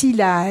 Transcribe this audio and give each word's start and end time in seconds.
si 0.00 0.14
la, 0.14 0.46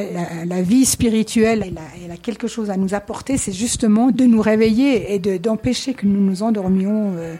la, 0.45 0.61
vie 0.61 0.85
spirituelle 0.85 1.65
elle 2.05 2.11
a, 2.11 2.17
quelque 2.17 2.47
chose 2.47 2.69
à 2.69 2.77
nous 2.77 2.93
apporter, 2.93 3.35
c'est 3.35 3.51
justement 3.51 4.11
de 4.11 4.25
nous 4.25 4.41
réveiller 4.41 5.15
et 5.15 5.39
d'empêcher 5.39 5.95
que 5.95 6.05
nous 6.05 6.21
nous 6.21 6.43
endormions. 6.43 7.15
Euh, 7.17 7.35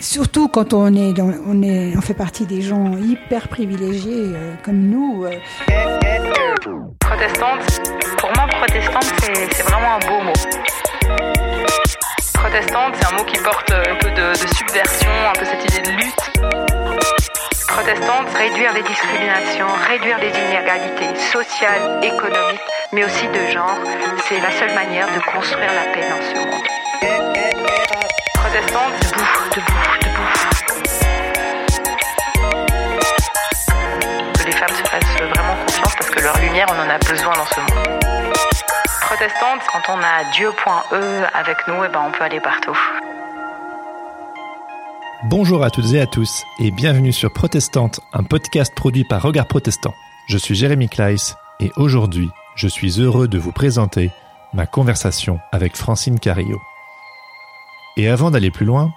surtout 0.00 0.48
quand 0.48 0.72
on 0.72 0.94
est, 0.94 1.20
on 1.20 1.62
est, 1.62 1.94
on 1.94 2.00
fait 2.00 2.14
partie 2.14 2.46
des 2.46 2.62
gens 2.62 2.96
hyper 2.96 3.48
privilégiés 3.48 4.24
euh, 4.24 4.54
comme 4.64 4.80
nous. 4.80 5.26
Euh. 5.26 5.32
Protestante, 6.98 7.80
pour 8.16 8.30
moi, 8.34 8.46
protestante, 8.46 9.12
c'est 9.52 9.62
vraiment 9.64 9.96
un 9.96 10.08
beau 10.08 10.24
mot. 10.24 11.16
Protestante, 12.32 12.94
c'est 12.98 13.12
un 13.12 13.18
mot 13.18 13.24
qui 13.24 13.36
porte 13.42 13.70
un 13.70 13.96
peu 13.96 14.08
de 14.08 14.34
subversion, 14.56 15.10
un 15.28 15.38
peu 15.38 15.44
cette 15.44 15.74
idée 15.74 15.90
de 15.90 15.94
lutte 15.94 16.77
protestante, 17.68 18.28
réduire 18.34 18.72
les 18.72 18.82
discriminations, 18.82 19.68
réduire 19.86 20.18
les 20.18 20.30
inégalités 20.30 21.14
sociales, 21.30 22.00
économiques, 22.02 22.60
mais 22.92 23.04
aussi 23.04 23.28
de 23.28 23.46
genre, 23.52 23.76
c'est 24.26 24.40
la 24.40 24.50
seule 24.50 24.74
manière 24.74 25.06
de 25.14 25.20
construire 25.20 25.72
la 25.72 25.92
paix 25.92 26.06
dans 26.08 26.22
ce 26.22 26.34
monde. 26.34 26.66
Protestante, 28.34 28.92
debout, 29.02 29.26
debout, 29.54 29.98
debout. 30.02 30.32
Que 34.38 34.44
les 34.46 34.52
femmes 34.52 34.74
se 34.74 34.84
fassent 34.84 35.16
vraiment 35.34 35.56
confiance 35.66 35.94
parce 35.96 36.10
que 36.10 36.20
leur 36.20 36.38
lumière, 36.38 36.66
on 36.70 36.80
en 36.80 36.90
a 36.90 36.98
besoin 36.98 37.34
dans 37.34 37.46
ce 37.46 37.60
monde. 37.60 38.04
Protestante, 39.02 39.60
quand 39.70 39.92
on 39.92 39.98
a 39.98 40.24
Dieu.e 40.32 41.26
avec 41.34 41.68
nous, 41.68 41.84
eh 41.84 41.88
ben 41.88 42.00
on 42.06 42.10
peut 42.10 42.24
aller 42.24 42.40
partout. 42.40 42.78
Bonjour 45.24 45.64
à 45.64 45.70
toutes 45.70 45.94
et 45.94 46.00
à 46.00 46.06
tous 46.06 46.44
et 46.60 46.70
bienvenue 46.70 47.12
sur 47.12 47.32
Protestante, 47.32 47.98
un 48.12 48.22
podcast 48.22 48.72
produit 48.72 49.02
par 49.02 49.20
Regard 49.20 49.48
Protestant. 49.48 49.92
Je 50.28 50.38
suis 50.38 50.54
Jérémy 50.54 50.88
Kleiss 50.88 51.34
et 51.58 51.72
aujourd'hui, 51.76 52.30
je 52.54 52.68
suis 52.68 53.00
heureux 53.00 53.26
de 53.26 53.36
vous 53.36 53.50
présenter 53.50 54.12
ma 54.52 54.68
conversation 54.68 55.40
avec 55.50 55.76
Francine 55.76 56.20
Carillo. 56.20 56.60
Et 57.96 58.08
avant 58.08 58.30
d'aller 58.30 58.52
plus 58.52 58.64
loin, 58.64 58.92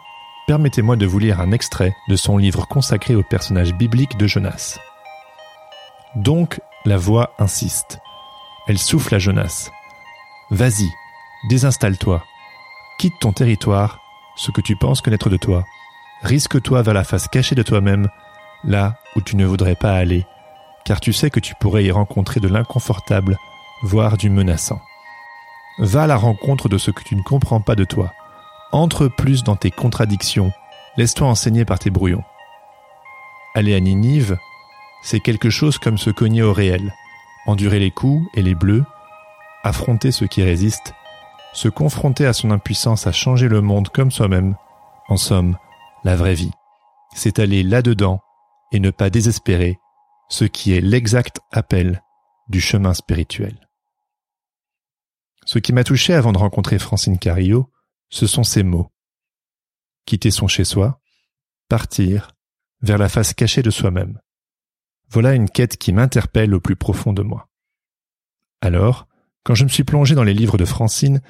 permettez-moi 0.45 0.95
de 0.95 1.08
vous 1.08 1.17
lire 1.17 1.41
un 1.41 1.52
extrait 1.52 1.95
de 2.08 2.16
son 2.16 2.38
livre 2.38 2.67
consacré 2.67 3.16
au 3.16 3.23
personnage 3.23 3.73
biblique 3.73 4.16
de 4.17 4.28
Jonas. 4.28 4.78
Donc, 6.16 6.61
la 6.85 6.97
voix 6.97 7.33
insiste. 7.39 8.00
Elle 8.67 8.78
souffle 8.78 9.16
à 9.16 9.19
Jonas. 9.19 9.72
Vas-y, 10.52 10.88
désinstalle-toi. 11.50 12.23
Quitte 13.00 13.19
ton 13.19 13.33
territoire, 13.33 13.97
ce 14.35 14.52
que 14.52 14.61
tu 14.61 14.75
penses 14.75 15.02
connaître 15.02 15.31
de 15.31 15.38
toi, 15.38 15.66
Risque-toi 16.23 16.81
vers 16.83 16.94
la 16.94 17.03
face 17.03 17.27
cachée 17.27 17.55
de 17.55 17.64
toi-même, 17.64 18.08
là 18.64 18.95
où 19.16 19.22
tu 19.22 19.36
ne 19.36 19.45
voudrais 19.45 19.75
pas 19.75 19.94
aller, 19.94 20.25
car 20.86 21.00
tu 21.00 21.13
sais 21.13 21.30
que 21.30 21.39
tu 21.39 21.55
pourrais 21.55 21.83
y 21.83 21.91
rencontrer 21.91 22.39
de 22.39 22.47
l'inconfortable, 22.47 23.38
voire 23.83 24.17
du 24.17 24.30
menaçant. 24.30 24.80
Va 25.80 26.03
à 26.03 26.08
la 26.08 26.17
rencontre 26.17 26.69
de 26.69 26.78
ce 26.78 26.91
que 26.91 27.03
tu 27.03 27.16
ne 27.16 27.23
comprends 27.23 27.61
pas 27.61 27.75
de 27.75 27.86
toi. 27.86 28.11
Entre 28.72 29.08
plus 29.08 29.44
dans 29.44 29.55
tes 29.55 29.72
contradictions, 29.72 30.52
laisse-toi 30.95 31.28
enseigner 31.28 31.66
par 31.66 31.80
tes 31.80 31.89
brouillons. 31.89 32.23
Aller 33.56 33.75
à 33.75 33.80
Ninive, 33.80 34.38
c'est 35.02 35.19
quelque 35.19 35.50
chose 35.50 35.78
comme 35.78 35.97
se 35.97 36.11
cogner 36.11 36.44
au 36.44 36.53
réel, 36.53 36.94
endurer 37.47 37.80
les 37.80 37.91
coups 37.91 38.30
et 38.35 38.44
les 38.44 38.56
bleus, 38.56 38.85
affronter 39.63 40.11
ceux 40.11 40.28
qui 40.28 40.44
résistent, 40.44 40.94
se 41.53 41.67
confronter 41.67 42.25
à 42.25 42.33
son 42.33 42.52
impuissance 42.52 43.08
à 43.08 43.11
changer 43.11 43.47
le 43.47 43.61
monde 43.61 43.89
comme 43.89 44.11
soi-même, 44.11 44.56
en 45.09 45.17
somme, 45.17 45.58
la 46.03 46.16
vraie 46.16 46.33
vie. 46.33 46.52
C'est 47.16 47.39
aller 47.39 47.63
là-dedans 47.63 48.21
et 48.71 48.80
ne 48.80 48.89
pas 48.89 49.09
désespérer, 49.09 49.77
ce 50.30 50.45
qui 50.45 50.73
est 50.73 50.81
l'exact 50.81 51.39
appel 51.52 52.02
du 52.47 52.61
chemin 52.61 52.94
spirituel. 52.94 53.69
Ce 55.45 55.59
qui 55.59 55.73
m'a 55.73 55.83
touché 55.83 56.13
avant 56.13 56.31
de 56.31 56.38
rencontrer 56.38 56.79
Francine 56.79 57.17
Carillo, 57.17 57.69
ce 58.09 58.27
sont 58.27 58.44
ces 58.44 58.63
mots. 58.63 58.91
Quitter 60.06 60.31
son 60.31 60.47
chez-soi, 60.47 61.01
partir 61.67 62.31
vers 62.81 62.97
la 62.97 63.09
face 63.09 63.33
cachée 63.33 63.62
de 63.62 63.69
soi-même. 63.69 64.19
Voilà 65.09 65.33
une 65.33 65.50
quête 65.50 65.78
qui 65.78 65.94
m'interpelle 65.94 66.53
au 66.53 66.59
plus 66.62 66.75
profond 66.75 67.13
de 67.13 67.22
moi. 67.22 67.50
Alors, 68.62 69.07
quand 69.44 69.56
je 69.56 69.63
me 69.63 69.69
suis 69.69 69.83
plongé 69.83 70.16
dans 70.16 70.23
les 70.23 70.33
livres 70.33 70.57
de 70.57 70.66
Francine, 70.66 71.22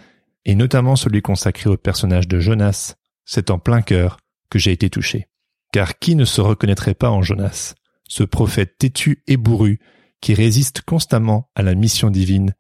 et 0.46 0.56
notamment 0.56 0.96
celui 0.96 1.22
consacré 1.22 1.70
au 1.70 1.78
personnage 1.78 2.28
de 2.28 2.40
Jonas, 2.40 2.96
c'est 3.26 3.50
en 3.50 3.60
plein 3.60 3.82
cœur 3.82 4.18
que 4.52 4.60
j'ai 4.60 4.72
été 4.72 4.92
touché. 4.92 5.28
Car 5.72 5.98
qui 5.98 6.16
ne 6.16 6.26
se 6.26 6.42
reconnaîtrait 6.42 6.94
pas 6.94 7.10
en 7.10 7.24
Jonas, 7.24 7.74
ce 8.08 8.24
prophète 8.24 8.78
têtu 8.78 9.24
et 9.26 9.38
bourru 9.38 9.80
qui 10.20 10.36
résiste 10.36 10.82
constamment 10.82 11.50
à 11.56 11.64
la 11.64 11.74
mission 11.74 12.12
divine, 12.12 12.54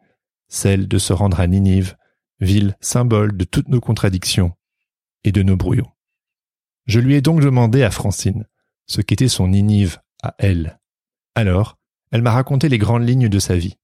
celle 0.47 0.87
de 0.87 0.97
se 0.97 1.13
rendre 1.13 1.39
à 1.39 1.45
Ninive, 1.45 1.95
ville 2.39 2.75
symbole 2.81 3.37
de 3.37 3.43
toutes 3.43 3.67
nos 3.67 3.81
contradictions 3.81 4.53
et 5.23 5.31
de 5.31 5.43
nos 5.43 5.57
brouillons. 5.57 5.91
Je 6.87 6.99
lui 6.99 7.15
ai 7.15 7.21
donc 7.21 7.41
demandé 7.41 7.83
à 7.83 7.91
Francine 7.91 8.47
ce 8.87 9.01
qu'était 9.01 9.27
son 9.27 9.49
Ninive 9.49 9.99
à 10.23 10.33
elle. 10.39 10.79
Alors, 11.35 11.77
elle 12.11 12.21
m'a 12.21 12.31
raconté 12.31 12.67
les 12.69 12.77
grandes 12.77 13.07
lignes 13.07 13.29
de 13.29 13.39
sa 13.39 13.55
vie, 13.55 13.77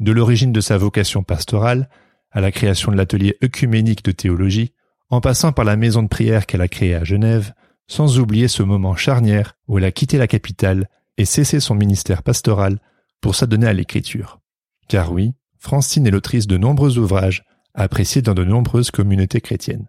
de 0.00 0.10
l'origine 0.10 0.52
de 0.52 0.60
sa 0.60 0.76
vocation 0.76 1.22
pastorale 1.22 1.88
à 2.30 2.40
la 2.40 2.50
création 2.50 2.90
de 2.90 2.96
l'atelier 2.96 3.36
œcuménique 3.44 4.04
de 4.04 4.10
théologie, 4.10 4.74
en 5.14 5.20
passant 5.20 5.52
par 5.52 5.64
la 5.64 5.76
maison 5.76 6.02
de 6.02 6.08
prière 6.08 6.44
qu'elle 6.44 6.60
a 6.60 6.66
créée 6.66 6.96
à 6.96 7.04
Genève, 7.04 7.54
sans 7.86 8.18
oublier 8.18 8.48
ce 8.48 8.64
moment 8.64 8.96
charnière 8.96 9.56
où 9.68 9.78
elle 9.78 9.84
a 9.84 9.92
quitté 9.92 10.18
la 10.18 10.26
capitale 10.26 10.88
et 11.16 11.24
cessé 11.24 11.60
son 11.60 11.76
ministère 11.76 12.24
pastoral 12.24 12.80
pour 13.20 13.36
s'adonner 13.36 13.68
à 13.68 13.72
l'écriture. 13.72 14.40
Car 14.88 15.12
oui, 15.12 15.32
Francine 15.58 16.08
est 16.08 16.10
l'autrice 16.10 16.48
de 16.48 16.56
nombreux 16.56 16.98
ouvrages 16.98 17.44
appréciés 17.74 18.22
dans 18.22 18.34
de 18.34 18.42
nombreuses 18.42 18.90
communautés 18.90 19.40
chrétiennes. 19.40 19.88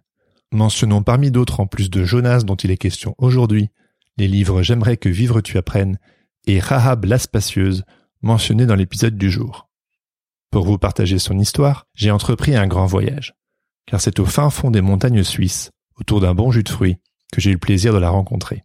Mentionnons 0.52 1.02
parmi 1.02 1.32
d'autres 1.32 1.58
en 1.58 1.66
plus 1.66 1.90
de 1.90 2.04
Jonas 2.04 2.42
dont 2.44 2.54
il 2.54 2.70
est 2.70 2.76
question 2.76 3.16
aujourd'hui, 3.18 3.70
les 4.18 4.28
livres 4.28 4.62
J'aimerais 4.62 4.96
que 4.96 5.08
vivre 5.08 5.40
tu 5.40 5.58
apprennes 5.58 5.98
et 6.46 6.60
Rahab 6.60 7.04
la 7.04 7.18
spacieuse 7.18 7.82
mentionnés 8.22 8.66
dans 8.66 8.76
l'épisode 8.76 9.18
du 9.18 9.28
jour. 9.28 9.68
Pour 10.52 10.64
vous 10.64 10.78
partager 10.78 11.18
son 11.18 11.36
histoire, 11.40 11.88
j'ai 11.94 12.12
entrepris 12.12 12.54
un 12.54 12.68
grand 12.68 12.86
voyage 12.86 13.34
car 13.86 14.00
c'est 14.00 14.18
au 14.20 14.26
fin 14.26 14.50
fond 14.50 14.70
des 14.70 14.80
montagnes 14.80 15.22
suisses, 15.22 15.70
autour 15.98 16.20
d'un 16.20 16.34
bon 16.34 16.50
jus 16.50 16.64
de 16.64 16.68
fruits, 16.68 16.96
que 17.32 17.40
j'ai 17.40 17.50
eu 17.50 17.54
le 17.54 17.58
plaisir 17.58 17.92
de 17.92 17.98
la 17.98 18.10
rencontrer. 18.10 18.64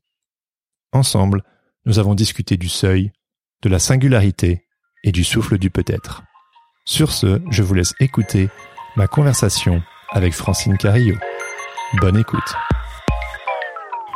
Ensemble, 0.92 1.44
nous 1.86 2.00
avons 2.00 2.16
discuté 2.16 2.58
du 2.58 2.70
seuil, 2.70 3.12
de 3.62 3.70
la 3.70 3.80
singularité 3.80 4.66
et 5.04 5.12
du 5.12 5.24
souffle 5.24 5.58
du 5.58 5.70
peut-être. 5.70 6.24
Sur 6.86 7.12
ce, 7.12 7.42
je 7.50 7.64
vous 7.64 7.74
laisse 7.74 7.94
écouter 8.00 8.50
ma 8.96 9.08
conversation 9.08 9.82
avec 10.10 10.34
Francine 10.34 10.78
Carillo. 10.78 11.16
Bonne 12.00 12.18
écoute. 12.18 12.54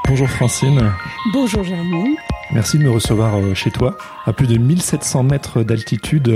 Bonjour 0.08 0.30
Francine. 0.30 0.92
Bonjour 1.34 1.64
Jérémy. 1.64 2.18
Merci 2.52 2.78
de 2.78 2.84
me 2.84 2.92
recevoir 2.92 3.36
euh, 3.36 3.56
chez 3.56 3.72
toi, 3.72 3.98
à 4.26 4.34
plus 4.34 4.48
de 4.48 4.58
1700 4.58 5.24
mètres 5.24 5.64
d'altitude. 5.64 6.28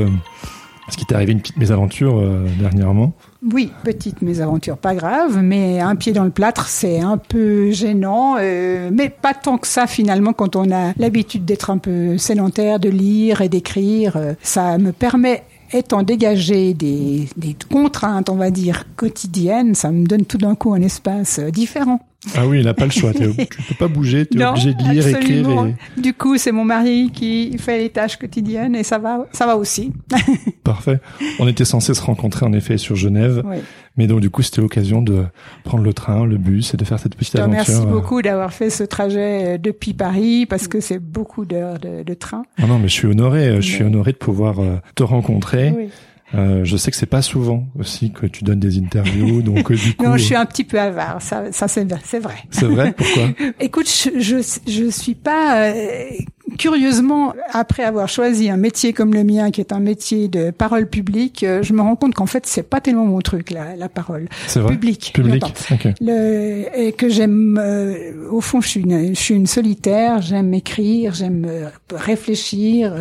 Est-ce 0.88 0.97
qu'il 0.97 1.06
t'est 1.06 1.13
arrivé 1.13 1.34
une 1.34 1.41
petite 1.41 1.58
mésaventure 1.58 2.18
euh, 2.19 2.47
dernièrement 2.59 3.16
Oui, 3.42 3.72
petite 3.86 4.22
mésaventure, 4.22 4.78
pas 4.78 4.94
grave, 4.94 5.40
mais 5.42 5.80
un 5.80 5.96
pied 5.96 6.12
dans 6.12 6.26
le 6.26 6.30
plâtre, 6.30 6.68
c'est 6.68 7.00
un 7.00 7.18
peu 7.18 7.72
gênant, 7.72 8.36
euh, 8.38 8.90
mais 8.92 9.08
pas 9.08 9.34
tant 9.34 9.58
que 9.58 9.66
ça 9.66 9.88
finalement 9.88 10.34
quand 10.34 10.58
on 10.58 10.70
a 10.72 10.92
l'habitude 10.98 11.46
d'être 11.46 11.70
un 11.70 11.78
peu 11.78 12.18
sédentaire, 12.18 12.82
de 12.82 12.90
lire 12.90 13.40
et 13.40 13.48
d'écrire. 13.48 14.18
Euh, 14.18 14.34
ça 14.42 14.78
me 14.78 14.92
permet 14.92 15.44
étant 15.72 16.04
dégagé 16.04 16.74
des, 16.74 17.30
des, 17.38 17.56
contraintes, 17.72 18.30
on 18.30 18.36
va 18.36 18.52
dire, 18.52 18.84
quotidiennes, 18.98 19.74
ça 19.74 19.90
me 19.92 20.06
donne 20.06 20.26
tout 20.26 20.38
d'un 20.38 20.56
coup 20.56 20.74
un 20.74 20.82
espace 20.82 21.40
différent. 21.40 22.02
Ah 22.35 22.47
oui, 22.47 22.59
il 22.59 22.66
n'a 22.66 22.73
pas 22.73 22.85
le 22.85 22.91
choix. 22.91 23.13
tu 23.13 23.23
ne 23.23 23.34
peux 23.34 23.75
pas 23.78 23.88
bouger, 23.88 24.25
tu 24.25 24.40
es 24.40 24.45
obligé 24.45 24.73
de 24.73 24.84
lire, 24.91 25.07
écrire. 25.07 25.50
Et... 25.50 26.01
Du 26.01 26.13
coup, 26.13 26.38
c'est 26.38 26.51
mon 26.51 26.66
mari 26.66 27.12
qui 27.13 27.57
fait 27.57 27.78
les 27.78 27.90
tâches 27.90 28.17
quotidiennes 28.17 28.75
et 28.75 28.84
ça 28.84 28.97
va, 28.97 29.25
ça 29.31 29.45
va 29.45 29.57
aussi. 29.57 29.91
Parfait. 30.64 30.99
On 31.40 31.47
était 31.47 31.66
censé 31.66 31.93
se 31.93 32.02
rencontrer 32.02 32.46
en 32.46 32.53
effet 32.53 32.78
sur 32.78 32.96
Genève, 32.96 33.43
oui. 33.46 33.58
mais 33.97 34.08
donc 34.08 34.22
du 34.22 34.29
coup, 34.29 34.41
c'était 34.41 34.61
l'occasion 34.61 35.02
de 35.02 35.26
prendre 35.64 35.84
le 35.84 35.93
train, 35.93 36.26
le 36.26 36.37
bus 36.37 36.73
et 36.73 36.78
de 36.78 36.85
faire 36.85 36.99
cette 36.99 37.16
petite 37.16 37.35
aventure. 37.35 37.55
Merci 37.55 37.81
euh. 37.81 37.85
beaucoup 37.85 38.22
d'avoir 38.22 38.53
fait 38.53 38.70
ce 38.70 38.84
trajet 38.84 39.55
euh, 39.55 39.58
depuis 39.58 39.93
Paris 39.93 40.46
parce 40.46 40.67
que 40.67 40.79
c'est 40.79 40.99
beaucoup 40.99 41.46
d'heures 41.46 41.79
de, 41.79 42.03
de, 42.03 42.14
train. 42.14 42.43
Non, 42.59 42.67
non, 42.67 42.79
mais 42.79 42.87
je 42.87 42.93
suis 42.93 43.08
honoré. 43.08 43.55
Je 43.58 43.67
suis 43.67 43.84
honoré 43.84 44.11
de 44.11 44.17
pouvoir 44.17 44.59
euh, 44.59 44.78
te 44.96 45.03
rencontrer. 45.03 45.73
Oui. 45.75 45.90
Euh, 46.35 46.64
je 46.64 46.78
sais 46.78 46.91
que 46.91 46.97
c'est 46.97 47.05
pas 47.05 47.22
souvent 47.22 47.67
aussi 47.78 48.11
que 48.11 48.26
tu 48.26 48.43
donnes 48.43 48.59
des 48.59 48.78
interviews, 48.78 49.41
donc 49.43 49.72
euh, 49.72 49.76
du 49.76 49.96
coup. 49.96 50.05
Non, 50.05 50.17
je 50.17 50.23
suis 50.23 50.35
un 50.35 50.46
petit 50.46 50.64
peu 50.64 50.79
avare, 50.79 51.22
ça, 51.22 51.52
ça 51.52 51.67
c'est 51.67 51.87
c'est 52.03 52.20
vrai. 52.20 52.35
C'est 52.52 52.67
vrai? 52.67 52.93
Pourquoi? 52.96 53.29
Écoute, 53.59 53.90
je, 53.90 54.20
je, 54.20 54.59
je 54.72 54.90
suis 54.90 55.16
pas. 55.16 55.70
Euh, 55.70 56.09
curieusement, 56.57 57.34
après 57.51 57.84
avoir 57.84 58.09
choisi 58.09 58.49
un 58.49 58.57
métier 58.57 58.93
comme 58.93 59.13
le 59.13 59.23
mien, 59.23 59.51
qui 59.51 59.61
est 59.61 59.73
un 59.73 59.79
métier 59.79 60.28
de 60.28 60.51
parole 60.51 60.87
publique, 60.87 61.43
euh, 61.43 61.63
je 61.63 61.73
me 61.73 61.81
rends 61.81 61.96
compte 61.96 62.13
qu'en 62.13 62.25
fait, 62.25 62.46
c'est 62.46 62.63
pas 62.63 62.81
tellement 62.81 63.05
mon 63.05 63.19
truc, 63.19 63.51
la, 63.51 63.75
la 63.75 63.90
parole 63.90 64.28
vrai? 64.55 64.73
Publique. 64.73 65.11
Public. 65.13 65.43
Okay. 65.72 65.93
Le, 66.01 66.66
et 66.75 66.91
que 66.93 67.09
j'aime, 67.09 67.59
euh, 67.61 68.29
au 68.29 68.41
fond, 68.41 68.61
je 68.61 68.69
suis 68.69 68.81
une, 68.81 69.16
je 69.16 69.19
suis 69.19 69.35
une 69.35 69.47
solitaire. 69.47 70.22
J'aime 70.22 70.53
écrire, 70.53 71.13
j'aime 71.13 71.46
euh, 71.47 71.69
réfléchir, 71.93 72.93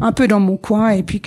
un 0.00 0.12
peu 0.12 0.28
dans 0.28 0.40
mon 0.40 0.56
coin, 0.56 0.90
et 0.90 1.02
puis 1.02 1.22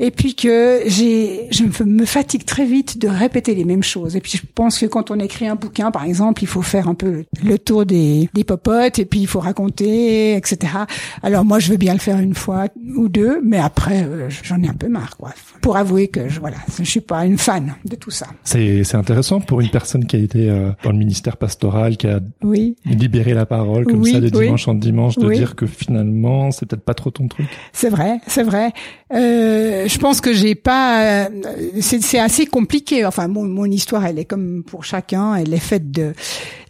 et 0.00 0.10
puis 0.10 0.34
que 0.34 0.80
j'ai, 0.86 1.48
je 1.50 1.84
me 1.84 2.04
fatigue 2.04 2.44
très 2.44 2.64
vite 2.64 2.98
de 2.98 3.08
répéter 3.08 3.54
les 3.54 3.64
mêmes 3.64 3.82
choses. 3.82 4.16
Et 4.16 4.20
puis 4.20 4.32
je 4.36 4.42
pense 4.54 4.78
que 4.78 4.86
quand 4.86 5.10
on 5.10 5.18
écrit 5.18 5.46
un 5.46 5.54
bouquin, 5.54 5.90
par 5.90 6.04
exemple, 6.04 6.42
il 6.42 6.46
faut 6.46 6.62
faire 6.62 6.88
un 6.88 6.94
peu 6.94 7.24
le 7.44 7.58
tour 7.58 7.86
des, 7.86 8.28
des 8.34 8.44
popotes, 8.44 8.98
et 8.98 9.04
puis 9.04 9.20
il 9.20 9.26
faut 9.26 9.40
raconter, 9.40 10.34
etc. 10.36 10.58
Alors 11.22 11.44
moi, 11.44 11.58
je 11.58 11.70
veux 11.70 11.76
bien 11.76 11.92
le 11.92 11.98
faire 11.98 12.18
une 12.18 12.34
fois 12.34 12.66
ou 12.96 13.08
deux, 13.08 13.40
mais 13.44 13.58
après, 13.58 14.04
euh, 14.04 14.28
j'en 14.42 14.62
ai 14.62 14.68
un 14.68 14.74
peu 14.74 14.88
marre, 14.88 15.16
quoi. 15.16 15.30
Pour 15.60 15.76
avouer 15.76 16.08
que 16.08 16.28
je, 16.28 16.40
voilà, 16.40 16.56
je 16.78 16.84
suis 16.84 17.00
pas 17.00 17.24
une 17.24 17.38
fan 17.38 17.74
de 17.84 17.96
tout 17.96 18.10
ça. 18.10 18.26
C'est, 18.44 18.84
c'est 18.84 18.96
intéressant 18.96 19.40
pour 19.40 19.60
une 19.60 19.70
personne 19.70 20.06
qui 20.06 20.16
a 20.16 20.18
été 20.18 20.50
euh, 20.50 20.70
dans 20.82 20.90
le 20.90 20.98
ministère 20.98 21.36
pastoral, 21.36 21.96
qui 21.96 22.06
a 22.06 22.20
oui. 22.42 22.76
libéré 22.84 23.34
la 23.34 23.46
parole 23.46 23.84
comme 23.84 24.04
ça 24.04 24.20
de 24.20 24.28
dimanche 24.28 24.68
en 24.68 24.74
dimanche, 24.74 25.16
de 25.16 25.32
dire 25.32 25.54
que 25.54 25.66
finalement, 25.66 26.50
c'est 26.50 26.66
peut-être 26.66 26.84
pas 26.84 26.94
trop 26.94 27.10
ton 27.10 27.28
truc. 27.28 27.46
C'est 27.72 27.88
vrai, 27.88 28.20
c'est 28.26 28.42
vrai. 28.42 28.72
Euh, 29.12 29.86
je 29.86 29.98
pense 29.98 30.20
que 30.20 30.32
j'ai 30.32 30.54
pas. 30.54 31.24
Euh, 31.24 31.28
c'est 31.80 32.18
assez 32.18 32.46
compliqué. 32.46 33.04
Enfin, 33.04 33.28
mon, 33.28 33.44
mon, 33.44 33.66
histoire, 33.66 34.04
elle 34.06 34.18
est 34.18 34.24
comme 34.24 34.64
pour 34.64 34.84
chacun. 34.84 35.34
Elle 35.34 35.54
est 35.54 35.58
faite 35.58 35.90
de 35.90 36.12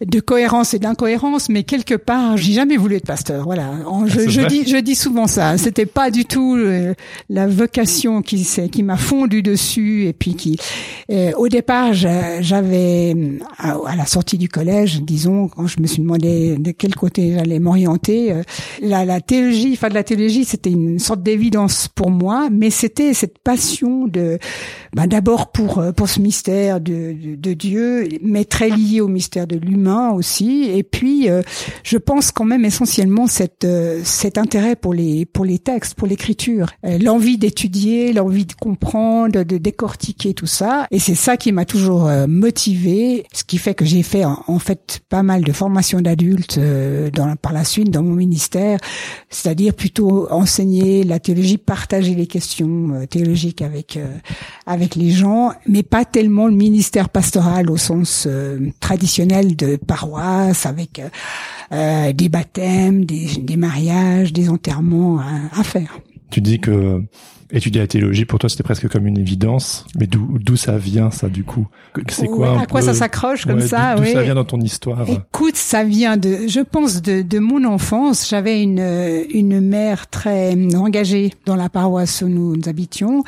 de 0.05 0.19
cohérence 0.19 0.73
et 0.73 0.79
d'incohérence, 0.79 1.49
mais 1.49 1.63
quelque 1.63 1.95
part, 1.95 2.37
j'ai 2.37 2.53
jamais 2.53 2.77
voulu 2.77 2.95
être 2.95 3.07
pasteur. 3.07 3.45
Voilà. 3.45 3.71
Je, 4.15 4.29
je 4.29 4.41
dis, 4.41 4.67
je 4.67 4.77
dis 4.77 4.95
souvent 4.95 5.27
ça. 5.27 5.57
C'était 5.57 5.85
pas 5.85 6.11
du 6.11 6.25
tout 6.25 6.55
euh, 6.55 6.93
la 7.29 7.47
vocation 7.47 8.21
qui 8.21 8.45
qui 8.71 8.83
m'a 8.83 8.97
fondu 8.97 9.41
dessus 9.41 10.05
et 10.05 10.13
puis 10.13 10.35
qui. 10.35 10.57
Euh, 11.11 11.31
au 11.37 11.47
départ, 11.47 11.93
j'avais 11.93 13.15
à, 13.57 13.95
la 13.95 14.05
sortie 14.05 14.37
du 14.37 14.49
collège, 14.49 15.01
disons, 15.01 15.47
quand 15.47 15.67
je 15.67 15.79
me 15.79 15.87
suis 15.87 16.01
demandé 16.01 16.57
de 16.57 16.71
quel 16.71 16.95
côté 16.95 17.33
j'allais 17.33 17.59
m'orienter, 17.59 18.33
la, 18.81 19.05
la 19.05 19.21
théologie, 19.21 19.71
enfin 19.73 19.89
de 19.89 19.93
la 19.93 20.03
théologie, 20.03 20.45
c'était 20.45 20.71
une 20.71 20.99
sorte 20.99 21.21
d'évidence 21.21 21.87
pour 21.87 22.09
moi 22.09 22.49
mais 22.51 22.69
c'était 22.69 23.13
cette 23.13 23.39
passion 23.39 24.07
de, 24.07 24.39
bah, 24.93 25.07
d'abord 25.07 25.51
pour 25.51 25.79
euh, 25.79 25.91
pour 25.91 26.09
ce 26.09 26.19
mystère 26.19 26.79
de, 26.79 27.15
de, 27.35 27.53
Dieu, 27.53 28.07
mais 28.21 28.45
très 28.45 28.69
lié 28.69 29.01
au 29.01 29.07
mystère 29.07 29.47
de 29.47 29.57
l'humain 29.57 30.11
aussi. 30.11 30.69
Et 30.73 30.83
puis, 30.83 31.29
euh, 31.29 31.41
je 31.83 31.97
pense 31.97 32.31
quand 32.31 32.45
même 32.45 32.65
essentiellement 32.65 33.27
cette 33.27 33.65
euh, 33.65 34.01
cet 34.05 34.37
intérêt 34.37 34.75
pour 34.75 34.93
les 34.93 35.25
pour 35.25 35.45
les 35.45 35.59
textes, 35.59 35.95
pour 35.95 36.07
l'écriture, 36.07 36.67
l'envie 36.83 37.37
d'étudier, 37.37 38.13
l'envie 38.13 38.45
de 38.45 38.53
comprendre, 38.53 39.43
de 39.43 39.57
décortiquer 39.57 40.33
tout 40.33 40.47
ça. 40.47 40.87
Et 40.91 40.99
c'est 40.99 41.15
ça 41.15 41.37
qui 41.37 41.51
m'a 41.51 41.65
toujours 41.65 42.09
motivé, 42.27 43.25
ce 43.33 43.43
qui 43.43 43.57
fait 43.57 43.73
que 43.73 43.85
j'ai 43.85 44.03
fait 44.03 44.25
en, 44.25 44.59
fait 44.59 45.01
pas 45.09 45.23
mal 45.23 45.43
de 45.43 45.51
formations 45.51 46.01
d'adultes 46.01 46.59
dans 47.13 47.35
par 47.35 47.53
la 47.53 47.63
suite 47.63 47.89
dans 47.89 48.03
mon 48.03 48.13
ministère, 48.15 48.79
c'est-à-dire 49.29 49.73
plutôt 49.73 50.31
enseigner 50.31 51.03
la 51.03 51.19
théologie, 51.19 51.57
partager 51.57 52.15
les 52.15 52.27
questions 52.27 52.89
euh, 52.93 53.05
théologiques 53.05 53.61
avec 53.61 53.97
euh, 53.97 54.05
avec 54.65 54.95
les 54.95 55.11
gens, 55.11 55.51
mais 55.67 55.83
pas 55.83 56.05
tellement 56.05 56.47
le 56.47 56.55
ministère 56.55 57.09
pastoral 57.09 57.69
au 57.69 57.77
sens 57.77 58.25
euh, 58.27 58.59
traditionnel 58.79 59.55
de 59.55 59.75
paroisse 59.75 60.65
avec 60.65 61.01
des 61.71 62.29
baptêmes, 62.29 63.05
des, 63.05 63.25
des 63.37 63.57
mariages, 63.57 63.94
des 64.33 64.49
enterrements 64.49 65.19
à, 65.19 65.59
à 65.59 65.63
faire. 65.63 65.99
Tu 66.31 66.41
dis 66.41 66.59
que 66.59 67.01
étudier 67.57 67.81
la 67.81 67.87
théologie, 67.87 68.25
pour 68.25 68.39
toi, 68.39 68.49
c'était 68.49 68.63
presque 68.63 68.87
comme 68.89 69.07
une 69.07 69.17
évidence. 69.17 69.85
Mais 69.97 70.07
d'où 70.07 70.37
d'où 70.39 70.55
ça 70.55 70.77
vient, 70.77 71.11
ça, 71.11 71.29
du 71.29 71.43
coup? 71.43 71.67
C'est 72.09 72.27
quoi 72.27 72.59
À 72.59 72.65
quoi 72.65 72.81
ça 72.81 72.93
s'accroche 72.93 73.45
comme 73.45 73.61
ça 73.61 73.95
D'où 73.95 74.05
ça 74.05 74.23
vient 74.23 74.35
dans 74.35 74.45
ton 74.45 74.59
histoire? 74.59 75.05
Écoute, 75.09 75.55
ça 75.55 75.83
vient 75.83 76.17
de, 76.17 76.47
je 76.47 76.59
pense, 76.59 77.01
de, 77.01 77.21
de 77.21 77.39
mon 77.39 77.63
enfance. 77.63 78.29
J'avais 78.29 78.61
une 78.61 79.23
une 79.29 79.61
mère 79.61 80.07
très 80.07 80.55
engagée 80.75 81.33
dans 81.45 81.55
la 81.55 81.69
paroisse 81.69 82.21
où 82.21 82.27
nous, 82.27 82.55
nous 82.55 82.69
habitions, 82.69 83.23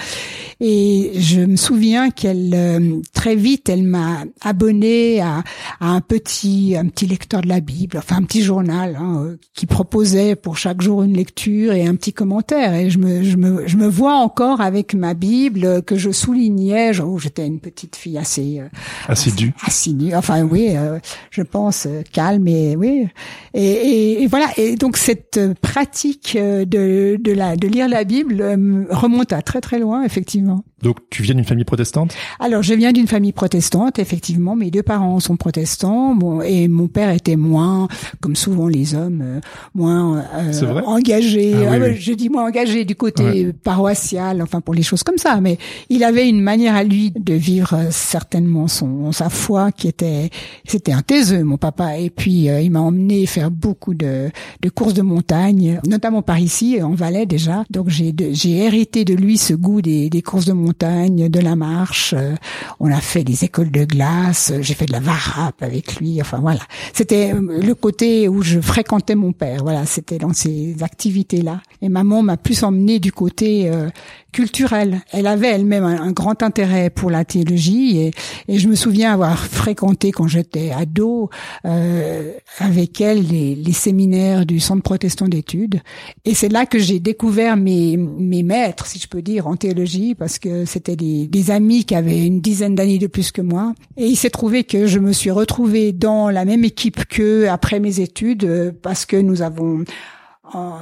et 0.60 1.12
je 1.16 1.42
me 1.42 1.56
souviens 1.56 2.10
qu'elle 2.10 2.52
euh, 2.54 3.02
très 3.14 3.36
vite, 3.36 3.70
elle 3.70 3.84
m'a 3.84 4.24
abonné 4.42 5.22
à, 5.22 5.44
à, 5.80 5.90
un 5.90 6.02
petit 6.02 6.76
un 6.78 6.88
petit 6.88 7.06
lecteur 7.06 7.42
de 7.42 7.48
la 7.48 7.60
Bible, 7.60 7.98
enfin 7.98 8.18
un 8.18 8.24
petit 8.24 8.42
journal 8.42 8.98
hein, 9.00 9.24
euh, 9.24 9.38
qui 9.54 9.66
proposait 9.66 10.36
pour 10.36 10.58
chaque 10.58 10.82
jour 10.82 11.04
une 11.04 11.16
lecture 11.16 11.74
et 11.74 11.86
un 11.86 11.96
petit 11.96 12.14
commentaire. 12.14 12.74
Et 12.74 12.90
je 12.90 12.98
me 12.98 13.24
je 13.24 13.38
me 13.38 13.68
je 13.68 13.78
me 13.78 13.88
vois 13.88 14.17
encore 14.18 14.62
avec 14.62 14.94
ma 14.94 15.14
Bible 15.14 15.82
que 15.84 15.96
je 15.96 16.12
soulignais. 16.12 17.00
Oh, 17.00 17.18
j'étais 17.18 17.46
une 17.46 17.60
petite 17.60 17.96
fille 17.96 18.18
assez 18.18 18.60
euh, 18.60 18.68
assidue. 19.08 19.54
Assidue. 19.66 20.14
Enfin 20.16 20.44
oui, 20.44 20.70
euh, 20.76 21.00
je 21.32 21.42
pense 21.42 21.86
euh, 21.86 22.02
calme 22.12 22.48
et 22.48 22.76
oui. 22.76 23.08
Et, 23.54 24.24
et, 24.24 24.28
voilà. 24.28 24.48
Et 24.58 24.76
donc 24.76 24.98
cette 24.98 25.40
pratique 25.62 26.38
de 26.38 27.18
de 27.20 27.32
la 27.32 27.56
de 27.56 27.68
lire 27.68 27.88
la 27.88 28.04
Bible 28.04 28.42
remonte 28.90 29.34
à 29.34 29.42
très 29.42 29.62
très 29.62 29.80
loin 29.80 30.04
effectivement. 30.04 30.64
Donc 30.82 30.98
tu 31.10 31.24
viens 31.24 31.34
d'une 31.34 31.44
famille 31.44 31.66
protestante? 31.66 32.14
Alors 32.40 32.62
je 32.62 32.74
viens 32.76 32.92
d'une 32.92 33.08
famille 33.08 33.32
protestante, 33.32 33.98
effectivement. 33.98 34.56
Mes 34.56 34.70
deux 34.70 34.84
parents 34.84 35.20
sont 35.20 35.36
protestants, 35.36 36.14
bon, 36.14 36.42
et 36.42 36.68
mon 36.68 36.88
père 36.88 37.10
était 37.10 37.36
moins, 37.36 37.88
comme 38.22 38.36
souvent 38.36 38.68
les 38.68 38.94
hommes, 38.94 39.22
euh, 39.24 39.40
moins 39.74 40.24
euh, 40.36 40.82
engagé. 40.86 41.56
Ah 41.56 41.72
ah 41.74 41.94
je 41.94 42.14
dis 42.14 42.30
moins 42.30 42.46
engagé 42.46 42.86
du 42.86 42.96
côté 42.96 43.52
paroissial, 43.64 43.97
enfin 44.42 44.62
pour 44.62 44.74
les 44.74 44.84
choses 44.84 45.04
comme 45.04 45.18
ça. 45.18 45.40
Mais 45.42 45.58
il 45.90 46.04
avait 46.04 46.28
une 46.28 46.42
manière 46.42 46.76
à 46.76 46.84
lui 46.84 47.12
de 47.12 47.34
vivre 47.34 47.74
euh, 47.74 47.88
certainement 47.92 48.68
son 48.68 49.12
sa 49.12 49.30
foi 49.30 49.72
qui 49.72 49.88
était, 49.88 50.30
c'était 50.66 50.92
un 50.94 51.02
taiseux, 51.02 51.44
mon 51.44 51.58
papa. 51.58 51.98
Et 51.98 52.10
puis 52.10 52.48
il 52.48 52.72
m'a 52.72 52.82
emmené 52.82 53.26
faire 53.26 53.52
beaucoup 53.52 53.94
de, 53.94 54.30
de 54.62 54.70
courses 54.70 54.94
de 54.94 55.02
montagne, 55.02 55.80
notamment 55.86 56.22
par 56.22 56.40
ici, 56.40 56.82
en 56.82 56.94
Valais 56.94 57.26
déjà. 57.26 57.64
Donc 57.70 57.90
j'ai 57.90 58.14
j'ai 58.32 58.58
hérité 58.58 59.06
de 59.06 59.14
lui 59.14 59.38
ce 59.38 59.54
goût 59.54 59.82
des, 59.82 60.10
des 60.10 60.22
courses 60.22 60.46
de 60.46 60.54
montagne 60.54 61.30
de 61.30 61.40
la 61.40 61.56
marche. 61.56 62.14
Euh, 62.18 62.36
on 62.80 62.92
a 62.92 63.02
fait 63.02 63.24
des 63.24 63.44
écoles 63.44 63.72
de 63.72 63.86
glace. 63.86 64.54
J'ai 64.62 64.74
fait 64.74 64.86
de 64.86 64.92
la 64.92 65.00
varap 65.00 65.62
avec 65.62 65.98
lui. 65.98 66.20
Enfin 66.22 66.40
voilà, 66.40 66.62
c'était 66.94 67.34
euh, 67.34 67.62
le 67.62 67.76
côté 67.76 68.28
où 68.28 68.42
je 68.42 68.60
fréquentais 68.60 69.16
mon 69.16 69.34
père. 69.34 69.64
Voilà, 69.64 69.86
c'était 69.86 70.18
dans 70.18 70.34
ces 70.34 70.76
activités-là. 70.82 71.62
Et 71.82 71.90
maman 71.90 72.24
m'a 72.24 72.38
plus 72.38 72.64
emmené 72.64 73.00
du 73.00 73.12
côté 73.12 73.70
euh, 73.70 73.87
culturelle. 74.32 75.02
Elle 75.12 75.28
avait 75.28 75.48
elle-même 75.48 75.84
un, 75.84 76.12
grand 76.12 76.44
intérêt 76.44 76.90
pour 76.90 77.10
la 77.10 77.26
théologie 77.26 78.00
et, 78.00 78.12
je 78.58 78.68
me 78.68 78.76
souviens 78.76 79.14
avoir 79.14 79.38
fréquenté 79.40 80.12
quand 80.12 80.28
j'étais 80.28 80.72
ado 80.72 81.30
euh, 81.66 82.32
avec 82.60 83.02
elle 83.02 83.26
les, 83.28 83.74
séminaires 83.74 84.46
du 84.46 84.60
Centre 84.60 84.82
protestant 84.82 85.28
d'études 85.28 85.82
et 86.26 86.34
c'est 86.34 86.50
là 86.50 86.66
que 86.66 86.80
j'ai 86.80 87.00
découvert 87.00 87.58
mes, 87.58 87.98
mes 87.98 88.44
maîtres, 88.44 88.86
si 88.88 89.00
je 89.00 89.08
peux 89.08 89.22
dire, 89.22 89.48
en 89.48 89.56
théologie 89.56 90.16
parce 90.16 90.40
que 90.40 90.66
c'était 90.66 90.96
des, 90.96 91.28
des 91.28 91.52
amis 91.52 91.86
qui 91.86 91.96
avaient 91.96 92.26
une 92.26 92.42
dizaine 92.42 92.76
d'années 92.76 92.98
de 92.98 93.08
plus 93.08 93.32
que 93.32 93.42
moi 93.42 93.74
et 93.98 94.06
il 94.06 94.16
s'est 94.16 94.30
trouvé 94.30 94.64
que 94.64 94.88
je 94.88 95.00
me 95.00 95.14
suis 95.14 95.32
retrouvée 95.32 95.92
dans 95.92 96.30
la 96.30 96.46
même 96.46 96.64
équipe 96.64 97.06
qu'eux 97.06 97.50
après 97.50 97.80
mes 97.80 98.00
études 98.00 98.46
euh, 98.46 98.72
parce 98.82 99.06
que 99.06 99.18
nous 99.18 99.42
avons 99.42 99.84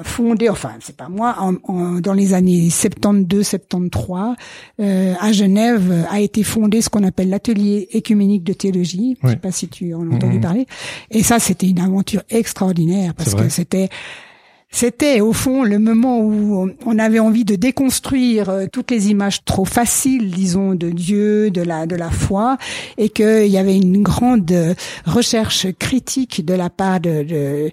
fondé, 0.04 0.50
enfin 0.50 0.74
c'est 0.80 0.96
pas 0.96 1.10
moi, 1.10 1.36
en, 1.40 2.00
dans 2.00 2.14
les 2.14 2.34
années 2.34 2.70
72-73, 2.70 4.36
euh, 4.80 5.14
à 5.20 5.32
Genève 5.32 6.06
a 6.10 6.20
été 6.20 6.44
fondé 6.44 6.82
ce 6.82 6.90
qu'on 6.90 7.04
appelle 7.04 7.30
l'atelier 7.30 7.88
écuménique 7.92 8.44
de 8.44 8.54
théologie. 8.54 9.18
Je 9.24 9.30
sais 9.30 9.36
pas 9.36 9.52
si 9.52 9.68
tu 9.68 9.94
en 9.94 10.12
as 10.12 10.16
entendu 10.16 10.38
mmh. 10.38 10.42
parler. 10.42 10.68
Et 11.12 11.24
ça, 11.24 11.40
c'était 11.40 11.68
une 11.68 11.80
aventure 11.80 12.22
extraordinaire 12.30 13.14
parce 13.14 13.36
que 13.36 13.50
c'était 13.50 13.90
c'était 14.76 15.22
au 15.22 15.32
fond 15.32 15.64
le 15.64 15.80
moment 15.80 16.20
où 16.20 16.70
on 16.86 17.00
avait 17.00 17.20
envie 17.20 17.46
de 17.46 17.56
déconstruire 17.56 18.50
euh, 18.50 18.66
toutes 18.70 18.92
les 18.92 19.10
images 19.10 19.46
trop 19.46 19.64
faciles, 19.64 20.32
disons, 20.32 20.76
de 20.76 20.90
Dieu, 20.90 21.50
de 21.50 21.62
la 21.62 21.86
de 21.86 21.96
la 21.96 22.10
foi, 22.10 22.58
et 22.98 23.08
qu'il 23.08 23.48
y 23.48 23.58
avait 23.58 23.78
une 23.78 24.04
grande 24.04 24.76
recherche 25.06 25.68
critique 25.80 26.46
de 26.46 26.54
la 26.54 26.70
part 26.70 27.00
de, 27.00 27.24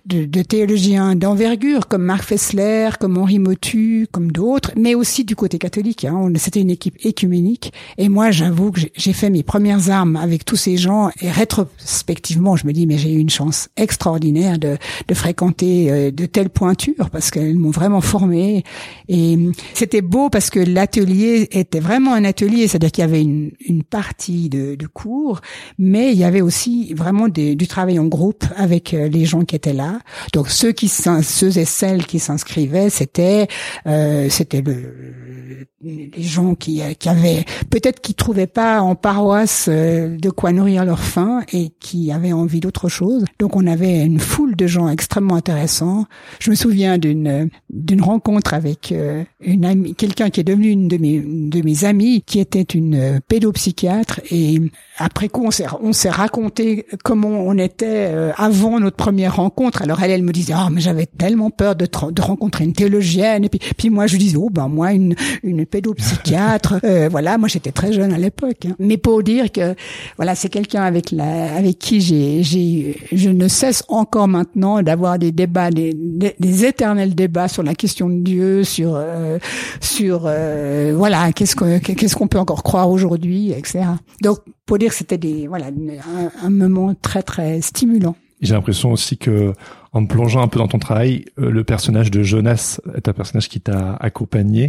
de, 0.06 0.24
de, 0.26 0.42
théologiens 0.42 1.16
d'envergure 1.16 1.88
comme 1.88 2.04
Marc 2.04 2.22
Fessler, 2.22 2.90
comme 3.00 3.18
Henri 3.18 3.40
Motu, 3.40 4.06
comme 4.12 4.30
d'autres, 4.30 4.70
mais 4.76 4.94
aussi 4.94 5.24
du 5.24 5.34
côté 5.34 5.58
catholique. 5.58 6.04
Hein. 6.04 6.32
C'était 6.36 6.60
une 6.60 6.70
équipe 6.70 7.04
écuménique, 7.04 7.72
et 7.98 8.08
moi, 8.08 8.30
j'avoue 8.30 8.70
que 8.70 8.80
j'ai 8.94 9.12
fait 9.12 9.28
mes 9.28 9.42
premières 9.42 9.90
armes 9.90 10.14
avec 10.14 10.44
tous 10.44 10.56
ces 10.56 10.76
gens, 10.76 11.10
et 11.20 11.32
rétrospectivement, 11.32 12.54
je 12.54 12.64
me 12.64 12.72
dis 12.72 12.86
mais 12.86 12.96
j'ai 12.96 13.12
eu 13.12 13.18
une 13.18 13.30
chance 13.30 13.70
extraordinaire 13.76 14.60
de, 14.60 14.76
de 15.08 15.14
fréquenter 15.14 15.90
euh, 15.90 16.10
de 16.12 16.26
telles 16.26 16.50
pointures 16.50 16.91
parce 17.10 17.30
qu'elles 17.30 17.58
m'ont 17.58 17.70
vraiment 17.70 18.00
formé 18.00 18.64
et 19.08 19.38
c'était 19.74 20.02
beau 20.02 20.30
parce 20.30 20.50
que 20.50 20.60
l'atelier 20.60 21.48
était 21.52 21.80
vraiment 21.80 22.14
un 22.14 22.24
atelier, 22.24 22.68
c'est-à-dire 22.68 22.92
qu'il 22.92 23.02
y 23.02 23.04
avait 23.04 23.22
une, 23.22 23.52
une 23.66 23.82
partie 23.82 24.48
de, 24.48 24.74
de, 24.74 24.86
cours, 24.86 25.40
mais 25.78 26.12
il 26.12 26.18
y 26.18 26.24
avait 26.24 26.40
aussi 26.40 26.94
vraiment 26.94 27.28
des, 27.28 27.54
du 27.54 27.66
travail 27.66 27.98
en 27.98 28.06
groupe 28.06 28.44
avec 28.56 28.94
euh, 28.94 29.08
les 29.08 29.24
gens 29.24 29.42
qui 29.42 29.56
étaient 29.56 29.72
là. 29.72 29.98
Donc 30.32 30.48
ceux 30.48 30.72
qui 30.72 30.88
ceux 30.88 31.58
et 31.58 31.64
celles 31.64 32.06
qui 32.06 32.18
s'inscrivaient, 32.18 32.90
c'était 32.90 33.48
euh, 33.86 34.28
c'était 34.28 34.60
le, 34.62 35.66
les 35.82 36.22
gens 36.22 36.54
qui, 36.54 36.80
qui 36.98 37.08
avaient 37.08 37.44
peut-être 37.70 38.00
qui 38.00 38.14
trouvaient 38.14 38.46
pas 38.46 38.80
en 38.80 38.94
paroisse 38.94 39.66
euh, 39.68 40.16
de 40.16 40.30
quoi 40.30 40.52
nourrir 40.52 40.84
leur 40.84 41.00
faim 41.00 41.42
et 41.52 41.70
qui 41.80 42.12
avaient 42.12 42.32
envie 42.32 42.60
d'autre 42.60 42.88
chose. 42.88 43.24
Donc 43.38 43.56
on 43.56 43.66
avait 43.66 44.04
une 44.04 44.20
foule 44.20 44.56
de 44.56 44.66
gens 44.66 44.88
extrêmement 44.88 45.34
intéressants. 45.34 46.06
Je 46.38 46.50
me 46.50 46.54
souviens 46.54 46.98
d'une 46.98 47.48
d'une 47.70 48.02
rencontre 48.02 48.54
avec 48.54 48.92
euh, 48.92 49.24
une 49.40 49.64
amie, 49.64 49.94
quelqu'un 49.94 50.30
qui 50.30 50.40
est 50.40 50.44
devenu 50.44 50.68
une 50.68 50.88
de 50.88 50.98
mes 50.98 51.20
de 51.20 51.62
mes 51.62 51.84
amies, 51.84 52.22
qui 52.22 52.38
était 52.38 52.62
une 52.62 52.94
euh, 52.94 53.20
pédopsychiatre. 53.26 54.20
Et 54.30 54.60
après 54.98 55.28
coup, 55.28 55.44
on 55.44 55.50
s'est 55.50 55.66
on 55.80 55.92
s'est 55.92 56.10
raconté 56.10 56.86
comment 57.02 57.28
on 57.28 57.58
était 57.58 58.08
euh, 58.10 58.32
avant 58.36 58.78
notre 58.78 58.96
première 58.96 59.36
rencontre. 59.36 59.82
Alors 59.82 60.02
elle, 60.02 60.10
elle 60.10 60.22
me 60.22 60.32
disait, 60.32 60.54
ah 60.54 60.68
mais 60.70 60.80
j'avais 60.80 61.06
tellement 61.06 61.50
peur 61.50 61.74
de, 61.74 61.86
de 61.86 62.22
rencontrer 62.22 62.64
une 62.64 62.72
théologienne. 62.72 63.44
Et 63.44 63.48
puis 63.48 63.60
puis 63.76 63.90
moi 63.90 64.06
je 64.06 64.16
disais, 64.16 64.36
oh 64.36 64.50
ben 64.50 64.68
moi 64.68 64.92
une 64.92 65.14
une 65.42 65.66
pédopsychiatre. 65.72 66.74
voilà, 67.10 67.38
moi 67.38 67.48
j'étais 67.48 67.72
très 67.72 67.92
jeune 67.92 68.12
à 68.12 68.18
l'époque. 68.18 68.66
Hein. 68.66 68.76
Mais 68.78 68.96
pour 68.96 69.22
dire 69.22 69.50
que 69.50 69.74
voilà, 70.16 70.34
c'est 70.34 70.48
quelqu'un 70.48 70.82
avec 70.82 71.10
la 71.10 71.54
avec 71.56 71.78
qui 71.78 72.00
j'ai 72.00 72.42
j'ai 72.42 72.96
je 73.12 73.30
ne 73.30 73.48
cesse 73.48 73.82
encore 73.88 74.28
maintenant 74.28 74.82
d'avoir 74.82 75.18
des 75.18 75.32
débats, 75.32 75.70
des, 75.70 75.94
des, 75.94 76.64
éternels 76.64 77.14
débats 77.14 77.48
sur 77.48 77.62
la 77.62 77.74
question 77.74 78.08
de 78.08 78.20
Dieu, 78.20 78.64
sur 78.64 78.94
euh, 78.94 79.38
sur 79.80 80.24
euh, 80.26 80.92
voilà 80.96 81.32
qu'est-ce 81.32 81.56
que 81.56 81.78
qu'est-ce 81.78 82.16
qu'on 82.16 82.28
peut 82.28 82.38
encore 82.38 82.62
croire 82.62 82.90
aujourd'hui, 82.90 83.52
etc. 83.52 83.84
Donc 84.22 84.38
pour 84.66 84.78
dire 84.78 84.90
que 84.90 84.96
c'était 84.96 85.18
des 85.18 85.48
voilà 85.48 85.66
un, 85.66 86.46
un 86.46 86.50
moment 86.50 86.94
très 87.00 87.22
très 87.22 87.60
stimulant. 87.60 88.14
J'ai 88.40 88.54
l'impression 88.54 88.90
aussi 88.90 89.16
que 89.16 89.52
en 89.92 90.02
me 90.02 90.06
plongeant 90.06 90.42
un 90.42 90.48
peu 90.48 90.58
dans 90.58 90.68
ton 90.68 90.78
travail, 90.78 91.26
euh, 91.38 91.50
le 91.50 91.64
personnage 91.64 92.10
de 92.10 92.22
Jonas 92.22 92.80
est 92.94 93.08
un 93.08 93.12
personnage 93.12 93.48
qui 93.48 93.60
t'a 93.60 93.94
accompagné. 93.96 94.68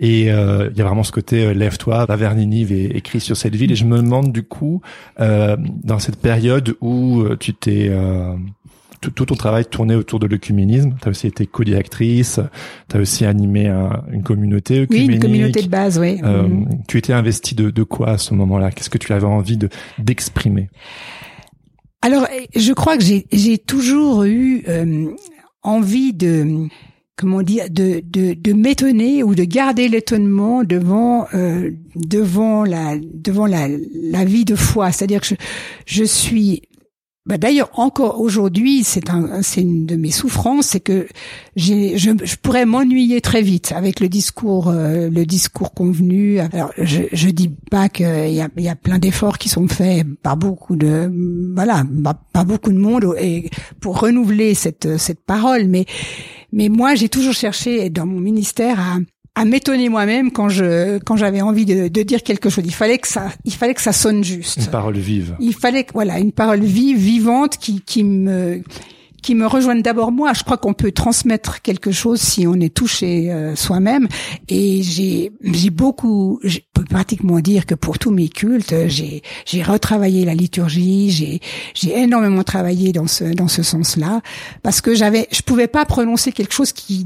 Et 0.00 0.26
il 0.26 0.26
y 0.26 0.30
a 0.30 0.84
vraiment 0.84 1.02
ce 1.02 1.10
côté 1.10 1.52
lève-toi, 1.54 2.04
va 2.06 2.14
vers 2.14 2.36
Ninive 2.36 2.70
et 2.70 2.96
écris 2.96 3.18
sur 3.18 3.36
cette 3.36 3.56
ville. 3.56 3.72
Et 3.72 3.74
je 3.74 3.84
me 3.84 3.96
demande 3.96 4.30
du 4.30 4.44
coup, 4.44 4.80
dans 5.18 5.98
cette 5.98 6.20
période 6.20 6.76
où 6.80 7.24
tu 7.40 7.52
t'es 7.52 7.90
tout, 9.00 9.26
ton 9.26 9.34
travail 9.34 9.64
tournait 9.64 9.94
autour 9.94 10.18
de 10.18 10.26
l'œcuménisme. 10.26 10.94
Tu 11.00 11.08
as 11.08 11.10
aussi 11.10 11.26
été 11.26 11.46
co-directrice, 11.46 12.40
tu 12.88 12.96
as 12.96 13.00
aussi 13.00 13.24
animé 13.24 13.68
une 14.10 14.22
communauté 14.22 14.82
œcuménique. 14.82 15.08
Oui, 15.08 15.14
une 15.14 15.20
communauté 15.20 15.62
de 15.62 15.68
base, 15.68 15.98
oui. 15.98 16.20
Euh, 16.24 16.42
mm. 16.42 16.82
Tu 16.88 16.98
étais 16.98 17.12
investi 17.12 17.54
de, 17.54 17.70
de 17.70 17.82
quoi 17.82 18.10
à 18.10 18.18
ce 18.18 18.34
moment-là? 18.34 18.70
Qu'est-ce 18.70 18.90
que 18.90 18.98
tu 18.98 19.12
avais 19.12 19.26
envie 19.26 19.56
de 19.56 19.68
d'exprimer? 19.98 20.68
Alors, 22.02 22.26
je 22.54 22.72
crois 22.72 22.96
que 22.96 23.04
j'ai 23.32 23.58
toujours 23.58 24.24
eu 24.24 24.62
euh, 24.68 25.08
envie 25.62 26.12
de 26.12 26.68
comment 27.16 27.42
dire 27.42 27.68
de 27.68 28.00
de, 28.04 28.52
m'étonner 28.52 29.24
ou 29.24 29.34
de 29.34 29.42
garder 29.42 29.88
l'étonnement 29.88 30.62
devant 30.62 31.26
euh, 31.34 31.72
devant 31.96 32.64
la 32.64 32.96
devant 32.98 33.46
la 33.46 33.66
la 33.68 34.24
vie 34.24 34.44
de 34.44 34.54
foi. 34.54 34.92
C'est-à-dire 34.92 35.20
que 35.20 35.34
je 35.86 36.04
suis 36.04 36.62
bah 37.28 37.36
D'ailleurs, 37.36 37.70
encore 37.74 38.20
aujourd'hui, 38.20 38.82
c'est 38.84 39.10
un, 39.10 39.42
une 39.56 39.84
de 39.86 39.96
mes 39.96 40.10
souffrances, 40.10 40.68
c'est 40.68 40.80
que 40.80 41.06
je, 41.56 41.92
je, 41.96 42.36
pourrais 42.36 42.64
m'ennuyer 42.64 43.20
très 43.20 43.42
vite 43.42 43.72
avec 43.76 44.00
le 44.00 44.08
discours, 44.08 44.68
euh, 44.68 45.10
le 45.10 45.26
discours 45.26 45.74
convenu. 45.74 46.38
Alors, 46.40 46.72
je, 46.78 47.02
je 47.12 47.28
dis 47.28 47.50
pas 47.70 47.90
qu'il 47.90 48.06
y 48.06 48.40
a, 48.40 48.48
y 48.56 48.68
a 48.68 48.76
plein 48.76 48.98
d'efforts 48.98 49.36
qui 49.36 49.50
sont 49.50 49.68
faits 49.68 50.06
par 50.22 50.38
beaucoup 50.38 50.74
de, 50.74 51.12
voilà, 51.54 51.84
par 52.32 52.46
beaucoup 52.46 52.72
de 52.72 52.78
monde 52.78 53.14
et 53.20 53.50
pour 53.80 54.00
renouveler 54.00 54.54
cette 54.54 54.96
cette 54.96 55.24
parole, 55.24 55.66
mais 55.66 55.84
mais 56.52 56.70
moi, 56.70 56.94
j'ai 56.94 57.10
toujours 57.10 57.34
cherché 57.34 57.90
dans 57.90 58.06
mon 58.06 58.20
ministère 58.20 58.80
à 58.80 58.96
à 59.38 59.44
m'étonner 59.44 59.88
moi-même 59.88 60.32
quand 60.32 60.48
je 60.48 60.98
quand 60.98 61.16
j'avais 61.16 61.40
envie 61.40 61.64
de, 61.64 61.86
de, 61.86 62.02
dire 62.02 62.22
quelque 62.24 62.50
chose. 62.50 62.64
Il 62.66 62.74
fallait 62.74 62.98
que 62.98 63.06
ça 63.06 63.30
il 63.44 63.52
fallait 63.54 63.74
que 63.74 63.80
ça 63.80 63.92
sonne 63.92 64.24
juste. 64.24 64.58
Une 64.58 64.66
parole 64.66 64.96
vive. 64.96 65.36
Il 65.38 65.54
fallait 65.54 65.84
que 65.84 65.92
voilà 65.92 66.18
une 66.18 66.32
parole 66.32 66.60
vive, 66.60 66.98
vivante 66.98 67.56
qui 67.56 67.80
qui 67.80 68.02
me 68.02 68.62
qui 69.22 69.34
me 69.34 69.46
rejoignent 69.46 69.82
d'abord 69.82 70.12
moi. 70.12 70.32
Je 70.32 70.44
crois 70.44 70.56
qu'on 70.56 70.74
peut 70.74 70.92
transmettre 70.92 71.62
quelque 71.62 71.92
chose 71.92 72.20
si 72.20 72.46
on 72.46 72.54
est 72.54 72.74
touché 72.74 73.32
euh, 73.32 73.56
soi-même. 73.56 74.08
Et 74.48 74.82
j'ai 74.82 75.32
j'ai 75.42 75.70
beaucoup, 75.70 76.40
je 76.42 76.58
peux 76.72 76.84
pratiquement 76.84 77.40
dire 77.40 77.66
que 77.66 77.74
pour 77.74 77.98
tous 77.98 78.10
mes 78.10 78.28
cultes, 78.28 78.74
j'ai 78.86 79.22
j'ai 79.44 79.62
retravaillé 79.62 80.24
la 80.24 80.34
liturgie, 80.34 81.10
j'ai 81.10 81.40
j'ai 81.74 81.98
énormément 81.98 82.44
travaillé 82.44 82.92
dans 82.92 83.06
ce 83.06 83.24
dans 83.24 83.48
ce 83.48 83.62
sens-là 83.62 84.20
parce 84.62 84.80
que 84.80 84.94
j'avais, 84.94 85.28
je 85.30 85.42
pouvais 85.42 85.66
pas 85.66 85.84
prononcer 85.84 86.32
quelque 86.32 86.54
chose 86.54 86.72
qui 86.72 87.04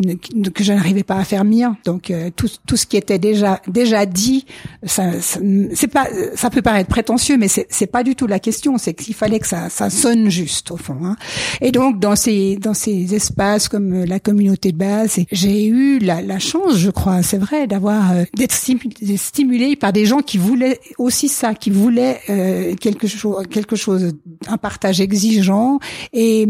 que 0.55 0.65
je 0.65 0.73
n'arrivais 0.73 1.03
pas 1.05 1.17
à 1.17 1.25
faire 1.25 1.45
mien. 1.45 1.77
Donc 1.85 2.11
euh, 2.11 2.31
tout 2.35 2.49
tout 2.67 2.77
ce 2.77 2.87
qui 2.87 2.97
était 2.97 3.19
déjà 3.19 3.61
déjà 3.69 4.07
dit, 4.07 4.47
ça, 4.85 5.13
c'est 5.21 5.89
pas 5.89 6.07
ça 6.35 6.51
peut 6.51 6.63
paraître 6.63 6.89
prétentieux, 6.89 7.37
mais 7.37 7.49
c'est 7.49 7.67
c'est 7.71 7.87
pas 7.87 8.03
du 8.03 8.15
tout 8.17 8.27
la 8.27 8.39
question. 8.39 8.79
C'est 8.79 8.95
qu'il 8.95 9.15
fallait 9.15 9.39
que 9.41 9.47
ça 9.47 9.71
ça 9.71 9.91
sonne 9.91 10.31
juste 10.31 10.71
au 10.71 10.77
fond. 10.77 10.99
Hein. 11.05 11.17
Et 11.61 11.73
donc 11.73 11.99
dans 12.03 12.17
ces 12.17 12.57
dans 12.57 12.75
ces 12.75 13.15
espaces 13.15 13.69
comme 13.69 14.03
euh, 14.03 14.07
la 14.07 14.19
communauté 14.19 14.73
de 14.73 14.77
base. 14.77 15.21
J'ai 15.31 15.67
eu 15.67 16.01
la, 16.01 16.21
la, 16.21 16.41
chance, 16.41 16.77
je 16.77 16.91
crois, 16.91 17.23
c'est 17.23 17.39
vrai, 17.39 17.67
d'avoir 17.67 18.13
euh, 18.13 18.25
d'être 18.35 18.53
stimulé 18.53 19.77
par 19.77 19.93
des 19.93 20.05
gens 20.05 20.19
qui 20.19 20.37
voulaient 20.37 20.81
aussi 20.99 21.29
ça, 21.29 21.55
qui 21.55 21.71
voulaient 21.71 22.21
euh, 22.29 22.75
quelque 22.75 23.07
chose, 23.07 23.47
quelque 23.49 23.77
chose, 23.77 24.13
un 24.49 24.59
partage 24.59 25.01
exigeant. 25.01 25.79
Et 26.13 26.49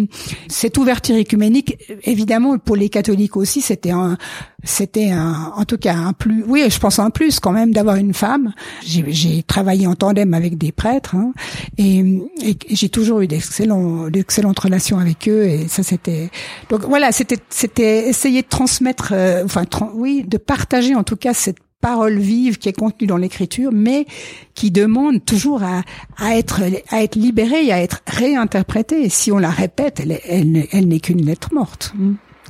cette 0.49 0.79
ouverture 0.79 1.17
écuménique, 1.17 1.77
évidemment, 2.05 2.57
pour 2.59 2.77
les 2.77 2.89
catholiques 2.89 3.37
aussi, 3.37 3.61
c'était 3.61 3.91
un 3.91 4.17
c'était 4.65 5.11
un, 5.11 5.53
en 5.57 5.65
tout 5.65 5.79
cas 5.79 5.95
un 5.95 6.13
plus, 6.13 6.45
oui, 6.47 6.65
je 6.69 6.79
pense 6.79 6.99
un 6.99 7.11
plus 7.11 7.41
quand 7.41 7.53
même 7.53 7.73
d'avoir 7.73 7.97
une 7.97 8.15
femme. 8.15 8.53
J'ai 8.85 9.43
travaillé 9.43 9.87
en 9.87 9.95
tandem 9.95 10.35
avec 10.35 10.59
des 10.59 10.73
prêtres 10.73 11.15
hein, 11.17 11.33
et, 11.79 11.99
et 12.43 12.57
j'ai 12.71 12.89
toujours 12.89 13.21
eu 13.21 13.27
d'excellentes 13.27 14.59
relations 14.59 14.99
avec 14.99 15.29
eux 15.29 15.45
et 15.45 15.69
ça 15.69 15.83
c'était 15.83 16.31
donc 16.69 16.83
voilà, 16.83 17.13
c'était 17.13 17.39
c'était 17.49 18.09
essayer 18.09 18.43
de 18.43 18.49
transmettre, 18.49 19.13
euh, 19.13 19.45
enfin 19.45 19.65
oui, 19.95 20.25
de 20.27 20.37
partager 20.37 20.95
en 20.95 21.03
tout 21.03 21.17
cas 21.17 21.35
cette 21.35 21.59
parole 21.81 22.19
vive 22.19 22.59
qui 22.59 22.69
est 22.69 22.73
contenue 22.73 23.09
dans 23.09 23.17
l'écriture, 23.17 23.71
mais 23.73 24.07
qui 24.55 24.71
demande 24.71 25.25
toujours 25.25 25.63
à, 25.63 25.83
à 26.17 26.37
être 26.37 26.63
à 26.91 27.03
être 27.03 27.17
libérée 27.17 27.73
à 27.73 27.83
être 27.83 28.03
réinterprétée. 28.07 29.03
Et 29.03 29.09
si 29.09 29.33
on 29.33 29.39
la 29.39 29.51
répète, 29.51 30.01
elle, 30.01 30.67
elle 30.71 30.89
n'est 30.89 31.01
qu'une 31.01 31.25
lettre 31.27 31.53
morte. 31.53 31.93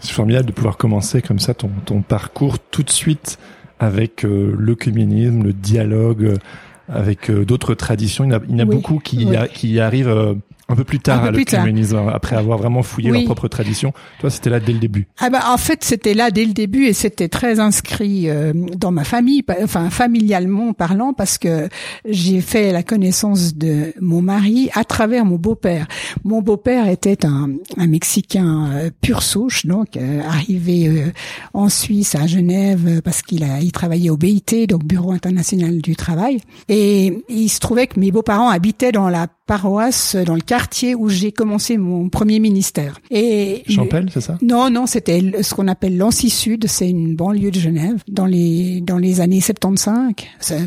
C'est 0.03 0.13
formidable 0.13 0.47
de 0.47 0.53
pouvoir 0.53 0.77
commencer 0.77 1.23
comme 1.23 1.39
ça 1.39 1.55
ton, 1.55 1.71
ton 1.85 2.03
parcours 2.03 2.59
tout 2.59 2.83
de 2.83 2.91
suite 2.91 3.39
avec 3.79 4.25
euh, 4.25 4.55
l'œcuménisme, 4.59 5.45
le 5.45 5.53
dialogue 5.53 6.25
euh, 6.25 6.37
avec 6.89 7.31
euh, 7.31 7.45
d'autres 7.45 7.75
traditions. 7.75 8.25
Il 8.25 8.33
y 8.33 8.35
en 8.35 8.39
a, 8.39 8.43
il 8.49 8.57
y 8.57 8.61
a 8.61 8.65
beaucoup 8.65 8.99
qui, 8.99 9.29
qui 9.55 9.81
arrivent 9.81 10.09
euh, 10.09 10.35
un 10.69 10.77
peu 10.77 10.85
plus 10.85 11.01
tard 11.01 11.25
à 11.25 11.31
l'œcuménisme, 11.31 11.99
après 12.13 12.37
avoir 12.37 12.59
vraiment 12.59 12.83
fouillé 12.83 13.11
leur 13.11 13.25
propre 13.25 13.49
tradition. 13.49 13.93
Toi, 14.21 14.31
c'était 14.31 14.51
là 14.51 14.61
dès 14.61 14.73
le 14.73 14.79
début. 14.79 15.07
Ah 15.19 15.29
bah, 15.31 15.41
en 15.53 15.57
fait, 15.57 15.85
c'était 15.85 16.15
là 16.15 16.31
dès 16.31 16.45
le 16.45 16.53
début 16.53 16.87
et 16.87 16.93
c'était 16.93 17.29
très 17.29 17.61
inscrit 17.61 18.31
euh, 18.31 18.53
dans 18.55 18.91
ma 18.91 19.05
famille, 19.05 19.43
enfin 19.63 19.91
familialement 19.91 20.73
parlant, 20.73 21.13
parce 21.13 21.39
que 21.39 21.69
j'ai 22.09 22.41
fait 22.41 22.73
la 22.73 22.83
connaissance 22.83 23.55
de 23.55 23.93
mon 24.01 24.23
mari 24.23 24.71
à 24.75 24.85
travers 24.85 25.25
mon 25.25 25.37
beau-père. 25.37 25.87
Mon 26.25 26.43
beau-père 26.43 26.89
était 26.89 27.27
un, 27.27 27.51
un 27.77 27.87
Mexicain 27.87 28.71
euh, 28.73 28.91
pur 29.01 29.23
souche, 29.23 29.67
donc 29.67 29.97
euh, 29.97 30.21
arrivé 30.27 31.13
en 31.55 31.69
Suisse 31.69 32.15
à 32.15 32.27
Genève 32.27 33.03
parce 33.03 33.23
qu'il 33.23 33.45
a 33.45 33.61
il 33.61 33.73
travaillait 33.73 34.11
au 34.11 34.17
BIT, 34.17 34.67
donc 34.69 34.85
Bureau 34.85 35.13
international 35.13 35.81
du 35.81 35.97
travail, 35.97 36.41
et 36.69 37.25
il 37.29 37.49
se 37.49 37.61
trouvait 37.61 37.87
que 37.87 37.99
mes 37.99 38.11
beaux-parents 38.11 38.49
habitaient 38.49 38.93
dans 38.93 39.09
la 39.09 39.27
paroisse 39.47 40.17
dans 40.17 40.35
le 40.35 40.41
quartier 40.41 40.95
où 40.95 41.09
j'ai 41.09 41.33
commencé 41.33 41.77
mon 41.77 42.09
premier 42.09 42.39
ministère. 42.39 43.01
Et 43.11 43.63
Champel, 43.69 44.09
c'est 44.13 44.21
ça? 44.21 44.39
Non, 44.43 44.71
non, 44.71 44.87
c'était 44.87 45.43
ce 45.43 45.55
qu'on 45.55 45.69
appelle 45.69 45.97
l'Ancy 45.97 46.31
Sud, 46.31 46.67
c'est 46.69 46.89
une 46.89 47.17
banlieue 47.17 47.51
de 47.51 47.59
Genève 47.59 48.03
dans 48.09 48.27
les 48.27 48.81
dans 48.81 48.99
les 48.99 49.21
années 49.21 49.41
75, 49.41 50.15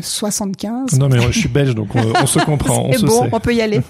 75. 0.02 0.98
Non 0.98 1.08
mais 1.08 1.20
je 1.30 1.38
suis 1.38 1.48
belge 1.48 1.74
donc 1.74 1.88
on, 1.94 2.26
se 2.26 2.38
comprend, 2.40 2.86
on 2.88 2.92
se 2.92 3.06
bon, 3.06 3.28
on 3.32 3.40
peut 3.40 3.54
y 3.54 3.62
aller. 3.62 3.80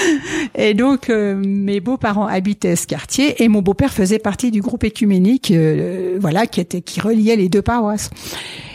et 0.54 0.74
donc 0.74 1.10
euh, 1.10 1.34
mes 1.34 1.80
beaux-parents 1.80 2.26
habitaient 2.26 2.76
ce 2.76 2.86
quartier 2.86 3.42
et 3.42 3.48
mon 3.48 3.62
beau-père 3.62 3.92
faisait 3.92 4.18
partie 4.18 4.50
du 4.50 4.60
groupe 4.60 4.84
écuménique 4.84 5.50
euh, 5.50 6.18
voilà 6.20 6.46
qui 6.46 6.60
était 6.60 6.80
qui 6.80 7.00
reliait 7.00 7.36
les 7.36 7.48
deux 7.48 7.62
paroisses. 7.62 8.10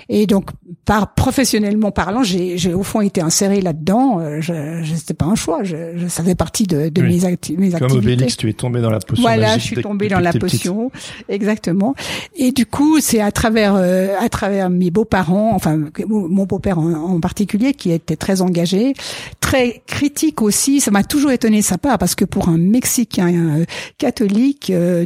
Et 0.10 0.28
donc 0.28 0.52
par 0.86 1.14
professionnellement 1.16 1.92
parlant, 1.92 2.24
j'ai, 2.24 2.58
j'ai 2.58 2.74
au 2.74 2.84
fond 2.84 3.02
été 3.02 3.22
inséré 3.22 3.62
là-dedans. 3.62 4.20
Euh, 4.20 4.40
je, 4.40 4.84
je 4.84 4.96
c'était 4.96 5.14
pas 5.14 5.26
un 5.26 5.36
choix. 5.36 5.64
Je, 5.64 5.98
je 5.98 6.08
ça 6.08 6.24
fait 6.24 6.36
partie 6.36 6.64
de, 6.64 6.90
de 6.90 7.02
mes, 7.02 7.26
acti 7.26 7.58
mes 7.58 7.72
Comme 7.72 7.84
activités. 7.84 8.14
Obélix, 8.14 8.38
tu 8.38 8.50
es 8.50 8.54
tombé 8.54 8.82
dans 8.82 8.92
la 8.92 9.00
potion. 9.00 9.24
Voilà, 9.24 9.58
je 9.58 9.64
suis 9.64 9.76
depuis 9.78 10.08
dans 10.08 10.20
la 10.20 10.34
potion, 10.34 10.92
exactement. 11.28 11.96
Et 12.36 12.52
du 12.52 12.66
coup, 12.66 13.00
c'est 13.00 13.22
à 13.22 13.32
travers 13.32 13.74
euh, 13.76 14.16
à 14.20 14.30
travers 14.30 14.70
mes 14.70 14.92
beaux-parents, 14.92 15.54
enfin 15.56 15.80
mon 16.08 16.46
beau-père 16.46 16.80
en, 16.80 16.94
en 16.94 17.20
particulier, 17.20 17.74
qui 17.74 17.92
était 17.92 18.16
très 18.16 18.42
engagé, 18.42 18.94
très 19.40 19.82
critique 19.88 20.42
aussi. 20.42 20.82
Ça 20.82 20.92
m'a 20.92 21.04
toujours 21.04 21.32
étonné 21.32 21.62
sa 21.62 21.78
part 21.78 21.98
parce 21.98 22.16
que 22.16 22.26
pour 22.26 22.50
un 22.50 22.58
Mexicain 22.58 23.60
euh, 23.60 23.66
catholique, 23.98 24.70
euh, 24.70 25.06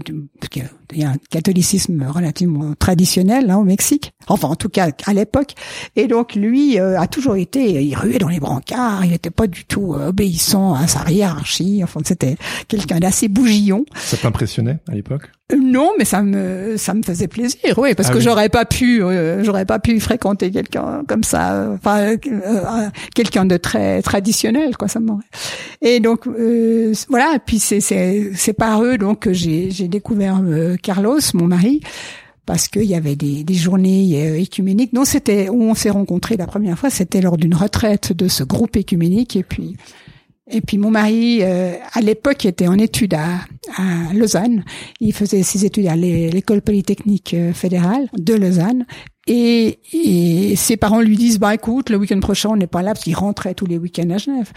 qu'il 0.90 1.02
y 1.02 1.06
a 1.06 1.12
un 1.12 1.18
catholicisme 1.30 2.04
relativement 2.08 2.74
traditionnel 2.74 3.50
hein, 3.50 3.58
au 3.58 3.64
Mexique, 3.64 4.14
enfin 4.28 4.48
en 4.50 4.56
tout 4.56 4.70
cas 4.70 4.90
à 5.06 5.14
l'époque, 5.14 5.54
et 5.96 6.08
donc 6.08 6.36
lui 6.36 6.80
euh, 6.80 7.00
a 7.00 7.08
toujours 7.08 7.36
été, 7.36 7.84
il 7.84 7.96
ruait 7.96 8.18
dans 8.18 8.28
les 8.28 8.40
brancards, 8.40 9.06
il 9.06 9.12
n'était 9.12 9.30
pas 9.30 9.48
du 9.48 9.66
tout 9.66 9.94
euh, 9.94 10.10
obéissant 10.10 10.74
à 10.74 10.88
sa 10.88 11.10
hiérarchie. 11.10 11.82
Enfin, 11.84 12.02
c'était 12.04 12.38
quelqu'un 12.68 13.00
d'assez 13.00 13.28
bougillon. 13.28 13.86
Ça 13.96 14.18
t'impressionnait 14.18 14.80
à 14.88 14.96
l'époque? 14.96 15.32
Non, 15.58 15.92
mais 15.98 16.06
ça 16.06 16.22
me 16.22 16.78
ça 16.78 16.94
me 16.94 17.02
faisait 17.02 17.28
plaisir, 17.28 17.78
oui, 17.78 17.96
parce 17.96 18.10
Ah 18.10 18.12
que 18.14 18.18
oui. 18.20 18.24
j'aurais 18.24 18.50
pas 18.50 18.66
pu 18.66 19.02
euh, 19.02 19.44
j'aurais 19.44 19.66
pas 19.66 19.80
pu 19.80 20.00
fréquenter 20.00 20.52
quelqu'un 20.52 21.04
comme 21.08 21.24
ça, 21.24 21.54
euh, 21.54 21.76
enfin 21.76 22.02
euh, 22.02 22.18
euh, 22.28 22.90
quelqu'un 23.16 23.46
de 23.46 23.58
très 23.58 24.04
traditionnel, 24.04 24.78
quoi, 24.78 24.88
ça 24.88 25.00
m'aurait. 25.00 25.24
Et 25.82 26.00
donc 26.00 26.28
euh, 26.28 26.94
voilà, 27.10 27.34
et 27.36 27.40
puis 27.40 27.58
c'est 27.58 27.80
c'est 27.82 28.32
c'est 28.36 28.54
par 28.54 28.84
eux 28.84 29.00
donc 29.00 29.22
que 29.22 29.34
j'ai 29.34 29.72
j'ai 29.72 29.88
découvert 29.88 30.40
euh, 30.44 30.76
Carlos, 30.82 31.20
mon 31.34 31.48
mari. 31.48 31.82
Parce 32.46 32.68
qu'il 32.68 32.86
y 32.86 32.96
avait 32.96 33.16
des, 33.16 33.44
des 33.44 33.54
journées 33.54 34.40
écuméniques. 34.42 34.92
Non, 34.92 35.06
c'était 35.06 35.50
où 35.50 35.62
on 35.62 35.76
s'est 35.76 35.92
rencontrés 35.92 36.36
la 36.36 36.48
première 36.48 36.80
fois, 36.80 36.90
c'était 36.90 37.22
lors 37.22 37.38
d'une 37.38 37.54
retraite 37.54 38.12
de 38.12 38.28
ce 38.28 38.44
groupe 38.44 38.76
écuménique. 38.76 39.36
Et 39.36 39.44
puis, 39.44 39.78
et 40.52 40.62
puis 40.62 40.78
mon 40.78 40.92
mari, 40.92 41.40
euh, 41.42 41.74
à 41.94 42.02
l'époque, 42.02 42.46
était 42.46 42.68
en 42.68 42.78
études 42.78 43.14
à, 43.14 43.40
à 43.78 44.14
Lausanne. 44.14 44.64
Il 45.00 45.14
faisait 45.14 45.44
ses 45.44 45.66
études 45.66 45.88
à 45.88 45.96
l'é- 45.96 46.30
l'école 46.30 46.62
polytechnique 46.62 47.34
euh, 47.34 47.54
fédérale 47.54 48.08
de 48.18 48.34
Lausanne. 48.34 48.86
Et, 49.28 49.80
et 49.94 50.56
ses 50.56 50.76
parents 50.78 51.02
lui 51.02 51.16
disent, 51.18 51.40
bah 51.40 51.54
écoute, 51.54 51.90
le 51.90 51.98
week-end 51.98 52.20
prochain, 52.20 52.50
on 52.50 52.56
n'est 52.58 52.68
pas 52.68 52.82
là 52.82 52.94
parce 52.94 53.04
qu'il 53.04 53.16
rentrait 53.16 53.54
tous 53.54 53.66
les 53.68 53.78
week-ends 53.78 54.10
à 54.10 54.18
Genève. 54.18 54.52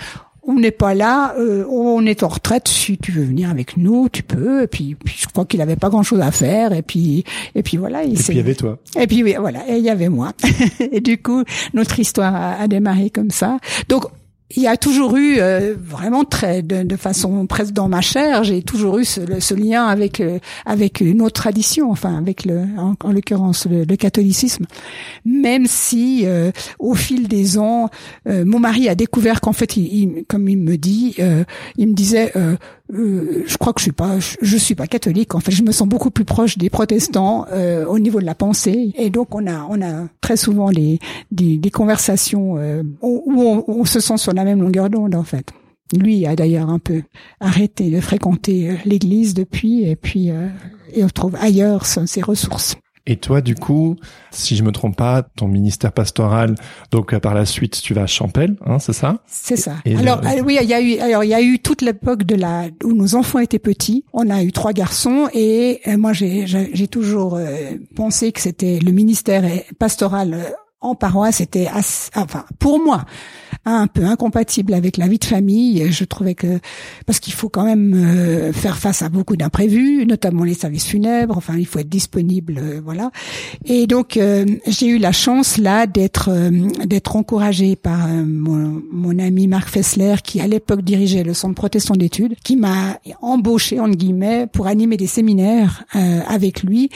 On 0.44 0.54
n'est 0.54 0.70
pas 0.72 0.94
là, 0.94 1.34
euh, 1.38 1.64
on 1.70 2.04
est 2.04 2.24
en 2.24 2.28
retraite. 2.28 2.66
Si 2.66 2.98
tu 2.98 3.12
veux 3.12 3.22
venir 3.22 3.48
avec 3.50 3.76
nous, 3.76 4.08
tu 4.08 4.24
peux. 4.24 4.62
Et 4.64 4.66
puis, 4.66 4.96
puis 4.96 5.14
je 5.20 5.28
crois 5.28 5.44
qu'il 5.44 5.60
avait 5.60 5.76
pas 5.76 5.88
grand-chose 5.88 6.20
à 6.20 6.32
faire. 6.32 6.72
Et 6.72 6.82
puis, 6.82 7.22
et 7.54 7.62
puis 7.62 7.76
voilà. 7.76 8.02
Il 8.02 8.14
Et 8.14 8.16
puis 8.16 8.24
il 8.30 8.36
y 8.38 8.40
avait 8.40 8.54
toi. 8.56 8.78
et 9.00 9.06
puis 9.06 9.22
oui, 9.22 9.36
voilà, 9.38 9.60
et 9.68 9.76
il 9.76 9.84
y 9.84 9.90
avait 9.90 10.08
moi. 10.08 10.32
et 10.80 11.00
du 11.00 11.18
coup, 11.22 11.44
notre 11.74 12.00
histoire 12.00 12.34
a, 12.34 12.54
a 12.60 12.66
démarré 12.66 13.10
comme 13.10 13.30
ça. 13.30 13.58
Donc 13.88 14.06
il 14.56 14.62
y 14.62 14.66
a 14.66 14.76
toujours 14.76 15.16
eu 15.16 15.36
euh, 15.38 15.74
vraiment 15.78 16.24
très 16.24 16.62
de, 16.62 16.96
façon 16.96 17.46
presque 17.46 17.72
dans 17.72 17.88
ma 17.88 18.00
chair, 18.00 18.44
j'ai 18.44 18.62
toujours 18.62 18.98
eu 18.98 19.04
ce, 19.04 19.54
lien 19.54 19.86
avec 19.86 20.20
euh, 20.20 20.38
avec 20.66 21.00
une 21.00 21.22
autre 21.22 21.40
tradition, 21.40 21.90
enfin 21.90 22.16
avec 22.16 22.44
le 22.44 22.60
en, 22.78 22.94
en 23.02 23.12
l'occurrence 23.12 23.66
le, 23.66 23.84
le 23.84 23.96
catholicisme. 23.96 24.66
Même 25.24 25.66
si 25.66 26.22
euh, 26.24 26.50
au 26.78 26.94
fil 26.94 27.28
des 27.28 27.58
ans, 27.58 27.88
euh, 28.28 28.44
mon 28.44 28.58
mari 28.58 28.88
a 28.88 28.94
découvert 28.94 29.40
qu'en 29.40 29.52
fait, 29.52 29.76
il, 29.76 29.86
il- 29.92 30.24
comme 30.28 30.48
il 30.48 30.58
me 30.58 30.76
dit, 30.76 31.14
euh, 31.18 31.44
il 31.76 31.88
me 31.88 31.94
disait. 31.94 32.32
Euh, 32.92 33.44
je 33.46 33.56
crois 33.56 33.72
que 33.72 33.80
je 33.80 33.84
suis 33.84 33.92
pas, 33.92 34.18
je, 34.18 34.56
suis 34.56 34.74
pas 34.74 34.86
catholique. 34.86 35.34
En 35.34 35.40
fait, 35.40 35.52
je 35.52 35.62
me 35.62 35.72
sens 35.72 35.88
beaucoup 35.88 36.10
plus 36.10 36.24
proche 36.24 36.58
des 36.58 36.70
protestants 36.70 37.46
euh, 37.50 37.84
au 37.86 37.98
niveau 37.98 38.20
de 38.20 38.26
la 38.26 38.34
pensée. 38.34 38.92
Et 38.96 39.10
donc, 39.10 39.34
on 39.34 39.46
a, 39.46 39.66
on 39.70 39.80
a 39.82 40.08
très 40.20 40.36
souvent 40.36 40.70
des, 40.70 40.98
des, 41.30 41.56
des 41.56 41.70
conversations 41.70 42.56
euh, 42.58 42.82
où 43.00 43.42
on, 43.42 43.64
on 43.66 43.84
se 43.84 44.00
sent 44.00 44.18
sur 44.18 44.32
la 44.32 44.44
même 44.44 44.60
longueur 44.60 44.90
d'onde, 44.90 45.14
en 45.14 45.24
fait. 45.24 45.52
Lui 45.92 46.26
a 46.26 46.34
d'ailleurs 46.36 46.70
un 46.70 46.78
peu 46.78 47.02
arrêté 47.40 47.90
de 47.90 48.00
fréquenter 48.00 48.70
euh, 48.70 48.74
l'Église 48.84 49.34
depuis, 49.34 49.84
et 49.84 49.96
puis 49.96 50.30
euh, 50.30 50.48
et 50.94 51.04
on 51.04 51.08
trouve 51.08 51.36
ailleurs 51.36 51.84
ses 51.86 52.22
ressources. 52.22 52.76
Et 53.06 53.16
toi, 53.16 53.40
du 53.40 53.54
coup, 53.56 53.96
si 54.30 54.54
je 54.54 54.62
me 54.62 54.70
trompe 54.70 54.96
pas, 54.96 55.22
ton 55.22 55.48
ministère 55.48 55.90
pastoral, 55.92 56.54
donc 56.92 57.12
euh, 57.12 57.18
par 57.18 57.34
la 57.34 57.44
suite, 57.46 57.80
tu 57.82 57.94
vas 57.94 58.02
à 58.02 58.06
Champel, 58.06 58.56
hein, 58.64 58.78
c'est 58.78 58.92
ça? 58.92 59.18
C'est 59.26 59.56
ça. 59.56 59.74
Et 59.84 59.96
alors 59.96 60.20
le- 60.22 60.28
euh, 60.28 60.42
oui, 60.44 60.56
il 60.62 60.68
y 60.68 60.72
a 60.74 60.80
eu 60.80 60.98
alors 60.98 61.24
il 61.24 61.30
y 61.30 61.34
a 61.34 61.42
eu 61.42 61.58
toute 61.58 61.82
l'époque 61.82 62.22
de 62.22 62.36
la 62.36 62.66
où 62.84 62.92
nos 62.92 63.14
enfants 63.16 63.40
étaient 63.40 63.58
petits. 63.58 64.04
On 64.12 64.30
a 64.30 64.42
eu 64.44 64.52
trois 64.52 64.72
garçons 64.72 65.28
et 65.34 65.80
euh, 65.88 65.96
moi 65.98 66.12
j'ai 66.12 66.86
toujours 66.88 67.34
euh, 67.34 67.72
pensé 67.96 68.30
que 68.30 68.40
c'était 68.40 68.78
le 68.78 68.92
ministère 68.92 69.42
pastoral 69.80 70.54
en 70.82 70.94
paroisse 70.94 71.40
était 71.40 71.68
assez- 71.72 72.10
enfin 72.16 72.44
pour 72.58 72.82
moi 72.82 73.04
un 73.64 73.86
peu 73.86 74.04
incompatible 74.04 74.74
avec 74.74 74.96
la 74.96 75.06
vie 75.06 75.18
de 75.20 75.24
famille. 75.24 75.92
Je 75.92 76.04
trouvais 76.04 76.34
que 76.34 76.58
parce 77.06 77.20
qu'il 77.20 77.32
faut 77.32 77.48
quand 77.48 77.64
même 77.64 77.94
euh, 77.94 78.52
faire 78.52 78.76
face 78.76 79.02
à 79.02 79.08
beaucoup 79.08 79.36
d'imprévus, 79.36 80.04
notamment 80.04 80.42
les 80.42 80.54
services 80.54 80.86
funèbres. 80.86 81.36
Enfin, 81.36 81.56
il 81.56 81.66
faut 81.66 81.78
être 81.78 81.88
disponible, 81.88 82.58
euh, 82.58 82.80
voilà. 82.84 83.12
Et 83.64 83.86
donc 83.86 84.16
euh, 84.16 84.44
j'ai 84.66 84.88
eu 84.88 84.98
la 84.98 85.12
chance 85.12 85.58
là 85.58 85.86
d'être 85.86 86.28
euh, 86.32 86.50
d'être 86.86 87.14
encouragée 87.14 87.76
par 87.76 88.06
euh, 88.06 88.24
mon, 88.26 88.82
mon 88.90 89.16
ami 89.20 89.46
Marc 89.46 89.68
Fessler 89.68 90.16
qui 90.24 90.40
à 90.40 90.48
l'époque 90.48 90.82
dirigeait 90.82 91.22
le 91.22 91.32
centre 91.34 91.54
protestant 91.54 91.94
d'études, 91.94 92.34
qui 92.42 92.56
m'a 92.56 92.98
embauché 93.20 93.78
entre 93.78 93.96
guillemets 93.96 94.48
pour 94.52 94.66
animer 94.66 94.96
des 94.96 95.06
séminaires 95.06 95.84
avec 96.26 96.64
lui. 96.64 96.90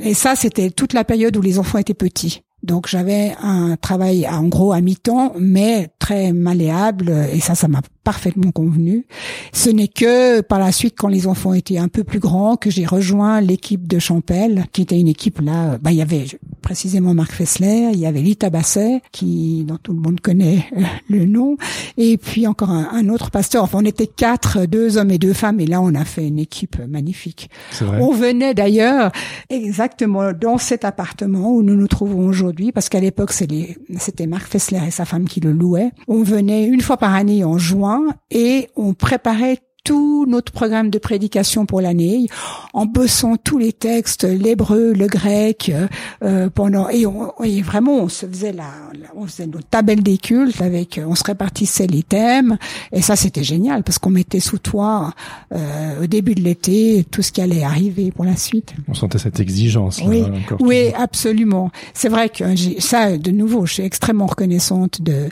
Et 0.00 0.12
ça, 0.12 0.34
c'était 0.36 0.70
toute 0.70 0.92
la 0.92 1.04
période 1.04 1.36
où 1.36 1.40
les 1.40 1.58
enfants 1.58 1.78
étaient 1.78 1.94
petits. 1.94 2.42
Donc 2.62 2.88
j'avais 2.88 3.34
un 3.42 3.76
travail 3.76 4.28
en 4.28 4.44
gros 4.44 4.72
à 4.72 4.80
mi-temps, 4.80 5.34
mais 5.38 5.90
très 5.98 6.32
malléable, 6.32 7.10
et 7.32 7.40
ça, 7.40 7.54
ça 7.54 7.68
m'a 7.68 7.80
parfaitement 8.10 8.50
convenu. 8.50 9.06
Ce 9.52 9.70
n'est 9.70 9.86
que 9.86 10.40
par 10.40 10.58
la 10.58 10.72
suite, 10.72 10.94
quand 10.98 11.06
les 11.06 11.28
enfants 11.28 11.54
étaient 11.54 11.78
un 11.78 11.86
peu 11.86 12.02
plus 12.02 12.18
grands, 12.18 12.56
que 12.56 12.68
j'ai 12.68 12.84
rejoint 12.84 13.40
l'équipe 13.40 13.86
de 13.86 14.00
Champel, 14.00 14.64
qui 14.72 14.82
était 14.82 14.98
une 14.98 15.06
équipe 15.06 15.40
là. 15.40 15.78
Bah, 15.78 15.92
il 15.92 15.98
y 15.98 16.02
avait 16.02 16.24
précisément 16.60 17.14
Marc 17.14 17.32
Fessler, 17.32 17.90
il 17.92 18.00
y 18.00 18.06
avait 18.06 18.20
Lita 18.20 18.50
Basset, 18.50 19.00
qui 19.12 19.64
dont 19.64 19.78
tout 19.80 19.92
le 19.92 20.00
monde 20.00 20.20
connaît 20.20 20.66
euh, 20.76 20.82
le 21.08 21.24
nom, 21.24 21.56
et 21.96 22.16
puis 22.16 22.48
encore 22.48 22.70
un, 22.70 22.88
un 22.92 23.08
autre 23.08 23.30
pasteur. 23.30 23.62
Enfin, 23.62 23.78
on 23.80 23.84
était 23.84 24.08
quatre, 24.08 24.66
deux 24.66 24.98
hommes 24.98 25.12
et 25.12 25.18
deux 25.18 25.32
femmes, 25.32 25.60
et 25.60 25.66
là, 25.66 25.80
on 25.80 25.94
a 25.94 26.04
fait 26.04 26.26
une 26.26 26.40
équipe 26.40 26.78
magnifique. 26.88 27.48
C'est 27.70 27.84
vrai. 27.84 27.98
On 28.00 28.12
venait 28.12 28.54
d'ailleurs 28.54 29.12
exactement 29.50 30.32
dans 30.32 30.58
cet 30.58 30.84
appartement 30.84 31.52
où 31.52 31.62
nous 31.62 31.76
nous 31.76 31.88
trouvons 31.88 32.26
aujourd'hui, 32.26 32.72
parce 32.72 32.88
qu'à 32.88 33.00
l'époque 33.00 33.32
c'était 33.32 34.26
Marc 34.26 34.50
Fessler 34.50 34.80
et 34.88 34.90
sa 34.90 35.04
femme 35.04 35.26
qui 35.26 35.38
le 35.38 35.52
louaient. 35.52 35.92
On 36.08 36.24
venait 36.24 36.66
une 36.66 36.80
fois 36.80 36.96
par 36.96 37.14
année 37.14 37.44
en 37.44 37.56
juin 37.56 37.99
et 38.30 38.68
on 38.76 38.94
préparait 38.94 39.58
tout 39.84 40.26
notre 40.28 40.52
programme 40.52 40.90
de 40.90 40.98
prédication 40.98 41.66
pour 41.66 41.80
l'année 41.80 42.26
en 42.74 42.86
bossant 42.86 43.36
tous 43.36 43.58
les 43.58 43.72
textes 43.72 44.24
l'hébreu 44.24 44.92
le 44.92 45.06
grec 45.06 45.70
euh, 45.74 45.86
euh, 46.22 46.50
pendant 46.50 46.88
et, 46.88 47.06
on, 47.06 47.32
et 47.42 47.62
vraiment 47.62 47.96
on 47.96 48.08
se 48.08 48.26
faisait 48.26 48.52
la, 48.52 48.64
la- 49.00 49.08
on 49.16 49.26
faisait 49.26 49.46
nos 49.46 49.60
tabelles 49.62 50.02
des 50.02 50.18
cultes 50.18 50.60
avec 50.60 51.00
on 51.04 51.14
se 51.14 51.24
répartissait 51.24 51.86
les 51.86 52.02
thèmes 52.02 52.58
et 52.92 53.02
ça 53.02 53.16
c'était 53.16 53.44
génial 53.44 53.82
parce 53.82 53.98
qu'on 53.98 54.10
mettait 54.10 54.40
sous 54.40 54.58
toit 54.58 55.12
euh, 55.54 56.02
au 56.02 56.06
début 56.06 56.34
de 56.34 56.42
l'été 56.42 57.04
tout 57.10 57.22
ce 57.22 57.32
qui 57.32 57.40
allait 57.40 57.62
arriver 57.64 58.10
pour 58.12 58.24
la 58.24 58.36
suite 58.36 58.74
On 58.88 58.94
sentait 58.94 59.18
cette 59.18 59.40
exigence. 59.40 60.00
là, 60.00 60.06
oui, 60.08 60.22
encore. 60.22 60.58
oui, 60.60 60.92
absolument. 60.96 61.70
C'est 61.94 62.08
vrai 62.08 62.28
que 62.28 62.54
j'ai 62.56 62.80
ça 62.80 63.16
de 63.16 63.30
nouveau, 63.30 63.66
je 63.66 63.74
suis 63.74 63.82
extrêmement 63.82 64.26
reconnaissante 64.26 65.00
de 65.02 65.28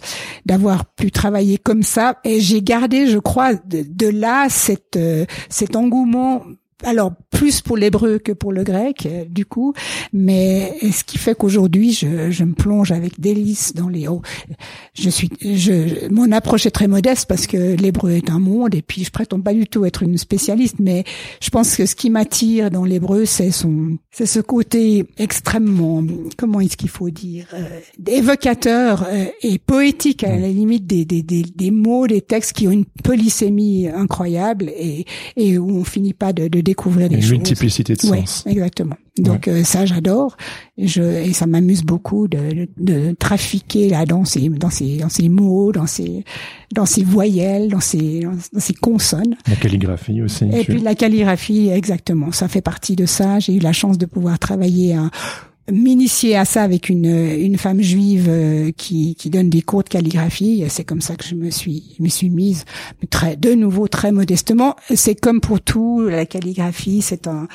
d'avoir 0.47 0.85
pu 0.87 1.11
travailler 1.11 1.59
comme 1.59 1.83
ça 1.83 2.17
et 2.25 2.41
j'ai 2.41 2.63
gardé, 2.63 3.07
je 3.09 3.19
crois, 3.19 3.55
de, 3.55 3.85
de 3.89 4.07
là 4.09 4.38
euh, 4.97 5.25
cet 5.49 5.77
engouement. 5.77 6.45
Alors 6.85 7.13
plus 7.31 7.61
pour 7.61 7.77
l'hébreu 7.77 8.19
que 8.19 8.31
pour 8.31 8.53
le 8.53 8.63
grec, 8.63 9.07
euh, 9.07 9.25
du 9.25 9.45
coup, 9.45 9.75
mais 10.13 10.75
ce 10.93 11.03
qui 11.03 11.19
fait 11.19 11.35
qu'aujourd'hui 11.35 11.93
je, 11.93 12.31
je 12.31 12.45
me 12.45 12.53
plonge 12.53 12.93
avec 12.93 13.19
délice 13.19 13.75
dans 13.75 13.89
les. 13.89 14.07
Oh, 14.07 14.23
je 14.95 15.11
suis, 15.11 15.29
je, 15.41 16.09
mon 16.09 16.31
approche 16.31 16.67
est 16.67 16.71
très 16.71 16.87
modeste 16.87 17.27
parce 17.29 17.49
que 17.49 17.75
l'hébreu 17.75 18.13
est 18.13 18.31
un 18.31 18.39
monde 18.39 18.77
et 18.77 18.83
puis 18.83 19.03
je 19.03 19.11
prétends 19.11 19.41
pas 19.41 19.55
du 19.55 19.67
tout 19.67 19.85
être 19.87 20.05
une 20.05 20.19
spécialiste, 20.19 20.77
mais 20.79 21.03
je 21.43 21.51
pense 21.51 21.75
que 21.75 21.85
ce 21.85 21.97
qui 21.97 22.11
m'attire 22.11 22.71
dans 22.71 22.85
l'hébreu, 22.85 23.25
c'est 23.25 23.51
son, 23.51 23.99
c'est 24.13 24.27
ce 24.27 24.39
côté 24.39 25.05
extrêmement, 25.19 26.05
comment 26.37 26.61
est-ce 26.61 26.77
qu'il 26.77 26.91
faut 26.91 27.11
dire, 27.11 27.47
euh, 27.55 27.81
évocateur 28.07 29.05
euh, 29.09 29.25
et 29.43 29.59
poétique 29.59 30.23
à 30.23 30.37
la 30.37 30.49
limite 30.49 30.87
des, 30.87 31.05
des, 31.05 31.25
des, 31.25 31.43
des 31.43 31.71
mots, 31.73 32.07
des 32.07 32.21
textes 32.21 32.53
qui 32.53 32.69
ont 32.69 32.73
une 32.73 32.85
polysémie 32.85 33.89
incroyable 33.89 34.71
et, 34.77 35.07
et 35.37 35.59
où 35.59 35.79
on 35.79 35.85
finit 35.85 36.15
pas 36.15 36.33
de, 36.33 36.47
de 36.47 36.68
découvrir 36.69 37.09
des 37.09 37.17
Une 37.17 37.23
choses. 37.23 37.31
multiplicité 37.33 37.95
de 37.95 38.07
Ouais, 38.09 38.21
sens. 38.21 38.45
exactement. 38.47 38.97
Donc 39.19 39.49
euh, 39.49 39.65
ça, 39.65 39.85
j'adore. 39.85 40.37
Et 40.77 40.87
Je 40.87 41.03
et 41.03 41.33
ça 41.33 41.47
m'amuse 41.47 41.83
beaucoup 41.83 42.29
de, 42.29 42.39
de, 42.39 42.69
de 42.77 43.17
trafiquer 43.19 43.89
là 43.89 44.05
dans 44.07 44.25
ces 44.25 44.49
dans 44.49 44.71
ces 44.71 44.99
dans 44.99 45.09
ces 45.09 45.29
mots, 45.29 45.73
dans 45.73 45.87
ces 45.87 46.25
dans 46.75 46.87
ces 46.87 47.03
voyelles, 47.03 47.69
dans 47.69 47.81
ces 47.81 48.21
dans 48.21 48.61
ces 48.61 48.75
consonnes. 48.75 49.35
La 49.49 49.57
calligraphie 49.57 50.23
aussi. 50.23 50.45
Et 50.53 50.65
puis 50.65 50.81
la 50.81 50.95
calligraphie, 50.95 51.69
exactement. 51.71 52.31
Ça 52.33 52.47
fait 52.49 52.61
partie 52.63 52.95
de 52.97 53.07
ça. 53.07 53.41
J'ai 53.41 53.55
eu 53.57 53.59
la 53.61 53.73
chance 53.73 53.99
de 53.99 54.07
pouvoir 54.07 54.39
travailler 54.39 54.95
un- 54.95 55.11
m'initier 55.71 56.37
à 56.37 56.45
ça 56.45 56.63
avec 56.63 56.89
une, 56.89 57.07
une 57.07 57.59
femme 57.59 57.81
juive 57.81 58.27
euh, 58.29 58.71
qui, 58.77 59.15
qui 59.15 59.31
donne 59.31 59.51
des 59.51 59.63
cours 59.63 59.85
de 59.85 59.89
calligraphie. 59.89 60.65
C'est 60.69 60.85
comme 60.85 61.01
ça 61.01 61.17
que 61.17 61.25
je 61.25 61.35
me 61.35 61.51
suis, 61.51 61.97
me 62.01 62.09
suis 62.09 62.31
mise, 62.31 62.65
très, 63.11 63.37
de 63.37 63.55
nouveau 63.55 63.89
très 63.89 64.13
modestement. 64.13 64.77
C'est 64.95 65.15
comme 65.15 65.41
pour 65.41 65.61
tout, 65.61 66.03
la 66.09 66.27
calligraphie, 66.27 67.03
c'est 67.03 67.27
un, 67.27 67.49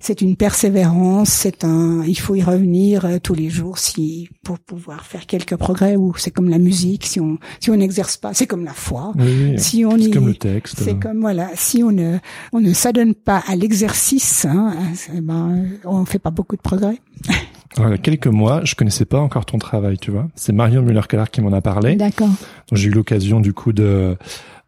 c'est 0.00 0.22
une 0.22 0.34
persévérance, 0.34 1.28
c'est 1.28 1.64
un, 1.64 2.02
il 2.04 2.18
faut 2.18 2.34
y 2.34 2.42
revenir 2.42 3.04
euh, 3.04 3.18
tous 3.22 3.34
les 3.34 3.50
jours 3.50 3.78
si 3.78 4.30
pour 4.42 4.58
pouvoir 4.58 5.04
faire 5.04 5.26
quelques 5.26 5.56
progrès. 5.56 5.96
Ou 5.96 6.14
c'est 6.16 6.30
comme 6.30 6.48
la 6.48 6.58
musique, 6.58 7.06
si 7.06 7.20
on 7.20 7.38
si 7.60 7.70
on 7.70 7.76
n'exerce 7.76 8.16
pas, 8.16 8.34
c'est 8.34 8.46
comme 8.46 8.64
la 8.64 8.72
foi. 8.72 9.12
si 9.56 9.84
on 9.84 9.98
c'est 9.98 10.10
comme 10.10 10.28
le 10.28 10.34
texte. 10.34 10.80
C'est 10.82 10.98
comme 10.98 11.20
voilà, 11.20 11.50
si 11.54 11.82
on 11.82 11.92
ne 11.92 12.18
on 12.52 12.60
ne 12.60 12.72
s'adonne 12.72 13.14
pas 13.14 13.42
à 13.46 13.54
l'exercice, 13.54 14.46
hein, 14.46 14.74
ben 15.22 15.66
on 15.84 16.04
fait 16.04 16.18
pas 16.18 16.30
beaucoup 16.30 16.56
de 16.56 16.62
progrès. 16.62 16.98
Alors, 17.76 17.90
il 17.90 17.92
y 17.92 17.94
a 17.94 17.98
quelques 17.98 18.26
mois, 18.26 18.62
je 18.64 18.74
connaissais 18.74 19.04
pas 19.04 19.20
encore 19.20 19.46
ton 19.46 19.58
travail, 19.58 19.96
tu 19.96 20.10
vois. 20.10 20.26
C'est 20.34 20.52
Marion 20.52 20.82
Muller-Keller 20.82 21.24
qui 21.30 21.40
m'en 21.40 21.52
a 21.52 21.60
parlé. 21.60 21.94
D'accord. 21.94 22.30
J'ai 22.72 22.88
eu 22.88 22.92
l'occasion 22.92 23.40
du 23.40 23.52
coup 23.52 23.72
de 23.72 24.16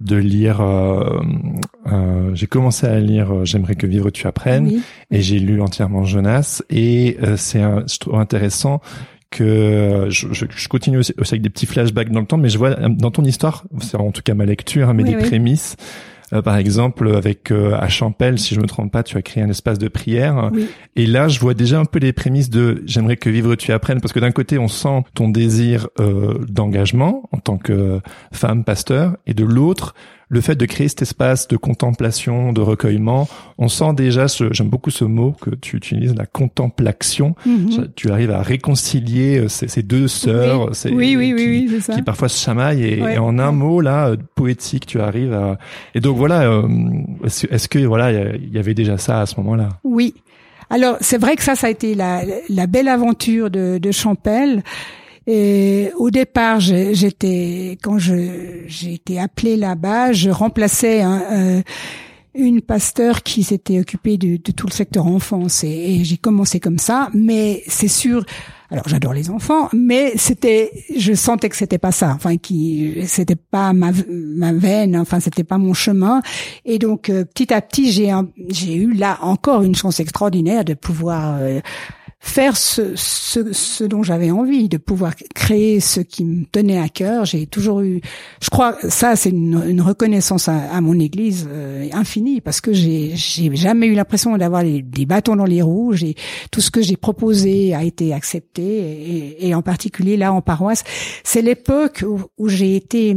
de 0.02 0.16
lire. 0.16 0.60
Euh, 0.60 1.20
euh, 1.90 2.34
j'ai 2.34 2.46
commencé 2.46 2.86
à 2.86 2.98
lire 2.98 3.32
euh, 3.32 3.44
J'aimerais 3.44 3.74
que 3.74 3.86
vivre 3.86 4.10
tu 4.10 4.26
apprennes 4.26 4.82
et 5.10 5.22
j'ai 5.22 5.38
lu 5.38 5.60
entièrement 5.60 6.04
Jonas 6.04 6.62
et 6.70 7.16
euh, 7.22 7.36
c'est 7.36 7.60
je 7.60 7.98
trouve 7.98 8.16
intéressant 8.16 8.80
que 9.30 10.08
je, 10.10 10.26
je, 10.32 10.68
continue 10.68 10.98
aussi, 10.98 11.14
avec 11.16 11.40
des 11.40 11.48
petits 11.48 11.64
flashbacks 11.64 12.10
dans 12.10 12.20
le 12.20 12.26
temps, 12.26 12.36
mais 12.36 12.50
je 12.50 12.58
vois 12.58 12.74
dans 12.74 13.10
ton 13.10 13.24
histoire, 13.24 13.64
c'est 13.80 13.96
en 13.96 14.10
tout 14.10 14.20
cas 14.22 14.34
ma 14.34 14.44
lecture, 14.44 14.90
hein, 14.90 14.92
mais 14.92 15.04
des 15.04 15.16
prémices 15.16 15.76
euh, 16.32 16.42
par 16.42 16.56
exemple, 16.56 17.14
avec 17.14 17.50
euh, 17.50 17.74
à 17.78 17.88
Champel, 17.88 18.38
si 18.38 18.54
je 18.54 18.60
me 18.60 18.66
trompe 18.66 18.92
pas, 18.92 19.02
tu 19.02 19.16
as 19.16 19.22
créé 19.22 19.42
un 19.42 19.50
espace 19.50 19.78
de 19.78 19.88
prière. 19.88 20.50
Et 20.96 21.06
là, 21.06 21.28
je 21.28 21.38
vois 21.40 21.54
déjà 21.54 21.78
un 21.78 21.84
peu 21.84 21.98
les 21.98 22.12
prémices 22.12 22.50
de 22.50 22.82
j'aimerais 22.86 23.16
que 23.16 23.28
vivre 23.28 23.54
tu 23.54 23.72
apprennes, 23.72 24.00
parce 24.00 24.12
que 24.12 24.20
d'un 24.20 24.32
côté, 24.32 24.58
on 24.58 24.68
sent 24.68 25.04
ton 25.14 25.28
désir 25.28 25.88
euh, 26.00 26.38
d'engagement 26.48 27.28
en 27.32 27.38
tant 27.38 27.58
que 27.58 28.00
femme 28.32 28.64
pasteur, 28.64 29.16
et 29.26 29.34
de 29.34 29.44
l'autre, 29.44 29.94
le 30.32 30.40
fait 30.40 30.54
de 30.54 30.64
créer 30.64 30.88
cet 30.88 31.02
espace 31.02 31.46
de 31.46 31.58
contemplation, 31.58 32.54
de 32.54 32.62
recueillement, 32.62 33.28
on 33.58 33.68
sent 33.68 33.92
déjà, 33.94 34.26
j'aime 34.50 34.70
beaucoup 34.70 34.90
ce 34.90 35.04
mot 35.04 35.32
que 35.38 35.50
tu 35.50 35.76
utilises, 35.76 36.14
la 36.14 36.24
contemplation. 36.24 37.34
Mhm. 37.44 37.88
Tu 37.96 38.10
arrives 38.10 38.30
à 38.30 38.40
réconcilier 38.40 39.40
euh, 39.40 39.48
ces, 39.48 39.82
deux 39.82 40.08
sœurs, 40.08 40.70
oui. 40.86 41.16
oui, 41.16 41.34
oui, 41.34 41.80
qui, 41.84 41.92
qui, 41.92 42.02
parfois 42.02 42.30
se 42.30 42.42
chamaillent, 42.42 42.82
et, 42.82 43.18
en 43.18 43.38
un 43.38 43.52
mot 43.52 43.82
là, 43.82 44.08
euh, 44.08 44.16
poétique, 44.34 44.86
tu 44.86 45.00
arrives 45.00 45.34
à. 45.34 45.58
Et 45.94 46.00
donc 46.00 46.16
voilà, 46.16 46.50
euh, 46.50 46.66
est-ce 47.24 47.68
que 47.68 47.80
voilà, 47.80 48.10
il 48.34 48.54
y 48.54 48.58
avait 48.58 48.74
déjà 48.74 48.96
ça 48.96 49.20
à 49.20 49.26
ce 49.26 49.38
moment-là? 49.38 49.68
Oui. 49.84 50.14
Alors 50.70 50.96
c'est 51.02 51.18
vrai 51.18 51.36
que 51.36 51.42
ça, 51.42 51.56
ça 51.56 51.66
a 51.66 51.70
été 51.70 51.94
la, 51.94 52.22
la 52.48 52.66
belle 52.66 52.88
aventure 52.88 53.50
de, 53.50 53.76
de 53.76 53.90
Champel. 53.90 54.62
Et 55.26 55.90
au 55.96 56.10
départ, 56.10 56.60
j'étais 56.60 57.78
quand 57.82 57.98
je 57.98 58.62
j'ai 58.66 58.94
été 58.94 59.20
appelée 59.20 59.56
là-bas, 59.56 60.12
je 60.12 60.30
remplaçais 60.30 61.02
un, 61.02 61.62
une 62.34 62.62
pasteur 62.62 63.22
qui 63.22 63.42
s'était 63.42 63.78
occupée 63.78 64.16
de, 64.16 64.38
de, 64.42 64.52
tout 64.52 64.66
le 64.66 64.72
secteur 64.72 65.06
enfance 65.06 65.64
et, 65.64 66.02
j'ai 66.04 66.16
commencé 66.16 66.60
comme 66.60 66.78
ça. 66.78 67.10
Mais 67.14 67.62
c'est 67.66 67.88
sûr. 67.88 68.24
Alors 68.70 68.88
j'adore 68.88 69.12
les 69.12 69.28
enfants, 69.28 69.68
mais 69.74 70.14
c'était, 70.16 70.70
je 70.96 71.12
sentais 71.12 71.50
que 71.50 71.56
c'était 71.56 71.76
pas 71.76 71.92
ça, 71.92 72.14
enfin 72.14 72.38
qui, 72.38 72.94
c'était 73.04 73.36
pas 73.36 73.74
ma 73.74 73.90
ma 74.08 74.54
veine, 74.54 74.96
enfin 74.96 75.20
c'était 75.20 75.44
pas 75.44 75.58
mon 75.58 75.74
chemin, 75.74 76.22
et 76.64 76.78
donc 76.78 77.10
euh, 77.10 77.26
petit 77.26 77.52
à 77.52 77.60
petit 77.60 77.92
j'ai 77.92 78.10
j'ai 78.48 78.76
eu 78.76 78.94
là 78.94 79.18
encore 79.20 79.62
une 79.62 79.74
chance 79.74 80.00
extraordinaire 80.00 80.64
de 80.64 80.72
pouvoir 80.72 81.36
euh, 81.38 81.60
faire 82.24 82.56
ce, 82.56 82.94
ce, 82.94 83.52
ce 83.52 83.82
dont 83.82 84.04
j'avais 84.04 84.30
envie, 84.30 84.68
de 84.68 84.76
pouvoir 84.76 85.14
créer 85.34 85.80
ce 85.80 86.00
qui 86.00 86.24
me 86.24 86.44
tenait 86.44 86.78
à 86.78 86.88
cœur. 86.88 87.24
J'ai 87.24 87.46
toujours 87.46 87.80
eu, 87.80 88.00
je 88.40 88.48
crois, 88.48 88.76
ça 88.88 89.16
c'est 89.16 89.30
une, 89.30 89.60
une, 89.66 89.80
reconnaissance 89.80 90.48
à, 90.48 90.54
à 90.72 90.80
mon 90.80 90.98
Église 91.00 91.48
euh, 91.50 91.88
infinie 91.92 92.40
parce 92.40 92.60
que 92.60 92.72
j'ai 92.72 93.10
j'ai 93.16 93.54
jamais 93.56 93.88
eu 93.88 93.94
l'impression 93.94 94.36
d'avoir 94.38 94.62
des 94.62 95.04
bâtons 95.04 95.34
dans 95.34 95.44
les 95.44 95.62
roues. 95.62 95.94
J'ai 95.94 96.14
tout 96.52 96.60
ce 96.60 96.70
que 96.70 96.80
j'ai 96.80 96.96
proposé 96.96 97.74
a 97.74 97.82
été 97.82 98.14
accepté 98.14 98.62
et, 98.62 99.48
et, 99.48 99.54
en 99.56 99.62
particulier 99.62 100.16
là 100.16 100.32
en 100.32 100.42
paroisse, 100.42 100.84
c'est 101.24 101.42
l'époque 101.42 102.04
où, 102.06 102.20
où 102.38 102.48
j'ai 102.48 102.76
été 102.76 103.16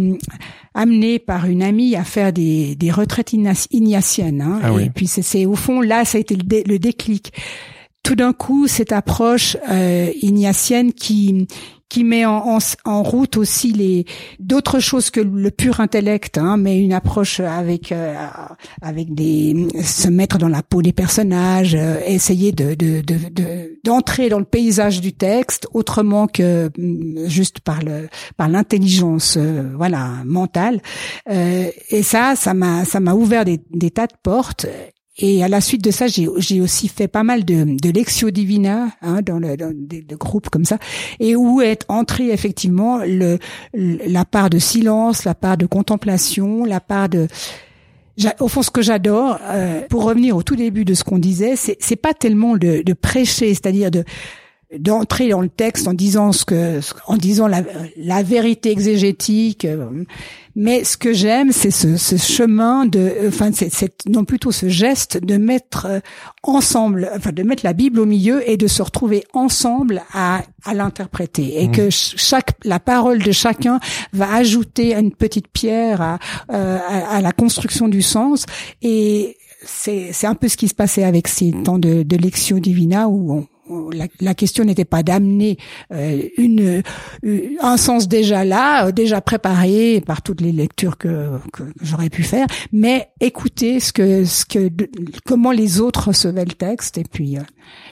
amenée 0.73 1.19
par 1.19 1.45
une 1.45 1.61
amie 1.61 1.95
à 1.95 2.03
faire 2.03 2.33
des, 2.33 2.75
des 2.75 2.89
retraites 2.89 3.33
ignatiennes. 3.33 4.41
Hein, 4.41 4.61
ah 4.63 4.81
et 4.81 4.89
puis 4.89 5.05
c'est 5.05 5.45
au 5.45 5.55
fond 5.55 5.79
là 5.79 6.05
ça 6.05 6.17
a 6.17 6.21
été 6.21 6.35
le, 6.35 6.63
le 6.65 6.79
déclic 6.79 7.31
tout 8.05 8.15
d'un 8.15 8.33
coup 8.33 8.67
cette 8.67 8.91
approche 8.91 9.57
euh, 9.69 10.11
ignatienne 10.21 10.93
qui 10.93 11.47
qui 11.89 12.03
met 12.03 12.25
en, 12.25 12.57
en, 12.83 13.03
route 13.03 13.37
aussi 13.37 13.71
les 13.71 14.05
d'autres 14.39 14.79
choses 14.79 15.11
que 15.11 15.21
le 15.21 15.51
pur 15.51 15.79
intellect, 15.79 16.37
hein, 16.37 16.57
mais 16.57 16.79
une 16.81 16.93
approche 16.93 17.39
avec 17.39 17.91
euh, 17.91 18.15
avec 18.81 19.13
des 19.13 19.67
se 19.83 20.09
mettre 20.09 20.37
dans 20.37 20.49
la 20.49 20.61
peau 20.63 20.81
des 20.81 20.93
personnages, 20.93 21.75
euh, 21.75 21.99
essayer 22.05 22.51
de 22.51 22.73
de 22.75 23.01
d'entrer 23.83 24.29
dans 24.29 24.39
le 24.39 24.45
paysage 24.45 24.99
du 24.99 25.13
texte 25.13 25.67
autrement 25.73 26.27
que 26.27 26.69
mm, 26.77 27.27
juste 27.27 27.59
par 27.59 27.81
le 27.81 28.07
par 28.35 28.49
l'intelligence 28.49 29.37
euh, 29.37 29.71
voilà 29.75 30.09
mentale. 30.25 30.81
et 31.29 32.03
ça, 32.03 32.35
ça 32.35 32.53
m'a 32.53 32.83
ça 32.85 32.99
m'a 32.99 33.13
ouvert 33.13 33.45
des, 33.45 33.61
des 33.71 33.91
tas 33.91 34.07
de 34.07 34.15
portes 34.21 34.67
et 35.17 35.43
à 35.43 35.47
la 35.47 35.61
suite 35.61 35.83
de 35.83 35.91
ça, 35.91 36.07
j'ai 36.07 36.61
aussi 36.61 36.87
fait 36.89 37.07
pas 37.07 37.23
mal 37.23 37.45
de, 37.45 37.77
de 37.79 37.89
lectio 37.89 38.31
divina 38.31 38.89
hein, 39.01 39.21
dans, 39.21 39.39
le, 39.39 39.55
dans 39.55 39.71
des 39.73 40.03
groupes 40.11 40.49
comme 40.49 40.65
ça, 40.65 40.77
et 41.19 41.35
où 41.35 41.61
est 41.61 41.85
entré 41.87 42.31
effectivement 42.31 42.99
le, 43.05 43.39
la 43.73 44.25
part 44.25 44.49
de 44.49 44.59
silence, 44.59 45.23
la 45.23 45.35
part 45.35 45.57
de 45.57 45.65
contemplation, 45.65 46.65
la 46.65 46.81
part 46.81 47.09
de 47.09 47.27
au 48.39 48.47
fond, 48.47 48.61
ce 48.61 48.71
que 48.71 48.81
j'adore, 48.81 49.39
euh, 49.43 49.81
pour 49.89 50.03
revenir 50.03 50.37
au 50.37 50.43
tout 50.43 50.55
début 50.55 50.85
de 50.85 50.93
ce 50.93 51.03
qu'on 51.03 51.17
disait, 51.17 51.55
c'est 51.55 51.95
pas 51.97 52.13
tellement 52.13 52.55
de, 52.55 52.81
de 52.81 52.93
prêcher, 52.93 53.53
c'est-à-dire 53.53 53.91
de 53.91 54.05
d'entrer 54.79 55.29
dans 55.29 55.41
le 55.41 55.49
texte 55.49 55.87
en 55.87 55.93
disant 55.93 56.31
ce 56.31 56.45
que, 56.45 56.79
en 57.07 57.17
disant 57.17 57.47
la, 57.47 57.61
la 57.97 58.23
vérité 58.23 58.71
exégétique. 58.71 59.65
Euh, 59.65 60.03
mais 60.57 60.85
ce 60.85 60.95
que 60.95 61.11
j'aime, 61.11 61.51
c'est 61.51 61.71
ce, 61.71 61.97
ce, 61.97 62.15
chemin 62.15 62.85
de, 62.85 63.11
enfin, 63.27 63.49
c'est 63.51 64.07
non 64.07 64.23
plutôt 64.23 64.51
ce 64.51 64.69
geste 64.69 65.17
de 65.17 65.35
mettre 65.35 65.85
euh, 65.85 65.99
ensemble, 66.43 67.09
enfin, 67.13 67.33
de 67.33 67.43
mettre 67.43 67.65
la 67.65 67.73
Bible 67.73 67.99
au 67.99 68.05
milieu 68.05 68.49
et 68.49 68.55
de 68.55 68.67
se 68.67 68.81
retrouver 68.81 69.25
ensemble 69.33 70.03
à, 70.13 70.43
à 70.63 70.73
l'interpréter, 70.73 71.61
et 71.61 71.67
mmh. 71.67 71.71
que 71.71 71.89
chaque, 71.89 72.51
la 72.63 72.79
parole 72.79 73.21
de 73.21 73.33
chacun 73.33 73.79
va 74.13 74.33
ajouter 74.33 74.95
une 74.95 75.11
petite 75.11 75.49
pierre 75.49 76.01
à, 76.01 76.19
euh, 76.53 76.77
à, 76.87 77.17
à 77.17 77.21
la 77.21 77.33
construction 77.33 77.89
du 77.89 78.01
sens 78.01 78.45
et 78.81 79.37
c'est, 79.65 80.11
c'est 80.13 80.27
un 80.27 80.35
peu 80.35 80.47
ce 80.47 80.57
qui 80.57 80.67
se 80.67 80.75
passait 80.75 81.03
avec 81.03 81.27
ces 81.27 81.51
temps 81.51 81.79
de, 81.79 82.03
de 82.03 82.17
Lectio 82.17 82.59
Divina 82.59 83.07
où 83.09 83.33
on, 83.33 83.47
la, 83.91 84.07
la, 84.21 84.35
question 84.35 84.63
n'était 84.63 84.85
pas 84.85 85.03
d'amener 85.03 85.57
euh, 85.91 86.21
une 86.37 86.81
euh, 87.25 87.49
un 87.61 87.77
sens 87.77 88.07
déjà 88.07 88.45
là, 88.45 88.87
euh, 88.87 88.91
déjà 88.91 89.21
préparé 89.21 90.01
par 90.05 90.21
toutes 90.21 90.41
les 90.41 90.51
lectures 90.51 90.97
que, 90.97 91.39
que 91.51 91.63
j'aurais 91.81 92.09
pu 92.09 92.23
faire, 92.23 92.47
mais 92.71 93.09
écouter 93.19 93.79
ce 93.79 93.91
que 93.91 94.25
ce 94.25 94.45
que 94.45 94.69
comment 95.25 95.51
les 95.51 95.81
autres 95.81 96.09
recevaient 96.09 96.45
le 96.45 96.53
texte. 96.53 96.97
Et 96.97 97.03
puis 97.03 97.37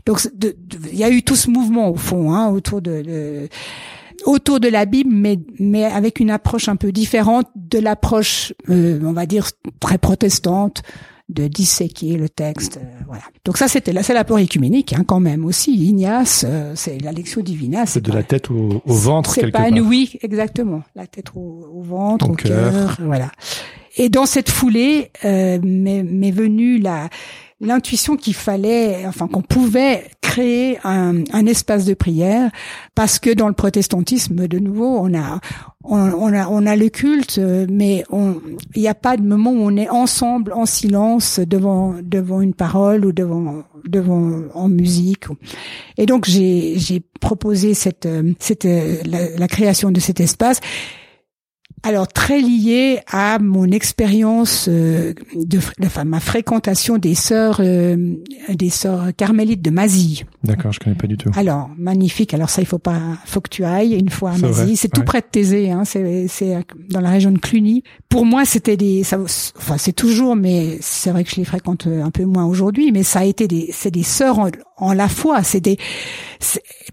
donc 0.06 0.28
il 0.42 0.98
y 0.98 1.04
a 1.04 1.10
eu 1.10 1.24
tout 1.24 1.36
ce 1.36 1.50
mouvement 1.50 1.90
au 1.90 1.96
fond 1.96 2.34
hein, 2.34 2.50
autour 2.50 2.82
de, 2.82 3.02
de 3.02 3.50
autour 4.26 4.60
de 4.60 4.68
la 4.68 4.86
Bible, 4.86 5.12
mais 5.12 5.40
mais 5.60 5.86
avec 5.86 6.20
une 6.20 6.30
approche 6.30 6.70
un 6.70 6.76
peu 6.76 6.92
différente 6.92 7.48
de 7.56 7.80
l'approche, 7.80 8.54
on 8.70 9.14
va 9.14 9.26
dire 9.26 9.48
très 9.80 9.98
protestante 9.98 10.84
de 11.34 11.48
disséquer 11.48 12.16
le 12.16 12.30
texte. 12.30 12.78
Euh, 12.78 13.04
voilà. 13.08 13.24
Donc 13.46 13.58
ça, 13.58 13.68
c'était 13.68 13.94
là, 13.94 14.04
c'est 14.04 14.14
l'apport 14.14 14.40
écuménique 14.40 14.94
hein, 14.94 15.04
quand 15.06 15.20
même 15.20 15.46
aussi. 15.46 15.74
Ignace, 15.76 16.46
euh, 16.48 16.74
c'est 16.76 17.02
la 17.02 17.12
lectio 17.12 17.42
divina. 17.42 17.86
C'est 17.86 18.02
de 18.02 18.12
la 18.12 18.24
tête 18.24 18.50
au, 18.52 18.82
au 18.86 18.94
ventre 18.94 19.36
quelque 19.36 19.52
pas. 19.52 19.70
Oui, 19.70 20.18
exactement. 20.22 20.82
La 20.96 21.08
tête 21.08 21.32
au, 21.36 21.68
au 21.74 21.82
ventre, 21.82 22.30
au 22.30 22.34
cœur, 22.36 22.98
voilà. 23.02 23.32
Et 23.96 24.10
dans 24.10 24.26
cette 24.26 24.50
foulée, 24.50 25.12
euh, 25.24 25.60
m'est 25.62 26.32
venue 26.32 26.80
la 26.80 27.10
l'intuition 27.62 28.16
qu'il 28.16 28.34
fallait, 28.34 29.06
enfin 29.08 29.28
qu'on 29.28 29.42
pouvait 29.42 30.06
créer 30.22 30.80
un, 30.84 31.24
un, 31.32 31.46
espace 31.46 31.86
de 31.86 31.94
prière 31.94 32.52
parce 32.96 33.20
que 33.20 33.34
dans 33.34 33.48
le 33.48 33.54
protestantisme, 33.54 34.48
de 34.48 34.60
nouveau, 34.60 34.98
on 35.00 35.14
a 35.14 35.40
on, 35.84 36.34
a 36.34 36.48
on 36.48 36.66
a 36.66 36.76
le 36.76 36.90
culte, 36.90 37.40
mais 37.70 38.04
il 38.76 38.82
n'y 38.82 38.88
a 38.88 38.96
pas 38.96 39.18
de 39.18 39.24
moment 39.24 39.52
où 39.52 39.62
on 39.62 39.76
est 39.76 39.90
ensemble 39.90 40.54
en 40.54 40.66
silence 40.66 41.40
devant 41.40 41.96
devant 42.02 42.42
une 42.42 42.54
parole 42.54 43.06
ou 43.06 43.12
devant 43.12 43.64
devant 43.86 44.44
en 44.54 44.70
musique. 44.70 45.26
Et 45.98 46.06
donc 46.06 46.26
j'ai 46.26 46.76
j'ai 46.78 47.02
proposé 47.20 47.74
cette 47.74 48.08
cette 48.40 48.68
la 49.06 49.48
création 49.48 49.92
de 49.92 50.00
cet 50.00 50.20
espace 50.20 50.62
alors 51.84 52.08
très 52.08 52.40
lié 52.40 53.02
à 53.08 53.40
mon 53.40 53.70
expérience 53.70 54.68
euh, 54.70 55.14
de, 55.36 55.60
enfin 55.84 56.06
ma 56.06 56.22
fréquentation 56.22 56.98
des 56.98 57.14
sœurs 57.14 57.58
euh, 57.60 58.16
des 58.50 58.70
sœurs 58.70 59.08
carmélites 59.16 59.62
de 59.62 59.70
Mazie. 59.70 60.24
D'accord, 60.44 60.72
je 60.72 60.80
connais 60.80 60.96
pas 60.96 61.08
du 61.08 61.18
tout. 61.18 61.30
Alors 61.36 61.70
magnifique. 61.78 62.34
Alors 62.34 62.50
ça 62.50 62.62
il 62.62 62.66
faut 62.66 62.80
pas 62.80 63.00
faut 63.26 63.42
que 63.42 63.50
tu 63.50 63.66
ailles 63.66 63.94
une 63.94 64.10
fois 64.10 64.32
à 64.32 64.38
Mazie. 64.38 64.78
C'est 64.78 64.88
tout 64.88 65.04
près 65.04 65.20
de 65.20 65.26
Thésée. 65.30 65.72
Hein, 65.72 65.84
c'est 65.84 66.28
c'est 66.28 66.58
dans 66.90 67.02
la 67.02 67.10
région 67.10 67.32
de 67.32 67.38
Cluny. 67.40 67.84
Pour 68.08 68.26
moi 68.26 68.46
c'était 68.46 68.78
des 68.78 69.04
ça, 69.04 69.20
enfin 69.20 69.78
c'est 69.78 69.94
toujours 69.94 70.36
mais 70.36 70.78
c'est 70.80 71.12
vrai 71.12 71.24
que 71.24 71.32
je 71.32 71.36
les 71.36 71.46
fréquente 71.46 71.88
un 71.88 72.12
peu 72.12 72.24
moins 72.24 72.46
aujourd'hui. 72.46 72.92
Mais 72.94 73.04
ça 73.04 73.20
a 73.20 73.26
été 73.26 73.48
des 73.48 73.70
c'est 73.72 73.92
des 73.92 74.04
sœurs 74.04 74.40
en, 74.40 74.50
en 74.78 74.94
la 74.94 75.10
foi. 75.10 75.44
C'est 75.44 75.62
des 75.62 75.78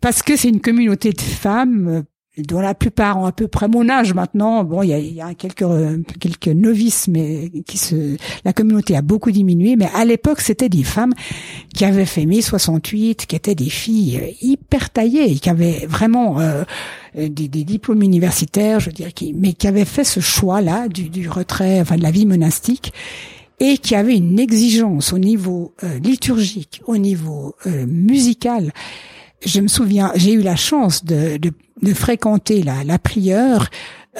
parce 0.00 0.22
que 0.22 0.36
c'est 0.36 0.48
une 0.48 0.60
communauté 0.60 1.12
de 1.12 1.20
femmes 1.20 2.04
dont 2.42 2.60
la 2.60 2.74
plupart 2.74 3.18
ont 3.18 3.26
à 3.26 3.32
peu 3.32 3.48
près 3.48 3.68
mon 3.68 3.88
âge 3.88 4.14
maintenant. 4.14 4.64
Bon, 4.64 4.82
il 4.82 4.88
y 4.88 4.92
a, 4.92 4.98
y 4.98 5.20
a, 5.20 5.34
quelques 5.34 5.64
quelques 6.18 6.48
novices, 6.48 7.08
mais 7.08 7.50
qui 7.66 7.78
se, 7.78 8.16
la 8.44 8.52
communauté 8.52 8.96
a 8.96 9.02
beaucoup 9.02 9.30
diminué. 9.30 9.76
Mais 9.76 9.88
à 9.94 10.04
l'époque, 10.04 10.40
c'était 10.40 10.68
des 10.68 10.84
femmes 10.84 11.12
qui 11.74 11.84
avaient 11.84 12.06
fait 12.06 12.26
mai 12.26 12.42
68, 12.42 13.26
qui 13.26 13.36
étaient 13.36 13.54
des 13.54 13.70
filles 13.70 14.36
hyper 14.40 14.90
taillées, 14.90 15.36
qui 15.36 15.50
avaient 15.50 15.86
vraiment 15.88 16.40
euh, 16.40 16.64
des, 17.14 17.48
des, 17.48 17.64
diplômes 17.64 18.02
universitaires, 18.02 18.80
je 18.80 18.86
veux 18.86 18.92
dire, 18.92 19.12
qui, 19.12 19.32
mais 19.34 19.52
qui 19.52 19.66
avaient 19.68 19.84
fait 19.84 20.04
ce 20.04 20.20
choix-là 20.20 20.88
du, 20.88 21.08
du 21.08 21.28
retrait, 21.28 21.80
enfin 21.80 21.96
de 21.96 22.02
la 22.02 22.10
vie 22.10 22.26
monastique 22.26 22.92
et 23.60 23.76
qui 23.76 23.94
avaient 23.94 24.16
une 24.16 24.40
exigence 24.40 25.12
au 25.12 25.18
niveau 25.18 25.74
euh, 25.84 25.98
liturgique, 25.98 26.80
au 26.86 26.96
niveau 26.96 27.54
euh, 27.66 27.86
musical 27.86 28.72
je 29.44 29.60
me 29.60 29.68
souviens, 29.68 30.12
j'ai 30.14 30.32
eu 30.32 30.42
la 30.42 30.56
chance 30.56 31.04
de, 31.04 31.36
de, 31.36 31.50
de 31.82 31.94
fréquenter 31.94 32.62
la, 32.62 32.84
la 32.84 32.98
prieure. 32.98 33.68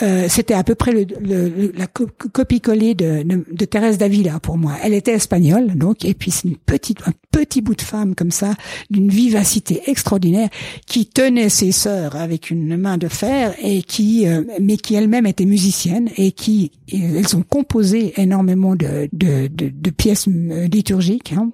Euh, 0.02 0.26
c'était 0.28 0.54
à 0.54 0.62
peu 0.62 0.76
près 0.76 0.92
le, 0.92 1.04
le, 1.20 1.72
la 1.76 1.88
copie-collée 1.88 2.94
de, 2.94 3.24
de, 3.24 3.44
de, 3.50 3.64
Thérèse 3.64 3.98
Davila 3.98 4.38
pour 4.38 4.56
moi. 4.56 4.74
Elle 4.84 4.94
était 4.94 5.12
espagnole, 5.12 5.74
donc, 5.76 6.04
et 6.04 6.14
puis 6.14 6.30
c'est 6.30 6.46
une 6.46 6.56
petite, 6.56 6.98
un 7.06 7.12
petit 7.32 7.60
bout 7.60 7.74
de 7.74 7.82
femme 7.82 8.14
comme 8.14 8.30
ça, 8.30 8.54
d'une 8.88 9.08
vivacité 9.08 9.82
extraordinaire, 9.86 10.48
qui 10.86 11.06
tenait 11.06 11.48
ses 11.48 11.72
sœurs 11.72 12.14
avec 12.14 12.50
une 12.50 12.76
main 12.76 12.98
de 12.98 13.08
fer 13.08 13.52
et 13.60 13.82
qui, 13.82 14.28
euh, 14.28 14.44
mais 14.60 14.76
qui 14.76 14.94
elle-même 14.94 15.26
était 15.26 15.44
musicienne 15.44 16.08
et 16.16 16.30
qui, 16.30 16.70
elles 16.92 17.36
ont 17.36 17.42
composé 17.42 18.12
énormément 18.16 18.76
de, 18.76 19.08
de, 19.12 19.48
de 19.48 19.90
pièces 19.90 20.28
euh, 20.28 20.68
liturgiques. 20.68 21.32
Hein. 21.36 21.50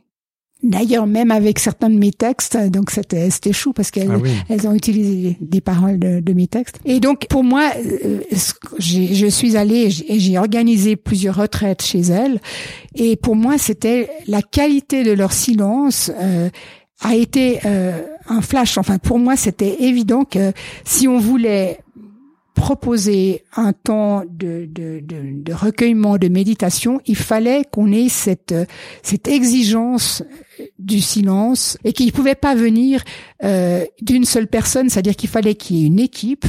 D'ailleurs, 0.63 1.07
même 1.07 1.31
avec 1.31 1.59
certains 1.59 1.91
de 1.91 1.99
mes 1.99 2.13
textes, 2.13 2.57
donc 2.57 2.91
c'était 2.91 3.29
c'était 3.29 3.53
chou 3.53 3.75
parce 3.75 3.91
qu'elles 3.91 4.11
ah 4.11 4.29
elles 4.49 4.67
ont 4.67 4.73
utilisé 4.73 5.37
des 5.41 5.61
paroles 5.61 5.99
de, 5.99 6.21
de, 6.21 6.33
mes 6.33 6.47
textes. 6.47 6.81
Et 6.87 6.99
donc 6.99 7.27
pour 7.29 7.45
moi, 7.45 7.71
euh, 7.77 8.21
je 8.79 9.27
suis 9.27 9.57
allée 9.57 9.91
et 10.09 10.19
j'ai 10.19 10.39
organisé 10.39 10.97
plusieurs 10.97 11.37
retraites 11.37 11.83
chez 11.83 12.01
elles. 12.01 12.41
Et 12.95 13.17
pour 13.17 13.37
moi, 13.37 13.59
c'était 13.59 14.09
la 14.27 14.41
qualité 14.41 15.05
de 15.05 15.13
leur 15.13 15.33
silence. 15.33 16.11
Euh, 16.21 16.49
a 17.03 17.15
été 17.15 17.61
euh, 17.67 18.01
un 18.27 18.41
flash. 18.41 18.79
Enfin, 18.79 18.97
pour 18.97 19.19
moi, 19.19 19.37
c'était 19.37 19.83
évident 19.83 20.25
que 20.25 20.53
si 20.85 21.07
on 21.07 21.19
voulait 21.19 21.81
proposer 22.55 23.45
un 23.55 23.75
temps 23.75 24.23
de, 24.29 24.67
de, 24.67 25.01
de, 25.01 25.43
de, 25.43 25.53
recueillement, 25.53 26.17
de 26.17 26.29
méditation, 26.29 27.01
il 27.07 27.17
fallait 27.17 27.65
qu'on 27.71 27.93
ait 27.93 28.09
cette, 28.09 28.55
cette 29.03 29.29
exigence 29.29 30.23
du 30.79 31.01
silence 31.01 31.79
et 31.85 31.93
qu'il 31.93 32.07
ne 32.07 32.13
pouvait 32.13 32.35
pas 32.35 32.55
venir 32.55 33.03
euh, 33.45 33.85
d'une 34.03 34.25
seule 34.25 34.47
personne, 34.47 34.89
c'est-à-dire 34.89 35.17
qu'il 35.17 35.29
fallait 35.29 35.55
qu'il 35.55 35.77
y 35.77 35.85
ait 35.85 35.87
une 35.87 36.01
équipe 36.01 36.47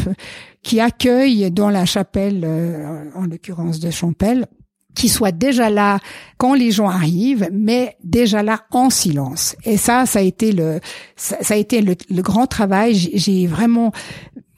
qui 0.64 0.80
accueille 0.80 1.52
dans 1.52 1.70
la 1.70 1.86
chapelle, 1.86 2.44
euh, 2.44 3.06
en 3.16 3.26
l'occurrence 3.26 3.80
de 3.80 3.90
Champel, 3.90 4.48
qui 4.96 5.10
soit 5.10 5.32
déjà 5.32 5.70
là 5.70 6.00
quand 6.38 6.56
les 6.56 6.72
gens 6.72 6.90
arrivent, 6.90 7.50
mais 7.52 7.98
déjà 8.04 8.42
là 8.42 8.66
en 8.72 8.90
silence. 8.90 9.56
Et 9.64 9.78
ça, 9.78 10.06
ça 10.06 10.20
a 10.20 10.24
été 10.24 10.52
le, 10.52 10.80
ça, 11.16 11.38
a 11.50 11.56
été 11.56 11.82
le, 11.82 11.96
le 12.10 12.22
grand 12.22 12.48
travail. 12.48 12.96
J'ai 12.96 13.46
vraiment 13.46 13.92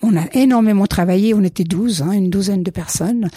on 0.01 0.15
a 0.15 0.25
énormément 0.33 0.87
travaillé, 0.87 1.33
on 1.33 1.43
était 1.43 1.63
douze, 1.63 2.01
hein, 2.01 2.11
une 2.11 2.29
douzaine 2.29 2.63
de 2.63 2.71
personnes. 2.71 3.29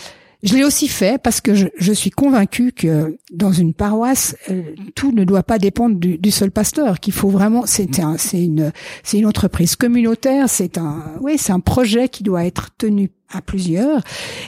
Je 0.43 0.55
l'ai 0.57 0.65
aussi 0.65 0.89
fait 0.89 1.23
parce 1.23 1.41
que 1.41 1.55
je, 1.55 1.93
suis 1.93 2.11
convaincue 2.11 2.73
que 2.73 3.17
dans 3.33 3.53
une 3.53 3.75
paroisse, 3.75 4.37
euh, 4.51 4.75
tout 4.97 5.13
ne 5.13 5.23
doit 5.23 5.45
pas 5.45 5.59
dépendre 5.59 5.97
du, 5.97 6.31
seul 6.33 6.51
pasteur. 6.51 6.99
Qu'il 6.99 7.13
faut 7.13 7.29
vraiment, 7.29 7.65
c'est 7.67 7.99
une, 8.33 8.73
c'est 9.05 9.19
une 9.19 9.27
entreprise 9.27 9.77
communautaire. 9.77 10.49
C'est 10.49 10.79
un, 10.79 11.05
oui, 11.21 11.39
c'est 11.39 11.53
un 11.53 11.61
projet 11.61 12.09
qui 12.09 12.25
doit 12.25 12.45
être 12.45 12.71
tenu 12.77 13.11
à 13.31 13.41
plusieurs. 13.41 14.03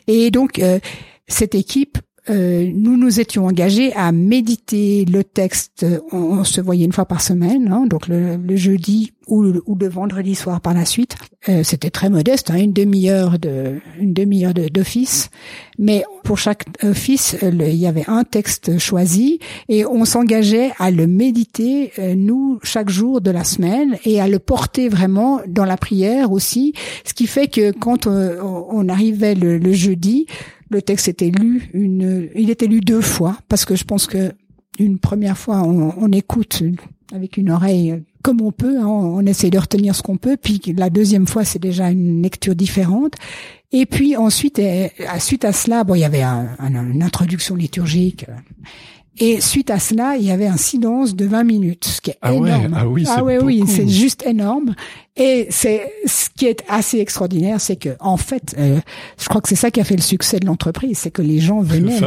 Et 0.09 0.33
donc 0.33 0.59
euh, 0.59 0.81
cette 1.29 1.55
équipe 1.55 1.99
euh, 2.31 2.71
nous 2.75 2.97
nous 2.97 3.21
étions 3.21 3.45
engagés 3.47 3.93
à 3.93 4.11
méditer 4.11 5.05
le 5.05 5.25
texte. 5.25 5.85
On, 6.11 6.43
se 6.43 6.61
voyait 6.63 6.87
une 6.87 6.93
fois 6.93 7.05
par 7.05 7.21
semaine, 7.21 7.71
hein, 7.71 7.87
donc 7.87 8.09
le, 8.09 8.39
jeudi 8.57 9.13
ou 9.27 9.43
le, 9.43 9.63
ou 9.67 9.75
le, 9.75 9.89
vendredi 9.89 10.35
soir 10.35 10.63
par 10.63 10.73
la 10.73 10.87
suite. 10.87 11.17
Euh, 11.51 11.63
C'était 11.63 11.91
très 11.91 12.09
modeste, 12.09 12.51
hein, 12.51 12.57
une 12.57 12.73
demi-heure 12.73 13.39
de 13.39 13.79
une 14.01 14.15
demi-heure 14.15 14.55
d'office, 14.55 15.31
mais 15.79 16.03
pour 16.23 16.39
chaque 16.39 16.65
office, 16.83 17.37
il 17.43 17.75
y 17.75 17.87
avait 17.87 18.09
un 18.09 18.25
texte 18.25 18.79
choisi 18.79 19.39
et 19.69 19.85
on 19.85 20.07
s'engageait 20.07 20.73
à 20.79 20.91
le 20.91 21.07
méditer 21.07 21.93
euh, 21.99 22.15
nous 22.17 22.59
chaque 22.63 22.89
jour 22.89 23.21
de 23.21 23.31
la 23.31 23.45
semaine 23.45 23.99
et 24.07 24.23
à 24.23 24.29
le 24.29 24.39
porter 24.39 24.89
vraiment 24.89 25.43
dans 25.47 25.67
la 25.67 25.77
prière 25.77 26.33
aussi. 26.33 26.73
Ce 27.05 27.13
qui 27.13 27.27
fait 27.27 27.49
que 27.49 27.71
quand 27.73 28.07
on, 28.07 28.67
on 28.71 28.89
arrivait 28.89 29.35
le, 29.35 29.59
le 29.59 29.73
jeudi, 29.75 30.27
le 30.71 30.83
texte 30.83 31.09
était 31.09 31.31
lu 31.31 31.71
une, 31.73 32.29
il 32.35 32.51
était 32.51 32.67
lu 32.67 32.81
deux 32.81 33.01
fois 33.01 33.39
parce 33.49 33.65
que 33.65 33.77
je 33.77 33.85
pense 33.85 34.07
que 34.07 34.33
une 34.79 34.99
première 34.99 35.39
fois 35.39 35.63
on, 35.63 36.11
écoute 36.13 36.63
avec 37.13 37.37
une 37.37 37.51
oreille 37.51 38.03
comme 38.23 38.41
on 38.41 38.53
peut, 38.53 38.79
hein, 38.81 38.87
on 38.87 39.25
essaie 39.27 39.51
de 39.51 39.59
retenir 39.59 39.95
ce 39.95 40.03
qu'on 40.03 40.17
peut, 40.17 40.37
puis 40.37 40.61
la 40.77 40.91
deuxième 40.91 41.27
fois 41.27 41.45
c'est 41.45 41.59
déjà 41.59 41.91
une 41.91 42.23
lecture 42.23 42.55
différente. 42.55 43.15
Et 43.71 43.87
puis 43.87 44.17
ensuite, 44.17 44.61
suite 45.19 45.45
à 45.45 45.53
cela, 45.53 45.83
bon, 45.83 45.97
il 45.97 46.01
y 46.01 46.05
avait 46.05 46.23
une 46.23 47.03
introduction 47.03 47.57
liturgique. 47.57 48.25
Et 49.19 49.41
suite 49.41 49.71
à 49.71 49.79
cela, 49.79 50.17
il 50.17 50.25
y 50.25 50.33
avait 50.33 50.49
un 50.49 50.57
silence 50.57 51.15
de 51.15 51.25
20 51.25 51.45
minutes, 51.45 51.85
ce 51.85 52.01
qui 52.01 52.11
est 52.11 52.19
ah 52.21 52.33
énorme. 52.33 52.75
ah 52.77 52.89
oui, 52.89 53.05
ah 53.09 53.23
ouais, 53.23 53.39
oui, 53.39 53.63
c'est 53.67 53.89
juste 53.89 54.27
énorme. 54.27 54.75
Et 55.17 55.47
c'est 55.51 55.93
ce 56.05 56.29
qui 56.37 56.47
est 56.47 56.65
assez 56.69 56.99
extraordinaire, 56.99 57.61
c'est 57.61 57.77
que 57.77 57.91
en 58.01 58.17
fait, 58.17 58.57
euh, 58.59 58.81
je 59.17 59.29
crois 59.29 59.41
que 59.41 59.49
c'est 59.49 59.55
ça 59.55 59.71
qui 59.71 59.81
a 59.81 59.85
fait 59.85 59.95
le 59.95 60.03
succès 60.03 60.41
de 60.41 60.47
l'entreprise, 60.47 60.99
c'est 60.99 61.13
que 61.13 61.23
les 61.23 61.39
gens 61.39 61.61
venaient 61.61 62.01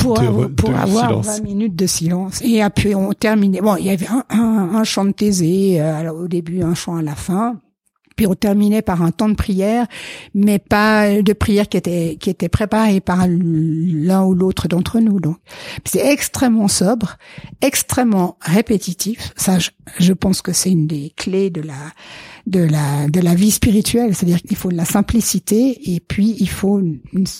pour, 0.00 0.18
pour 0.56 0.74
avoir 0.74 1.20
20 1.20 1.42
minutes 1.42 1.76
de 1.76 1.86
silence. 1.86 2.40
Et 2.42 2.62
puis 2.74 2.94
on 2.94 3.12
terminait. 3.12 3.60
Bon, 3.60 3.76
il 3.76 3.84
y 3.84 3.90
avait 3.90 4.08
un, 4.08 4.24
un, 4.30 4.70
un 4.74 4.84
chant 4.84 5.04
de 5.04 5.12
Thésée 5.12 5.82
euh, 5.82 6.10
au 6.12 6.28
début, 6.28 6.62
un 6.62 6.74
chant 6.74 6.96
à 6.96 7.02
la 7.02 7.14
fin. 7.14 7.56
Puis 8.16 8.26
on 8.26 8.34
terminait 8.34 8.82
par 8.82 9.02
un 9.02 9.10
temps 9.10 9.28
de 9.28 9.34
prière, 9.34 9.86
mais 10.34 10.58
pas 10.58 11.22
de 11.22 11.32
prière 11.32 11.68
qui 11.68 11.76
était 11.76 12.16
qui 12.20 12.30
était 12.30 12.48
préparée 12.48 13.00
par 13.00 13.26
l'un 13.28 14.24
ou 14.24 14.34
l'autre 14.34 14.68
d'entre 14.68 15.00
nous. 15.00 15.20
Donc 15.20 15.36
c'est 15.84 16.06
extrêmement 16.06 16.68
sobre, 16.68 17.16
extrêmement 17.60 18.36
répétitif. 18.40 19.32
Ça, 19.36 19.58
je 19.98 20.12
pense 20.12 20.42
que 20.42 20.52
c'est 20.52 20.70
une 20.70 20.86
des 20.86 21.12
clés 21.16 21.50
de 21.50 21.60
la 21.60 21.74
de 22.46 22.60
la 22.60 23.08
de 23.08 23.20
la 23.20 23.34
vie 23.34 23.50
spirituelle, 23.50 24.14
c'est-à-dire 24.14 24.42
qu'il 24.42 24.56
faut 24.56 24.70
de 24.70 24.76
la 24.76 24.84
simplicité 24.84 25.94
et 25.94 26.00
puis 26.00 26.36
il 26.38 26.48
faut 26.48 26.82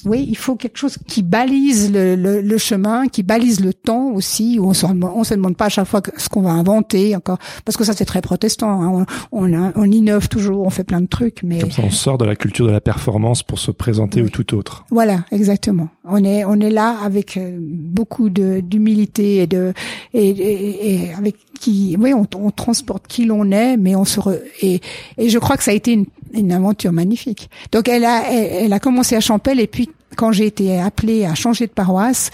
oui, 0.06 0.26
il 0.26 0.36
faut 0.36 0.56
quelque 0.56 0.78
chose 0.78 0.96
qui 1.06 1.22
balise 1.22 1.92
le, 1.92 2.16
le, 2.16 2.40
le, 2.40 2.58
chemin, 2.58 3.06
qui 3.08 3.22
balise 3.22 3.60
le 3.60 3.74
temps 3.74 4.12
aussi 4.12 4.58
où 4.58 4.66
on 4.66 4.72
se 4.72 4.86
on 4.86 5.24
se 5.24 5.34
demande 5.34 5.56
pas 5.56 5.66
à 5.66 5.68
chaque 5.68 5.86
fois 5.86 6.00
ce 6.16 6.28
qu'on 6.30 6.40
va 6.40 6.52
inventer 6.52 7.14
encore 7.14 7.38
parce 7.66 7.76
que 7.76 7.84
ça 7.84 7.92
c'est 7.92 8.06
très 8.06 8.22
protestant, 8.22 8.82
hein. 8.82 9.06
on, 9.30 9.52
on, 9.52 9.72
on, 9.76 9.84
innove 9.84 10.28
toujours, 10.28 10.66
on 10.66 10.70
fait 10.70 10.84
plein 10.84 11.02
de 11.02 11.06
trucs 11.06 11.42
mais 11.42 11.60
comme 11.60 11.70
ça 11.70 11.82
on 11.84 11.90
sort 11.90 12.16
de 12.16 12.24
la 12.24 12.34
culture 12.34 12.66
de 12.66 12.72
la 12.72 12.80
performance 12.80 13.42
pour 13.42 13.58
se 13.58 13.70
présenter 13.70 14.22
ou 14.22 14.30
tout 14.30 14.54
autre. 14.54 14.86
Voilà, 14.90 15.24
exactement. 15.30 15.88
On 16.04 16.24
est 16.24 16.44
on 16.46 16.60
est 16.60 16.70
là 16.70 16.96
avec 17.02 17.36
euh, 17.36 17.58
beaucoup 17.60 18.30
de 18.30 18.60
d'humilité 18.60 19.42
et 19.42 19.46
de 19.46 19.74
et, 20.14 20.30
et, 20.30 20.94
et, 20.94 21.14
avec 21.14 21.36
qui 21.60 21.96
oui 21.98 22.14
on, 22.14 22.26
on 22.36 22.50
transporte 22.50 23.06
qui 23.06 23.26
l'on 23.26 23.50
est 23.50 23.76
mais 23.76 23.94
on 23.96 24.04
se 24.06 24.20
re, 24.20 24.36
et 24.62 24.80
et 25.18 25.28
je 25.28 25.38
crois 25.38 25.57
que 25.57 25.64
ça 25.64 25.70
a 25.70 25.74
été 25.74 25.92
une, 25.92 26.07
une 26.33 26.52
aventure 26.52 26.92
magnifique. 26.92 27.50
Donc 27.72 27.88
elle 27.88 28.04
a, 28.04 28.30
elle, 28.30 28.72
a 28.72 28.80
commencé 28.80 29.16
à 29.16 29.20
Champel 29.20 29.61
et 29.61 29.66
puis 29.66 29.90
quand 30.16 30.33
j'ai 30.33 30.46
été 30.46 30.78
appelée 30.80 31.24
à 31.24 31.35
changer 31.35 31.66
de 31.66 31.72
paroisse, 31.72 32.30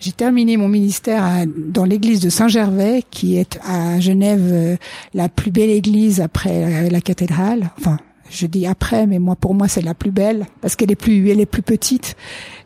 j'ai 0.00 0.12
terminé 0.12 0.56
mon 0.56 0.68
ministère 0.68 1.24
dans 1.46 1.84
l'église 1.84 2.20
de 2.20 2.30
Saint-Gervais, 2.30 3.02
qui 3.10 3.36
est 3.36 3.58
à 3.66 3.98
Genève 3.98 4.40
euh, 4.44 4.76
la 5.12 5.28
plus 5.28 5.50
belle 5.50 5.70
église 5.70 6.20
après 6.20 6.86
euh, 6.86 6.88
la 6.88 7.00
cathédrale. 7.00 7.70
Enfin, 7.78 7.98
je 8.30 8.46
dis 8.46 8.66
après, 8.66 9.06
mais 9.06 9.18
moi 9.18 9.34
pour 9.34 9.54
moi 9.54 9.66
c'est 9.68 9.82
la 9.82 9.94
plus 9.94 10.10
belle 10.10 10.46
parce 10.60 10.76
qu'elle 10.76 10.92
est 10.92 10.96
plus, 10.96 11.28
elle 11.30 11.40
est 11.40 11.46
plus 11.46 11.62
petite. 11.62 12.16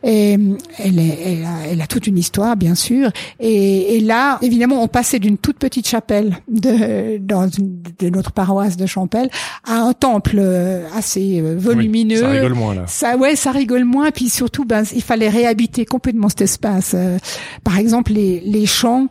Et 0.03 0.33
elle, 0.77 0.99
est, 0.99 1.19
elle, 1.25 1.45
a, 1.45 1.67
elle 1.71 1.81
a 1.81 1.87
toute 1.87 2.07
une 2.07 2.17
histoire, 2.17 2.57
bien 2.57 2.75
sûr. 2.75 3.09
Et, 3.39 3.95
et 3.95 3.99
là, 3.99 4.37
évidemment, 4.41 4.83
on 4.83 4.87
passait 4.87 5.19
d'une 5.19 5.37
toute 5.37 5.57
petite 5.57 5.87
chapelle 5.87 6.37
de, 6.47 7.17
dans 7.17 7.47
une, 7.47 7.81
de 7.99 8.09
notre 8.09 8.31
paroisse 8.31 8.75
de 8.77 8.85
Champel 8.85 9.29
à 9.65 9.75
un 9.81 9.93
temple 9.93 10.41
assez 10.95 11.41
volumineux. 11.41 12.17
ça 12.17 12.29
rigole 12.29 12.53
moins 12.53 12.75
là. 12.75 12.83
Ça, 12.87 13.17
ouais, 13.17 13.35
ça 13.35 13.51
rigole 13.51 13.85
moins. 13.85 14.11
Puis 14.11 14.29
surtout, 14.29 14.65
ben, 14.65 14.83
il 14.93 15.01
fallait 15.01 15.29
réhabiter 15.29 15.85
complètement 15.85 16.29
cet 16.29 16.41
espace. 16.41 16.95
par 17.63 17.77
exemple, 17.77 18.11
les, 18.13 18.41
les 18.41 18.65
chants, 18.65 19.07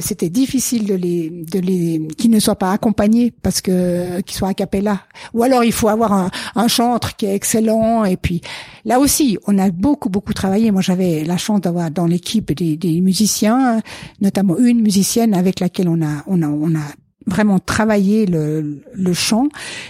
c'était 0.00 0.30
difficile 0.30 0.86
de 0.86 0.94
les, 0.94 1.30
de 1.30 1.58
les, 1.58 2.08
qui 2.16 2.28
ne 2.28 2.40
soient 2.40 2.56
pas 2.56 2.72
accompagnés 2.72 3.32
parce 3.42 3.60
que 3.60 4.20
qu'ils 4.22 4.36
soient 4.36 4.48
a 4.48 4.54
cappella. 4.54 5.00
Ou 5.34 5.42
alors 5.42 5.64
il 5.64 5.72
faut 5.72 5.88
avoir 5.88 6.12
un, 6.12 6.30
un 6.54 6.68
chantre 6.68 7.16
qui 7.16 7.26
est 7.26 7.34
excellent. 7.34 8.04
Et 8.04 8.16
puis 8.16 8.40
là 8.84 8.98
aussi, 8.98 9.38
on 9.46 9.58
a 9.58 9.70
beaucoup 9.70 10.08
beaucoup 10.16 10.32
travaillé. 10.32 10.70
Moi, 10.70 10.80
j'avais 10.80 11.24
la 11.24 11.36
chance 11.36 11.60
d'avoir 11.60 11.90
dans 11.90 12.06
l'équipe 12.06 12.50
des, 12.54 12.78
des, 12.78 13.02
musiciens, 13.02 13.82
notamment 14.22 14.56
une 14.56 14.80
musicienne 14.80 15.34
avec 15.34 15.60
laquelle 15.60 15.90
on 15.90 16.00
a 16.00 16.24
on 16.26 16.40
a 16.42 16.48
on 16.48 16.74
a 16.74 16.86
vraiment 17.26 17.58
travaillé 17.58 18.24
le, 18.24 18.80
le 18.94 19.12
chant. 19.12 19.48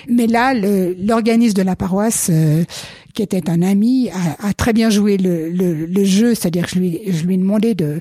Mais 0.08 0.26
là, 0.26 0.52
l'organisme 0.52 1.54
de 1.54 1.62
la 1.62 1.76
paroisse, 1.76 2.28
euh, 2.32 2.64
qui 3.14 3.22
était 3.22 3.48
un 3.48 3.62
ami, 3.62 4.10
a, 4.10 4.48
a 4.48 4.52
très 4.52 4.72
bien 4.72 4.90
joué 4.90 5.16
le, 5.16 5.48
le, 5.48 5.86
le 5.86 6.04
jeu. 6.04 6.34
C'est-à-dire 6.34 6.64
que 6.64 6.70
je 6.74 6.80
lui, 6.80 7.00
je 7.06 7.24
lui 7.24 7.34
ai 7.34 7.38
demandé 7.38 7.76
de 7.76 8.00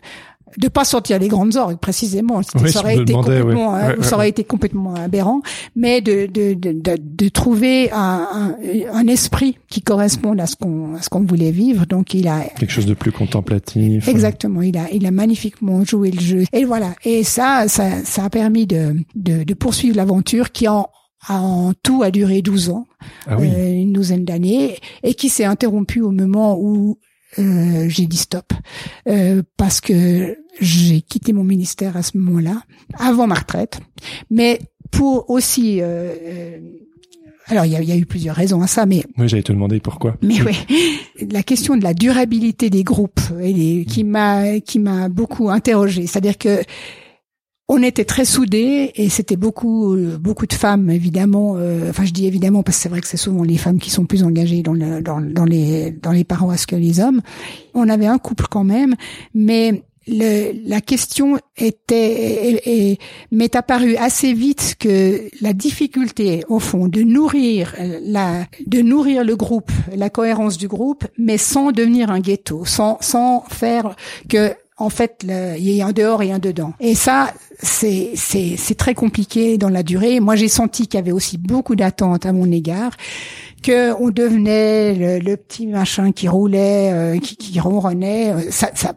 de 0.57 0.67
pas 0.67 0.85
sortir 0.85 1.19
les 1.19 1.27
grandes 1.27 1.55
orgues 1.55 1.77
précisément. 1.77 2.41
Ça 2.43 2.79
aurait 2.79 2.97
été 2.97 3.13
complètement 3.13 3.75
euh, 3.75 4.01
ça 4.01 4.15
aurait 4.15 4.29
été 4.29 4.43
complètement 4.43 4.95
aberrant. 4.95 5.41
Mais 5.75 6.01
de 6.01 6.25
de 6.27 6.53
de, 6.53 6.97
de, 6.97 7.29
trouver 7.29 7.91
un, 7.91 8.55
un, 8.91 9.07
esprit 9.07 9.57
qui 9.69 9.81
corresponde 9.81 10.39
à 10.39 10.47
ce 10.47 10.55
qu'on 10.55 10.95
à 10.95 11.01
ce 11.01 11.09
qu'on 11.09 11.21
voulait 11.23 11.51
vivre. 11.51 11.85
Donc 11.85 12.13
il 12.13 12.27
a 12.27 12.41
quelque 12.57 12.71
chose 12.71 12.85
de 12.85 12.93
plus 12.93 13.11
contemplatif 13.11 14.07
exactement. 14.07 14.61
Il 14.61 14.77
a 14.77 14.91
il 14.91 15.05
a 15.05 15.11
magnifiquement 15.11 15.83
joué 15.83 16.11
le 16.11 16.21
jeu. 16.21 16.43
Et 16.53 16.65
voilà. 16.65 16.93
Et 17.03 17.23
ça 17.23 17.67
ça 17.67 18.03
ça 18.03 18.25
a 18.25 18.29
permis 18.29 18.65
de 18.65 18.95
de, 19.15 19.43
de 19.43 19.53
poursuivre 19.53 19.97
l'aventure 19.97 20.51
qui 20.51 20.67
en 20.67 20.89
en 21.27 21.73
tout 21.81 22.03
a 22.03 22.11
duré 22.11 22.41
12 22.41 22.69
ans, 22.69 22.85
ah 23.27 23.37
oui. 23.39 23.49
euh, 23.55 23.73
une 23.73 23.93
douzaine 23.93 24.25
d'années, 24.25 24.77
et 25.03 25.15
qui 25.15 25.29
s'est 25.29 25.45
interrompu 25.45 26.01
au 26.01 26.11
moment 26.11 26.57
où 26.59 26.99
euh, 27.39 27.89
j'ai 27.89 28.05
dit 28.05 28.17
stop 28.17 28.53
euh, 29.07 29.43
parce 29.57 29.81
que 29.81 30.37
j'ai 30.59 31.01
quitté 31.01 31.33
mon 31.33 31.43
ministère 31.43 31.97
à 31.97 32.03
ce 32.03 32.17
moment-là, 32.17 32.61
avant 32.97 33.27
ma 33.27 33.35
retraite, 33.35 33.79
mais 34.29 34.59
pour 34.91 35.29
aussi 35.29 35.81
euh, 35.81 36.13
euh 36.23 36.59
alors, 37.47 37.65
il 37.65 37.73
y 37.73 37.75
a, 37.75 37.81
y 37.83 37.91
a, 37.91 37.95
eu 37.95 38.07
plusieurs 38.07 38.35
raisons 38.35 38.63
à 38.63 38.67
ça, 38.67 38.87
mais 38.87 39.03
oui, 39.19 39.29
j'allais 39.29 39.43
te 39.43 39.51
demander 39.51 39.79
pourquoi. 39.79 40.17
Mais 40.23 40.41
oui, 40.41 40.57
la 41.31 41.43
question 41.43 41.77
de 41.77 41.83
la 41.83 41.93
durabilité 41.93 42.71
des 42.71 42.83
groupes, 42.83 43.21
et 43.39 43.85
qui 43.85 44.03
m'a 44.03 44.59
qui 44.61 44.79
m'a 44.79 45.09
beaucoup 45.09 45.51
interrogé. 45.51 46.07
C'est-à-dire 46.07 46.39
que 46.39 46.63
on 47.67 47.81
était 47.81 48.05
très 48.05 48.25
soudés 48.25 48.91
et 48.95 49.09
c'était 49.09 49.35
beaucoup 49.35 49.97
beaucoup 50.19 50.45
de 50.45 50.53
femmes 50.53 50.89
évidemment. 50.89 51.55
Euh, 51.57 51.89
enfin, 51.89 52.05
je 52.05 52.11
dis 52.11 52.27
évidemment 52.27 52.61
parce 52.61 52.77
que 52.77 52.83
c'est 52.83 52.89
vrai 52.89 53.01
que 53.01 53.07
c'est 53.07 53.17
souvent 53.17 53.43
les 53.43 53.57
femmes 53.57 53.79
qui 53.79 53.89
sont 53.89 54.05
plus 54.05 54.23
engagées 54.23 54.61
dans, 54.61 54.73
le, 54.73 55.01
dans, 55.01 55.19
dans 55.19 55.45
les 55.45 55.91
dans 55.91 56.11
les 56.11 56.23
paroisses 56.23 56.65
que 56.65 56.75
les 56.75 56.99
hommes. 56.99 57.21
On 57.73 57.89
avait 57.89 58.05
un 58.05 58.19
couple 58.19 58.45
quand 58.49 58.63
même, 58.63 58.95
mais 59.33 59.83
le, 60.07 60.51
la 60.67 60.81
question 60.81 61.39
était 61.57 62.61
et, 62.65 62.99
m'est 63.31 63.55
apparue 63.55 63.95
assez 63.95 64.33
vite 64.33 64.75
que 64.79 65.27
la 65.41 65.53
difficulté 65.53 66.43
au 66.47 66.59
fond 66.59 66.87
de 66.87 67.01
nourrir 67.01 67.73
la 68.03 68.45
de 68.67 68.81
nourrir 68.81 69.23
le 69.23 69.35
groupe, 69.35 69.71
la 69.95 70.11
cohérence 70.11 70.59
du 70.59 70.67
groupe, 70.67 71.05
mais 71.17 71.39
sans 71.39 71.71
devenir 71.71 72.11
un 72.11 72.19
ghetto, 72.19 72.63
sans 72.65 72.99
sans 73.01 73.43
faire 73.49 73.95
que 74.29 74.53
en 74.77 74.89
fait, 74.89 75.25
il 75.57 75.69
y 75.69 75.81
a 75.81 75.87
un 75.87 75.93
dehors 75.93 76.21
et 76.21 76.31
un 76.31 76.39
dedans. 76.39 76.73
Et 76.79 76.95
ça, 76.95 77.33
c'est 77.61 78.75
très 78.77 78.93
compliqué 78.93 79.57
dans 79.57 79.69
la 79.69 79.83
durée. 79.83 80.19
Moi, 80.19 80.35
j'ai 80.35 80.49
senti 80.49 80.87
qu'il 80.87 80.97
y 80.97 81.01
avait 81.01 81.13
aussi 81.13 81.37
beaucoup 81.37 81.75
d'attentes 81.75 82.25
à 82.25 82.33
mon 82.33 82.51
égard, 82.51 82.91
que 83.63 83.93
on 84.01 84.09
devenait 84.09 85.19
le, 85.19 85.37
petit 85.37 85.67
machin 85.67 86.11
qui 86.11 86.27
roulait, 86.27 86.91
euh, 86.93 87.19
qui, 87.19 87.37
qui 87.37 87.59
ronronnait. 87.59 88.31
Euh, 88.31 88.51
ça, 88.51 88.69
ça 88.75 88.93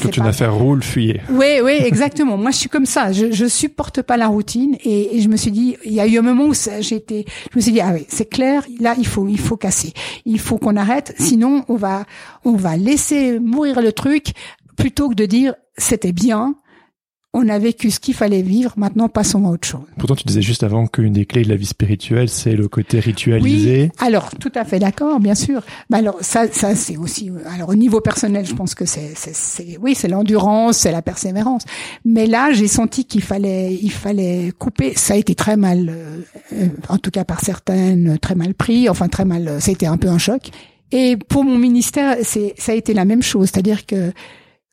toute 0.00 0.16
une 0.16 0.26
affaire 0.26 0.54
roule, 0.54 0.82
fuyez. 0.82 1.20
Oui, 1.30 1.60
oui, 1.62 1.78
exactement. 1.84 2.36
Moi, 2.36 2.50
je 2.50 2.56
suis 2.56 2.68
comme 2.68 2.84
ça. 2.84 3.12
Je, 3.12 3.32
je 3.32 3.46
supporte 3.46 4.02
pas 4.02 4.16
la 4.16 4.26
routine, 4.26 4.76
et, 4.84 5.16
et 5.16 5.20
je 5.20 5.28
me 5.28 5.36
suis 5.36 5.52
dit, 5.52 5.76
il 5.84 5.92
y 5.92 6.00
a 6.00 6.06
eu 6.06 6.18
un 6.18 6.22
moment 6.22 6.46
où 6.46 6.54
j'étais, 6.80 7.24
je 7.52 7.56
me 7.56 7.60
suis 7.62 7.72
dit, 7.72 7.80
ah 7.80 7.92
oui, 7.94 8.04
c'est 8.08 8.28
clair. 8.28 8.64
Là, 8.80 8.94
il 8.98 9.06
faut, 9.06 9.26
il 9.28 9.38
faut 9.38 9.56
casser. 9.56 9.92
Il 10.26 10.40
faut 10.40 10.58
qu'on 10.58 10.76
arrête. 10.76 11.14
Sinon, 11.18 11.64
on 11.68 11.76
va, 11.76 12.04
on 12.44 12.56
va 12.56 12.76
laisser 12.76 13.38
mourir 13.38 13.80
le 13.80 13.92
truc 13.92 14.32
plutôt 14.76 15.08
que 15.08 15.14
de 15.14 15.26
dire 15.26 15.54
c'était 15.76 16.12
bien, 16.12 16.54
on 17.36 17.48
a 17.48 17.58
vécu 17.58 17.90
ce 17.90 17.98
qu'il 17.98 18.14
fallait 18.14 18.42
vivre, 18.42 18.72
maintenant 18.76 19.08
passons 19.08 19.44
à 19.46 19.50
autre 19.50 19.66
chose. 19.66 19.82
Pourtant, 19.98 20.14
tu 20.14 20.22
disais 20.24 20.40
juste 20.40 20.62
avant 20.62 20.86
qu'une 20.86 21.12
des 21.12 21.26
clés 21.26 21.42
de 21.42 21.48
la 21.48 21.56
vie 21.56 21.66
spirituelle, 21.66 22.28
c'est 22.28 22.54
le 22.54 22.68
côté 22.68 23.00
ritualisé. 23.00 23.82
Oui, 23.82 24.06
alors 24.06 24.30
tout 24.36 24.52
à 24.54 24.64
fait 24.64 24.78
d'accord, 24.78 25.18
bien 25.18 25.34
sûr. 25.34 25.62
Mais 25.90 25.98
alors 25.98 26.16
ça, 26.20 26.46
ça 26.52 26.76
c'est 26.76 26.96
aussi, 26.96 27.32
alors 27.52 27.70
au 27.70 27.74
niveau 27.74 28.00
personnel, 28.00 28.46
je 28.46 28.54
pense 28.54 28.76
que 28.76 28.84
c'est, 28.84 29.14
oui, 29.80 29.96
c'est 29.96 30.06
l'endurance, 30.06 30.78
c'est 30.78 30.92
la 30.92 31.02
persévérance. 31.02 31.64
Mais 32.04 32.26
là, 32.26 32.52
j'ai 32.52 32.68
senti 32.68 33.04
qu'il 33.04 33.22
fallait, 33.22 33.74
il 33.74 33.90
fallait 33.90 34.52
couper. 34.56 34.92
Ça 34.94 35.14
a 35.14 35.16
été 35.16 35.34
très 35.34 35.56
mal, 35.56 35.92
euh, 36.52 36.68
en 36.88 36.98
tout 36.98 37.10
cas 37.10 37.24
par 37.24 37.40
certaines, 37.40 38.16
très 38.20 38.36
mal 38.36 38.54
pris. 38.54 38.88
Enfin, 38.88 39.08
très 39.08 39.24
mal. 39.24 39.60
Ça 39.60 39.70
a 39.70 39.72
été 39.72 39.88
un 39.88 39.96
peu 39.96 40.08
un 40.08 40.18
choc. 40.18 40.50
Et 40.92 41.16
pour 41.16 41.42
mon 41.42 41.58
ministère, 41.58 42.16
ça 42.22 42.72
a 42.72 42.74
été 42.76 42.94
la 42.94 43.04
même 43.04 43.22
chose, 43.22 43.50
c'est-à-dire 43.52 43.86
que 43.86 44.12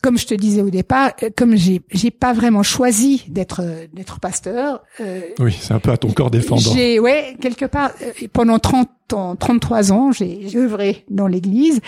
comme 0.01 0.17
je 0.17 0.25
te 0.25 0.33
disais 0.33 0.61
au 0.61 0.69
départ, 0.69 1.11
euh, 1.23 1.29
comme 1.35 1.55
j'ai 1.55 1.81
j'ai 1.91 2.11
pas 2.11 2.33
vraiment 2.33 2.63
choisi 2.63 3.23
d'être 3.27 3.61
d'être 3.93 4.19
pasteur. 4.19 4.83
Euh, 4.99 5.21
oui, 5.39 5.55
c'est 5.59 5.73
un 5.73 5.79
peu 5.79 5.91
à 5.91 5.97
ton 5.97 6.11
corps 6.11 6.31
défendant. 6.31 6.73
J'ai 6.73 6.99
ouais 6.99 7.35
quelque 7.39 7.65
part 7.65 7.91
euh, 8.01 8.27
pendant 8.33 8.59
30 8.59 8.89
ans, 9.13 9.35
33 9.35 9.91
ans, 9.91 10.11
j'ai 10.11 10.47
œuvré 10.55 11.05
dans 11.09 11.27
l'Église. 11.27 11.79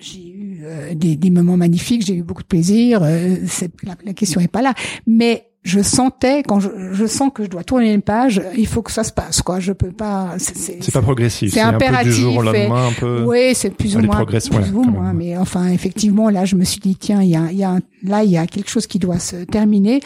J'ai 0.00 0.28
eu 0.28 0.60
euh, 0.64 0.94
des, 0.94 1.16
des 1.16 1.30
moments 1.30 1.56
magnifiques, 1.56 2.04
j'ai 2.04 2.14
eu 2.14 2.22
beaucoup 2.22 2.42
de 2.42 2.48
plaisir. 2.48 3.00
la, 3.00 3.94
la 4.04 4.12
question 4.14 4.40
est 4.40 4.48
pas 4.48 4.62
là, 4.62 4.74
mais 5.06 5.49
je 5.62 5.82
sentais 5.82 6.42
quand 6.42 6.58
je, 6.58 6.68
je, 6.92 7.06
sens 7.06 7.30
que 7.34 7.44
je 7.44 7.48
dois 7.48 7.64
tourner 7.64 7.92
une 7.92 8.00
page, 8.00 8.40
il 8.56 8.66
faut 8.66 8.80
que 8.80 8.90
ça 8.90 9.04
se 9.04 9.12
passe 9.12 9.42
quoi. 9.42 9.60
Je 9.60 9.72
peux 9.72 9.92
pas. 9.92 10.34
C'est 10.38 10.92
pas 10.92 11.02
progressif. 11.02 11.52
C'est 11.52 11.60
impératif. 11.60 12.00
Un 12.00 12.04
peu 12.04 12.10
du 12.10 12.20
jour 12.20 12.36
au 12.38 12.42
lendemain, 12.42 12.88
un 12.88 12.92
peu. 12.92 13.24
Oui, 13.26 13.54
c'est 13.54 13.70
plus 13.70 13.96
ou 13.96 14.00
moins. 14.00 14.24
Plus 14.24 14.72
ou 14.72 14.82
moins. 14.82 15.12
Mais 15.12 15.36
enfin, 15.36 15.68
effectivement, 15.68 16.30
là, 16.30 16.44
je 16.44 16.56
me 16.56 16.64
suis 16.64 16.80
dit 16.80 16.96
tiens, 16.96 17.22
il 17.22 17.30
y 17.30 17.36
a, 17.36 17.50
il 17.50 17.58
y 17.58 17.64
a 17.64 17.78
là, 18.04 18.24
il 18.24 18.30
y 18.30 18.38
a 18.38 18.46
quelque 18.46 18.70
chose 18.70 18.86
qui 18.86 18.98
doit 18.98 19.18
se 19.18 19.36
terminer 19.44 20.00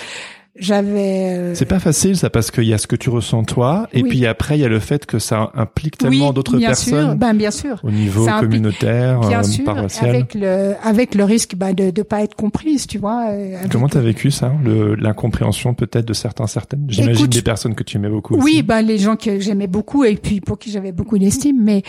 j'avais. 0.56 1.34
Euh, 1.36 1.54
c'est 1.54 1.64
pas 1.64 1.80
facile 1.80 2.16
ça 2.16 2.30
parce 2.30 2.50
qu'il 2.50 2.64
y 2.64 2.72
a 2.74 2.78
ce 2.78 2.86
que 2.86 2.96
tu 2.96 3.10
ressens 3.10 3.44
toi 3.44 3.88
et 3.92 4.02
puis 4.02 4.24
après 4.26 4.56
il 4.56 4.60
y 4.60 4.64
a 4.64 4.68
le 4.68 4.78
fait 4.78 5.04
que 5.04 5.18
ça 5.18 5.50
implique 5.54 5.98
tellement 5.98 6.32
d'autres 6.32 6.58
personnes. 6.58 7.08
Sûr. 7.08 7.14
Ben 7.16 7.34
bien 7.34 7.50
sûr. 7.50 7.80
Au 7.82 7.90
niveau 7.90 8.26
communautaire, 8.26 9.20
bien 9.20 9.40
euh, 9.40 9.42
sûr, 9.42 9.68
Avec 10.02 10.34
le 10.34 10.74
avec 10.82 11.14
le 11.14 11.24
risque 11.24 11.56
ben, 11.56 11.72
de 11.72 11.90
de 11.90 12.02
pas 12.02 12.22
être 12.22 12.36
comprise, 12.36 12.86
tu 12.86 12.98
vois. 12.98 13.30
Euh, 13.30 13.56
Comment 13.70 13.88
t'as 13.88 14.00
vécu 14.00 14.30
ça, 14.30 14.52
l'incompréhension 14.98 15.74
peut-être 15.74 16.06
de 16.06 16.14
certains 16.14 16.46
certaines? 16.46 16.86
J'imagine 16.88 17.26
des 17.26 17.42
personnes 17.42 17.74
que 17.74 17.82
tu 17.82 17.96
aimais 17.96 18.08
beaucoup. 18.08 18.36
Oui, 18.36 18.62
ben 18.62 18.82
les 18.82 18.98
gens 18.98 19.16
que 19.16 19.40
j'aimais 19.40 19.66
beaucoup 19.66 20.04
et 20.04 20.16
puis 20.16 20.40
pour 20.40 20.58
qui 20.58 20.70
j'avais 20.70 20.92
beaucoup 20.92 21.18
d'estime, 21.18 21.60
mais 21.60 21.82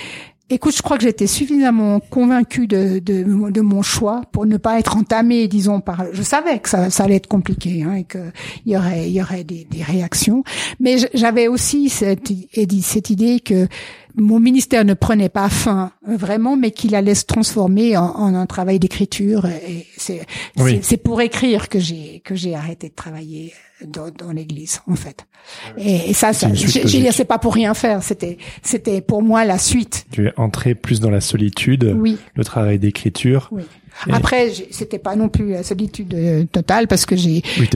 Écoute, 0.52 0.76
je 0.78 0.84
crois 0.84 0.98
que 0.98 1.04
j'étais 1.04 1.26
suffisamment 1.26 2.00
convaincue 2.00 2.68
de, 2.68 3.00
de, 3.00 3.50
de, 3.50 3.62
mon 3.62 3.82
choix 3.82 4.22
pour 4.32 4.46
ne 4.46 4.58
pas 4.58 4.78
être 4.78 4.96
entamée, 4.96 5.48
disons, 5.48 5.80
par. 5.82 6.06
Je 6.14 6.22
savais 6.22 6.60
que 6.60 6.70
ça, 6.70 6.92
ça 6.92 7.06
allait 7.06 7.16
être 7.16 7.28
compliqué 7.28 7.82
hein, 7.82 7.96
et 7.96 8.04
qu'il 8.04 8.32
y 8.68 8.78
aurait, 8.78 9.08
il 9.08 9.14
y 9.14 9.22
aurait 9.24 9.44
des, 9.44 9.66
des 9.66 9.82
réactions, 9.82 10.44
mais 10.80 10.98
j'avais 11.16 11.48
aussi 11.48 11.90
cette, 11.90 12.32
cette 12.84 13.10
idée 13.10 13.40
que 13.40 13.68
mon 14.16 14.40
ministère 14.40 14.86
ne 14.86 14.94
prenait 14.94 15.30
pas 15.30 15.50
fin 15.50 15.92
euh, 16.08 16.16
vraiment, 16.16 16.58
mais 16.58 16.70
qu'il 16.70 16.94
allait 16.94 17.16
se 17.16 17.26
transformer 17.26 17.98
en, 17.98 18.06
en 18.06 18.36
un 18.36 18.46
travail 18.46 18.78
d'écriture. 18.78 19.48
Et 19.48 19.88
c'est 19.98 20.28
c'est 20.82 20.98
pour 20.98 21.22
écrire 21.22 21.70
que 21.70 21.80
j'ai 21.80 22.22
que 22.24 22.36
j'ai 22.36 22.54
arrêté 22.54 22.90
de 22.90 22.96
travailler 22.96 23.54
dans, 23.86 24.10
dans 24.12 24.32
l'Église, 24.32 24.82
en 24.88 24.96
fait. 24.96 25.26
Et, 25.78 26.14
ça, 26.14 26.34
ça 26.34 26.54
je 26.54 27.12
c'est 27.12 27.26
pas 27.26 27.38
pour 27.38 27.54
rien 27.54 27.74
faire. 27.74 28.04
C'était 28.04 28.38
c'était 28.62 29.02
pour 29.02 29.22
moi 29.22 29.46
la 29.46 29.58
suite. 29.58 30.06
Tu 30.12 30.28
es 30.28 30.34
entré 30.38 30.76
plus 30.76 31.00
dans 31.00 31.10
la 31.10 31.22
solitude, 31.22 31.96
oui. 31.98 32.18
le 32.36 32.44
travail 32.44 32.80
d'écriture. 32.80 33.50
Oui. 33.52 33.64
Après, 34.12 34.52
c'était 34.72 35.00
pas 35.00 35.16
non 35.16 35.30
plus 35.30 35.52
la 35.52 35.64
solitude 35.64 36.14
euh, 36.14 36.44
totale 36.52 36.88
parce 36.88 37.06
que 37.06 37.16
j'ai 37.16 37.42
oui, 37.58 37.70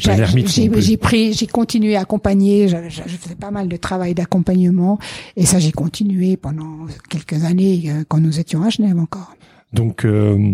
j'ai 0.78 0.98
pris, 0.98 1.34
j'ai 1.34 1.48
continué 1.48 1.96
à 1.96 2.02
accompagner. 2.02 2.68
Je, 2.68 2.76
je, 2.90 3.16
faisais 3.16 3.36
pas 3.36 3.52
mal 3.52 3.70
de 3.70 3.78
travail 3.78 4.14
d'accompagnement 4.16 5.00
et 5.38 5.46
ça 5.46 5.60
j'ai 5.60 5.72
continué 5.72 6.36
pendant 6.36 6.88
quelques 7.10 7.46
années 7.46 7.84
euh, 7.88 8.04
quand 8.08 8.20
nous 8.20 8.38
étions 8.38 8.64
à 8.64 8.70
Genève 8.70 9.00
encore. 9.00 9.34
Donc, 9.74 10.06
euh, 10.06 10.54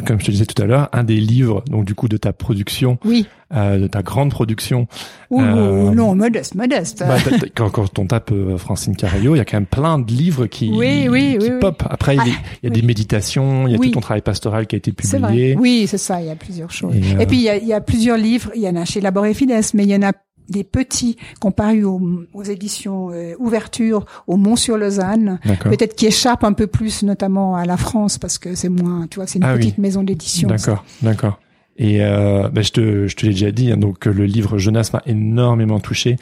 comme 0.00 0.20
je 0.20 0.26
te 0.26 0.30
disais 0.30 0.46
tout 0.46 0.60
à 0.62 0.66
l'heure, 0.66 0.88
un 0.92 1.04
des 1.04 1.16
livres, 1.16 1.62
donc 1.70 1.84
du 1.84 1.94
coup 1.94 2.08
de 2.08 2.16
ta 2.16 2.32
production, 2.32 2.98
oui. 3.04 3.26
euh, 3.54 3.78
de 3.78 3.86
ta 3.86 4.02
grande 4.02 4.30
production. 4.30 4.86
Ouh, 5.30 5.40
euh, 5.40 5.90
non, 5.90 6.14
modeste, 6.14 6.54
modeste. 6.54 7.04
Bah, 7.06 7.16
quand, 7.54 7.70
quand, 7.70 7.98
on 7.98 8.06
tape 8.06 8.30
euh, 8.32 8.56
Francine 8.58 8.96
Carrillo, 8.96 9.34
il 9.34 9.38
y 9.38 9.40
a 9.40 9.44
quand 9.44 9.56
même 9.56 9.66
plein 9.66 9.98
de 9.98 10.10
livres 10.10 10.46
qui, 10.46 10.70
oui, 10.70 11.08
oui, 11.08 11.36
qui 11.38 11.50
oui, 11.50 11.58
pop. 11.60 11.82
Après, 11.88 12.14
il 12.14 12.18
y 12.18 12.20
a, 12.20 12.22
Ah, 12.22 12.26
des, 12.26 12.34
il 12.62 12.68
y 12.68 12.72
a 12.72 12.74
des 12.74 12.82
méditations, 12.82 13.66
il 13.66 13.72
y 13.72 13.74
a 13.74 13.78
tout 13.78 13.90
ton 13.90 14.00
travail 14.00 14.22
pastoral 14.22 14.66
qui 14.66 14.76
a 14.76 14.78
été 14.78 14.92
C'est 15.02 15.18
vrai. 15.18 15.28
publié. 15.30 15.56
Oui, 15.58 15.86
c'est 15.88 15.98
ça. 15.98 16.20
Il 16.20 16.26
y 16.26 16.30
a 16.30 16.36
plusieurs 16.36 16.70
choses. 16.70 16.94
Et, 16.96 17.14
euh, 17.16 17.20
Et, 17.20 17.26
puis 17.26 17.36
il 17.38 17.42
y, 17.42 17.48
a, 17.48 17.56
il 17.56 17.66
y 17.66 17.72
a 17.72 17.80
plusieurs 17.80 18.16
livres. 18.16 18.50
Il 18.54 18.62
y 18.62 18.68
en 18.68 18.76
a 18.76 18.84
chez 18.84 19.00
Labor 19.00 19.26
et 19.26 19.34
Fides, 19.34 19.52
mais 19.74 19.84
il 19.84 19.90
y 19.90 19.96
en 19.96 20.02
a 20.02 20.12
des 20.48 20.64
petits 20.64 21.16
paru 21.56 21.84
aux, 21.84 22.00
aux 22.32 22.42
éditions 22.42 23.10
euh, 23.12 23.34
Ouverture 23.38 24.04
au 24.26 24.36
Mont-sur-Lausanne. 24.36 25.38
D'accord. 25.44 25.70
Peut-être 25.70 25.94
qui 25.94 26.06
échappent 26.06 26.44
un 26.44 26.52
peu 26.52 26.66
plus, 26.66 27.02
notamment 27.02 27.56
à 27.56 27.64
la 27.64 27.76
France, 27.76 28.18
parce 28.18 28.38
que 28.38 28.54
c'est 28.54 28.68
moins, 28.68 29.06
tu 29.08 29.16
vois, 29.16 29.26
c'est 29.26 29.38
une 29.38 29.44
Ah 29.44 29.52
oui. 29.54 29.60
petite 29.60 29.78
maison 29.78 30.02
d'édition. 30.02 30.48
D'accord, 30.48 30.84
d'accord. 31.02 31.38
Et 31.76 32.02
euh, 32.02 32.48
bah, 32.48 32.62
je 32.62 32.70
te, 32.70 33.06
je 33.06 33.16
te 33.16 33.26
l'ai 33.26 33.32
déjà 33.32 33.50
dit, 33.50 33.72
hein, 33.72 33.76
donc 33.76 34.06
euh, 34.06 34.12
le 34.12 34.24
livre 34.26 34.58
Jonas 34.58 34.90
m'a 34.92 35.02
énormément 35.06 35.80
touché. 35.80 36.16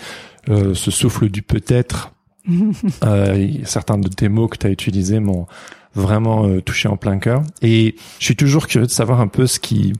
Euh, 0.48 0.74
ce 0.74 0.90
souffle 0.90 1.28
du 1.28 1.42
peut-être, 1.42 2.12
euh, 3.04 3.48
certains 3.64 3.98
de 3.98 4.08
tes 4.08 4.28
mots 4.28 4.48
que 4.48 4.56
tu 4.58 4.66
as 4.66 4.70
utilisés 4.70 5.20
m'ont 5.20 5.46
vraiment 5.94 6.46
euh, 6.46 6.60
touché 6.60 6.88
en 6.88 6.96
plein 6.96 7.18
cœur. 7.18 7.42
Et 7.62 7.96
je 8.20 8.24
suis 8.24 8.36
toujours 8.36 8.66
curieux 8.68 8.86
de 8.86 8.92
savoir 8.92 9.20
un 9.20 9.26
peu 9.28 9.46
ce 9.46 9.58
qui 9.58 9.92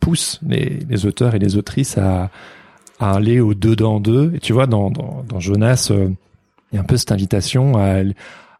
pousse 0.00 0.40
les, 0.46 0.80
les 0.88 1.06
auteurs 1.06 1.34
et 1.34 1.38
les 1.38 1.56
autrices 1.56 1.96
à, 1.98 2.30
à 2.98 3.12
aller 3.12 3.40
au 3.40 3.54
dedans 3.54 4.00
d'eux. 4.00 4.32
Et 4.34 4.40
tu 4.40 4.52
vois, 4.52 4.66
dans, 4.66 4.90
dans, 4.90 5.24
dans 5.28 5.40
Jonas, 5.40 5.88
euh, 5.90 6.08
il 6.72 6.76
y 6.76 6.78
a 6.78 6.82
un 6.82 6.84
peu 6.84 6.96
cette 6.96 7.12
invitation 7.12 7.76
à, 7.76 8.02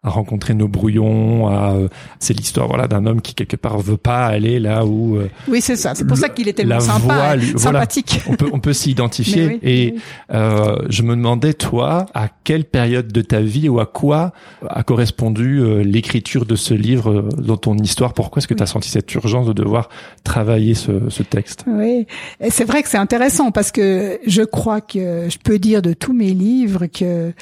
à 0.06 0.10
rencontrer 0.10 0.54
nos 0.54 0.68
brouillons. 0.68 1.48
À, 1.48 1.72
euh, 1.74 1.88
c'est 2.20 2.32
l'histoire 2.32 2.68
voilà 2.68 2.86
d'un 2.88 3.04
homme 3.06 3.20
qui 3.20 3.34
quelque 3.34 3.56
part 3.56 3.78
veut 3.78 3.96
pas 3.96 4.24
aller 4.26 4.58
là 4.60 4.84
où 4.86 5.16
euh, 5.16 5.28
Oui, 5.48 5.60
c'est 5.60 5.76
ça. 5.76 5.94
C'est 5.94 6.06
pour 6.06 6.16
ça 6.16 6.28
qu'il 6.28 6.48
est 6.48 6.52
la 6.58 6.78
tellement 6.78 6.80
sympa, 6.80 6.98
voix, 7.14 7.36
lui- 7.36 7.52
voilà. 7.54 7.80
sympathique. 7.80 8.20
on 8.28 8.34
peut 8.36 8.48
on 8.52 8.60
peut 8.60 8.72
s'y 8.72 8.90
identifier. 8.92 9.46
Oui, 9.46 9.58
et 9.62 9.92
oui. 9.94 10.00
euh, 10.32 10.76
je 10.88 11.02
me 11.02 11.14
demandais 11.16 11.52
toi 11.54 12.06
à 12.14 12.28
quelle 12.44 12.64
période 12.64 13.12
de 13.12 13.20
ta 13.20 13.40
vie 13.40 13.68
ou 13.68 13.80
à 13.80 13.86
quoi 13.86 14.32
a 14.68 14.82
correspondu 14.82 15.58
euh, 15.60 15.82
l'écriture 15.82 16.46
de 16.46 16.54
ce 16.56 16.72
livre 16.74 17.10
euh, 17.10 17.28
dans 17.36 17.56
ton 17.56 17.76
histoire? 17.76 18.14
Pourquoi 18.14 18.38
est-ce 18.40 18.48
que 18.48 18.54
tu 18.54 18.62
as 18.62 18.66
senti 18.66 18.88
cette 18.90 19.12
urgence 19.14 19.46
de 19.46 19.52
devoir 19.52 19.88
travailler 20.24 20.74
ce, 20.74 21.08
ce 21.08 21.22
texte? 21.22 21.64
Oui, 21.66 22.06
et 22.40 22.50
c'est 22.50 22.64
vrai 22.64 22.82
que 22.82 22.88
c'est 22.88 22.96
intéressant 22.98 23.50
parce 23.50 23.72
que 23.72 24.18
je 24.26 24.42
crois 24.42 24.80
que 24.80 25.26
je 25.28 25.38
peux 25.42 25.58
dire 25.58 25.82
de 25.82 25.92
tous 25.92 26.12
mes 26.12 26.30
livres 26.32 26.86
que 26.86 27.32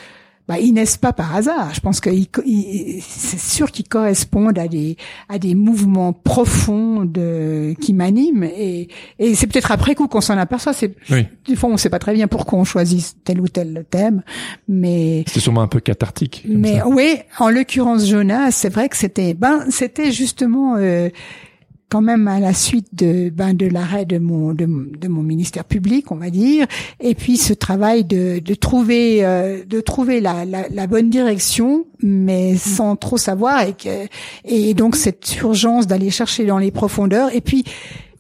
bah, 0.47 0.59
ils 0.59 0.73
naissent 0.73 0.99
pas 0.99 1.13
par 1.13 1.35
hasard. 1.35 1.73
Je 1.75 1.81
pense 1.81 2.01
que 2.01 2.11
c'est 3.01 3.39
sûr 3.41 3.71
qu'ils 3.71 3.89
correspondent 3.89 4.59
à 4.59 4.69
des 4.69 4.97
à 5.29 5.39
des 5.39 5.55
mouvements 5.55 6.13
profonds 6.13 7.05
de, 7.05 7.75
qui 7.81 7.93
m'animent 7.95 8.45
et, 8.45 8.89
et 9.19 9.35
c'est 9.35 9.47
peut-être 9.47 9.73
après 9.73 9.95
coup 9.95 10.07
qu'on 10.07 10.21
s'en 10.21 10.37
aperçoit. 10.37 10.73
C'est 10.73 10.95
Oui. 11.11 11.27
des 11.47 11.57
fois 11.57 11.71
on 11.71 11.77
sait 11.77 11.89
pas 11.91 11.99
très 11.99 12.15
bien 12.15 12.29
pourquoi 12.29 12.59
on 12.59 12.65
choisit 12.65 13.17
tel 13.25 13.41
ou 13.41 13.49
tel 13.49 13.85
thème, 13.91 14.23
mais 14.69 15.25
C'était 15.27 15.41
sûrement 15.41 15.63
un 15.63 15.67
peu 15.69 15.81
cathartique. 15.81 16.45
comme 16.47 16.59
mais 16.59 16.79
ça. 16.79 16.89
oui, 16.89 17.17
en 17.39 17.49
l'occurrence 17.49 18.07
Jonas, 18.07 18.51
c'est 18.53 18.69
vrai 18.71 18.89
que 18.89 18.97
c'était 18.97 19.35
ben 19.35 19.65
c'était 19.71 20.13
justement 20.13 20.77
euh, 20.77 21.09
quand 21.89 22.01
même 22.01 22.27
à 22.29 22.41
la 22.41 22.53
suite 22.53 22.89
de 22.93 23.31
ben 23.31 23.55
de 23.55 23.67
l'arrêt 23.67 24.05
de 24.05 24.19
mon 24.19 24.53
de, 24.53 24.67
de 24.67 25.09
mon 25.09 25.23
ministère 25.23 25.65
public, 25.65 26.11
on 26.11 26.17
va 26.17 26.31
dire, 26.31 26.67
et 27.01 27.15
puis 27.15 27.37
ce 27.37 27.53
travail 27.53 28.05
de 28.05 28.41
de 28.41 28.55
trouver 28.55 29.25
euh, 29.25 29.65
de 29.65 29.81
trouver 29.81 30.21
la, 30.21 30.45
la 30.45 30.69
la 30.69 30.87
bonne 30.87 31.11
direction, 31.11 31.87
mais 32.01 32.57
sans 32.57 32.97
trop 32.97 33.17
savoir 33.17 33.63
et 33.63 33.75
que 33.75 34.07
et 34.45 34.75
donc 34.75 34.97
cette 34.97 35.37
urgence 35.41 35.87
d'aller 35.87 36.11
chercher 36.11 36.47
dans 36.47 36.59
les 36.59 36.71
profondeurs 36.71 37.35
et 37.35 37.41
puis 37.41 37.65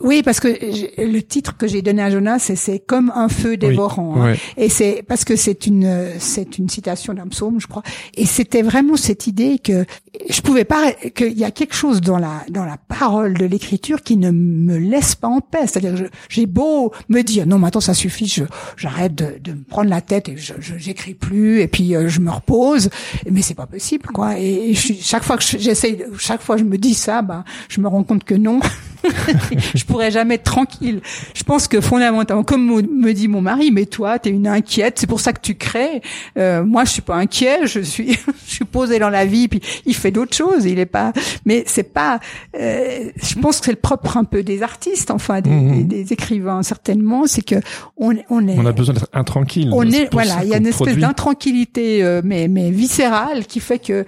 oui, 0.00 0.22
parce 0.22 0.40
que 0.40 0.48
le 0.48 1.20
titre 1.22 1.56
que 1.56 1.66
j'ai 1.66 1.80
donné 1.82 2.02
à 2.02 2.10
Jonas, 2.10 2.38
c'est 2.40 2.56
c'est 2.56 2.78
comme 2.78 3.12
un 3.14 3.28
feu 3.28 3.56
dévorant. 3.56 4.16
hein. 4.16 4.24
Ouais. 4.32 4.38
Et 4.56 4.68
c'est 4.68 5.02
parce 5.06 5.24
que 5.24 5.36
c'est 5.36 5.66
une 5.66 6.10
c'est 6.18 6.58
une 6.58 6.68
citation 6.68 7.14
d'un 7.14 7.26
psaume, 7.28 7.60
je 7.60 7.66
crois. 7.66 7.82
Et 8.16 8.26
c'était 8.26 8.62
vraiment 8.62 8.96
cette 8.96 9.26
idée 9.26 9.58
que 9.58 9.84
je 10.28 10.40
pouvais 10.40 10.64
pas 10.64 10.92
qu'il 10.92 11.38
y 11.38 11.44
a 11.44 11.50
quelque 11.50 11.74
chose 11.74 12.00
dans 12.00 12.18
la 12.18 12.42
dans 12.50 12.64
la 12.64 12.76
parole 12.76 13.34
de 13.34 13.44
l'écriture 13.46 14.02
qui 14.02 14.16
ne 14.16 14.30
me 14.30 14.76
laisse 14.78 15.14
pas 15.14 15.28
en 15.28 15.40
paix. 15.40 15.66
C'est-à-dire 15.66 15.94
j'ai 16.28 16.46
beau 16.46 16.92
me 17.08 17.22
dire 17.22 17.46
non, 17.46 17.62
attends, 17.64 17.80
ça 17.80 17.94
suffit, 17.94 18.26
je 18.26 18.44
j'arrête 18.76 19.14
de, 19.14 19.38
de 19.42 19.52
me 19.52 19.62
prendre 19.64 19.90
la 19.90 20.00
tête 20.00 20.28
et 20.28 20.36
je 20.36 20.54
j'écris 20.76 21.14
plus 21.14 21.60
et 21.60 21.68
puis 21.68 21.94
euh, 21.94 22.08
je 22.08 22.20
me 22.20 22.30
repose. 22.30 22.90
Mais 23.30 23.42
c'est 23.42 23.54
pas 23.54 23.66
possible, 23.66 24.06
quoi. 24.12 24.38
Et, 24.38 24.70
et 24.70 24.74
je 24.74 24.92
chaque 25.00 25.22
fois 25.24 25.36
que 25.36 25.42
je- 25.44 25.58
j'essaie, 25.58 26.04
chaque 26.18 26.42
fois 26.42 26.56
que 26.56 26.62
je 26.62 26.66
me 26.66 26.78
dis 26.78 26.94
ça, 26.94 27.22
ben 27.22 27.44
je 27.68 27.80
me 27.80 27.88
rends 27.88 28.02
compte 28.04 28.24
que 28.24 28.34
non. 28.34 28.60
je 29.74 29.83
pourrais 29.84 30.10
jamais 30.10 30.34
être 30.34 30.44
tranquille. 30.44 31.00
Je 31.34 31.42
pense 31.44 31.68
que 31.68 31.80
fondamentalement, 31.80 32.42
comme 32.44 32.66
me 32.82 33.12
dit 33.12 33.28
mon 33.28 33.40
mari, 33.40 33.70
mais 33.70 33.86
toi, 33.86 34.18
t'es 34.18 34.30
une 34.30 34.46
inquiète, 34.48 34.98
c'est 34.98 35.06
pour 35.06 35.20
ça 35.20 35.32
que 35.32 35.40
tu 35.40 35.54
crées. 35.54 36.02
Euh, 36.38 36.64
moi, 36.64 36.84
je 36.84 36.90
suis 36.90 37.02
pas 37.02 37.16
inquiet, 37.16 37.66
je 37.66 37.80
suis, 37.80 38.12
je 38.46 38.52
suis 38.54 38.64
posé 38.64 38.98
dans 38.98 39.10
la 39.10 39.24
vie, 39.24 39.48
puis 39.48 39.60
il 39.86 39.94
fait 39.94 40.10
d'autres 40.10 40.36
choses. 40.36 40.64
Il 40.64 40.78
est 40.78 40.86
pas, 40.86 41.12
mais 41.44 41.64
c'est 41.66 41.92
pas. 41.92 42.20
euh, 42.58 43.10
je 43.22 43.34
pense 43.38 43.58
que 43.60 43.66
c'est 43.66 43.72
le 43.72 43.78
propre 43.78 44.16
un 44.16 44.24
peu 44.24 44.42
des 44.42 44.62
artistes, 44.62 45.10
enfin 45.10 45.40
des, 45.40 45.50
Mhm. 45.50 45.86
des, 45.86 46.02
des 46.04 46.12
écrivains 46.12 46.62
certainement, 46.62 47.26
c'est 47.26 47.42
que 47.44 47.56
on, 47.96 48.14
on 48.30 48.46
est 48.48 48.58
On 48.58 48.66
a 48.66 48.72
besoin 48.72 48.94
d'être 48.94 49.08
intranquille. 49.12 49.70
on 49.72 49.88
est 49.90 50.08
voilà, 50.12 50.42
il 50.42 50.48
y 50.48 50.54
a 50.54 50.58
une 50.58 50.66
espèce 50.66 50.96
d'intranquillité 50.96 52.02
euh, 52.04 52.20
mais 52.24 52.48
mais 52.48 52.70
viscérale 52.70 53.46
qui 53.46 53.60
fait 53.60 53.78
que 53.78 54.04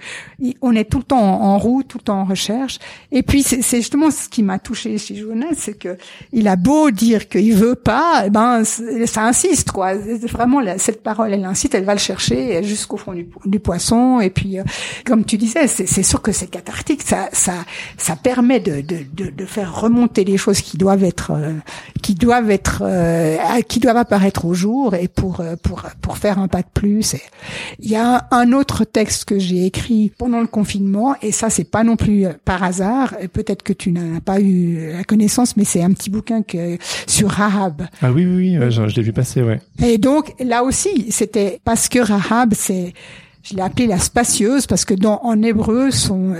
on 0.61 0.75
est 0.75 0.85
tout 0.89 0.97
le 0.99 1.03
temps 1.03 1.19
en, 1.19 1.45
en 1.55 1.57
route, 1.57 1.87
tout 1.87 1.97
le 1.97 2.03
temps 2.03 2.21
en 2.21 2.25
recherche. 2.25 2.79
Et 3.11 3.23
puis 3.23 3.43
c'est 3.43 3.61
c'est 3.61 3.77
justement 3.77 4.11
ce 4.11 4.29
qui 4.29 4.43
m'a 4.43 4.59
touché 4.59 4.97
chez 4.97 5.15
Jonas, 5.15 5.66
c'est 5.67 5.77
que 5.77 5.97
il 6.31 6.47
a 6.47 6.55
beau 6.55 6.91
dire 6.91 7.27
qu'il 7.27 7.53
veut 7.53 7.75
pas, 7.75 8.23
eh 8.25 8.29
ben 8.29 8.63
ça 8.63 9.23
insiste 9.25 9.71
quoi. 9.71 9.95
Vraiment 10.31 10.61
cette 10.77 11.03
parole, 11.03 11.33
elle 11.33 11.43
incite, 11.45 11.75
elle 11.75 11.83
va 11.83 11.93
le 11.93 11.99
chercher 11.99 12.63
jusqu'au 12.63 12.95
fond 12.97 13.13
du, 13.13 13.25
po- 13.25 13.41
du 13.45 13.59
poisson. 13.59 14.21
Et 14.21 14.29
puis 14.29 14.59
euh, 14.59 14.63
comme 15.05 15.25
tu 15.25 15.37
disais, 15.37 15.67
c'est 15.67 16.03
sûr 16.03 16.21
que 16.21 16.31
c'est 16.31 16.47
cathartique. 16.47 17.01
Ça 17.03 17.27
ça 17.33 17.53
ça 17.97 18.15
permet 18.15 18.59
de 18.61 18.79
de 18.81 18.99
de, 19.13 19.29
de 19.29 19.45
faire 19.45 19.75
remonter 19.81 20.23
les 20.23 20.37
choses 20.37 20.61
qui 20.61 20.77
doivent 20.77 21.03
être 21.03 21.31
euh, 21.31 21.53
qui 22.01 22.15
doivent 22.15 22.49
être 22.49 22.83
euh, 22.85 23.37
qui 23.67 23.79
doivent 23.79 23.97
apparaître 23.97 24.45
au 24.45 24.53
jour 24.53 24.95
et 24.95 25.09
pour 25.09 25.43
pour 25.63 25.83
pour 26.01 26.17
faire 26.17 26.39
un 26.39 26.47
pas 26.47 26.61
de 26.61 26.71
plus. 26.73 27.15
Il 27.79 27.89
y 27.89 27.95
a 27.97 28.27
un 28.31 28.53
autre 28.53 28.85
texte 28.85 29.25
que 29.25 29.37
j'ai 29.37 29.65
écrit 29.65 30.13
pendant 30.17 30.39
le 30.39 30.47
confinement 30.47 31.15
et 31.21 31.33
ça 31.33 31.49
c'est 31.49 31.69
pas 31.69 31.83
non 31.83 31.97
plus 31.97 32.25
par 32.45 32.63
hasard. 32.63 33.15
Peut-être 33.33 33.63
que 33.63 33.73
tu 33.73 33.91
n'en 33.91 34.17
as 34.17 34.21
pas 34.21 34.39
eu 34.39 34.93
la 34.93 35.03
connaissance, 35.03 35.56
mais 35.57 35.65
c'est 35.65 35.83
un 35.83 35.91
petit 35.91 36.09
bouquin 36.09 36.41
que 36.43 36.77
sur 37.07 37.29
Rahab. 37.29 37.81
Ah 38.01 38.11
oui, 38.13 38.25
oui, 38.25 38.35
oui, 38.53 38.57
ouais, 38.57 38.71
je, 38.71 38.87
je 38.87 38.95
l'ai 38.95 39.01
vu 39.01 39.11
passer, 39.11 39.41
ouais. 39.41 39.59
Et 39.83 39.97
donc 39.97 40.33
là 40.39 40.63
aussi, 40.63 41.07
c'était 41.11 41.59
parce 41.65 41.89
que 41.89 41.99
Rahab, 41.99 42.53
c'est 42.55 42.93
je 43.43 43.55
l'ai 43.55 43.61
appelée 43.61 43.87
la 43.87 43.97
spacieuse 43.97 44.67
parce 44.67 44.83
que 44.83 44.93
dans 44.93 45.21
en 45.23 45.41
hébreu 45.41 45.89
son 45.89 46.33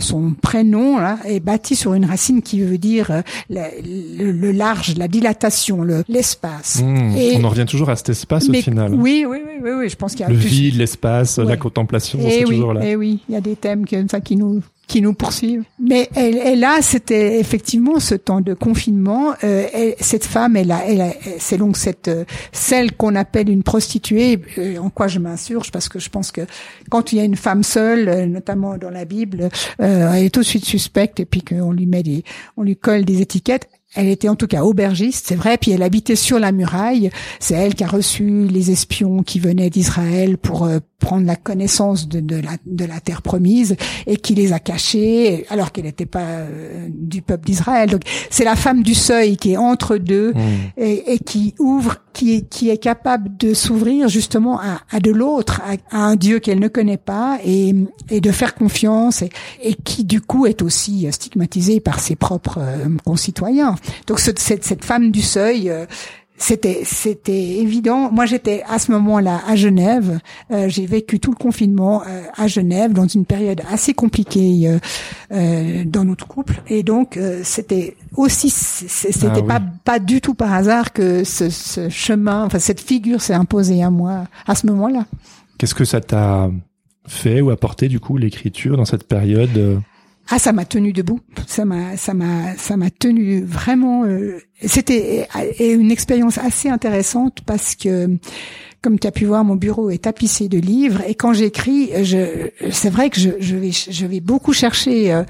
son 0.00 0.30
prénom 0.40 0.98
là 0.98 1.18
est 1.26 1.40
bâti 1.40 1.76
sur 1.76 1.92
une 1.92 2.06
racine 2.06 2.40
qui 2.40 2.62
veut 2.62 2.78
dire 2.78 3.10
euh, 3.10 3.20
le, 3.50 4.30
le 4.32 4.52
large, 4.52 4.94
la 4.96 5.08
dilatation, 5.08 5.82
le 5.82 6.04
l'espace. 6.08 6.82
Mmh. 6.82 7.16
Et- 7.18 7.36
On 7.36 7.44
en 7.44 7.50
revient 7.50 7.66
toujours 7.68 7.90
à 7.90 7.96
cet 7.96 8.08
espace 8.08 8.48
Mais- 8.48 8.60
au 8.60 8.62
final. 8.62 8.94
Oui, 8.94 9.26
oui, 9.28 9.38
oui, 9.44 9.52
oui, 9.62 9.70
oui, 9.80 9.88
je 9.90 9.96
pense 9.96 10.12
qu'il 10.12 10.20
y 10.20 10.24
a 10.24 10.28
Le 10.30 10.36
plus- 10.38 10.48
vide, 10.48 10.76
l'espace, 10.76 11.38
la 11.38 11.56
contemplation, 11.58 12.18
Eh 12.22 12.30
c'est 12.30 12.44
oui, 12.46 12.54
toujours 12.56 12.72
là. 12.72 12.80
eh 12.82 12.96
oui, 12.96 13.20
il 13.28 13.34
y 13.34 13.36
a 13.36 13.42
des 13.42 13.56
thèmes 13.56 13.84
ça 14.10 14.20
qui 14.20 14.36
nous 14.36 14.62
qui 14.88 15.00
nous 15.02 15.12
poursuivent. 15.14 15.62
Mais 15.78 16.08
elle, 16.16 16.36
elle 16.38 16.64
a, 16.64 16.82
c'était 16.82 17.38
effectivement 17.38 18.00
ce 18.00 18.16
temps 18.16 18.40
de 18.40 18.54
confinement. 18.54 19.34
Euh, 19.44 19.66
cette 20.00 20.24
femme, 20.24 20.56
elle 20.56 20.72
a, 20.72 20.84
elle 20.86 21.00
a- 21.02 21.12
c'est 21.38 21.58
donc 21.58 21.76
cette 21.76 22.08
euh, 22.08 22.24
celle 22.52 22.92
qu'on 22.96 23.14
appelle 23.14 23.48
une 23.50 23.62
prostituée. 23.62 24.40
euh, 24.58 24.78
en 24.78 24.90
quoi 24.90 25.06
je 25.06 25.18
m'insurge 25.20 25.70
Parce 25.70 25.88
que 25.88 25.98
je 25.98 26.08
pense 26.08 26.32
que 26.32 26.40
quand 26.90 27.12
il 27.12 27.18
y 27.18 27.20
a 27.20 27.24
une 27.24 27.36
femme 27.36 27.62
seule, 27.62 28.08
euh, 28.08 28.26
notamment 28.26 28.76
dans 28.78 28.90
la 28.90 29.04
Bible, 29.04 29.50
euh, 29.80 30.12
elle 30.12 30.24
est 30.24 30.30
tout 30.30 30.40
de 30.40 30.46
suite 30.46 30.64
suspecte 30.64 31.20
et 31.20 31.24
puis 31.26 31.42
qu'on 31.42 31.70
lui 31.72 31.86
met 31.86 32.02
des, 32.02 32.24
on 32.56 32.62
lui 32.62 32.76
colle 32.76 33.04
des 33.04 33.20
étiquettes. 33.20 33.68
Elle 33.94 34.08
était 34.08 34.28
en 34.28 34.36
tout 34.36 34.46
cas 34.46 34.62
aubergiste, 34.62 35.26
c'est 35.28 35.34
vrai, 35.34 35.56
puis 35.56 35.70
elle 35.70 35.82
habitait 35.82 36.16
sur 36.16 36.38
la 36.38 36.52
muraille. 36.52 37.10
C'est 37.40 37.54
elle 37.54 37.74
qui 37.74 37.84
a 37.84 37.88
reçu 37.88 38.46
les 38.46 38.70
espions 38.70 39.22
qui 39.22 39.40
venaient 39.40 39.70
d'Israël 39.70 40.36
pour 40.36 40.64
euh, 40.64 40.78
prendre 40.98 41.26
la 41.26 41.36
connaissance 41.36 42.08
de, 42.08 42.20
de 42.20 42.36
la, 42.36 42.52
de 42.66 42.84
la 42.84 43.00
terre 43.00 43.22
promise 43.22 43.76
et 44.06 44.16
qui 44.16 44.34
les 44.34 44.52
a 44.52 44.58
cachés 44.58 45.46
alors 45.48 45.72
qu'elle 45.72 45.84
n'était 45.84 46.06
pas 46.06 46.20
euh, 46.20 46.88
du 46.90 47.22
peuple 47.22 47.46
d'Israël. 47.46 47.88
Donc 47.88 48.02
c'est 48.30 48.44
la 48.44 48.56
femme 48.56 48.82
du 48.82 48.94
seuil 48.94 49.36
qui 49.36 49.52
est 49.52 49.56
entre 49.56 49.96
deux 49.96 50.18
Mmh. 50.28 50.40
et, 50.76 51.14
et 51.14 51.18
qui 51.18 51.54
ouvre, 51.58 51.96
qui 52.12 52.34
est, 52.34 52.48
qui 52.48 52.68
est 52.70 52.76
capable 52.78 53.36
de 53.38 53.54
s'ouvrir 53.54 54.08
justement 54.08 54.60
à, 54.60 54.80
à 54.90 55.00
de 55.00 55.10
l'autre, 55.10 55.62
à, 55.62 55.96
à 55.96 56.00
un 56.00 56.16
Dieu 56.16 56.38
qu'elle 56.38 56.58
ne 56.60 56.68
connaît 56.68 56.96
pas 56.98 57.38
et, 57.44 57.74
et 58.10 58.20
de 58.20 58.30
faire 58.30 58.54
confiance 58.54 59.22
et, 59.22 59.30
et 59.62 59.74
qui 59.74 60.04
du 60.04 60.20
coup 60.20 60.46
est 60.46 60.60
aussi 60.62 61.06
stigmatisée 61.10 61.80
par 61.80 62.00
ses 62.00 62.16
propres 62.16 62.58
euh, 62.60 62.88
concitoyens. 63.04 63.76
Donc 64.06 64.20
ce- 64.20 64.30
cette, 64.36 64.64
cette 64.64 64.84
femme 64.84 65.10
du 65.10 65.22
seuil, 65.22 65.68
euh, 65.70 65.86
c'était 66.40 66.82
c'était 66.84 67.56
évident. 67.58 68.12
Moi, 68.12 68.24
j'étais 68.24 68.62
à 68.68 68.78
ce 68.78 68.92
moment-là 68.92 69.40
à 69.48 69.56
Genève. 69.56 70.20
Euh, 70.52 70.68
j'ai 70.68 70.86
vécu 70.86 71.18
tout 71.18 71.32
le 71.32 71.36
confinement 71.36 72.02
euh, 72.06 72.22
à 72.36 72.46
Genève 72.46 72.92
dans 72.92 73.08
une 73.08 73.24
période 73.24 73.60
assez 73.72 73.92
compliquée 73.92 74.78
euh, 75.32 75.82
dans 75.84 76.04
notre 76.04 76.28
couple, 76.28 76.62
et 76.68 76.84
donc 76.84 77.18
c'était 77.42 77.96
aussi 78.16 78.50
c'était 78.50 79.26
ah 79.36 79.42
pas 79.42 79.60
pas 79.84 79.98
du 79.98 80.20
tout 80.20 80.34
par 80.34 80.52
hasard 80.52 80.92
que 80.92 81.24
ce, 81.24 81.50
ce 81.50 81.88
chemin, 81.88 82.44
enfin 82.44 82.60
cette 82.60 82.80
figure 82.80 83.20
s'est 83.20 83.34
imposée 83.34 83.82
à 83.82 83.90
moi 83.90 84.24
à 84.46 84.54
ce 84.54 84.68
moment-là. 84.68 85.06
Qu'est-ce 85.58 85.74
que 85.74 85.84
ça 85.84 86.00
t'a 86.00 86.50
fait 87.08 87.40
ou 87.40 87.50
apporté 87.50 87.88
du 87.88 87.98
coup 87.98 88.16
l'écriture 88.16 88.76
dans 88.76 88.84
cette 88.84 89.08
période 89.08 89.80
ah, 90.30 90.38
ça 90.38 90.52
m'a 90.52 90.64
tenu 90.64 90.92
debout. 90.92 91.20
Ça 91.46 91.64
m'a, 91.64 91.96
ça 91.96 92.12
m'a, 92.12 92.54
ça 92.56 92.76
m'a 92.76 92.90
tenu 92.90 93.42
vraiment. 93.42 94.04
Euh, 94.04 94.38
c'était 94.64 95.26
une 95.58 95.90
expérience 95.90 96.36
assez 96.36 96.68
intéressante 96.68 97.40
parce 97.46 97.74
que, 97.74 98.10
comme 98.82 98.98
tu 98.98 99.06
as 99.06 99.10
pu 99.10 99.24
voir, 99.24 99.42
mon 99.44 99.56
bureau 99.56 99.88
est 99.88 100.04
tapissé 100.04 100.48
de 100.48 100.58
livres 100.58 101.00
et 101.06 101.14
quand 101.14 101.32
j'écris, 101.32 101.90
je, 102.04 102.48
c'est 102.70 102.90
vrai 102.90 103.08
que 103.08 103.18
je, 103.18 103.30
je, 103.40 103.56
vais, 103.56 103.70
je 103.70 104.06
vais 104.06 104.20
beaucoup 104.20 104.52
chercher 104.52 105.12
euh, 105.12 105.22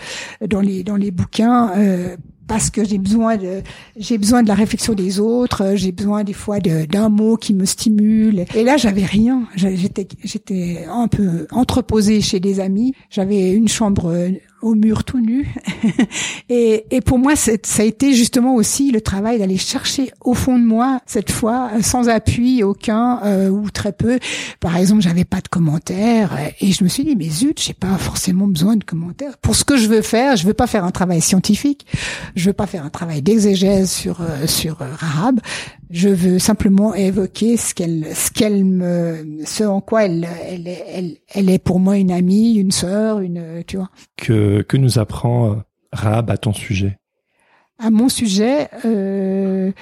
dans 0.47 0.61
les 0.61 0.83
dans 0.83 0.97
les 0.97 1.13
bouquins. 1.13 1.71
Euh, 1.77 2.17
parce 2.49 2.71
que 2.71 2.83
j'ai 2.83 2.97
besoin 2.99 3.37
de 3.37 3.63
j'ai 3.97 4.17
besoin 4.17 4.43
de 4.43 4.49
la 4.49 4.55
réflexion 4.55 4.95
des 4.95 5.21
autres, 5.21 5.75
j'ai 5.75 5.93
besoin 5.93 6.25
des 6.25 6.33
fois 6.33 6.59
d'un 6.61 7.11
mot 7.11 7.37
qui 7.37 7.53
me 7.53 7.67
stimule. 7.67 8.47
Et 8.55 8.65
là, 8.65 8.79
j'avais 8.79 9.05
rien. 9.05 9.43
J'étais 9.55 10.09
j'étais 10.25 10.87
un 10.91 11.09
peu 11.09 11.47
entreposée 11.51 12.23
chez 12.23 12.41
des 12.41 12.59
amis. 12.59 12.95
J'avais 13.11 13.53
une 13.53 13.69
chambre 13.69 14.31
au 14.63 14.75
mur 14.75 15.05
tout 15.05 15.21
nu. 15.21 15.55
et, 16.49 16.85
et 16.91 17.01
pour 17.01 17.19
moi, 17.19 17.35
ça 17.37 17.53
a 17.53 17.83
été 17.83 18.15
justement 18.15 18.55
aussi 18.55 18.91
le 18.91 19.01
travail 19.01 19.39
d'aller 19.39 19.57
chercher 19.57 20.11
au 20.21 20.35
fond 20.35 20.59
de 20.59 20.65
moi, 20.65 21.01
cette 21.07 21.31
fois, 21.31 21.71
sans 21.83 22.09
appui 22.09 22.63
aucun 22.63 23.21
euh, 23.25 23.49
ou 23.49 23.71
très 23.71 23.93
peu. 23.93 24.19
Par 24.61 24.77
exemple, 24.77 25.03
j'avais 25.03 25.25
pas 25.25 25.41
de 25.41 25.49
commentaires 25.49 26.37
et 26.61 26.73
je 26.73 26.85
me 26.85 26.89
suis 26.89 27.05
dit, 27.05 27.17
mais 27.17 27.29
zut, 27.29 27.61
j'ai 27.61 27.75
pas 27.75 27.97
forcément 27.99 28.47
besoin 28.47 28.77
de 28.77 28.85
commentaires. 28.85 29.39
Pour 29.39 29.55
ce 29.55 29.65
que 29.65 29.77
je 29.77 29.89
veux 29.89 30.03
faire, 30.03 30.37
je 30.37 30.47
veux 30.47 30.55
pas 30.55 30.67
faire 30.67 30.85
un 30.85 30.91
travail 30.91 31.21
scientifique, 31.21 31.87
je 32.35 32.47
veux 32.47 32.53
pas 32.53 32.67
faire 32.67 32.85
un 32.85 32.91
travail 32.91 33.23
d'exégèse 33.23 33.91
sur 33.91 34.21
euh, 34.21 34.47
sur 34.47 34.83
euh, 34.83 34.87
Rahab. 34.95 35.41
Je 35.91 36.09
veux 36.11 36.39
simplement 36.39 36.95
évoquer 36.95 37.57
ce 37.57 37.73
qu'elle, 37.73 38.15
ce 38.15 38.31
qu'elle 38.31 38.65
me, 38.65 39.45
ce 39.45 39.65
en 39.65 39.81
quoi 39.81 40.05
elle, 40.05 40.29
elle, 40.47 40.69
elle, 40.69 41.17
elle 41.33 41.49
est 41.49 41.59
pour 41.59 41.81
moi 41.81 41.97
une 41.97 42.11
amie, 42.11 42.57
une 42.57 42.73
sœur, 42.73 43.21
une, 43.21 43.65
tu 43.67 43.79
vois. 43.79 43.91
Que, 44.17 44.61
que 44.63 44.77
nous 44.77 44.99
apprend 44.99 45.53
euh, 45.53 45.57
Rahab 45.93 46.31
à 46.31 46.37
ton 46.37 46.53
sujet? 46.53 46.99
À 47.79 47.91
mon 47.91 48.09
sujet, 48.09 48.69
euh, 48.85 49.73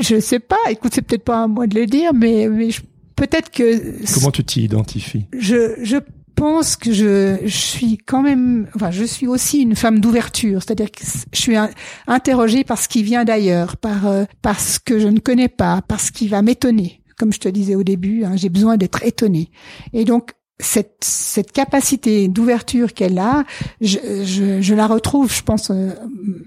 je 0.00 0.18
sais 0.18 0.40
pas. 0.40 0.56
Écoute, 0.70 0.92
c'est 0.94 1.02
peut-être 1.02 1.24
pas 1.24 1.44
à 1.44 1.46
moi 1.46 1.66
de 1.66 1.78
le 1.78 1.86
dire, 1.86 2.12
mais, 2.12 2.48
mais 2.48 2.70
peut-être 3.14 3.50
que. 3.50 4.04
Comment 4.14 4.30
tu 4.30 4.42
t'y 4.42 4.64
identifies? 4.64 5.26
Je, 5.38 5.74
je 5.84 5.98
pense 6.34 6.76
que 6.76 6.92
je, 6.92 7.38
je, 7.44 7.56
suis 7.56 7.98
quand 7.98 8.22
même, 8.22 8.68
enfin, 8.74 8.90
je 8.90 9.04
suis 9.04 9.26
aussi 9.26 9.60
une 9.60 9.76
femme 9.76 10.00
d'ouverture, 10.00 10.62
c'est-à-dire 10.62 10.90
que 10.90 11.04
je 11.32 11.40
suis 11.40 11.56
interrogée 12.06 12.64
par 12.64 12.78
ce 12.78 12.88
qui 12.88 13.02
vient 13.02 13.24
d'ailleurs, 13.24 13.76
par 13.76 14.06
euh, 14.06 14.24
par 14.42 14.60
ce 14.60 14.78
que 14.78 14.98
je 14.98 15.08
ne 15.08 15.18
connais 15.18 15.48
pas, 15.48 15.82
par 15.82 16.00
ce 16.00 16.12
qui 16.12 16.28
va 16.28 16.42
m'étonner. 16.42 17.02
Comme 17.18 17.32
je 17.32 17.40
te 17.40 17.48
disais 17.48 17.74
au 17.74 17.82
début, 17.82 18.24
hein, 18.24 18.36
j'ai 18.36 18.48
besoin 18.48 18.76
d'être 18.76 19.04
étonnée. 19.04 19.50
Et 19.92 20.04
donc 20.04 20.32
cette 20.58 20.98
cette 21.02 21.52
capacité 21.52 22.28
d'ouverture 22.28 22.94
qu'elle 22.94 23.18
a, 23.18 23.44
je, 23.80 23.98
je, 24.24 24.60
je, 24.60 24.74
la 24.74 24.86
retrouve, 24.86 25.32
je 25.32 25.42
pense, 25.42 25.70
euh, 25.70 25.90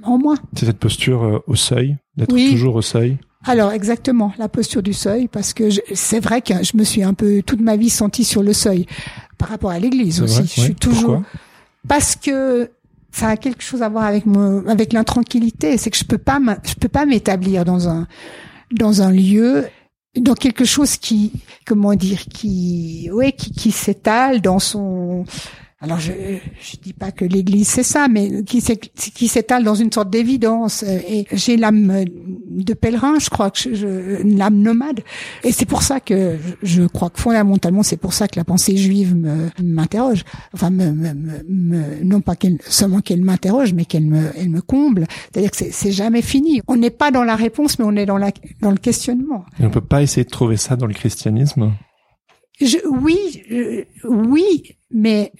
en 0.04 0.18
moi. 0.18 0.36
C'est 0.56 0.66
cette 0.66 0.80
posture 0.80 1.24
euh, 1.24 1.40
au 1.48 1.56
seuil, 1.56 1.98
d'être 2.16 2.36
toujours 2.36 2.76
au 2.76 2.82
seuil. 2.82 3.18
Alors 3.46 3.72
exactement, 3.72 4.34
la 4.38 4.50
posture 4.50 4.82
du 4.82 4.93
seuil, 4.93 5.28
parce 5.28 5.54
que 5.54 5.70
c'est 5.93 6.20
vrai 6.20 6.41
que 6.41 6.64
je 6.64 6.76
me 6.76 6.84
suis 6.84 7.04
un 7.04 7.14
peu 7.14 7.43
toute 7.43 7.62
ma 7.62 7.78
vie 7.78 7.89
sentie 7.89 8.24
sur 8.24 8.41
le 8.41 8.54
seuil 8.54 8.86
par 9.38 9.50
rapport 9.50 9.72
à 9.72 9.80
l'Église 9.80 10.22
aussi. 10.22 10.43
je 10.43 10.62
suis 10.62 10.76
toujours 10.76 11.22
parce 11.88 12.16
que 12.16 12.72
ça 13.12 13.30
a 13.30 13.38
quelque 13.38 13.64
chose 13.64 13.82
à 13.82 13.89
voir 13.89 14.06
avec 14.06 14.26
mon, 14.26 14.68
avec 14.68 14.91
l'intranquillité. 14.91 15.78
C'est 15.78 15.89
que 15.89 15.98
je 15.98 16.04
peux 16.04 16.18
pas, 16.18 16.39
je 16.64 16.74
peux 16.74 16.89
pas 16.89 17.06
m'établir 17.06 17.66
dans 17.66 17.88
un 17.88 18.08
dans 18.72 19.02
un 19.02 19.12
lieu 19.12 19.66
dans 20.18 20.34
quelque 20.34 20.66
chose 20.66 20.98
qui 20.98 21.32
comment 21.66 21.93
dire 21.93 22.26
qui 22.26 23.10
ouais 23.12 23.32
qui, 23.32 23.52
qui 23.52 23.72
s'étale 23.72 24.41
dans 24.41 24.60
son 24.60 25.26
alors 25.86 26.00
je 26.00 26.12
je 26.60 26.78
dis 26.82 26.94
pas 26.94 27.12
que 27.12 27.26
l'Église 27.26 27.68
c'est 27.68 27.84
ça, 27.84 28.08
mais 28.08 28.44
qui 28.44 29.28
s'étale 29.28 29.64
dans 29.64 29.76
une 29.76 29.92
sorte 29.92 30.10
d'évidence. 30.10 30.84
Et 30.84 31.26
j'ai 31.32 31.58
l'âme 31.58 32.06
de 32.50 32.74
pèlerin, 32.74 33.20
je 33.20 33.30
crois 33.30 33.52
que 33.52 33.76
je, 33.76 34.24
l'âme 34.38 34.56
nomade. 34.56 35.02
Et 35.44 35.52
c'est 35.52 35.66
pour 35.66 35.84
ça 35.84 36.00
que 36.00 36.38
je 36.64 36.84
crois 36.84 37.10
que 37.12 37.20
fondamentalement 37.20 37.84
c'est 37.84 37.98
pour 37.98 38.14
ça 38.14 38.28
que 38.28 38.38
la 38.38 38.44
pensée 38.44 38.76
juive 38.78 39.16
m'interroge. 39.62 40.24
Enfin, 40.54 40.72
me, 40.72 40.92
me, 40.92 41.14
me, 41.48 42.04
non 42.04 42.22
pas 42.22 42.36
qu'elle 42.36 42.58
seulement 42.68 43.02
qu'elle 43.02 43.22
m'interroge, 43.22 43.74
mais 43.74 43.86
qu'elle 43.86 44.06
me 44.06 44.32
elle 44.38 44.50
me 44.50 44.62
comble. 44.62 45.06
C'est-à-dire 45.32 45.52
que 45.52 45.58
c'est 45.70 45.92
jamais 45.92 46.24
fini. 46.24 46.62
On 46.68 46.78
n'est 46.78 46.90
pas 46.90 47.12
dans 47.12 47.24
la 47.24 47.36
réponse, 47.36 47.78
mais 47.78 47.86
on 47.86 47.96
est 47.96 48.08
dans 48.08 48.18
la 48.18 48.32
dans 48.62 48.72
le 48.72 48.78
questionnement. 48.78 49.46
Et 49.60 49.66
on 49.66 49.70
peut 49.70 49.82
pas 49.82 50.02
essayer 50.02 50.24
de 50.24 50.32
trouver 50.32 50.58
ça 50.58 50.76
dans 50.76 50.88
le 50.88 50.94
christianisme? 50.94 51.72
Je, 52.62 52.78
oui, 52.90 53.84
oui, 54.06 54.78
mais 54.90 55.34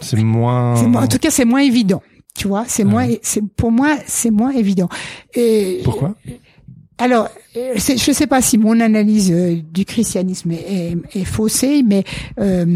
c'est 0.00 0.22
moins. 0.22 0.80
En 0.94 1.06
tout 1.06 1.18
cas, 1.18 1.30
c'est 1.30 1.44
moins 1.44 1.60
évident. 1.60 2.02
Tu 2.36 2.46
vois, 2.48 2.64
c'est 2.68 2.84
moins. 2.84 3.08
C'est 3.22 3.42
pour 3.56 3.72
moi, 3.72 3.96
c'est 4.06 4.30
moins 4.30 4.52
évident. 4.52 4.88
Et 5.34 5.80
pourquoi? 5.84 6.14
Alors, 7.00 7.28
je 7.54 7.92
ne 7.92 8.14
sais 8.14 8.26
pas 8.26 8.42
si 8.42 8.58
mon 8.58 8.80
analyse 8.80 9.30
euh, 9.30 9.60
du 9.72 9.84
christianisme 9.84 10.50
est, 10.50 10.96
est, 11.14 11.24
faussée, 11.24 11.84
mais 11.86 12.02
euh, 12.40 12.66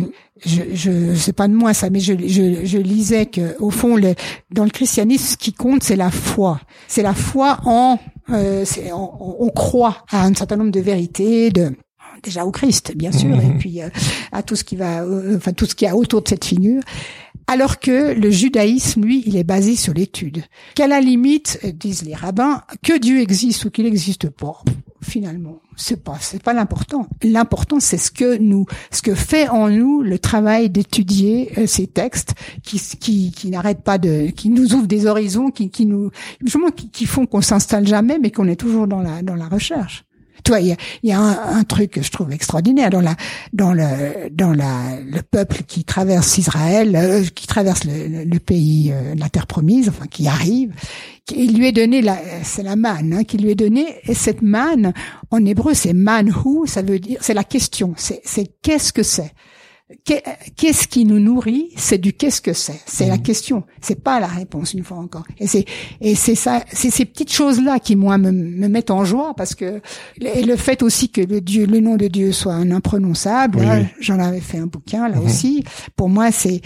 je, 0.46 0.62
je 0.74 1.14
sais 1.14 1.32
pas 1.32 1.48
de 1.48 1.54
moi 1.54 1.74
ça, 1.74 1.90
mais 1.90 1.98
je, 1.98 2.14
je, 2.28 2.64
je 2.64 2.78
lisais 2.78 3.26
que 3.26 3.56
au 3.58 3.70
fond, 3.70 3.96
le, 3.96 4.14
dans 4.52 4.62
le 4.62 4.70
christianisme, 4.70 5.26
ce 5.26 5.36
qui 5.36 5.52
compte, 5.52 5.82
c'est 5.82 5.96
la 5.96 6.12
foi. 6.12 6.60
C'est 6.86 7.02
la 7.02 7.14
foi 7.14 7.58
en, 7.64 7.98
euh, 8.30 8.64
on, 8.92 9.36
on, 9.40 9.48
croit 9.48 10.04
à 10.08 10.24
un 10.24 10.34
certain 10.34 10.56
nombre 10.56 10.70
de 10.70 10.80
vérités, 10.80 11.50
de 11.50 11.74
déjà 12.22 12.44
au 12.44 12.50
Christ, 12.50 12.92
bien 12.96 13.12
sûr, 13.12 13.38
et 13.40 13.58
puis 13.58 13.82
euh, 13.82 13.88
à 14.32 14.42
tout 14.42 14.56
ce 14.56 14.64
qui 14.64 14.76
va, 14.76 15.02
euh, 15.02 15.36
enfin 15.36 15.52
tout 15.52 15.66
ce 15.66 15.74
qui 15.74 15.86
a 15.86 15.96
autour 15.96 16.22
de 16.22 16.28
cette 16.28 16.44
figure. 16.44 16.82
Alors 17.48 17.80
que 17.80 18.14
le 18.14 18.30
judaïsme, 18.30 19.04
lui, 19.04 19.22
il 19.26 19.36
est 19.36 19.44
basé 19.44 19.74
sur 19.74 19.92
l'étude. 19.92 20.44
Qu'à 20.74 20.86
la 20.86 21.00
limite, 21.00 21.58
disent 21.74 22.04
les 22.04 22.14
rabbins, 22.14 22.62
que 22.82 22.98
Dieu 22.98 23.20
existe 23.20 23.64
ou 23.64 23.70
qu'il 23.70 23.84
n'existe 23.84 24.30
pas, 24.30 24.62
finalement, 25.02 25.60
c'est 25.76 26.02
pas, 26.02 26.16
c'est 26.20 26.42
pas 26.42 26.52
l'important. 26.52 27.08
L'important, 27.22 27.80
c'est 27.80 27.98
ce 27.98 28.10
que 28.10 28.38
nous, 28.38 28.66
ce 28.90 29.02
que 29.02 29.14
fait 29.14 29.48
en 29.48 29.68
nous 29.68 30.02
le 30.02 30.18
travail 30.18 30.70
d'étudier 30.70 31.52
euh, 31.58 31.66
ces 31.66 31.86
textes 31.86 32.34
qui, 32.62 32.78
qui, 32.78 33.32
qui 33.32 33.50
n'arrêtent 33.50 33.82
pas 33.82 33.98
de, 33.98 34.28
qui 34.28 34.48
nous 34.48 34.74
ouvrent 34.74 34.86
des 34.86 35.06
horizons, 35.06 35.50
qui, 35.50 35.70
qui 35.70 35.86
nous, 35.86 36.10
justement, 36.40 36.70
qui, 36.70 36.90
qui 36.90 37.06
font 37.06 37.26
qu'on 37.26 37.40
s'installe 37.40 37.86
jamais, 37.86 38.18
mais 38.18 38.30
qu'on 38.30 38.48
est 38.48 38.56
toujours 38.56 38.86
dans 38.86 39.00
la, 39.00 39.22
dans 39.22 39.36
la 39.36 39.48
recherche. 39.48 40.04
Toi, 40.45 40.61
il 40.61 40.76
y 41.03 41.12
a, 41.12 41.18
un, 41.18 41.64
truc 41.64 41.93
que 41.93 42.03
je 42.03 42.11
trouve 42.11 42.32
extraordinaire 42.32 42.90
dans 42.90 43.01
la, 43.01 43.16
dans 43.53 43.72
le, 43.72 44.28
dans 44.30 44.53
la, 44.53 45.01
le 45.01 45.22
peuple 45.22 45.62
qui 45.66 45.84
traverse 45.84 46.38
Israël, 46.38 46.95
euh, 46.97 47.24
qui 47.34 47.47
traverse 47.47 47.82
le, 47.84 48.38
pays, 48.38 48.93
euh, 48.93 49.14
la 49.16 49.28
terre 49.28 49.47
promise, 49.47 49.88
enfin 49.88 50.07
qui 50.07 50.26
arrive. 50.26 50.72
Il 51.34 51.57
lui 51.57 51.68
est 51.68 51.72
donné 51.72 52.03
la, 52.03 52.18
c'est 52.43 52.62
la 52.62 52.76
manne 52.76 53.12
hein, 53.12 53.24
qui 53.24 53.38
lui 53.38 53.51
est 53.51 53.55
donnée, 53.55 53.86
et 54.05 54.14
cette 54.14 54.43
manne 54.43 54.93
en 55.30 55.45
hébreu 55.45 55.74
c'est 55.74 55.93
manhu, 55.93 56.66
ça 56.66 56.82
veut 56.82 56.99
dire, 56.99 57.18
c'est 57.20 57.34
la 57.34 57.45
question, 57.45 57.95
c'est, 57.97 58.20
c'est 58.24 58.51
qu'est-ce 58.62 58.93
que 58.93 59.03
c'est? 59.03 59.32
Qu'est-ce 60.05 60.86
qui 60.88 61.05
nous 61.05 61.18
nourrit? 61.18 61.70
C'est 61.76 61.99
du 61.99 62.12
qu'est-ce 62.12 62.40
que 62.40 62.53
c'est. 62.53 62.80
C'est 62.86 63.07
la 63.07 63.16
mhm. 63.16 63.22
question. 63.22 63.64
C'est 63.80 64.03
pas 64.03 64.20
la 64.20 64.26
réponse 64.26 64.74
une 64.74 64.84
fois 64.84 64.99
encore. 64.99 65.24
Et 65.38 65.47
c'est 65.47 65.64
et 66.01 66.14
c'est 66.14 66.34
ça, 66.34 66.64
c'est 66.72 66.90
ces 66.90 67.05
petites 67.05 67.32
choses 67.32 67.61
là 67.62 67.78
qui 67.78 67.97
moi 67.97 68.18
me, 68.18 68.30
me 68.30 68.68
mettent 68.68 68.90
en 68.90 69.05
joie 69.05 69.34
parce 69.36 69.55
que 69.55 69.80
et 70.20 70.43
le 70.43 70.57
fait 70.57 70.82
aussi 70.82 71.11
que 71.11 71.20
le 71.20 71.40
Dieu, 71.40 71.66
le 71.66 71.80
nom 71.80 71.97
de 71.97 72.09
Dieu 72.09 72.32
soit 72.32 72.55
un 72.55 72.70
imprononçable. 72.70 73.61
J'en 74.01 74.18
avais 74.18 74.40
fait 74.40 74.59
un 74.59 74.66
bouquin 74.66 75.09
là 75.09 75.16
mhm. 75.16 75.24
aussi. 75.24 75.64
Pour 75.97 76.09
moi, 76.09 76.32
c'est 76.32 76.61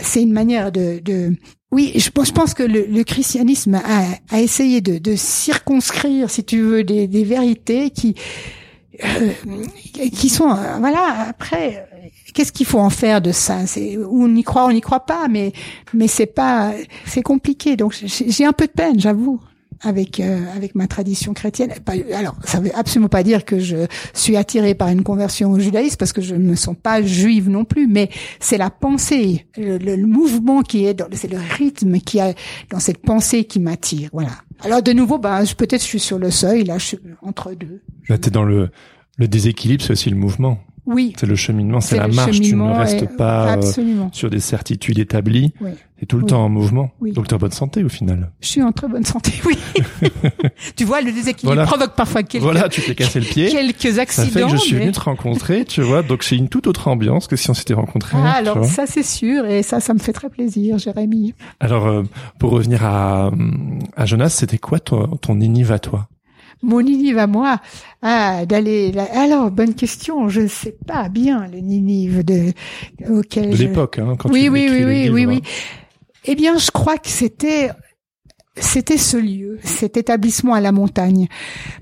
c'est 0.00 0.22
une 0.22 0.32
manière 0.32 0.72
de, 0.72 1.00
de 1.02 1.36
oui, 1.70 1.92
je 1.96 2.10
pense, 2.10 2.28
je 2.28 2.32
pense 2.32 2.54
que 2.54 2.62
le, 2.62 2.84
le 2.86 3.02
christianisme 3.02 3.76
a, 3.76 4.04
a 4.30 4.40
essayé 4.40 4.82
de, 4.82 4.98
de, 4.98 5.16
circonscrire, 5.16 6.28
si 6.28 6.44
tu 6.44 6.60
veux, 6.60 6.84
des, 6.84 7.06
des 7.06 7.24
vérités 7.24 7.90
qui 7.90 8.14
euh, 9.02 9.30
qui 10.12 10.28
sont 10.28 10.54
voilà 10.80 11.28
après 11.28 11.88
qu'est-ce 12.32 12.52
qu'il 12.52 12.66
faut 12.66 12.78
en 12.78 12.90
faire 12.90 13.20
de 13.20 13.32
ça? 13.32 13.66
C'est 13.66 13.98
on 13.98 14.34
y 14.34 14.42
croit, 14.42 14.66
on 14.66 14.72
n'y 14.72 14.80
croit 14.80 15.06
pas, 15.06 15.28
mais 15.28 15.52
mais 15.94 16.08
c'est 16.08 16.26
pas, 16.26 16.72
c'est 17.06 17.22
compliqué. 17.22 17.76
Donc 17.76 17.94
j'ai 18.06 18.44
un 18.44 18.52
peu 18.52 18.66
de 18.66 18.72
peine, 18.72 18.98
j'avoue, 18.98 19.40
avec 19.80 20.20
euh, 20.20 20.40
avec 20.56 20.74
ma 20.74 20.86
tradition 20.86 21.34
chrétienne. 21.34 21.72
Alors, 22.14 22.36
ça 22.44 22.60
veut 22.60 22.70
absolument 22.74 23.08
pas 23.08 23.22
dire 23.22 23.44
que 23.44 23.58
je 23.58 23.86
suis 24.14 24.36
attirée 24.36 24.74
par 24.74 24.88
une 24.88 25.02
conversion 25.02 25.50
au 25.50 25.58
judaïsme 25.58 25.96
parce 25.96 26.12
que 26.12 26.22
je 26.22 26.34
ne 26.34 26.42
me 26.42 26.54
sens 26.54 26.76
pas 26.80 27.02
juive 27.02 27.48
non 27.48 27.64
plus, 27.64 27.86
mais 27.86 28.08
c'est 28.40 28.58
la 28.58 28.70
pensée, 28.70 29.46
le, 29.56 29.96
mouvement 30.06 30.62
qui 30.62 30.84
est 30.84 31.02
c'est 31.12 31.30
le 31.30 31.38
rythme 31.38 31.98
qui 31.98 32.20
a 32.20 32.34
dans 32.70 32.80
cette 32.80 32.98
pensée 32.98 33.44
qui 33.44 33.60
m'attire. 33.60 34.08
Voilà. 34.12 34.32
Alors 34.64 34.82
de 34.82 34.92
nouveau, 34.92 35.18
ben 35.18 35.44
peut-être 35.56 35.82
je 35.82 35.86
suis 35.86 36.00
sur 36.00 36.18
le 36.18 36.30
seuil, 36.30 36.64
là, 36.64 36.78
je 36.78 36.86
suis 36.86 36.98
entre 37.22 37.52
deux. 37.52 37.82
Là, 38.08 38.18
t'es 38.18 38.30
dans 38.30 38.44
le 38.44 38.70
le 39.18 39.28
déséquilibre, 39.28 39.84
c'est 39.84 39.92
aussi 39.92 40.10
le 40.10 40.16
mouvement. 40.16 40.58
Oui. 40.86 41.12
C'est 41.16 41.26
le 41.26 41.36
cheminement, 41.36 41.80
c'est 41.80 41.96
la 41.96 42.08
marche. 42.08 42.40
Tu 42.40 42.56
ne 42.56 42.72
restes 42.72 43.16
pas 43.16 43.56
euh, 43.56 44.08
sur 44.12 44.30
des 44.30 44.40
certitudes 44.40 44.98
établies. 44.98 45.52
Oui. 45.60 45.70
Es 46.00 46.06
tout 46.06 46.18
le 46.18 46.26
temps 46.26 46.44
en 46.44 46.48
mouvement. 46.48 46.90
Oui. 47.00 47.12
Donc 47.12 47.28
tu 47.28 47.30
es 47.30 47.34
en 47.34 47.38
bonne 47.38 47.52
santé 47.52 47.84
au 47.84 47.88
final. 47.88 48.32
Je 48.40 48.48
suis 48.48 48.62
en 48.62 48.72
très 48.72 48.88
bonne 48.88 49.04
santé, 49.04 49.30
oui. 49.46 49.56
tu 50.76 50.84
vois, 50.84 51.00
le 51.00 51.12
déséquilibre 51.12 51.64
provoque 51.64 51.94
parfois 51.94 52.24
quelques... 52.24 52.42
Voilà, 52.42 52.68
tu 52.68 52.82
t'es 52.82 52.96
cassé 52.96 53.20
le 53.20 53.26
pied. 53.26 53.48
quelques 53.48 54.00
accidents. 54.00 54.26
Ça 54.26 54.32
fait 54.32 54.42
que 54.42 54.48
je 54.48 54.56
suis 54.56 54.74
venu 54.74 54.90
te 54.90 54.98
rencontrer, 54.98 55.64
tu 55.64 55.80
vois. 55.82 56.02
Donc 56.02 56.24
c'est 56.24 56.36
une 56.36 56.48
toute 56.48 56.66
autre 56.66 56.88
ambiance 56.88 57.28
que 57.28 57.36
si 57.36 57.48
on 57.50 57.54
s'était 57.54 57.74
rencontrés. 57.74 58.16
Ah, 58.20 58.32
alors 58.32 58.64
ça 58.64 58.86
c'est 58.86 59.04
sûr. 59.04 59.46
Et 59.46 59.62
ça, 59.62 59.78
ça 59.78 59.94
me 59.94 60.00
fait 60.00 60.12
très 60.12 60.28
plaisir, 60.28 60.78
Jérémy. 60.78 61.34
Alors, 61.60 61.86
euh, 61.86 62.02
pour 62.40 62.50
revenir 62.50 62.84
à, 62.84 63.30
à 63.96 64.06
Jonas, 64.06 64.30
c'était 64.30 64.58
quoi 64.58 64.80
ton, 64.80 65.06
ton 65.18 65.38
à 65.70 65.78
toi 65.78 66.08
mon 66.62 66.80
Ninive 66.80 67.18
à 67.18 67.26
moi, 67.26 67.58
ah, 68.02 68.46
d'aller. 68.46 68.92
Alors, 69.12 69.50
bonne 69.50 69.74
question. 69.74 70.28
Je 70.28 70.42
ne 70.42 70.48
sais 70.48 70.76
pas 70.86 71.08
bien 71.08 71.46
le 71.52 71.58
Ninive 71.58 72.24
de 72.24 72.52
auquel. 73.08 73.50
De 73.50 73.56
l'époque, 73.56 73.98
hein, 73.98 74.14
quand 74.18 74.30
oui, 74.30 74.44
tu 74.44 74.50
oui, 74.50 74.68
oui, 74.70 74.84
oui, 74.84 75.10
oui, 75.10 75.26
oui. 75.26 75.42
Eh 76.24 76.34
bien, 76.36 76.56
je 76.56 76.70
crois 76.70 76.98
que 76.98 77.08
c'était 77.08 77.70
c'était 78.56 78.98
ce 78.98 79.16
lieu, 79.16 79.58
cet 79.62 79.96
établissement 79.96 80.52
à 80.52 80.60
la 80.60 80.72
montagne, 80.72 81.28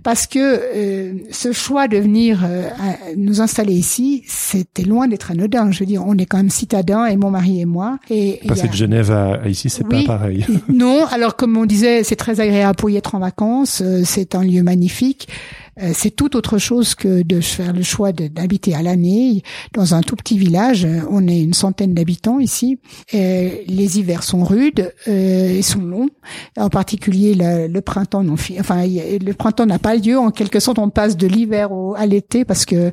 parce 0.05 0.29
que 0.29 0.39
euh, 0.39 1.15
ce 1.33 1.51
choix 1.51 1.89
de 1.89 1.99
venir 1.99 2.43
euh, 2.45 2.69
nous 3.17 3.41
installer 3.41 3.73
ici, 3.73 4.23
c'était 4.27 4.85
loin 4.85 5.09
d'être 5.09 5.33
anodin. 5.33 5.73
Je 5.73 5.81
veux 5.81 5.87
dire, 5.87 6.05
on 6.07 6.17
est 6.17 6.27
quand 6.27 6.37
même 6.37 6.51
citadins, 6.51 7.07
et 7.07 7.17
mon 7.17 7.31
mari 7.31 7.61
et 7.61 7.65
moi. 7.65 7.99
Et 8.09 8.41
passer 8.47 8.69
de 8.69 8.73
Genève 8.73 9.11
à, 9.11 9.49
ici, 9.49 9.69
c'est 9.69 9.83
pas 9.83 10.03
pareil. 10.05 10.47
non, 10.69 11.05
alors 11.07 11.35
comme 11.35 11.57
on 11.57 11.67
disait, 11.67 12.05
c'est 12.05 12.17
très 12.17 12.39
agréable 12.39 12.77
pour 12.77 12.89
y 12.89 12.97
être 12.97 13.17
en 13.17 13.19
vacances. 13.19 13.83
Euh, 13.85 14.03
c'est 14.05 14.37
un 14.37 14.45
lieu 14.45 14.63
magnifique. 14.63 15.29
Euh, 15.79 15.93
c'est 15.95 16.11
tout 16.11 16.37
autre 16.37 16.59
chose 16.59 16.95
que 16.95 17.23
de 17.23 17.41
faire 17.41 17.73
le 17.73 17.83
choix 17.83 18.13
d'habiter 18.13 18.75
à 18.75 18.83
l'année 18.83 19.43
dans 19.73 19.95
un 19.95 20.03
tout 20.03 20.17
petit 20.17 20.39
village. 20.39 20.85
Euh, 20.85 21.01
on 21.11 21.27
est 21.29 21.41
une 21.41 21.55
centaine 21.55 21.95
d'habitants 21.95 22.41
ici. 22.41 22.79
Euh, 23.15 23.51
les 23.67 23.99
hivers 23.99 24.23
sont 24.23 24.45
rudes 24.45 24.93
et 25.07 25.63
sont 25.63 25.83
longs. 25.83 26.09
En 26.57 26.69
particulier 26.69 27.35
le, 27.35 27.81
printemps, 27.81 28.23
non, 28.23 28.35
enfin 28.59 28.85
le 28.87 29.33
printemps 29.33 29.67
n'a 29.67 29.79
pas 29.79 29.95
lieu. 29.95 30.19
En 30.19 30.31
quelque 30.31 30.61
sorte, 30.61 30.79
on 30.79 30.91
passe 30.91 31.17
de 31.17 31.27
l'hiver 31.27 31.71
à 31.97 32.07
l'été 32.07 32.45
parce 32.45 32.65
que 32.65 32.91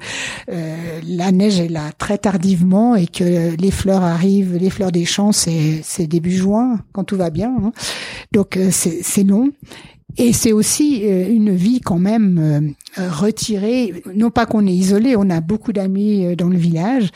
la 0.47 1.31
neige 1.31 1.59
est 1.59 1.67
là 1.67 1.91
très 1.97 2.17
tardivement 2.17 2.95
et 2.95 3.07
que 3.07 3.55
les 3.55 3.71
fleurs 3.71 4.03
arrivent, 4.03 4.55
les 4.55 4.69
fleurs 4.69 4.91
des 4.91 5.05
champs, 5.05 5.31
c'est 5.31 6.07
début 6.07 6.31
juin 6.31 6.79
quand 6.93 7.03
tout 7.03 7.17
va 7.17 7.29
bien. 7.29 7.53
Hein. 7.61 7.71
Donc 8.31 8.57
c'est 8.71 9.23
long. 9.23 9.51
Et 10.17 10.33
c'est 10.33 10.51
aussi 10.51 11.01
euh, 11.03 11.29
une 11.29 11.55
vie 11.55 11.79
quand 11.79 11.99
même 11.99 12.75
euh, 12.97 13.09
retirée. 13.09 14.03
Non 14.15 14.31
pas 14.31 14.45
qu'on 14.45 14.65
est 14.65 14.73
isolé, 14.73 15.15
on 15.15 15.29
a 15.29 15.41
beaucoup 15.41 15.73
d'amis 15.73 16.25
euh, 16.25 16.35
dans 16.35 16.49
le 16.49 16.57
village. 16.57 17.09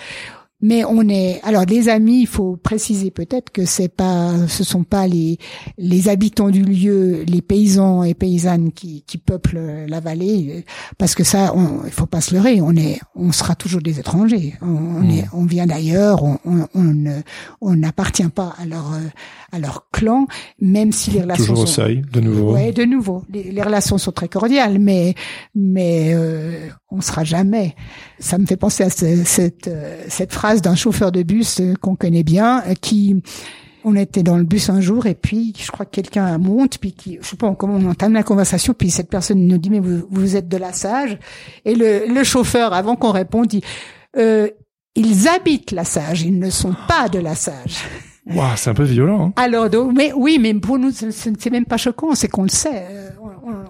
Mais 0.63 0.85
on 0.85 1.09
est 1.09 1.39
alors 1.41 1.65
les 1.65 1.89
amis, 1.89 2.21
il 2.21 2.27
faut 2.27 2.55
préciser 2.55 3.09
peut-être 3.09 3.49
que 3.49 3.65
c'est 3.65 3.89
pas, 3.89 4.47
ce 4.47 4.63
sont 4.63 4.83
pas 4.83 5.07
les 5.07 5.39
les 5.79 6.07
habitants 6.07 6.51
du 6.51 6.61
lieu, 6.61 7.23
les 7.23 7.41
paysans 7.41 8.03
et 8.03 8.13
paysannes 8.13 8.71
qui, 8.71 9.03
qui 9.07 9.17
peuplent 9.17 9.87
la 9.87 9.99
vallée, 9.99 10.63
parce 10.99 11.15
que 11.15 11.23
ça, 11.23 11.53
on, 11.55 11.83
il 11.85 11.91
faut 11.91 12.05
pas 12.05 12.21
se 12.21 12.35
leurrer, 12.35 12.61
on 12.61 12.75
est, 12.75 12.99
on 13.15 13.31
sera 13.31 13.55
toujours 13.55 13.81
des 13.81 13.99
étrangers, 13.99 14.53
on, 14.61 15.09
est, 15.09 15.25
on 15.33 15.45
vient 15.45 15.65
d'ailleurs, 15.65 16.23
on, 16.23 16.37
on, 16.45 17.21
on 17.59 17.75
n'appartient 17.75 18.29
pas 18.29 18.53
à 18.61 18.67
leur 18.67 18.93
à 19.51 19.59
leur 19.59 19.89
clan, 19.91 20.27
même 20.59 20.91
si 20.91 21.11
les 21.11 21.21
relations 21.21 21.45
toujours 21.47 21.63
au 21.63 21.67
seuil, 21.67 22.03
de 22.11 22.19
nouveau. 22.19 22.53
Ouais, 22.53 22.71
de 22.71 22.83
nouveau, 22.83 23.23
les, 23.29 23.51
les 23.51 23.61
relations 23.61 23.97
sont 23.97 24.11
très 24.11 24.27
cordiales, 24.27 24.79
mais 24.79 25.15
mais 25.55 26.13
euh, 26.13 26.69
on 26.89 27.01
sera 27.01 27.23
jamais. 27.23 27.75
Ça 28.19 28.37
me 28.37 28.45
fait 28.45 28.57
penser 28.57 28.83
à 28.83 28.89
cette 28.89 29.69
cette 30.07 30.33
phrase 30.33 30.61
d'un 30.61 30.75
chauffeur 30.75 31.11
de 31.11 31.23
bus 31.23 31.59
euh, 31.59 31.73
qu'on 31.81 31.95
connaît 31.95 32.23
bien, 32.23 32.63
euh, 32.67 32.73
qui 32.79 33.21
on 33.83 33.95
était 33.95 34.23
dans 34.23 34.37
le 34.37 34.43
bus 34.43 34.69
un 34.69 34.81
jour 34.81 35.05
et 35.05 35.15
puis 35.15 35.53
je 35.57 35.71
crois 35.71 35.85
que 35.85 35.91
quelqu'un 35.91 36.37
monte 36.37 36.77
puis 36.77 36.93
qui 36.93 37.17
je 37.21 37.27
sais 37.27 37.35
pas 37.35 37.53
comment 37.55 37.75
on 37.75 37.89
entame 37.89 38.13
la 38.13 38.23
conversation 38.23 38.73
puis 38.73 38.89
cette 38.91 39.09
personne 39.09 39.45
nous 39.45 39.57
dit 39.57 39.69
mais 39.69 39.79
vous, 39.79 40.05
vous 40.09 40.35
êtes 40.35 40.47
de 40.47 40.57
la 40.57 40.73
Sage? 40.73 41.17
Et 41.65 41.75
le, 41.75 42.05
le 42.07 42.23
chauffeur 42.23 42.73
avant 42.73 42.95
qu'on 42.95 43.11
réponde 43.11 43.47
dit 43.47 43.63
euh, 44.17 44.49
ils 44.95 45.27
habitent 45.27 45.71
la 45.71 45.83
Sage 45.83 46.21
ils 46.21 46.37
ne 46.37 46.49
sont 46.49 46.75
pas 46.87 47.09
de 47.09 47.19
la 47.19 47.35
Sage 47.35 47.77
Wow, 48.27 48.43
c'est 48.55 48.69
un 48.69 48.73
peu 48.73 48.83
violent. 48.83 49.27
Hein. 49.27 49.33
Alors, 49.35 49.69
donc, 49.69 49.93
mais 49.95 50.13
oui, 50.13 50.37
mais 50.39 50.53
pour 50.53 50.77
nous, 50.77 50.91
c'est 50.91 51.49
même 51.49 51.65
pas 51.65 51.77
choquant, 51.77 52.13
c'est 52.13 52.27
qu'on 52.27 52.43
le 52.43 52.49
sait. 52.49 52.85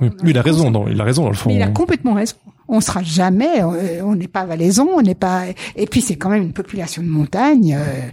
oui, 0.02 0.10
il 0.26 0.38
a 0.38 0.42
raison, 0.42 0.70
non, 0.70 0.88
il 0.90 1.00
a 1.00 1.04
raison 1.04 1.24
dans 1.24 1.30
le 1.30 1.36
fond. 1.36 1.50
il 1.50 1.62
a 1.62 1.70
complètement 1.70 2.14
raison 2.14 2.36
on 2.72 2.80
sera 2.80 3.04
jamais, 3.04 3.62
euh, 3.62 4.02
on 4.04 4.16
n'est 4.16 4.30
pas 4.30 4.46
valaison, 4.46 4.90
on 4.96 5.02
n'est 5.02 5.14
pas. 5.14 5.44
Et 5.76 5.86
puis 5.86 6.02
c'est 6.02 6.16
quand 6.16 6.30
même 6.30 6.44
une 6.44 6.54
population 6.54 7.04
de 7.04 7.08
montagne 7.08 7.76
euh, 7.78 8.08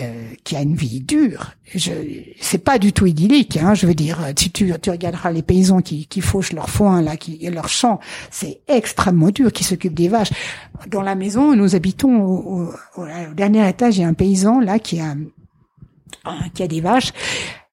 euh, 0.00 0.24
qui 0.44 0.56
a 0.56 0.60
une 0.60 0.74
vie 0.74 1.00
dure. 1.00 1.52
Je, 1.74 1.90
c'est 2.38 2.62
pas 2.62 2.78
du 2.78 2.92
tout 2.92 3.06
idyllique. 3.06 3.56
Hein, 3.56 3.72
je 3.72 3.86
veux 3.86 3.94
dire, 3.94 4.18
si 4.36 4.50
tu, 4.50 4.70
tu 4.82 4.90
regarderas 4.90 5.32
les 5.32 5.40
paysans 5.40 5.80
qui, 5.80 6.06
qui 6.06 6.20
fauchent 6.20 6.52
leur 6.52 6.68
foin 6.68 7.00
là, 7.00 7.16
qui 7.16 7.38
leur 7.48 7.68
champ, 7.68 7.98
c'est 8.30 8.60
extrêmement 8.68 9.30
dur, 9.30 9.50
qui 9.50 9.64
s'occupent 9.64 9.94
des 9.94 10.08
vaches. 10.08 10.32
Dans 10.90 11.02
la 11.02 11.14
maison, 11.14 11.56
nous 11.56 11.74
habitons 11.74 12.24
au, 12.24 12.70
au, 12.96 13.06
dernier 13.34 13.66
étage, 13.66 13.96
il 13.96 14.02
y 14.02 14.04
a 14.04 14.08
un 14.08 14.12
paysan 14.12 14.60
là 14.60 14.78
qui 14.78 15.00
a 15.00 15.14
qui 16.54 16.62
a 16.62 16.68
des 16.68 16.80
vaches 16.80 17.12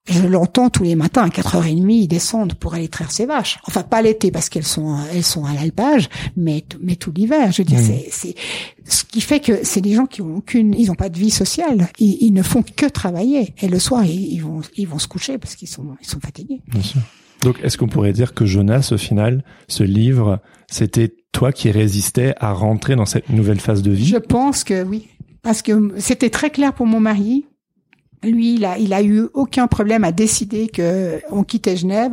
je 0.08 0.28
l'entends 0.28 0.70
tous 0.70 0.84
les 0.84 0.96
matins 0.96 1.24
à 1.24 1.30
4h30 1.30 2.08
descendre 2.08 2.56
pour 2.56 2.74
aller 2.74 2.88
traire 2.88 3.12
ses 3.12 3.26
vaches. 3.26 3.60
Enfin 3.68 3.84
pas 3.84 4.02
l'été 4.02 4.32
parce 4.32 4.50
qu'elles 4.50 4.66
sont 4.66 4.98
elles 5.14 5.24
sont 5.24 5.46
à 5.46 5.54
l'alpage, 5.54 6.10
mais 6.36 6.64
mais 6.82 6.96
tout 6.96 7.12
l'hiver. 7.16 7.52
Je 7.52 7.62
veux 7.62 7.66
dire 7.66 7.80
c'est 7.80 8.08
c'est 8.10 8.36
ce 8.86 9.04
qui 9.04 9.22
fait 9.22 9.40
que 9.40 9.64
c'est 9.64 9.82
des 9.82 9.94
gens 9.94 10.08
qui 10.08 10.22
ont 10.22 10.36
aucune 10.36 10.74
ils 10.74 10.92
ont 10.92 10.96
pas 10.96 11.10
de 11.10 11.18
vie 11.18 11.30
sociale. 11.30 11.88
Ils, 12.00 12.34
ne 12.34 12.42
font 12.42 12.64
que 12.64 12.88
travailler 12.88 13.54
et 13.62 13.68
le 13.68 13.80
soir 13.80 14.04
ils, 14.06 14.40
vont 14.40 14.62
ils 14.76 14.88
vont 14.88 15.00
se 15.00 15.08
coucher 15.08 15.38
parce 15.38 15.56
qu'ils 15.56 15.68
sont 15.68 15.96
ils 16.02 16.08
sont 16.08 16.20
fatigués. 16.20 16.62
Bien 16.68 16.82
sûr. 16.82 17.02
Donc 17.44 17.60
est-ce 17.64 17.78
qu'on 17.78 17.88
pourrait 17.88 18.14
dire 18.14 18.34
que 18.34 18.46
Jonas 18.46 18.90
au 18.92 18.98
final 18.98 19.44
ce 19.68 19.84
livre 19.84 20.40
c'était 20.70 21.14
toi 21.32 21.52
qui 21.52 21.70
résistais 21.70 22.34
à 22.40 22.54
rentrer 22.54 22.96
dans 22.96 23.06
cette 23.06 23.30
nouvelle 23.30 23.60
phase 23.60 23.84
de 23.84 23.92
vie? 23.92 24.08
Je 24.08 24.18
pense 24.18 24.64
que 24.64 24.84
oui 24.84 25.08
parce 25.44 25.62
que 25.62 25.94
c'était 25.98 26.30
très 26.30 26.50
clair 26.50 26.74
pour 26.74 26.86
mon 26.86 27.00
mari 27.00 27.46
lui, 28.24 28.56
il 28.56 28.94
a, 28.94 29.04
eu 29.04 29.28
aucun 29.34 29.68
problème 29.68 30.04
à 30.04 30.12
décider 30.12 30.68
que 30.68 31.22
on 31.32 31.44
quittait 31.44 31.76
Genève. 31.76 32.12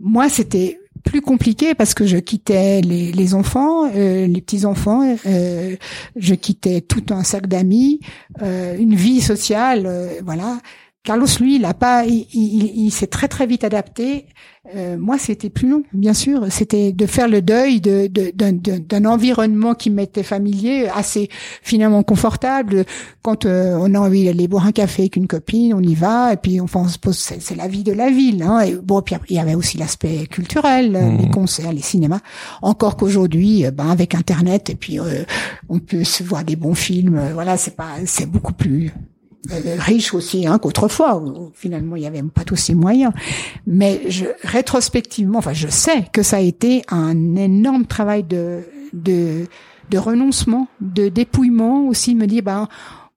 Moi, 0.00 0.28
c'était 0.28 0.78
plus 1.04 1.20
compliqué 1.20 1.74
parce 1.74 1.94
que 1.94 2.06
je 2.06 2.16
quittais 2.16 2.80
les, 2.80 3.34
enfants, 3.34 3.90
euh, 3.94 4.26
les 4.26 4.40
petits 4.40 4.64
enfants, 4.64 5.16
euh, 5.26 5.76
je 6.16 6.34
quittais 6.34 6.80
tout 6.80 7.04
un 7.10 7.24
sac 7.24 7.46
d'amis, 7.46 8.00
euh, 8.40 8.76
une 8.78 8.94
vie 8.94 9.20
sociale, 9.20 9.88
voilà. 10.24 10.58
Carlos, 11.04 11.26
lui, 11.40 11.56
il 11.56 11.64
a 11.64 11.74
pas, 11.74 12.04
il, 12.06 12.26
il, 12.32 12.92
s'est 12.92 13.08
très 13.08 13.26
très 13.26 13.44
vite 13.44 13.64
adapté. 13.64 14.26
Euh, 14.76 14.96
moi, 14.96 15.18
c'était 15.18 15.50
plus 15.50 15.68
long, 15.68 15.82
bien 15.92 16.14
sûr. 16.14 16.46
C'était 16.50 16.92
de 16.92 17.06
faire 17.06 17.26
le 17.26 17.42
deuil 17.42 17.80
de, 17.80 18.06
d'un 18.06 19.04
environnement 19.04 19.74
qui 19.74 19.90
m'était 19.90 20.22
familier, 20.22 20.86
assez 20.94 21.28
finalement 21.60 22.04
confortable. 22.04 22.84
Quand 23.20 23.46
euh, 23.46 23.76
on 23.80 23.94
a 23.94 23.98
envie 23.98 24.26
d'aller 24.26 24.46
boire 24.46 24.64
un 24.64 24.70
café 24.70 25.02
avec 25.02 25.16
une 25.16 25.26
copine, 25.26 25.74
on 25.74 25.80
y 25.80 25.96
va, 25.96 26.34
et 26.34 26.36
puis 26.36 26.60
enfin, 26.60 26.82
on 26.84 26.88
se 26.88 27.00
pose, 27.00 27.18
c'est, 27.18 27.56
la 27.56 27.66
vie 27.66 27.82
de 27.82 27.92
la 27.92 28.08
ville. 28.08 28.44
Hein. 28.44 28.60
Et 28.60 28.76
bon, 28.76 29.02
puis 29.02 29.16
il 29.28 29.34
y 29.34 29.40
avait 29.40 29.56
aussi 29.56 29.78
l'aspect 29.78 30.28
culturel, 30.28 30.92
mmh. 30.92 31.16
les 31.20 31.30
concerts, 31.30 31.72
les 31.72 31.82
cinémas. 31.82 32.20
Encore 32.62 32.96
qu'aujourd'hui, 32.96 33.66
euh, 33.66 33.72
ben 33.72 33.90
avec 33.90 34.14
Internet, 34.14 34.70
et 34.70 34.76
puis 34.76 35.00
on 35.68 35.80
peut 35.80 36.04
se 36.04 36.22
voir 36.22 36.44
des 36.44 36.54
bons 36.54 36.76
films. 36.76 37.20
voilà, 37.34 37.56
c'est 37.56 37.74
pas, 37.74 37.90
c'est 38.04 38.26
beaucoup 38.26 38.52
plus 38.52 38.92
euh, 39.50 39.76
riche 39.78 40.14
aussi 40.14 40.46
hein, 40.46 40.58
qu'autrefois 40.58 41.16
où, 41.16 41.50
finalement 41.52 41.96
il 41.96 42.02
y 42.02 42.06
avait 42.06 42.22
pas 42.22 42.44
tous 42.44 42.56
ces 42.56 42.74
moyens. 42.74 43.12
Mais 43.66 44.02
je, 44.08 44.26
rétrospectivement 44.44 45.38
enfin 45.38 45.52
je 45.52 45.68
sais 45.68 46.04
que 46.12 46.22
ça 46.22 46.36
a 46.36 46.40
été 46.40 46.84
un 46.88 47.34
énorme 47.34 47.86
travail 47.86 48.22
de 48.22 48.60
de, 48.92 49.46
de 49.90 49.98
renoncement 49.98 50.68
de 50.80 51.08
dépouillement 51.08 51.88
aussi 51.88 52.14
me 52.14 52.26
dire 52.26 52.44
ben 52.44 52.68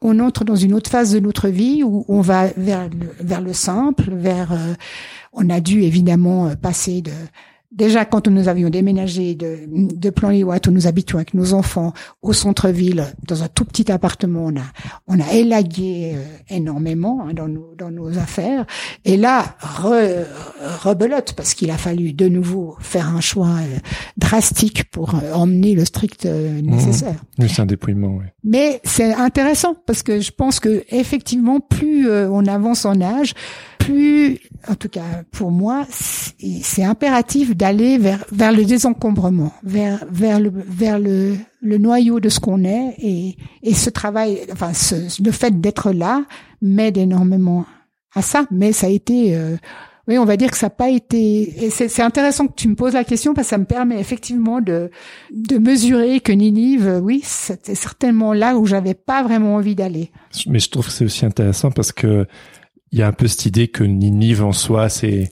on 0.01 0.19
entre 0.19 0.43
dans 0.43 0.55
une 0.55 0.73
autre 0.73 0.89
phase 0.89 1.13
de 1.13 1.19
notre 1.19 1.49
vie 1.49 1.83
où 1.83 2.05
on 2.07 2.21
va 2.21 2.47
vers 2.57 2.89
le, 2.89 3.07
vers 3.19 3.41
le 3.41 3.53
simple 3.53 4.05
vers 4.09 4.51
euh, 4.51 4.73
on 5.31 5.49
a 5.49 5.59
dû 5.59 5.83
évidemment 5.83 6.55
passer 6.55 7.01
de 7.01 7.11
Déjà, 7.71 8.05
quand 8.05 8.27
nous 8.27 8.47
avions 8.47 8.69
déménagé 8.69 9.35
de, 9.35 9.59
de 9.67 10.09
plan 10.09 10.31
où 10.31 10.71
nous 10.71 10.87
habitions 10.87 11.17
avec 11.17 11.33
nos 11.33 11.53
enfants 11.53 11.93
au 12.21 12.31
centre-ville, 12.31 13.05
dans 13.27 13.43
un 13.43 13.47
tout 13.47 13.65
petit 13.65 13.91
appartement, 13.91 14.45
on 14.45 14.55
a, 14.55 14.63
on 15.07 15.19
a 15.19 15.33
élagué 15.33 16.13
euh, 16.15 16.23
énormément 16.49 17.25
hein, 17.25 17.33
dans, 17.33 17.47
nos, 17.47 17.75
dans 17.75 17.91
nos 17.91 18.17
affaires. 18.17 18.65
Et 19.03 19.17
là, 19.17 19.57
rebelote, 20.83 21.33
parce 21.33 21.53
qu'il 21.53 21.71
a 21.71 21.77
fallu 21.77 22.13
de 22.13 22.29
nouveau 22.29 22.75
faire 22.79 23.09
un 23.09 23.21
choix 23.21 23.47
euh, 23.47 23.77
drastique 24.15 24.89
pour 24.91 25.15
euh, 25.15 25.33
emmener 25.33 25.75
le 25.75 25.83
strict 25.85 26.25
mmh. 26.25 26.61
nécessaire. 26.61 27.15
Oui, 27.39 27.49
c'est 27.49 27.61
un 27.61 27.65
dépouillement, 27.65 28.15
oui. 28.19 28.25
Mais 28.43 28.79
c'est 28.83 29.13
intéressant, 29.13 29.75
parce 29.85 30.03
que 30.03 30.21
je 30.21 30.31
pense 30.31 30.59
que 30.59 30.83
effectivement, 30.89 31.59
plus 31.59 32.09
on 32.09 32.45
avance 32.45 32.85
en 32.85 33.01
âge, 33.01 33.33
plus, 33.79 34.39
en 34.67 34.75
tout 34.75 34.89
cas 34.89 35.23
pour 35.31 35.51
moi, 35.51 35.85
c'est 35.89 36.83
impératif 36.83 37.54
d'aller 37.55 37.97
vers 37.97 38.25
vers 38.31 38.51
le 38.51 38.65
désencombrement, 38.65 39.53
vers 39.63 40.05
vers 40.11 40.39
le 40.39 40.51
vers 40.53 40.99
le 40.99 41.35
le 41.61 41.77
noyau 41.77 42.19
de 42.19 42.29
ce 42.29 42.39
qu'on 42.39 42.63
est 42.63 42.95
et 42.99 43.37
et 43.63 43.73
ce 43.73 43.89
travail, 43.89 44.41
enfin 44.51 44.73
ce, 44.73 44.95
le 45.23 45.31
fait 45.31 45.59
d'être 45.61 45.91
là 45.91 46.25
m'aide 46.61 46.97
énormément 46.97 47.65
à 48.13 48.21
ça. 48.21 48.45
Mais 48.51 48.71
ça 48.73 48.87
a 48.87 48.89
été 48.89 49.35
euh, 49.35 49.55
oui, 50.07 50.19
on 50.19 50.25
va 50.25 50.37
dire 50.37 50.51
que 50.51 50.57
ça 50.57 50.67
n'a 50.67 50.71
pas 50.71 50.89
été. 50.89 51.65
Et 51.65 51.69
c'est 51.69 52.01
intéressant 52.01 52.45
que 52.47 52.53
tu 52.55 52.67
me 52.67 52.75
poses 52.75 52.93
la 52.93 53.03
question 53.03 53.33
parce 53.33 53.47
que 53.47 53.51
ça 53.51 53.57
me 53.57 53.65
permet 53.65 53.99
effectivement 53.99 54.59
de 54.59 54.91
de 55.31 55.57
mesurer 55.57 56.19
que 56.19 56.33
Ninive, 56.33 56.99
oui, 57.01 57.21
c'était 57.23 57.75
certainement 57.75 58.33
là 58.33 58.57
où 58.57 58.65
j'avais 58.65 58.93
pas 58.93 59.23
vraiment 59.23 59.55
envie 59.55 59.75
d'aller. 59.75 60.11
Mais 60.47 60.59
je 60.59 60.69
trouve 60.69 60.87
que 60.87 60.91
c'est 60.91 61.05
aussi 61.05 61.25
intéressant 61.25 61.71
parce 61.71 61.91
que 61.91 62.27
il 62.91 62.99
y 62.99 63.01
a 63.01 63.07
un 63.07 63.13
peu 63.13 63.27
cette 63.27 63.45
idée 63.45 63.67
que 63.69 63.83
Ninive 63.83 64.43
en 64.43 64.51
soi, 64.51 64.89
c'est 64.89 65.31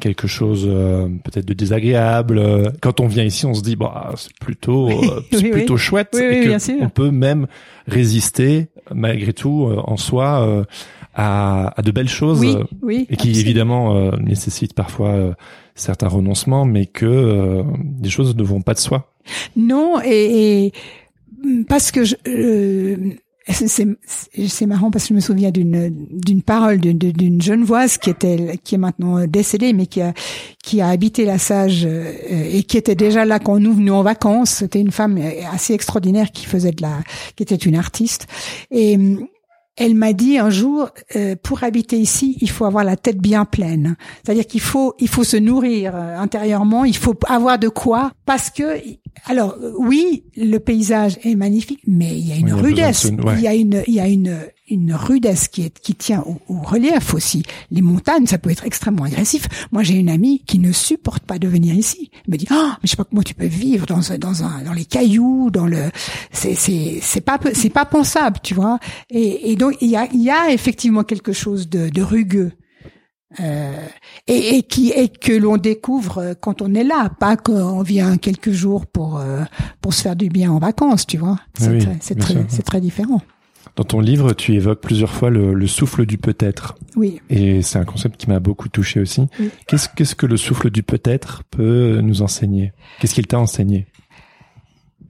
quelque 0.00 0.26
chose 0.26 0.66
euh, 0.68 1.08
peut-être 1.24 1.46
de 1.46 1.54
désagréable. 1.54 2.72
Quand 2.80 3.00
on 3.00 3.06
vient 3.06 3.24
ici, 3.24 3.46
on 3.46 3.54
se 3.54 3.62
dit 3.62 3.76
bah 3.76 4.12
c'est 4.16 4.36
plutôt 4.38 4.90
euh, 4.90 5.22
c'est 5.32 5.50
plutôt 5.50 5.76
chouette 5.76 6.14
et 6.16 6.56
on 6.80 6.88
peut 6.88 7.10
même 7.10 7.46
résister 7.86 8.68
malgré 8.92 9.32
tout 9.32 9.66
euh, 9.66 9.80
en 9.84 9.96
soi 9.96 10.64
à, 11.14 11.78
à, 11.78 11.82
de 11.82 11.90
belles 11.90 12.08
choses 12.08 12.44
et 12.44 13.16
qui 13.16 13.30
évidemment 13.38 14.10
nécessitent 14.18 14.74
parfois 14.74 15.36
certains 15.74 16.08
renoncements, 16.08 16.64
mais 16.64 16.86
que 16.86 17.62
des 17.78 18.10
choses 18.10 18.36
ne 18.36 18.42
vont 18.42 18.62
pas 18.62 18.74
de 18.74 18.78
soi. 18.78 19.12
Non 19.56 20.00
et, 20.04 20.66
et 20.66 20.72
parce 21.68 21.92
que 21.92 22.04
je, 22.04 22.14
c'est 23.46 24.66
marrant 24.66 24.90
parce 24.90 25.04
que 25.04 25.08
je 25.10 25.14
me 25.14 25.20
souviens 25.20 25.50
d'une 25.50 25.90
d'une 26.10 26.42
parole 26.42 26.78
d'une 26.78 27.42
Genevoise 27.42 27.98
qui 27.98 28.08
était 28.08 28.58
qui 28.64 28.76
est 28.76 28.78
maintenant 28.78 29.26
décédée 29.26 29.74
mais 29.74 29.86
qui 29.86 30.00
a 30.00 30.14
qui 30.62 30.80
a 30.80 30.88
habité 30.88 31.26
la 31.26 31.38
Sage 31.38 31.84
euh, 31.84 32.12
et 32.30 32.62
qui 32.62 32.78
était 32.78 32.94
déjà 32.94 33.26
là 33.26 33.38
quand 33.38 33.58
nous 33.58 33.74
venions 33.74 33.96
en 33.96 34.02
vacances. 34.02 34.50
C'était 34.50 34.80
une 34.80 34.90
femme 34.90 35.20
assez 35.52 35.74
extraordinaire 35.74 36.32
qui 36.32 36.46
faisait 36.46 36.72
de 36.72 36.82
la 36.82 37.00
qui 37.36 37.42
était 37.42 37.54
une 37.54 37.76
artiste. 37.76 38.26
Et 38.70 38.98
elle 39.76 39.94
m'a 39.94 40.12
dit 40.12 40.38
un 40.38 40.50
jour, 40.50 40.90
euh, 41.16 41.34
pour 41.42 41.64
habiter 41.64 41.98
ici, 41.98 42.38
il 42.40 42.50
faut 42.50 42.64
avoir 42.64 42.84
la 42.84 42.96
tête 42.96 43.18
bien 43.18 43.44
pleine. 43.44 43.96
C'est-à-dire 44.22 44.46
qu'il 44.46 44.60
faut, 44.60 44.94
il 45.00 45.08
faut 45.08 45.24
se 45.24 45.36
nourrir 45.36 45.96
euh, 45.96 46.16
intérieurement, 46.16 46.84
il 46.84 46.96
faut 46.96 47.14
avoir 47.26 47.58
de 47.58 47.68
quoi, 47.68 48.12
parce 48.24 48.50
que, 48.50 48.80
alors 49.26 49.56
oui, 49.78 50.24
le 50.36 50.58
paysage 50.58 51.18
est 51.24 51.34
magnifique, 51.34 51.80
mais 51.86 52.16
il 52.16 52.28
y 52.28 52.32
a 52.32 52.36
une 52.36 52.52
rudesse, 52.52 53.10
il 53.36 53.40
y 53.40 53.48
a 53.48 53.54
une, 53.54 53.82
il 53.88 53.94
y 53.94 54.00
a 54.00 54.06
une, 54.06 54.38
une 54.68 54.94
rudesse 54.94 55.48
qui, 55.48 55.62
est, 55.62 55.78
qui 55.78 55.94
tient 55.94 56.24
au, 56.26 56.38
relief 56.48 57.14
aussi. 57.14 57.42
Les 57.70 57.82
montagnes, 57.82 58.26
ça 58.26 58.38
peut 58.38 58.50
être 58.50 58.64
extrêmement 58.64 59.04
agressif. 59.04 59.46
Moi, 59.72 59.82
j'ai 59.82 59.94
une 59.94 60.08
amie 60.08 60.42
qui 60.46 60.58
ne 60.58 60.72
supporte 60.72 61.24
pas 61.24 61.38
de 61.38 61.48
venir 61.48 61.74
ici. 61.74 62.10
Elle 62.26 62.32
me 62.32 62.36
dit, 62.38 62.46
ah, 62.50 62.78
mais 62.82 62.86
je 62.86 62.90
sais 62.90 62.96
pas 62.96 63.04
comment 63.04 63.22
tu 63.22 63.34
peux 63.34 63.46
vivre 63.46 63.86
dans 63.86 64.00
dans 64.18 64.42
un 64.42 64.62
dans 64.62 64.72
les 64.72 64.84
cailloux, 64.84 65.50
dans 65.50 65.66
le, 65.66 65.90
c'est 66.32 66.54
c'est 66.54 66.98
c'est 67.02 67.20
pas 67.20 67.38
c'est 67.52 67.70
pas 67.70 67.84
pensable, 67.84 68.38
tu 68.42 68.54
vois. 68.54 68.78
Et, 69.10 69.50
et 69.50 69.56
donc 69.56 69.76
il 69.80 69.90
y 69.90 69.96
a 69.96 70.08
il 70.12 70.22
y 70.22 70.30
a 70.30 70.50
effectivement 70.50 71.04
quelque 71.04 71.32
chose 71.32 71.68
de, 71.68 71.88
de 71.90 72.02
rugueux. 72.02 72.52
Euh, 73.40 73.86
et, 74.28 74.56
et, 74.56 74.62
qui 74.62 74.92
et 74.92 75.08
que 75.08 75.32
l'on 75.32 75.56
découvre 75.56 76.36
quand 76.40 76.62
on 76.62 76.72
est 76.72 76.84
là, 76.84 77.10
pas 77.18 77.36
qu'on 77.36 77.82
vient 77.82 78.16
quelques 78.16 78.52
jours 78.52 78.86
pour 78.86 79.18
euh, 79.18 79.42
pour 79.80 79.92
se 79.92 80.02
faire 80.02 80.14
du 80.14 80.28
bien 80.28 80.52
en 80.52 80.60
vacances, 80.60 81.04
tu 81.04 81.18
vois. 81.18 81.38
C'est 81.58 82.18
très, 82.18 82.46
c'est 82.48 82.62
très 82.62 82.80
différent. 82.80 83.22
Dans 83.76 83.84
ton 83.84 84.00
livre, 84.00 84.34
tu 84.34 84.54
évoques 84.54 84.80
plusieurs 84.80 85.10
fois 85.10 85.30
le, 85.30 85.66
souffle 85.66 86.06
du 86.06 86.16
peut-être. 86.16 86.76
Oui. 86.94 87.20
Et 87.28 87.60
c'est 87.62 87.78
un 87.78 87.84
concept 87.84 88.16
qui 88.16 88.28
m'a 88.28 88.38
beaucoup 88.38 88.68
touché 88.68 89.00
aussi. 89.00 89.26
Qu'est-ce, 89.66 89.88
qu'est-ce 89.88 90.14
que 90.14 90.26
le 90.26 90.36
souffle 90.36 90.70
du 90.70 90.84
peut-être 90.84 91.42
peut 91.50 92.00
nous 92.00 92.22
enseigner? 92.22 92.72
Qu'est-ce 93.00 93.14
qu'il 93.14 93.26
t'a 93.26 93.38
enseigné? 93.38 93.86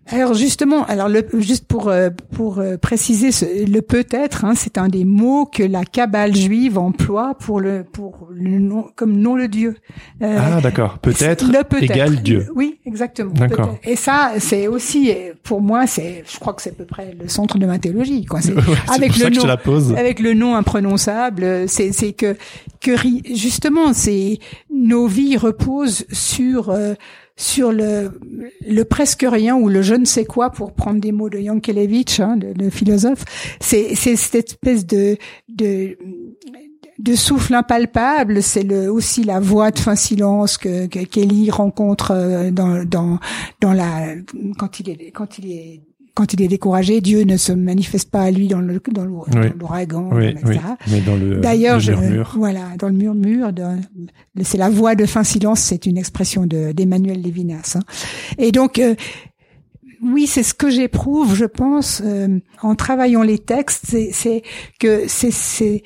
Alors 0.06 0.34
justement, 0.34 0.84
alors 0.84 1.08
le, 1.08 1.26
juste 1.38 1.66
pour 1.66 1.88
euh, 1.88 2.10
pour 2.34 2.58
euh, 2.58 2.76
préciser, 2.76 3.32
ce, 3.32 3.44
le 3.44 3.80
peut-être, 3.80 4.44
hein, 4.44 4.52
c'est 4.54 4.76
un 4.76 4.88
des 4.88 5.04
mots 5.04 5.46
que 5.46 5.62
la 5.62 5.84
cabale 5.84 6.34
juive 6.34 6.78
emploie 6.78 7.34
pour 7.40 7.58
le 7.58 7.84
pour 7.84 8.28
le 8.30 8.58
nom 8.58 8.86
comme 8.96 9.16
nom 9.16 9.34
le 9.34 9.48
Dieu. 9.48 9.76
Euh, 10.20 10.38
ah 10.38 10.60
d'accord, 10.60 10.98
peut-être 10.98 11.50
peut 11.68 11.82
égale 11.82 12.16
Dieu. 12.16 12.46
Oui, 12.54 12.78
exactement. 12.84 13.32
D'accord. 13.32 13.78
Et 13.82 13.96
ça, 13.96 14.32
c'est 14.38 14.68
aussi 14.68 15.10
pour 15.42 15.62
moi, 15.62 15.86
c'est, 15.86 16.22
je 16.30 16.38
crois 16.38 16.52
que 16.52 16.60
c'est 16.60 16.70
à 16.70 16.74
peu 16.74 16.84
près 16.84 17.16
le 17.18 17.28
centre 17.28 17.58
de 17.58 17.64
ma 17.64 17.78
théologie, 17.78 18.26
quoi. 18.26 18.42
C'est, 18.42 18.54
avec 18.94 19.16
le 19.16 19.30
nom, 19.30 19.94
avec 19.96 20.20
le 20.20 20.34
nom 20.34 20.54
imprononçable, 20.54 21.66
c'est 21.66 21.92
c'est 21.92 22.12
que 22.12 22.36
que 22.80 22.92
justement, 23.34 23.94
c'est 23.94 24.38
nos 24.70 25.06
vies 25.06 25.38
reposent 25.38 26.04
sur 26.12 26.74
sur 27.36 27.72
le, 27.72 28.20
le 28.66 28.84
presque 28.84 29.26
rien 29.28 29.56
ou 29.56 29.68
le 29.68 29.82
je 29.82 29.94
ne 29.94 30.04
sais 30.04 30.24
quoi, 30.24 30.50
pour 30.50 30.72
prendre 30.72 31.00
des 31.00 31.12
mots 31.12 31.28
de 31.28 31.38
Yankelevitch, 31.38 32.20
hein, 32.20 32.36
de, 32.36 32.70
philosophe, 32.70 33.24
c'est 33.60 33.94
cette 33.94 34.50
espèce 34.50 34.86
de, 34.86 35.16
de 35.48 35.98
de 37.00 37.14
souffle 37.16 37.54
impalpable, 37.54 38.40
c'est 38.40 38.62
le 38.62 38.90
aussi 38.90 39.24
la 39.24 39.40
voix 39.40 39.72
de 39.72 39.78
fin 39.80 39.96
silence 39.96 40.56
que, 40.58 40.86
que 40.86 41.00
Kelly 41.00 41.50
rencontre 41.50 42.12
euh, 42.12 42.50
dans 42.52 42.84
dans 42.84 43.18
dans 43.60 43.72
la 43.72 44.14
quand 44.58 44.78
il 44.78 44.90
est 44.90 45.10
quand 45.10 45.38
il 45.38 45.50
est 45.50 45.82
quand 46.14 46.32
il 46.32 46.42
est 46.42 46.48
découragé, 46.48 47.00
Dieu 47.00 47.22
ne 47.24 47.36
se 47.36 47.52
manifeste 47.52 48.10
pas 48.10 48.22
à 48.22 48.30
lui 48.30 48.46
dans 48.46 48.60
le 48.60 48.80
dans 48.92 49.04
l'ouragan, 49.04 50.10
oui, 50.12 50.28
etc. 50.28 50.60
mais 50.88 51.00
dans 51.00 51.16
le 51.16 51.40
d'ailleurs, 51.40 51.80
voilà, 52.36 52.76
dans 52.78 52.88
le 52.88 52.94
murmure, 52.94 53.50
c'est 54.42 54.58
la 54.58 54.70
voix 54.70 54.94
de 54.94 55.06
fin 55.06 55.24
silence, 55.24 55.60
c'est 55.60 55.86
une 55.86 55.98
expression 55.98 56.46
de 56.46 56.72
d'Emmanuel 56.72 57.20
Lévinas. 57.20 57.76
Hein. 57.76 57.82
Et 58.38 58.52
donc 58.52 58.78
euh, 58.78 58.94
oui, 60.02 60.26
c'est 60.26 60.44
ce 60.44 60.54
que 60.54 60.70
j'éprouve, 60.70 61.34
je 61.34 61.46
pense, 61.46 62.00
euh, 62.04 62.38
en 62.62 62.76
travaillant 62.76 63.22
les 63.22 63.38
textes, 63.38 63.86
c'est 64.12 64.42
que 64.78 65.04
c'est 65.08 65.82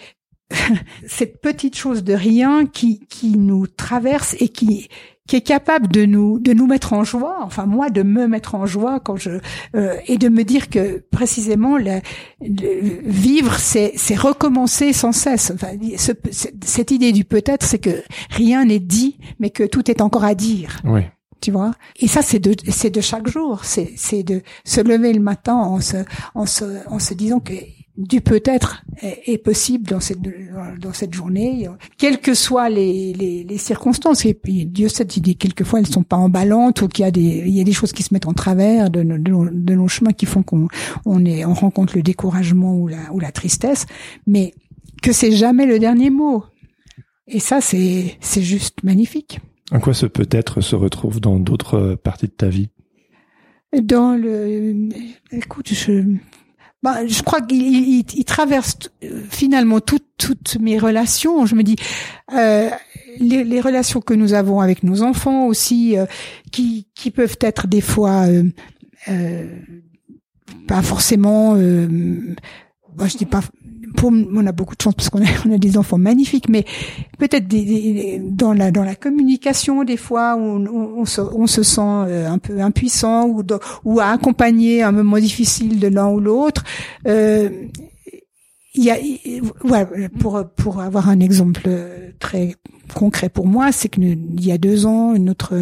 cette 1.06 1.40
petite 1.40 1.76
chose 1.76 2.04
de 2.04 2.12
rien 2.12 2.66
qui 2.66 3.00
qui 3.08 3.38
nous 3.38 3.66
traverse 3.66 4.36
et 4.40 4.48
qui 4.48 4.88
qui 5.28 5.36
est 5.36 5.42
capable 5.42 5.86
de 5.86 6.04
nous 6.04 6.40
de 6.40 6.52
nous 6.52 6.66
mettre 6.66 6.92
en 6.94 7.04
joie, 7.04 7.38
enfin 7.42 7.66
moi 7.66 7.90
de 7.90 8.02
me 8.02 8.26
mettre 8.26 8.56
en 8.56 8.66
joie 8.66 8.98
quand 8.98 9.16
je 9.16 9.38
euh, 9.76 9.94
et 10.08 10.18
de 10.18 10.28
me 10.28 10.42
dire 10.42 10.68
que 10.68 11.04
précisément 11.12 11.76
le, 11.78 12.00
vivre 12.40 13.54
c'est 13.60 13.92
c'est 13.94 14.16
recommencer 14.16 14.92
sans 14.92 15.12
cesse. 15.12 15.52
Enfin, 15.54 15.68
cette 16.60 16.90
idée 16.90 17.12
du 17.12 17.24
peut-être, 17.24 17.64
c'est 17.64 17.78
que 17.78 18.02
rien 18.30 18.64
n'est 18.64 18.78
dit, 18.78 19.18
mais 19.38 19.50
que 19.50 19.64
tout 19.64 19.90
est 19.90 20.00
encore 20.00 20.24
à 20.24 20.34
dire. 20.34 20.80
Oui. 20.84 21.02
Tu 21.40 21.52
vois? 21.52 21.72
Et 21.96 22.08
ça, 22.08 22.22
c'est 22.22 22.40
de 22.40 22.54
c'est 22.68 22.90
de 22.90 23.00
chaque 23.00 23.28
jour. 23.28 23.64
C'est 23.64 23.92
c'est 23.96 24.24
de 24.24 24.42
se 24.64 24.80
lever 24.80 25.12
le 25.12 25.20
matin 25.20 25.54
en 25.54 25.80
se 25.80 25.98
en 26.34 26.46
se 26.46 26.64
en 26.88 26.98
se 26.98 27.14
disant 27.14 27.38
que 27.38 27.54
du 27.98 28.20
peut-être 28.20 28.84
est, 29.02 29.42
possible 29.42 29.88
dans 29.88 29.98
cette 29.98 30.20
dans 30.80 30.92
cette 30.92 31.12
journée, 31.12 31.68
quelles 31.98 32.20
que 32.20 32.32
soient 32.32 32.68
les, 32.68 33.12
les, 33.12 33.42
les 33.42 33.58
circonstances. 33.58 34.24
Et 34.24 34.34
puis 34.34 34.66
Dieu 34.66 34.88
sait, 34.88 35.04
dit 35.04 35.36
quelquefois 35.36 35.80
elles 35.80 35.88
sont 35.88 36.04
pas 36.04 36.16
emballantes 36.16 36.80
ou 36.80 36.88
qu'il 36.88 37.04
y 37.04 37.08
a 37.08 37.10
des 37.10 37.42
il 37.44 37.50
y 37.50 37.60
a 37.60 37.64
des 37.64 37.72
choses 37.72 37.92
qui 37.92 38.04
se 38.04 38.14
mettent 38.14 38.28
en 38.28 38.34
travers 38.34 38.88
de, 38.88 39.02
de, 39.02 39.18
de 39.18 39.74
nos 39.74 39.88
chemins 39.88 40.12
qui 40.12 40.26
font 40.26 40.44
qu'on 40.44 40.68
on 41.04 41.24
est 41.24 41.44
on 41.44 41.54
rencontre 41.54 41.96
le 41.96 42.02
découragement 42.02 42.76
ou 42.76 42.86
la 42.86 43.12
ou 43.12 43.18
la 43.18 43.32
tristesse, 43.32 43.84
mais 44.28 44.54
que 45.02 45.12
c'est 45.12 45.32
jamais 45.32 45.66
le 45.66 45.80
dernier 45.80 46.10
mot. 46.10 46.44
Et 47.26 47.40
ça 47.40 47.60
c'est 47.60 48.16
c'est 48.20 48.42
juste 48.42 48.84
magnifique. 48.84 49.40
En 49.72 49.80
quoi 49.80 49.92
ce 49.92 50.06
peut-être 50.06 50.60
se 50.60 50.76
retrouve 50.76 51.20
dans 51.20 51.40
d'autres 51.40 51.96
parties 51.96 52.28
de 52.28 52.32
ta 52.32 52.48
vie? 52.48 52.68
Dans 53.82 54.14
le 54.14 54.88
écoute 55.32 55.70
je 55.72 56.04
bah, 56.82 57.06
je 57.06 57.22
crois 57.22 57.40
qu'il 57.40 58.04
il, 58.14 58.24
traverse 58.24 58.76
euh, 59.02 59.22
finalement 59.30 59.80
toutes 59.80 60.06
toutes 60.16 60.56
mes 60.60 60.78
relations. 60.78 61.44
Je 61.46 61.54
me 61.54 61.62
dis 61.62 61.76
euh, 62.32 62.70
les, 63.18 63.44
les, 63.44 63.60
relations 63.60 64.00
que 64.00 64.14
nous 64.14 64.32
avons 64.32 64.60
avec 64.60 64.82
nos 64.84 65.02
enfants 65.02 65.46
aussi, 65.46 65.98
euh, 65.98 66.06
qui 66.52 66.86
qui 66.94 67.10
peuvent 67.10 67.38
être 67.40 67.66
des 67.66 67.80
fois 67.80 68.26
euh, 68.28 68.44
euh 69.08 69.46
pas 70.66 70.82
forcément. 70.82 71.54
moi, 71.54 73.06
je 73.06 73.16
dis 73.16 73.26
pas 73.26 73.40
pour, 73.96 74.12
on 74.12 74.46
a 74.46 74.52
beaucoup 74.52 74.74
de 74.74 74.82
chance 74.82 74.94
parce 74.94 75.10
qu'on 75.10 75.22
a, 75.22 75.28
on 75.46 75.52
a 75.52 75.58
des 75.58 75.76
enfants 75.76 75.98
magnifiques, 75.98 76.48
mais 76.48 76.64
peut-être 77.18 77.46
des, 77.46 78.20
dans 78.22 78.52
la 78.52 78.70
dans 78.70 78.84
la 78.84 78.94
communication 78.94 79.84
des 79.84 79.96
fois 79.96 80.36
on, 80.36 80.66
on, 80.66 81.04
se, 81.04 81.20
on 81.20 81.46
se, 81.46 81.62
sent 81.62 81.80
euh, 81.80 82.28
un 82.28 82.38
peu 82.38 82.60
impuissant 82.60 83.26
ou 83.28 83.42
ou 83.84 84.00
à 84.00 84.06
accompagner 84.06 84.82
un 84.82 84.92
moment 84.92 85.18
difficile 85.18 85.78
de 85.78 85.88
l'un 85.88 86.08
ou 86.08 86.20
l'autre. 86.20 86.64
Euh, 87.06 87.48
y 88.74 88.90
a, 88.90 88.96
ouais, 89.64 90.08
pour 90.20 90.44
pour 90.56 90.80
avoir 90.80 91.08
un 91.08 91.20
exemple 91.20 91.68
très 92.18 92.54
concret 92.94 93.28
pour 93.28 93.46
moi, 93.46 93.72
c'est 93.72 93.88
que 93.88 94.00
il 94.00 94.44
y 94.44 94.52
a 94.52 94.58
deux 94.58 94.86
ans, 94.86 95.14
une 95.14 95.30
autre, 95.30 95.54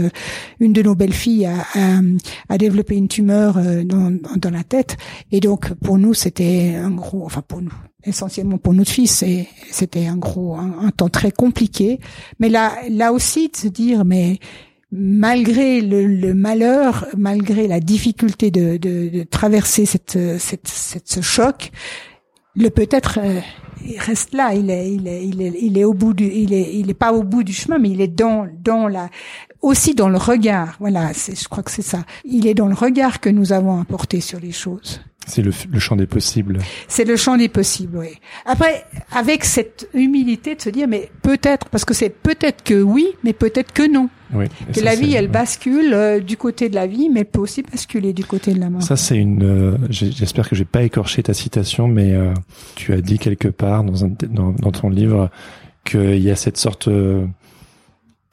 une 0.60 0.72
de 0.72 0.82
nos 0.82 0.94
belles 0.94 1.12
filles 1.12 1.46
a, 1.46 1.66
a, 1.74 2.00
a 2.48 2.58
développé 2.58 2.96
une 2.96 3.08
tumeur 3.08 3.58
euh, 3.58 3.84
dans, 3.84 4.16
dans 4.36 4.50
la 4.50 4.64
tête, 4.64 4.96
et 5.32 5.40
donc 5.40 5.72
pour 5.74 5.98
nous 5.98 6.14
c'était 6.14 6.74
un 6.76 6.90
gros, 6.90 7.24
enfin 7.24 7.42
pour 7.46 7.62
nous, 7.62 7.72
essentiellement 8.06 8.58
pour 8.58 8.72
notre 8.72 8.90
fils, 8.90 9.24
c'était 9.70 10.06
un 10.06 10.16
gros, 10.16 10.56
un, 10.56 10.90
temps 10.90 11.08
très 11.08 11.30
compliqué. 11.32 12.00
Mais 12.40 12.48
là, 12.48 12.72
là 12.90 13.12
aussi 13.12 13.48
de 13.48 13.56
se 13.56 13.68
dire, 13.68 14.04
mais 14.04 14.38
malgré 14.92 15.80
le, 15.80 16.06
le, 16.06 16.34
malheur, 16.34 17.06
malgré 17.16 17.66
la 17.66 17.80
difficulté 17.80 18.50
de, 18.50 18.76
de, 18.76 19.08
de 19.08 19.22
traverser 19.24 19.84
cette, 19.86 20.18
cette, 20.38 20.68
cette, 20.68 21.08
ce 21.08 21.20
choc, 21.20 21.72
le 22.54 22.70
peut-être 22.70 23.18
euh, 23.22 23.40
il 23.84 23.98
reste 23.98 24.32
là, 24.32 24.54
il 24.54 24.70
est, 24.70 24.92
il 24.92 25.06
est, 25.06 25.26
il 25.26 25.42
est, 25.42 25.52
il 25.60 25.78
est 25.78 25.84
au 25.84 25.94
bout 25.94 26.14
du, 26.14 26.24
il 26.24 26.52
est, 26.52 26.74
il 26.74 26.90
est 26.90 26.94
pas 26.94 27.12
au 27.12 27.22
bout 27.22 27.42
du 27.42 27.52
chemin, 27.52 27.78
mais 27.78 27.90
il 27.90 28.00
est 28.00 28.08
dans, 28.08 28.48
dans 28.62 28.88
la, 28.88 29.10
aussi 29.60 29.94
dans 29.94 30.08
le 30.08 30.18
regard. 30.18 30.76
Voilà, 30.80 31.12
c'est, 31.12 31.38
je 31.38 31.48
crois 31.48 31.62
que 31.62 31.70
c'est 31.70 31.82
ça. 31.82 32.04
Il 32.24 32.46
est 32.46 32.54
dans 32.54 32.68
le 32.68 32.74
regard 32.74 33.20
que 33.20 33.28
nous 33.28 33.52
avons 33.52 33.80
apporté 33.80 34.20
sur 34.20 34.40
les 34.40 34.52
choses. 34.52 35.00
C'est 35.26 35.42
le, 35.42 35.52
le, 35.70 35.78
champ 35.80 35.96
des 35.96 36.06
possibles. 36.06 36.58
C'est 36.88 37.04
le 37.04 37.16
champ 37.16 37.36
des 37.36 37.48
possibles, 37.48 37.98
oui. 37.98 38.18
Après, 38.44 38.84
avec 39.12 39.44
cette 39.44 39.88
humilité 39.92 40.54
de 40.54 40.60
se 40.60 40.70
dire, 40.70 40.86
mais 40.86 41.10
peut-être, 41.22 41.68
parce 41.68 41.84
que 41.84 41.94
c'est 41.94 42.10
peut-être 42.10 42.62
que 42.62 42.80
oui, 42.80 43.08
mais 43.24 43.32
peut-être 43.32 43.72
que 43.72 43.90
non. 43.90 44.08
Oui, 44.32 44.46
que 44.72 44.80
la 44.80 44.94
vie, 44.94 45.14
elle 45.14 45.28
bascule 45.28 45.92
euh, 45.92 46.20
du 46.20 46.36
côté 46.36 46.68
de 46.68 46.74
la 46.74 46.86
vie, 46.86 47.08
mais 47.08 47.20
elle 47.20 47.26
peut 47.26 47.40
aussi 47.40 47.62
basculer 47.62 48.12
du 48.12 48.24
côté 48.24 48.52
de 48.54 48.60
la 48.60 48.70
mort. 48.70 48.82
Ça, 48.82 48.96
c'est 48.96 49.16
une. 49.16 49.42
Euh, 49.42 49.76
j'espère 49.90 50.48
que 50.48 50.56
j'ai 50.56 50.64
pas 50.64 50.82
écorché 50.82 51.22
ta 51.22 51.34
citation, 51.34 51.86
mais 51.88 52.12
euh, 52.12 52.32
tu 52.74 52.92
as 52.92 53.00
dit 53.00 53.18
quelque 53.18 53.48
part 53.48 53.84
dans, 53.84 54.04
un, 54.04 54.10
dans, 54.28 54.52
dans 54.52 54.72
ton 54.72 54.88
livre 54.88 55.30
qu'il 55.84 56.18
y 56.18 56.30
a 56.30 56.36
cette 56.36 56.56
sorte 56.56 56.88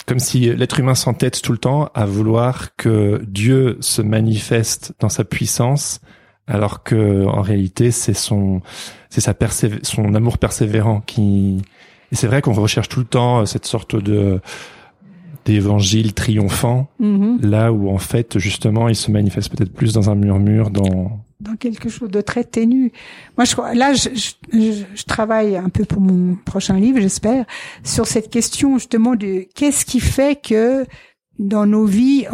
comme 0.05 0.19
si 0.19 0.53
l'être 0.53 0.79
humain 0.79 0.95
s'entête 0.95 1.41
tout 1.41 1.51
le 1.51 1.57
temps 1.57 1.89
à 1.93 2.05
vouloir 2.05 2.75
que 2.75 3.21
Dieu 3.25 3.77
se 3.79 4.01
manifeste 4.01 4.93
dans 4.99 5.09
sa 5.09 5.23
puissance 5.23 6.01
alors 6.47 6.83
que 6.83 7.25
en 7.25 7.41
réalité 7.41 7.91
c'est 7.91 8.13
son 8.13 8.61
c'est 9.09 9.21
sa 9.21 9.33
son 9.83 10.13
amour 10.13 10.37
persévérant 10.37 11.01
qui 11.01 11.61
et 12.11 12.15
c'est 12.15 12.27
vrai 12.27 12.41
qu'on 12.41 12.53
recherche 12.53 12.89
tout 12.89 12.99
le 12.99 13.05
temps 13.05 13.41
euh, 13.41 13.45
cette 13.45 13.65
sorte 13.65 13.95
de 13.95 14.41
d'évangile 15.45 16.13
triomphant 16.13 16.89
mm-hmm. 17.01 17.45
là 17.45 17.71
où 17.71 17.89
en 17.89 17.97
fait 17.97 18.39
justement 18.39 18.89
il 18.89 18.95
se 18.95 19.11
manifeste 19.11 19.55
peut-être 19.55 19.73
plus 19.73 19.93
dans 19.93 20.09
un 20.09 20.15
murmure 20.15 20.69
dans 20.69 21.23
dans 21.43 21.55
quelque 21.57 21.89
chose 21.89 22.09
de 22.09 22.21
très 22.21 22.45
ténu. 22.45 22.91
Moi, 23.37 23.43
je 23.43 23.55
là, 23.77 23.93
je, 23.93 24.09
je, 24.15 24.83
je, 24.95 25.03
travaille 25.03 25.57
un 25.57 25.67
peu 25.67 25.83
pour 25.83 25.99
mon 25.99 26.35
prochain 26.35 26.79
livre, 26.79 26.99
j'espère, 27.01 27.45
sur 27.83 28.07
cette 28.07 28.29
question 28.29 28.77
justement 28.77 29.15
de 29.15 29.45
qu'est-ce 29.53 29.85
qui 29.85 29.99
fait 29.99 30.41
que 30.41 30.85
dans 31.43 31.65
nos 31.65 31.85
vies, 31.85 32.25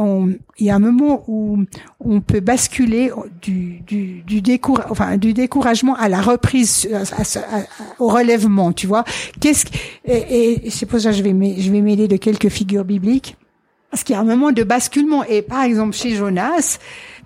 il 0.57 0.65
y 0.65 0.69
a 0.69 0.75
un 0.75 0.79
moment 0.79 1.23
où 1.27 1.63
on 1.99 2.21
peut 2.21 2.39
basculer 2.39 3.11
du, 3.41 3.81
du, 3.85 4.21
du, 4.21 4.59
enfin, 4.89 5.17
du 5.17 5.33
découragement 5.33 5.95
à 5.95 6.09
la 6.09 6.21
reprise, 6.21 6.87
au 7.99 8.07
relèvement, 8.07 8.71
tu 8.71 8.87
vois. 8.87 9.03
Qu'est-ce 9.39 9.65
et, 10.05 10.67
et 10.67 10.69
c'est 10.69 10.85
pour 10.85 10.99
ça 10.99 11.11
que 11.11 11.17
je 11.17 11.23
vais 11.23 11.33
je 11.59 11.71
vais 11.71 11.81
m'aider 11.81 12.07
de 12.07 12.17
quelques 12.17 12.49
figures 12.49 12.85
bibliques 12.85 13.35
parce 13.89 14.03
qu'il 14.03 14.13
y 14.13 14.17
a 14.17 14.21
un 14.21 14.25
moment 14.25 14.51
de 14.51 14.63
basculement. 14.63 15.23
Et 15.23 15.41
par 15.41 15.63
exemple, 15.63 15.95
chez 15.95 16.11
Jonas, 16.11 16.77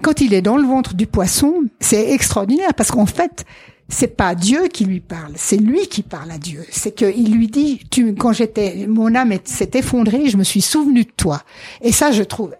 quand 0.01 0.21
il 0.21 0.34
est 0.34 0.41
dans 0.41 0.57
le 0.57 0.65
ventre 0.65 0.93
du 0.93 1.07
poisson, 1.07 1.63
c'est 1.79 2.11
extraordinaire 2.11 2.73
parce 2.73 2.91
qu'en 2.91 3.05
fait, 3.05 3.45
c'est 3.89 4.15
pas 4.15 4.36
Dieu 4.36 4.67
qui 4.67 4.86
lui 4.86 4.99
parle, 4.99 5.34
c'est 5.36 5.57
lui 5.57 5.88
qui 5.88 6.03
parle 6.03 6.31
à 6.31 6.38
Dieu. 6.38 6.65
C'est 6.71 6.95
qu'il 6.95 7.36
lui 7.36 7.47
dit, 7.47 7.81
tu, 7.91 8.15
quand 8.15 8.34
j'étais, 8.34 8.88
mon 8.88 9.13
âme 9.15 9.34
s'est 9.43 9.71
effondrée, 9.73 10.29
je 10.29 10.38
me 10.38 10.43
suis 10.43 10.61
souvenu 10.61 11.03
de 11.03 11.11
toi. 11.15 11.43
Et 11.81 11.91
ça, 11.91 12.11
je 12.11 12.23
trouve. 12.23 12.55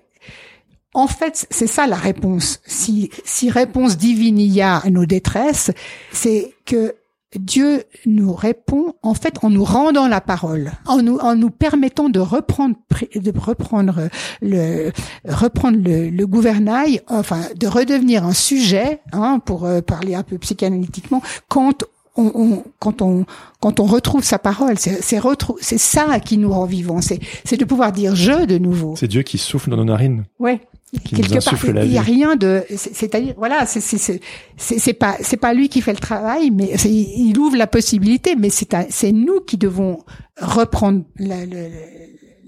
En 0.94 1.08
fait, 1.08 1.48
c'est 1.50 1.68
ça 1.68 1.88
la 1.88 1.96
réponse. 1.96 2.62
Si, 2.66 3.10
si 3.26 3.50
réponse 3.50 3.98
divine 3.98 4.38
il 4.38 4.54
y 4.54 4.62
a 4.62 4.78
à 4.78 4.90
nos 4.90 5.06
détresses, 5.06 5.72
c'est 6.12 6.54
que 6.66 6.96
Dieu 7.36 7.84
nous 8.06 8.34
répond 8.34 8.94
en 9.02 9.14
fait 9.14 9.44
en 9.44 9.50
nous 9.50 9.64
rendant 9.64 10.08
la 10.08 10.22
parole, 10.22 10.72
en 10.86 11.02
nous 11.02 11.18
en 11.18 11.36
nous 11.36 11.50
permettant 11.50 12.10
de 12.10 12.20
reprendre 12.20 12.76
de 13.16 13.34
reprendre 13.38 14.10
le 14.42 14.92
reprendre 15.28 15.78
le, 15.82 16.26
gouvernail, 16.26 17.02
enfin 17.08 17.42
de 17.56 17.68
redevenir 17.68 18.26
un 18.26 18.34
sujet, 18.34 19.02
hein, 19.12 19.40
pour 19.40 19.66
euh, 19.66 19.82
parler 19.82 20.16
un 20.16 20.24
peu 20.24 20.38
psychanalytiquement, 20.38 21.22
quand 21.48 21.84
on, 22.16 22.32
on, 22.36 22.64
quand 22.80 23.02
on 23.02 23.26
quand 23.60 23.80
on 23.80 23.86
retrouve 23.86 24.24
sa 24.24 24.40
parole, 24.40 24.78
c'est 24.78 25.02
c'est 25.02 25.78
ça 25.78 26.20
qui 26.20 26.38
nous 26.38 26.52
rend 26.52 26.66
vivants, 26.66 27.02
c'est 27.02 27.20
c'est 27.44 27.58
de 27.58 27.66
pouvoir 27.66 27.92
dire 27.92 28.16
je 28.16 28.46
de 28.46 28.58
nouveau. 28.58 28.96
C'est 28.96 29.08
Dieu 29.08 29.24
qui 29.24 29.38
souffle 29.38 29.70
dans 29.70 29.78
nos 29.78 29.86
narines. 29.86 30.26
Ouais 30.40 30.62
quelque 31.00 31.44
part 31.44 31.84
il 31.84 31.90
n'y 31.90 31.98
a 31.98 32.02
rien 32.02 32.36
de 32.36 32.64
c'est-à-dire 32.70 33.34
voilà 33.38 33.66
c'est 33.66 33.82
c'est 33.82 34.20
c'est 34.58 34.94
pas 34.94 35.18
c'est 35.22 35.38
pas 35.38 35.54
lui 35.54 35.70
qui 35.70 35.82
fait 35.82 35.94
le 35.94 36.00
travail 36.00 36.52
mais 36.52 36.74
il 36.86 37.38
ouvre 37.38 37.58
la 37.58 37.68
possibilité 37.68 38.36
mais 38.36 38.50
c'est 38.50 38.70
c'est 38.90 39.12
nous 39.12 39.42
qui 39.42 39.58
devons 39.58 40.00
reprendre 40.40 41.04
la, 41.18 41.46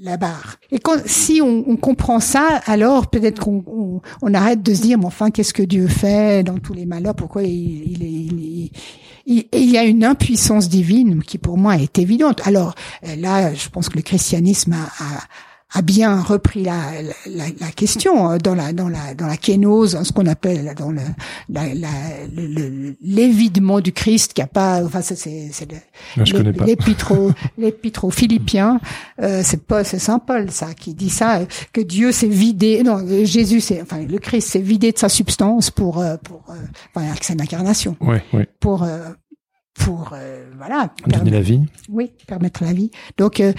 la 0.06 0.18
barre. 0.18 0.58
Et 0.72 0.80
quand, 0.80 0.98
si 1.06 1.42
on, 1.42 1.66
on 1.68 1.76
comprend 1.76 2.20
ça, 2.20 2.62
alors 2.66 3.08
peut-être 3.08 3.42
qu'on 3.42 4.02
on, 4.22 4.34
arrête 4.34 4.62
de 4.62 4.74
se 4.74 4.82
dire, 4.82 4.98
mais 4.98 5.06
enfin, 5.06 5.32
qu'est-ce 5.32 5.54
que 5.54 5.64
Dieu 5.64 5.88
fait 5.88 6.44
dans 6.44 6.58
tous 6.58 6.74
les 6.74 6.86
malheurs? 6.86 7.16
Pourquoi 7.16 7.44
il, 7.44 7.50
il, 7.52 8.04
il, 8.04 8.72
il, 9.26 9.46
il 9.52 9.72
y 9.72 9.78
a 9.78 9.84
une 9.84 10.04
impuissance 10.04 10.70
divine 10.70 11.24
qui, 11.24 11.38
pour 11.38 11.58
moi, 11.58 11.78
est 11.78 11.98
évidente. 12.00 12.42
Alors 12.46 12.76
là, 13.18 13.54
je 13.54 13.70
pense 13.70 13.90
que 13.90 13.98
le 13.98 14.04
christianisme 14.04 14.74
a, 14.74 14.88
a 15.74 15.82
bien 15.82 16.22
repris 16.22 16.64
la, 16.64 16.80
la, 17.26 17.46
la, 17.60 17.72
question 17.72 18.32
euh, 18.32 18.38
dans 18.38 18.56
la 18.56 18.72
dans 18.72 18.88
la 18.88 19.14
dans 19.14 19.28
la 19.28 19.38
kénose, 19.38 20.02
ce 20.04 20.12
qu'on 20.12 20.28
appelle 20.28 20.74
dans 20.78 20.92
le 20.92 21.02
l'évidement 23.02 23.80
du 23.82 23.92
Christ 23.92 24.34
qui 24.34 24.42
a 24.42 24.48
pas 24.48 24.84
enfin 24.84 25.02
c'est 25.02 25.16
c'est 25.16 25.68
l'épître 26.66 27.14
l'épître 27.58 28.06
aux 28.06 28.12
Philippiens 28.12 28.80
euh, 29.22 29.42
c'est 29.44 29.64
pas 29.64 29.84
c'est 29.84 30.00
Saint 30.00 30.20
Paul 30.20 30.52
ça 30.52 30.74
qui 30.74 30.94
dit 30.94 31.10
ça 31.10 31.42
que 31.74 31.82
Dieu 31.82 32.12
s'est 32.12 32.28
vidé 32.28 32.84
non 32.84 33.06
Jésus 33.26 33.62
c'est 33.62 33.82
enfin 33.82 34.04
le 34.04 34.18
Christ 34.20 34.50
s'est 34.50 34.60
vidé 34.60 34.92
de 34.92 34.98
sa 34.98 35.10
substance 35.10 35.72
pour 35.72 36.00
euh, 36.00 36.18
pour 36.18 36.44
euh, 36.50 36.54
enfin 36.94 37.08
avec 37.08 37.24
son 37.24 37.40
incarnation 37.40 37.96
oui, 38.02 38.18
oui. 38.34 38.44
pour 38.60 38.84
euh, 38.84 39.10
pour 39.76 40.12
euh, 40.14 40.46
voilà 40.58 40.90
donner 41.06 41.32
la 41.32 41.42
vie. 41.42 41.62
Oui, 41.90 42.12
permettre 42.28 42.64
la 42.64 42.74
vie. 42.74 42.92
Donc 43.18 43.40
euh, 43.40 43.54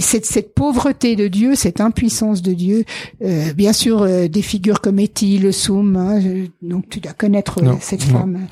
cette, 0.00 0.24
cette 0.24 0.54
pauvreté 0.54 1.16
de 1.16 1.28
Dieu, 1.28 1.54
cette 1.54 1.80
impuissance 1.80 2.40
de 2.40 2.52
Dieu, 2.52 2.84
euh, 3.22 3.52
bien 3.52 3.72
sûr 3.72 4.02
euh, 4.02 4.28
des 4.28 4.42
figures 4.42 4.80
comme 4.80 4.98
Etty, 5.00 5.38
le 5.38 5.52
Soum, 5.52 5.96
hein, 5.96 6.20
donc 6.62 6.88
tu 6.88 7.00
dois 7.00 7.12
connaître 7.12 7.60
cette 7.80 8.02
femme 8.04 8.46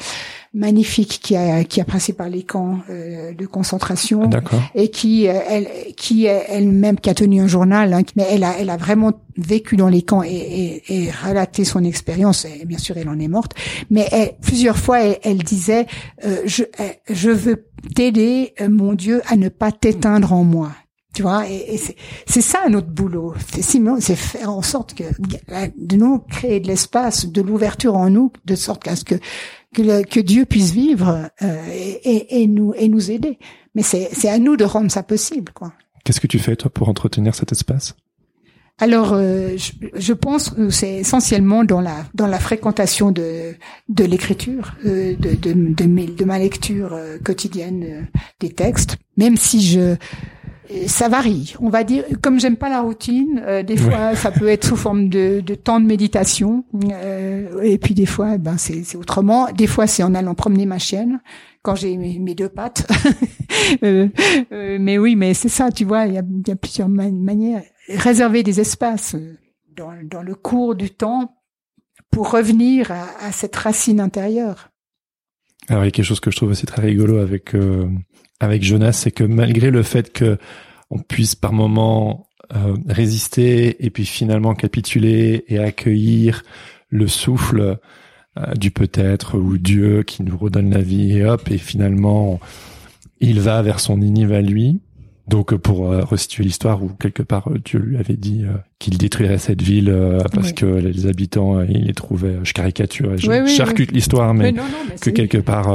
magnifique 0.54 1.18
qui 1.20 1.36
a 1.36 1.64
qui 1.64 1.80
a 1.80 1.84
passé 1.84 2.12
par 2.12 2.28
les 2.28 2.44
camps 2.44 2.78
euh, 2.88 3.34
de 3.34 3.44
concentration 3.44 4.30
et 4.74 4.88
qui 4.88 5.28
euh, 5.28 5.40
elle 5.48 5.68
qui 5.96 6.26
elle-même 6.26 6.98
qui 6.98 7.10
a 7.10 7.14
tenu 7.14 7.40
un 7.40 7.48
journal 7.48 7.92
hein, 7.92 8.02
mais 8.16 8.24
elle 8.30 8.44
a 8.44 8.54
elle 8.58 8.70
a 8.70 8.76
vraiment 8.76 9.12
vécu 9.36 9.76
dans 9.76 9.88
les 9.88 10.02
camps 10.02 10.22
et, 10.22 10.30
et, 10.30 11.06
et 11.06 11.10
relaté 11.10 11.64
son 11.64 11.82
expérience. 11.82 12.44
Et 12.44 12.64
bien 12.64 12.78
sûr 12.78 12.96
elle 12.96 13.08
en 13.08 13.18
est 13.18 13.28
morte. 13.28 13.52
Mais 13.90 14.06
elle, 14.12 14.32
plusieurs 14.40 14.78
fois 14.78 15.00
elle, 15.00 15.38
disait 15.38 15.86
euh, 16.24 16.42
je 16.46 16.62
je 17.10 17.30
veux 17.30 17.66
t'aider 17.94 18.54
mon 18.68 18.94
Dieu 18.94 19.22
à 19.26 19.36
ne 19.36 19.48
pas 19.48 19.72
t'éteindre 19.72 20.32
en 20.32 20.44
moi. 20.44 20.70
Tu 21.14 21.22
vois, 21.22 21.48
et, 21.48 21.80
c'est 22.26 22.40
ça 22.40 22.68
notre 22.68 22.88
boulot. 22.88 23.34
C'est 23.60 24.16
faire 24.16 24.50
en 24.50 24.62
sorte 24.62 24.94
que 24.94 25.04
de 25.76 25.96
nous 25.96 26.18
créer 26.18 26.58
de 26.58 26.66
l'espace, 26.66 27.26
de 27.26 27.40
l'ouverture 27.40 27.94
en 27.94 28.10
nous, 28.10 28.32
de 28.44 28.56
sorte 28.56 28.82
qu'à 28.82 28.96
ce 28.96 29.04
que 29.04 29.14
que, 29.74 30.20
Dieu 30.20 30.44
puisse 30.44 30.72
vivre 30.72 31.30
euh, 31.42 31.66
et, 31.72 32.42
et, 32.42 32.46
nous 32.46 32.72
et 32.76 32.88
nous 32.88 33.10
aider. 33.10 33.38
Mais 33.74 33.82
c'est 33.82 34.28
à 34.28 34.38
nous 34.38 34.56
de 34.56 34.64
rendre 34.64 34.90
ça 34.90 35.02
possible, 35.02 35.52
quoi. 35.52 35.72
Qu'est-ce 36.04 36.20
que 36.20 36.26
tu 36.26 36.38
fais 36.38 36.54
toi 36.54 36.70
pour 36.70 36.88
entretenir 36.88 37.34
cet 37.34 37.52
espace? 37.52 37.96
Alors, 38.78 39.12
euh, 39.12 39.56
je, 39.56 39.72
je, 39.94 40.12
pense 40.12 40.50
que 40.50 40.68
c'est 40.68 40.96
essentiellement 40.96 41.62
dans 41.62 41.80
la 41.80 42.06
dans 42.12 42.26
la 42.26 42.40
fréquentation 42.40 43.12
de 43.12 43.54
de 43.88 44.04
l'écriture, 44.04 44.74
euh, 44.84 45.14
de, 45.16 45.34
de, 45.34 45.52
de, 45.52 46.12
de, 46.12 46.24
ma 46.24 46.40
lecture 46.40 46.92
euh, 46.92 47.18
quotidienne 47.24 47.84
euh, 47.84 48.02
des 48.40 48.50
textes, 48.50 48.96
même 49.16 49.36
si 49.36 49.62
je 49.62 49.94
ça 50.86 51.08
varie. 51.08 51.54
On 51.60 51.68
va 51.68 51.84
dire, 51.84 52.04
comme 52.22 52.40
j'aime 52.40 52.56
pas 52.56 52.68
la 52.68 52.80
routine, 52.80 53.42
euh, 53.46 53.62
des 53.62 53.76
fois 53.76 54.14
ça 54.16 54.30
peut 54.30 54.48
être 54.48 54.64
sous 54.66 54.76
forme 54.76 55.08
de, 55.08 55.40
de 55.40 55.54
temps 55.54 55.80
de 55.80 55.86
méditation, 55.86 56.64
euh, 56.90 57.60
et 57.62 57.78
puis 57.78 57.94
des 57.94 58.06
fois, 58.06 58.32
eh 58.34 58.38
ben 58.38 58.56
c'est 58.58 58.96
autrement. 58.96 59.48
Des 59.52 59.66
fois 59.66 59.86
c'est 59.86 60.02
en 60.02 60.14
allant 60.14 60.34
promener 60.34 60.66
ma 60.66 60.78
chienne 60.78 61.20
quand 61.62 61.74
j'ai 61.74 61.96
mes, 61.96 62.18
mes 62.18 62.34
deux 62.34 62.48
pattes. 62.48 62.86
Euh, 63.82 64.08
euh, 64.52 64.76
mais 64.78 64.98
oui, 64.98 65.16
mais 65.16 65.32
c'est 65.32 65.48
ça, 65.48 65.70
tu 65.72 65.84
vois, 65.86 66.04
il 66.06 66.12
y 66.14 66.18
a, 66.18 66.22
y 66.46 66.50
a 66.50 66.56
plusieurs 66.56 66.88
ma- 66.88 67.10
manières. 67.10 67.62
Réserver 67.88 68.42
des 68.42 68.60
espaces 68.60 69.14
euh, 69.14 69.38
dans, 69.74 69.92
dans 70.04 70.22
le 70.22 70.34
cours 70.34 70.74
du 70.74 70.90
temps 70.90 71.34
pour 72.10 72.30
revenir 72.30 72.90
à, 72.92 73.06
à 73.26 73.32
cette 73.32 73.56
racine 73.56 74.00
intérieure. 74.00 74.70
Alors 75.68 75.84
il 75.84 75.86
y 75.86 75.88
a 75.88 75.90
quelque 75.92 76.04
chose 76.04 76.20
que 76.20 76.30
je 76.30 76.36
trouve 76.36 76.50
aussi 76.50 76.66
très 76.66 76.82
rigolo 76.82 77.18
avec 77.18 77.54
euh, 77.54 77.88
avec 78.40 78.62
Jonas, 78.62 78.92
c'est 78.92 79.10
que 79.10 79.24
malgré 79.24 79.70
le 79.70 79.82
fait 79.82 80.12
que 80.12 80.38
on 80.90 80.98
puisse 80.98 81.34
par 81.34 81.52
moments 81.52 82.28
euh, 82.54 82.76
résister 82.88 83.84
et 83.84 83.90
puis 83.90 84.04
finalement 84.04 84.54
capituler 84.54 85.44
et 85.48 85.58
accueillir 85.58 86.42
le 86.90 87.08
souffle 87.08 87.78
euh, 88.38 88.54
du 88.54 88.70
peut-être 88.70 89.38
ou 89.38 89.56
Dieu 89.56 90.02
qui 90.02 90.22
nous 90.22 90.36
redonne 90.36 90.70
la 90.70 90.82
vie 90.82 91.16
et 91.16 91.24
hop 91.24 91.50
et 91.50 91.58
finalement 91.58 92.40
il 93.20 93.40
va 93.40 93.62
vers 93.62 93.80
son 93.80 94.00
à 94.00 94.42
lui. 94.42 94.80
Donc 95.26 95.52
euh, 95.54 95.58
pour 95.58 95.90
euh, 95.90 96.02
restituer 96.04 96.44
l'histoire 96.44 96.82
où 96.82 96.88
quelque 96.90 97.22
part 97.22 97.48
euh, 97.48 97.58
Dieu 97.64 97.78
lui 97.78 97.96
avait 97.96 98.16
dit 98.16 98.44
euh, 98.44 98.52
qu'il 98.78 98.98
détruirait 98.98 99.38
cette 99.38 99.62
ville 99.62 99.90
parce 100.32 100.48
Oui. 100.48 100.54
que 100.54 100.66
les 100.66 101.06
habitants 101.06 101.62
il 101.62 101.86
les 101.86 101.94
trouvait 101.94 102.38
je 102.42 102.52
caricature 102.52 103.16
je 103.16 103.30
Oui, 103.30 103.38
oui, 103.42 103.48
charcute 103.48 103.90
l'histoire 103.92 104.34
mais 104.34 104.52
non, 104.52 104.62
non, 104.64 104.68
mais 104.88 104.96
que 104.96 105.08
quelque 105.10 105.38
part 105.38 105.68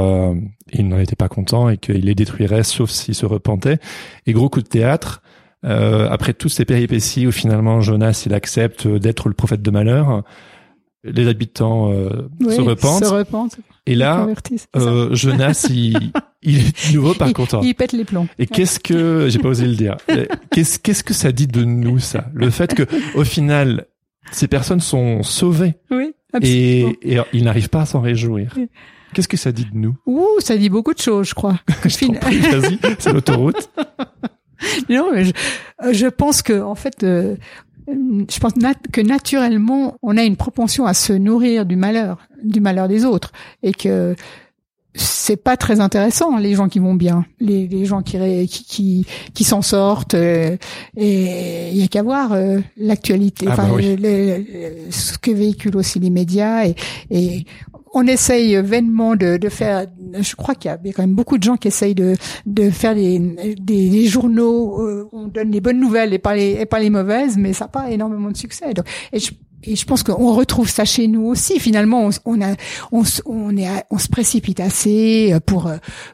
il 0.72 0.86
n'en 0.88 0.98
était 1.00 1.16
pas 1.16 1.28
content 1.28 1.68
et 1.68 1.78
qu'il 1.78 2.04
les 2.04 2.14
détruirait 2.14 2.62
sauf 2.62 2.90
s'il 2.90 3.14
se 3.16 3.26
repentait. 3.26 3.78
Et 4.26 4.32
gros 4.32 4.48
coup 4.48 4.62
de 4.62 4.68
théâtre, 4.68 5.20
après 5.64 6.32
toutes 6.32 6.52
ces 6.52 6.64
péripéties 6.64 7.26
où 7.26 7.32
finalement 7.32 7.80
Jonas 7.80 8.22
il 8.26 8.34
accepte 8.34 8.86
d'être 8.86 9.28
le 9.28 9.34
prophète 9.34 9.62
de 9.62 9.70
malheur, 9.72 10.22
les 11.02 11.26
habitants 11.26 11.90
se 11.92 12.60
repentent 12.60 13.04
Se 13.04 13.10
repentent. 13.12 13.58
et 13.86 13.96
là 13.96 14.28
Jonas 15.10 15.66
il, 15.70 16.12
il 16.42 16.58
est 16.66 16.94
nouveau 16.94 17.14
pas 17.14 17.28
il, 17.28 17.32
content. 17.34 17.60
il 17.62 17.74
pète 17.74 17.92
les 17.92 18.04
plombs. 18.04 18.26
Et 18.38 18.46
qu'est-ce 18.46 18.80
que 18.80 19.28
j'ai 19.28 19.38
pas 19.38 19.48
osé 19.48 19.66
le 19.66 19.74
dire. 19.76 19.96
Euh, 20.10 20.26
Qu'est-ce 20.50 20.78
qu'est-ce 20.78 21.04
que 21.04 21.14
ça 21.14 21.32
dit 21.32 21.46
de 21.46 21.64
nous 21.64 21.98
ça? 21.98 22.26
Le 22.34 22.50
fait 22.50 22.74
que 22.74 22.84
au 23.14 23.24
final 23.24 23.86
ces 24.32 24.48
personnes 24.48 24.80
sont 24.80 25.22
sauvées 25.22 25.74
Oui, 25.90 26.12
absolument. 26.32 26.92
et, 27.02 27.14
et 27.16 27.20
ils 27.32 27.44
n'arrivent 27.44 27.68
pas 27.68 27.82
à 27.82 27.86
s'en 27.86 28.00
réjouir. 28.00 28.52
Oui. 28.56 28.68
Qu'est-ce 29.12 29.28
que 29.28 29.36
ça 29.36 29.50
dit 29.52 29.64
de 29.64 29.76
nous? 29.76 29.96
Ouh, 30.06 30.24
ça 30.38 30.56
dit 30.56 30.68
beaucoup 30.70 30.94
de 30.94 31.00
choses, 31.00 31.28
je 31.30 31.34
crois. 31.34 31.58
Je 31.84 32.06
t'en 32.06 32.12
prie, 32.14 32.38
Vas-y, 32.38 32.78
c'est 32.98 33.12
l'autoroute. 33.12 33.70
Non, 34.90 35.10
mais 35.12 35.24
je, 35.24 35.32
euh, 35.84 35.92
je 35.94 36.06
pense 36.06 36.42
que 36.42 36.60
en 36.60 36.74
fait, 36.74 37.02
euh, 37.02 37.34
je 37.88 38.38
pense 38.40 38.52
que 38.92 39.00
naturellement, 39.00 39.96
on 40.02 40.18
a 40.18 40.22
une 40.22 40.36
propension 40.36 40.84
à 40.84 40.92
se 40.92 41.14
nourrir 41.14 41.64
du 41.64 41.76
malheur, 41.76 42.18
du 42.44 42.60
malheur 42.60 42.86
des 42.86 43.06
autres, 43.06 43.32
et 43.62 43.72
que 43.72 44.14
c'est 44.94 45.36
pas 45.36 45.56
très 45.56 45.78
intéressant 45.80 46.36
les 46.38 46.54
gens 46.54 46.68
qui 46.68 46.80
vont 46.80 46.94
bien, 46.94 47.24
les, 47.38 47.68
les 47.68 47.84
gens 47.84 48.02
qui 48.02 48.18
qui 48.48 48.64
qui, 48.64 49.06
qui 49.34 49.44
s'en 49.44 49.62
sortent. 49.62 50.14
euh, 50.14 50.56
et 50.96 51.70
il 51.70 51.76
y 51.76 51.84
a 51.84 51.86
qu'à 51.86 52.02
voir 52.02 52.32
euh, 52.32 52.58
l'actualité, 52.76 53.46
Ah 53.48 53.56
bah 53.56 53.68
oui. 53.72 53.96
ce 54.90 55.16
que 55.18 55.30
véhiculent 55.30 55.76
aussi 55.76 56.00
les 56.00 56.10
médias 56.10 56.66
et, 56.66 56.74
et 57.10 57.44
on 57.92 58.06
essaye 58.06 58.56
vainement 58.56 59.16
de, 59.16 59.36
de 59.36 59.48
faire. 59.48 59.86
Je 60.18 60.34
crois 60.36 60.54
qu'il 60.54 60.70
y 60.70 60.74
a 60.74 60.78
quand 60.92 61.02
même 61.02 61.14
beaucoup 61.14 61.38
de 61.38 61.42
gens 61.42 61.56
qui 61.56 61.68
essayent 61.68 61.94
de, 61.94 62.14
de 62.46 62.70
faire 62.70 62.94
des, 62.94 63.18
des, 63.60 63.88
des 63.90 64.06
journaux 64.06 64.80
euh, 64.80 65.08
on 65.12 65.26
donne 65.28 65.50
les 65.50 65.60
bonnes 65.60 65.80
nouvelles 65.80 66.12
et 66.14 66.18
pas 66.18 66.34
les, 66.36 66.52
et 66.60 66.66
pas 66.66 66.78
les 66.80 66.90
mauvaises, 66.90 67.36
mais 67.36 67.52
ça 67.52 67.64
n'a 67.64 67.68
pas 67.68 67.90
énormément 67.90 68.30
de 68.30 68.36
succès. 68.36 68.66
Et 69.12 69.18
je, 69.18 69.32
et 69.64 69.76
je 69.76 69.84
pense 69.84 70.02
qu'on 70.02 70.32
retrouve 70.34 70.70
ça 70.70 70.84
chez 70.86 71.06
nous 71.06 71.26
aussi. 71.26 71.60
Finalement, 71.60 72.08
on, 72.24 72.40
a, 72.40 72.54
on, 72.92 73.04
se- 73.04 73.20
on 73.26 73.54
est, 73.56 73.68
on 73.90 73.98
se 73.98 74.08
précipite 74.08 74.58
assez 74.60 75.34
pour 75.44 75.70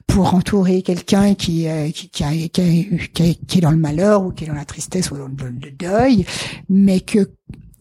pour 0.06 0.34
entourer 0.34 0.82
quelqu'un 0.82 1.34
qui, 1.34 1.68
euh, 1.68 1.90
qui, 1.90 2.08
qui, 2.08 2.24
a- 2.24 2.30
qui, 2.48 2.60
a- 2.60 3.34
qui, 3.46 3.58
est 3.58 3.60
dans 3.60 3.70
le 3.70 3.76
malheur 3.76 4.24
ou 4.24 4.32
qui 4.32 4.44
est 4.44 4.46
dans 4.48 4.54
la 4.54 4.64
tristesse 4.64 5.10
ou 5.10 5.16
dans 5.16 5.26
le 5.28 5.70
deuil, 5.70 6.24
mais 6.68 7.00
que 7.00 7.30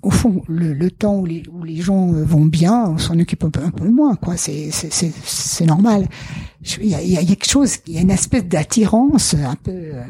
au 0.06 0.12
fond, 0.12 0.44
le, 0.48 0.74
le 0.74 0.92
temps 0.92 1.16
où 1.18 1.26
les, 1.26 1.44
où 1.52 1.64
les 1.64 1.78
gens 1.78 2.14
euh, 2.14 2.24
vont 2.24 2.46
bien, 2.46 2.86
on 2.90 2.98
s'en 2.98 3.20
occupe 3.20 3.44
un 3.44 3.50
peu, 3.50 3.62
un 3.64 3.72
peu 3.72 3.90
moins, 3.90 4.16
quoi. 4.16 4.38
C'est, 4.38 4.70
c'est, 4.72 4.94
c'est, 4.94 5.12
c'est 5.26 5.66
normal. 5.66 6.08
Il 6.80 6.88
y 6.88 6.96
a, 6.96 7.02
y 7.02 7.18
a 7.18 7.24
quelque 7.26 7.50
chose, 7.50 7.78
il 7.88 7.96
y 7.96 7.98
a 7.98 8.02
une 8.02 8.12
espèce 8.12 8.46
d'attirance 8.46 9.34
un 9.34 9.56
peu, 9.56 9.72
euh, 9.72 10.04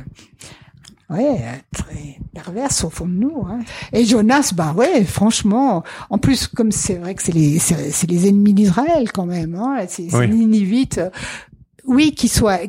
ouais, 1.09 1.39
très 1.71 2.19
perverse 2.33 2.83
au 2.83 2.89
fond 2.89 3.07
de 3.07 3.13
nous. 3.13 3.45
Hein. 3.49 3.59
Et 3.93 4.03
Jonas, 4.05 4.51
bah 4.55 4.73
ouais, 4.77 5.03
franchement, 5.05 5.83
en 6.09 6.17
plus, 6.17 6.47
comme 6.47 6.71
c'est 6.73 6.95
vrai 6.95 7.15
que 7.15 7.23
c'est 7.23 7.31
les, 7.33 7.57
c'est, 7.59 7.89
c'est 7.91 8.09
les 8.09 8.27
ennemis 8.27 8.53
d'Israël 8.53 9.11
quand 9.13 9.25
même, 9.25 9.55
hein. 9.55 9.77
C'est, 9.87 10.09
c'est 10.09 10.17
Oui. 10.17 10.89
euh, 10.97 11.09
Oui, 11.85 12.13
qui 12.13 12.27
soient, 12.27 12.59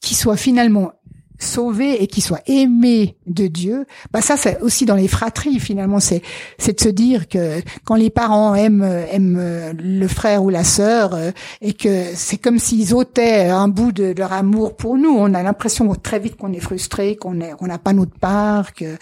qui 0.00 0.14
soient 0.14 0.36
finalement 0.36 0.92
sauvés 1.38 2.02
et 2.02 2.06
qui 2.06 2.20
soient 2.20 2.40
aimés 2.46 3.16
de 3.26 3.46
Dieu, 3.46 3.86
bah 4.12 4.20
ça 4.20 4.36
c'est 4.36 4.60
aussi 4.60 4.86
dans 4.86 4.94
les 4.94 5.08
fratries 5.08 5.60
finalement 5.60 6.00
c'est 6.00 6.22
c'est 6.58 6.78
de 6.78 6.80
se 6.80 6.88
dire 6.88 7.28
que 7.28 7.60
quand 7.84 7.94
les 7.94 8.10
parents 8.10 8.54
aiment 8.54 8.82
aiment 9.10 9.38
euh, 9.38 9.72
le 9.78 10.08
frère 10.08 10.44
ou 10.44 10.50
la 10.50 10.64
sœur 10.64 11.14
euh, 11.14 11.30
et 11.60 11.72
que 11.72 12.04
c'est 12.14 12.38
comme 12.38 12.58
s'ils 12.58 12.94
ôtaient 12.94 13.46
un 13.46 13.68
bout 13.68 13.92
de 13.92 14.14
leur 14.16 14.32
amour 14.32 14.76
pour 14.76 14.96
nous, 14.96 15.10
on 15.10 15.34
a 15.34 15.42
l'impression 15.42 15.94
très 15.94 16.18
vite 16.18 16.36
qu'on 16.36 16.52
est 16.52 16.60
frustré, 16.60 17.16
qu'on 17.16 17.40
est 17.40 17.52
qu'on 17.52 17.66
n'a 17.66 17.78
pas 17.78 17.92
notre 17.92 18.18
part, 18.18 18.74
que 18.74 18.96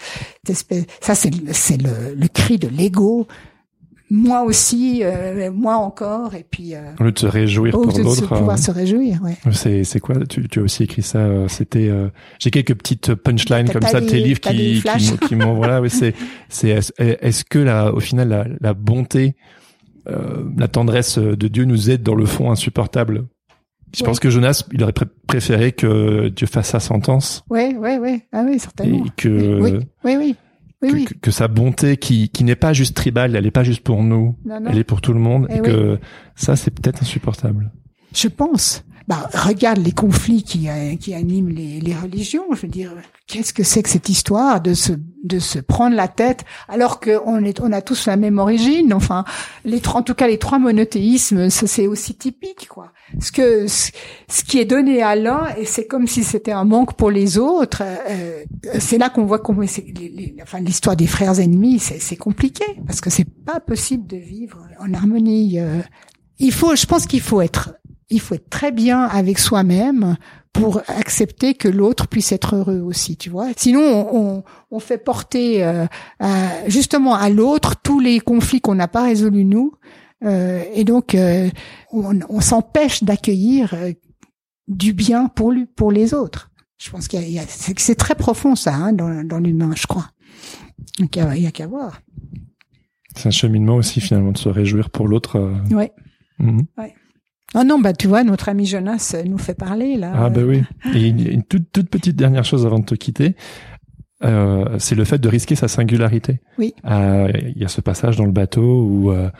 ça 0.46 1.14
c'est 1.14 1.32
c'est 1.52 1.80
le, 1.80 2.14
le 2.14 2.28
cri 2.28 2.58
de 2.58 2.68
l'ego. 2.68 3.26
Moi 4.10 4.42
aussi, 4.42 5.00
euh, 5.02 5.50
moi 5.50 5.76
encore, 5.76 6.34
et 6.34 6.44
puis 6.48 6.74
euh, 6.74 6.80
Au 7.00 7.04
lieu 7.04 7.12
de 7.12 7.18
se 7.18 7.26
réjouir 7.26 7.72
pour 7.72 7.86
de 7.86 7.92
se 7.92 8.02
l'autre. 8.02 8.26
pouvoir 8.36 8.50
euh, 8.58 8.60
se 8.60 8.70
réjouir, 8.70 9.20
ouais. 9.22 9.36
C'est 9.52 9.82
c'est 9.84 9.98
quoi? 9.98 10.14
Tu, 10.26 10.46
tu 10.46 10.60
as 10.60 10.62
aussi 10.62 10.82
écrit 10.82 11.02
ça. 11.02 11.18
euh, 11.20 11.48
C'était 11.48 11.88
euh, 11.88 12.08
j'ai 12.38 12.50
quelques 12.50 12.74
petites 12.74 13.14
punchlines 13.14 13.68
comme 13.70 13.82
ça 13.82 14.00
de 14.02 14.06
tes 14.06 14.20
livres 14.20 14.40
qui 14.40 14.82
qui, 14.82 15.10
m'ont- 15.10 15.16
qui 15.16 15.36
m'ont 15.36 15.54
voilà. 15.54 15.80
Oui, 15.80 15.88
c'est 15.90 16.14
c'est 16.50 16.68
est-ce 16.98 17.44
que 17.44 17.58
la 17.58 17.94
au 17.94 18.00
final 18.00 18.28
la, 18.28 18.46
la 18.60 18.74
bonté, 18.74 19.36
euh, 20.08 20.44
la 20.58 20.68
tendresse 20.68 21.18
de 21.18 21.48
Dieu 21.48 21.64
nous 21.64 21.90
aide 21.90 22.02
dans 22.02 22.14
le 22.14 22.26
fond 22.26 22.50
insupportable? 22.50 23.24
Je 23.96 24.00
Oui. 24.02 24.06
pense 24.06 24.20
que 24.20 24.28
Jonas 24.28 24.64
il 24.72 24.82
aurait 24.82 24.92
pré- 24.92 25.06
préféré 25.26 25.72
que 25.72 26.28
Dieu 26.28 26.46
fasse 26.46 26.68
sa 26.70 26.80
sentence 26.80 27.42
Ouais, 27.48 27.74
ouais, 27.76 27.98
ouais. 27.98 28.26
Ah 28.32 28.42
oui, 28.46 28.58
certainement. 28.58 29.04
et 29.06 29.10
que 29.16 29.60
Oui, 29.60 29.72
oui, 30.04 30.16
oui. 30.18 30.36
Oui, 30.84 30.90
que, 30.90 30.96
oui. 31.14 31.18
que- 31.20 31.30
sa 31.30 31.48
bonté 31.48 31.96
qui 31.96 32.28
qui 32.28 32.44
n'est 32.44 32.56
pas 32.56 32.72
juste 32.72 32.94
tribale, 32.96 33.34
elle 33.36 33.46
est 33.46 33.50
pas 33.50 33.64
juste 33.64 33.82
pour 33.82 34.02
nous, 34.02 34.36
Non, 34.44 34.60
non. 34.60 34.70
elle 34.70 34.78
est 34.78 34.84
pour 34.84 35.00
tout 35.00 35.12
le 35.12 35.20
monde 35.20 35.46
Eh 35.50 35.56
et 35.56 35.60
que 35.60 35.98
ça 36.36 36.56
c'est 36.56 36.70
peut-être 36.70 37.02
insupportable. 37.02 37.70
Je 38.14 38.28
pense. 38.28 38.84
Bah, 39.06 39.28
regarde 39.34 39.78
les 39.84 39.92
conflits 39.92 40.42
qui, 40.42 40.68
euh, 40.68 40.96
qui 40.96 41.12
animent 41.12 41.50
les, 41.50 41.78
les 41.80 41.94
religions. 41.94 42.44
Je 42.52 42.62
veux 42.62 42.68
dire, 42.68 42.92
qu'est-ce 43.26 43.52
que 43.52 43.62
c'est 43.62 43.82
que 43.82 43.90
cette 43.90 44.08
histoire 44.08 44.62
de 44.62 44.72
se, 44.72 44.92
de 45.24 45.38
se 45.38 45.58
prendre 45.58 45.94
la 45.94 46.08
tête 46.08 46.44
alors 46.68 47.00
qu'on 47.00 47.44
est, 47.44 47.60
on 47.60 47.70
a 47.72 47.82
tous 47.82 48.06
la 48.06 48.16
même 48.16 48.38
origine. 48.38 48.94
Enfin, 48.94 49.24
les 49.66 49.82
en 49.88 50.02
tout 50.02 50.14
cas, 50.14 50.26
les 50.26 50.38
trois 50.38 50.58
monothéismes, 50.58 51.50
ça 51.50 51.66
c'est 51.66 51.86
aussi 51.86 52.14
typique, 52.14 52.66
quoi. 52.68 52.92
Ce 53.20 53.30
que, 53.30 53.66
ce, 53.68 53.90
qui 54.44 54.58
est 54.58 54.64
donné 54.64 55.02
à 55.02 55.16
l'un 55.16 55.48
et 55.58 55.66
c'est 55.66 55.86
comme 55.86 56.06
si 56.06 56.24
c'était 56.24 56.52
un 56.52 56.64
manque 56.64 56.94
pour 56.96 57.10
les 57.10 57.36
autres. 57.36 57.82
euh, 57.82 58.42
c'est 58.78 58.96
là 58.98 59.10
qu'on 59.10 59.26
voit 59.26 59.38
les- 59.98 60.34
enfin, 60.42 60.60
l'histoire 60.60 60.96
des 60.96 61.06
frères 61.06 61.38
ennemis, 61.40 61.78
c'est, 61.78 62.00
c'est 62.00 62.16
compliqué 62.16 62.64
parce 62.86 63.02
que 63.02 63.10
c'est 63.10 63.28
pas 63.44 63.60
possible 63.60 64.06
de 64.06 64.16
vivre 64.16 64.66
en 64.80 64.94
harmonie. 64.94 65.58
euh. 65.60 65.80
Il 66.38 66.52
faut, 66.52 66.74
je 66.74 66.86
pense 66.86 67.06
qu'il 67.06 67.20
faut 67.20 67.42
être 67.42 67.74
il 68.10 68.20
faut 68.20 68.34
être 68.34 68.50
très 68.50 68.72
bien 68.72 69.02
avec 69.04 69.38
soi-même 69.38 70.16
pour 70.52 70.82
accepter 70.88 71.54
que 71.54 71.68
l'autre 71.68 72.06
puisse 72.06 72.30
être 72.32 72.54
heureux 72.54 72.78
aussi, 72.80 73.16
tu 73.16 73.28
vois. 73.30 73.48
Sinon, 73.56 73.80
on, 73.80 74.36
on, 74.36 74.44
on 74.70 74.78
fait 74.78 74.98
porter 74.98 75.64
euh, 75.64 75.86
à- 76.20 76.68
justement 76.68 77.14
à 77.14 77.28
l'autre 77.30 77.74
tous 77.82 77.98
les 78.00 78.20
conflits 78.20 78.60
qu'on 78.60 78.76
n'a 78.76 78.86
pas 78.88 79.02
résolus 79.04 79.44
nous, 79.44 79.72
euh, 80.24 80.62
et 80.74 80.84
donc 80.84 81.14
euh, 81.14 81.50
on, 81.92 82.18
on 82.28 82.40
s'empêche 82.40 83.02
d'accueillir 83.02 83.74
euh, 83.74 83.92
du 84.68 84.92
bien 84.92 85.26
pour 85.28 85.50
lui, 85.50 85.66
pour 85.66 85.90
les 85.90 86.14
autres. 86.14 86.50
Je 86.78 86.90
pense 86.90 87.08
qu'il 87.08 87.28
y 87.30 87.38
a, 87.38 87.42
a- 87.42 87.46
c'est, 87.48 87.94
très 87.96 88.14
profond 88.14 88.54
ça 88.54 88.74
hein, 88.74 88.92
dans, 88.92 89.24
dans 89.26 89.38
l'humain, 89.38 89.72
je 89.74 89.86
crois. 89.86 90.10
Donc 91.00 91.16
il 91.16 91.40
y 91.40 91.46
a, 91.46 91.48
a 91.48 91.52
qu'à 91.52 91.66
voir. 91.66 92.00
C'est 93.16 93.28
un 93.28 93.32
cheminement 93.32 93.76
aussi 93.76 94.00
finalement 94.00 94.32
de 94.32 94.38
se 94.38 94.48
réjouir 94.48 94.90
pour 94.90 95.08
l'autre. 95.08 95.36
euh. 95.36 95.54
Ouais. 96.78 96.94
Oh 97.54 97.62
non, 97.64 97.78
bah 97.80 97.92
tu 97.92 98.08
vois, 98.08 98.24
notre 98.24 98.48
ami 98.48 98.66
Jonas 98.66 99.16
nous 99.26 99.38
fait 99.38 99.54
parler 99.54 99.96
là. 99.96 100.12
Ah 100.14 100.28
bah 100.30 100.42
oui. 100.44 100.62
Et 100.94 101.08
une, 101.08 101.42
toute, 101.44 101.70
toute 101.72 101.88
petite 101.88 102.16
dernière 102.16 102.44
chose 102.44 102.66
avant 102.66 102.80
de 102.80 102.84
te 102.84 102.94
quitter, 102.94 103.36
euh, 104.24 104.76
c'est 104.78 104.94
le 104.94 105.04
fait 105.04 105.18
de 105.18 105.28
risquer 105.28 105.54
sa 105.54 105.68
singularité. 105.68 106.40
Oui. 106.58 106.74
Euh, 106.84 107.30
Il 107.54 107.62
y 107.62 107.64
a 107.64 107.68
ce 107.68 107.80
passage 107.80 108.16
dans 108.16 108.24
le 108.26 108.32
bateau 108.32 108.82
où, 108.82 109.12
euh, 109.12 109.30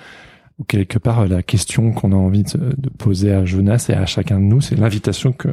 où 0.59 0.65
quelque 0.65 0.99
part 0.99 1.27
la 1.27 1.43
question 1.43 1.93
qu'on 1.93 2.13
a 2.13 2.17
envie 2.17 2.45
de, 2.45 2.75
de 2.77 2.89
poser 2.89 3.33
à 3.33 3.45
Jonas 3.45 3.87
et 3.89 3.95
à 3.95 4.07
chacun 4.07 4.39
de 4.39 4.45
nous, 4.45 4.61
c'est 4.61 4.77
l'invitation 4.77 5.33
que 5.33 5.49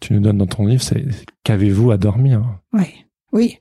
tu 0.00 0.14
nous 0.14 0.20
donnes 0.20 0.38
dans 0.38 0.46
ton 0.46 0.66
livre, 0.66 0.82
c'est 0.82 1.04
qu'avez-vous 1.44 1.90
à 1.90 1.98
dormir? 1.98 2.42
Oui, 2.72 2.86
oui. 3.32 3.58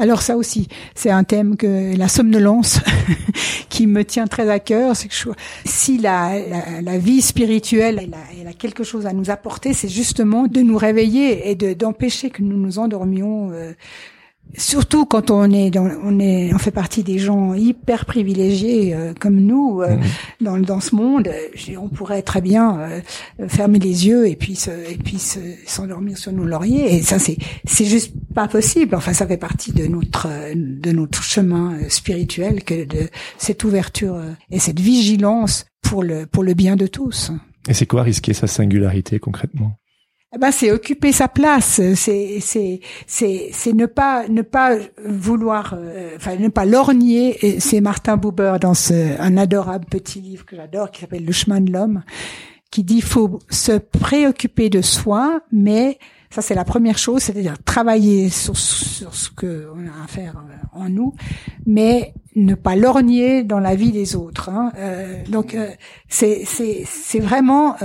Alors 0.00 0.22
ça 0.22 0.38
aussi, 0.38 0.66
c'est 0.94 1.10
un 1.10 1.24
thème 1.24 1.58
que 1.58 1.94
la 1.94 2.08
somnolence 2.08 2.80
qui 3.68 3.86
me 3.86 4.02
tient 4.02 4.26
très 4.26 4.48
à 4.48 4.58
cœur. 4.58 4.94
Que 4.94 5.04
je, 5.10 5.28
si 5.66 5.98
la, 5.98 6.32
la, 6.80 6.96
vie 6.96 7.20
spirituelle 7.20 8.00
elle 8.02 8.14
a, 8.14 8.40
elle 8.40 8.48
a, 8.48 8.54
quelque 8.54 8.82
chose 8.82 9.04
à 9.04 9.12
nous 9.12 9.28
apporter, 9.28 9.74
c'est 9.74 9.90
justement 9.90 10.46
de 10.46 10.60
nous 10.62 10.78
réveiller 10.78 11.50
et 11.50 11.54
de 11.54 11.74
d'empêcher 11.74 12.30
que 12.30 12.40
nous 12.40 12.56
nous 12.56 12.78
endormions. 12.78 13.50
Euh, 13.52 13.74
Surtout 14.56 15.06
quand 15.06 15.30
on 15.30 15.50
est, 15.50 15.70
dans, 15.70 15.88
on 16.02 16.18
est, 16.18 16.52
on 16.52 16.58
fait 16.58 16.70
partie 16.70 17.02
des 17.02 17.18
gens 17.18 17.54
hyper 17.54 18.04
privilégiés 18.04 18.94
euh, 18.94 19.12
comme 19.18 19.36
nous 19.40 19.80
euh, 19.80 19.96
mmh. 19.96 20.44
dans, 20.44 20.58
dans 20.58 20.80
ce 20.80 20.94
monde. 20.94 21.28
On 21.78 21.88
pourrait 21.88 22.22
très 22.22 22.40
bien 22.40 22.80
euh, 22.80 23.00
fermer 23.48 23.78
les 23.78 24.06
yeux 24.06 24.28
et 24.28 24.36
puis 24.36 24.56
se, 24.56 24.70
et 24.70 24.96
puis 24.96 25.18
s'endormir 25.66 26.18
sur 26.18 26.32
nos 26.32 26.44
lauriers. 26.44 26.96
Et 26.96 27.02
ça, 27.02 27.18
c'est, 27.18 27.36
c'est 27.64 27.84
juste 27.84 28.12
pas 28.34 28.48
possible. 28.48 28.94
Enfin, 28.94 29.12
ça 29.12 29.26
fait 29.26 29.36
partie 29.36 29.72
de 29.72 29.86
notre, 29.86 30.28
de 30.54 30.90
notre 30.90 31.22
chemin 31.22 31.76
spirituel 31.88 32.64
que 32.64 32.84
de 32.84 33.08
cette 33.38 33.64
ouverture 33.64 34.20
et 34.50 34.58
cette 34.58 34.80
vigilance 34.80 35.66
pour 35.82 36.02
le, 36.02 36.26
pour 36.26 36.42
le 36.42 36.54
bien 36.54 36.76
de 36.76 36.86
tous. 36.86 37.32
Et 37.68 37.74
c'est 37.74 37.86
quoi 37.86 38.02
risquer 38.02 38.32
sa 38.32 38.46
singularité 38.46 39.18
concrètement? 39.18 39.76
Eh 40.32 40.38
ben, 40.38 40.52
c'est 40.52 40.70
occuper 40.70 41.10
sa 41.10 41.26
place, 41.26 41.80
c'est 41.96 42.38
c'est 42.40 42.80
c'est 43.08 43.50
c'est 43.52 43.72
ne 43.72 43.86
pas 43.86 44.28
ne 44.28 44.42
pas 44.42 44.76
vouloir, 45.04 45.74
euh, 45.76 46.12
enfin 46.14 46.36
ne 46.36 46.48
pas 46.48 46.64
lorgner. 46.64 47.58
C'est 47.58 47.80
Martin 47.80 48.16
Buber 48.16 48.58
dans 48.60 48.74
ce, 48.74 49.20
un 49.20 49.36
adorable 49.36 49.86
petit 49.86 50.20
livre 50.20 50.46
que 50.46 50.54
j'adore 50.54 50.92
qui 50.92 51.00
s'appelle 51.00 51.24
Le 51.24 51.32
chemin 51.32 51.60
de 51.60 51.72
l'homme, 51.72 52.04
qui 52.70 52.84
dit 52.84 53.00
faut 53.00 53.40
se 53.50 53.72
préoccuper 53.72 54.70
de 54.70 54.82
soi, 54.82 55.40
mais 55.50 55.98
ça 56.30 56.42
c'est 56.42 56.54
la 56.54 56.64
première 56.64 56.98
chose, 56.98 57.22
c'est-à-dire 57.22 57.56
travailler 57.64 58.28
sur 58.28 58.56
sur 58.56 59.14
ce 59.14 59.30
que 59.30 59.68
on 59.74 59.84
a 59.88 60.04
à 60.04 60.06
faire 60.06 60.36
euh, 60.36 60.78
en 60.80 60.88
nous, 60.88 61.14
mais 61.66 62.14
ne 62.36 62.54
pas 62.54 62.76
lorgner 62.76 63.42
dans 63.42 63.58
la 63.58 63.74
vie 63.74 63.90
des 63.90 64.14
autres. 64.14 64.48
Hein. 64.48 64.70
Euh, 64.76 65.24
donc 65.28 65.54
euh, 65.54 65.70
c'est 66.08 66.44
c'est 66.44 66.84
c'est 66.86 67.18
vraiment 67.18 67.76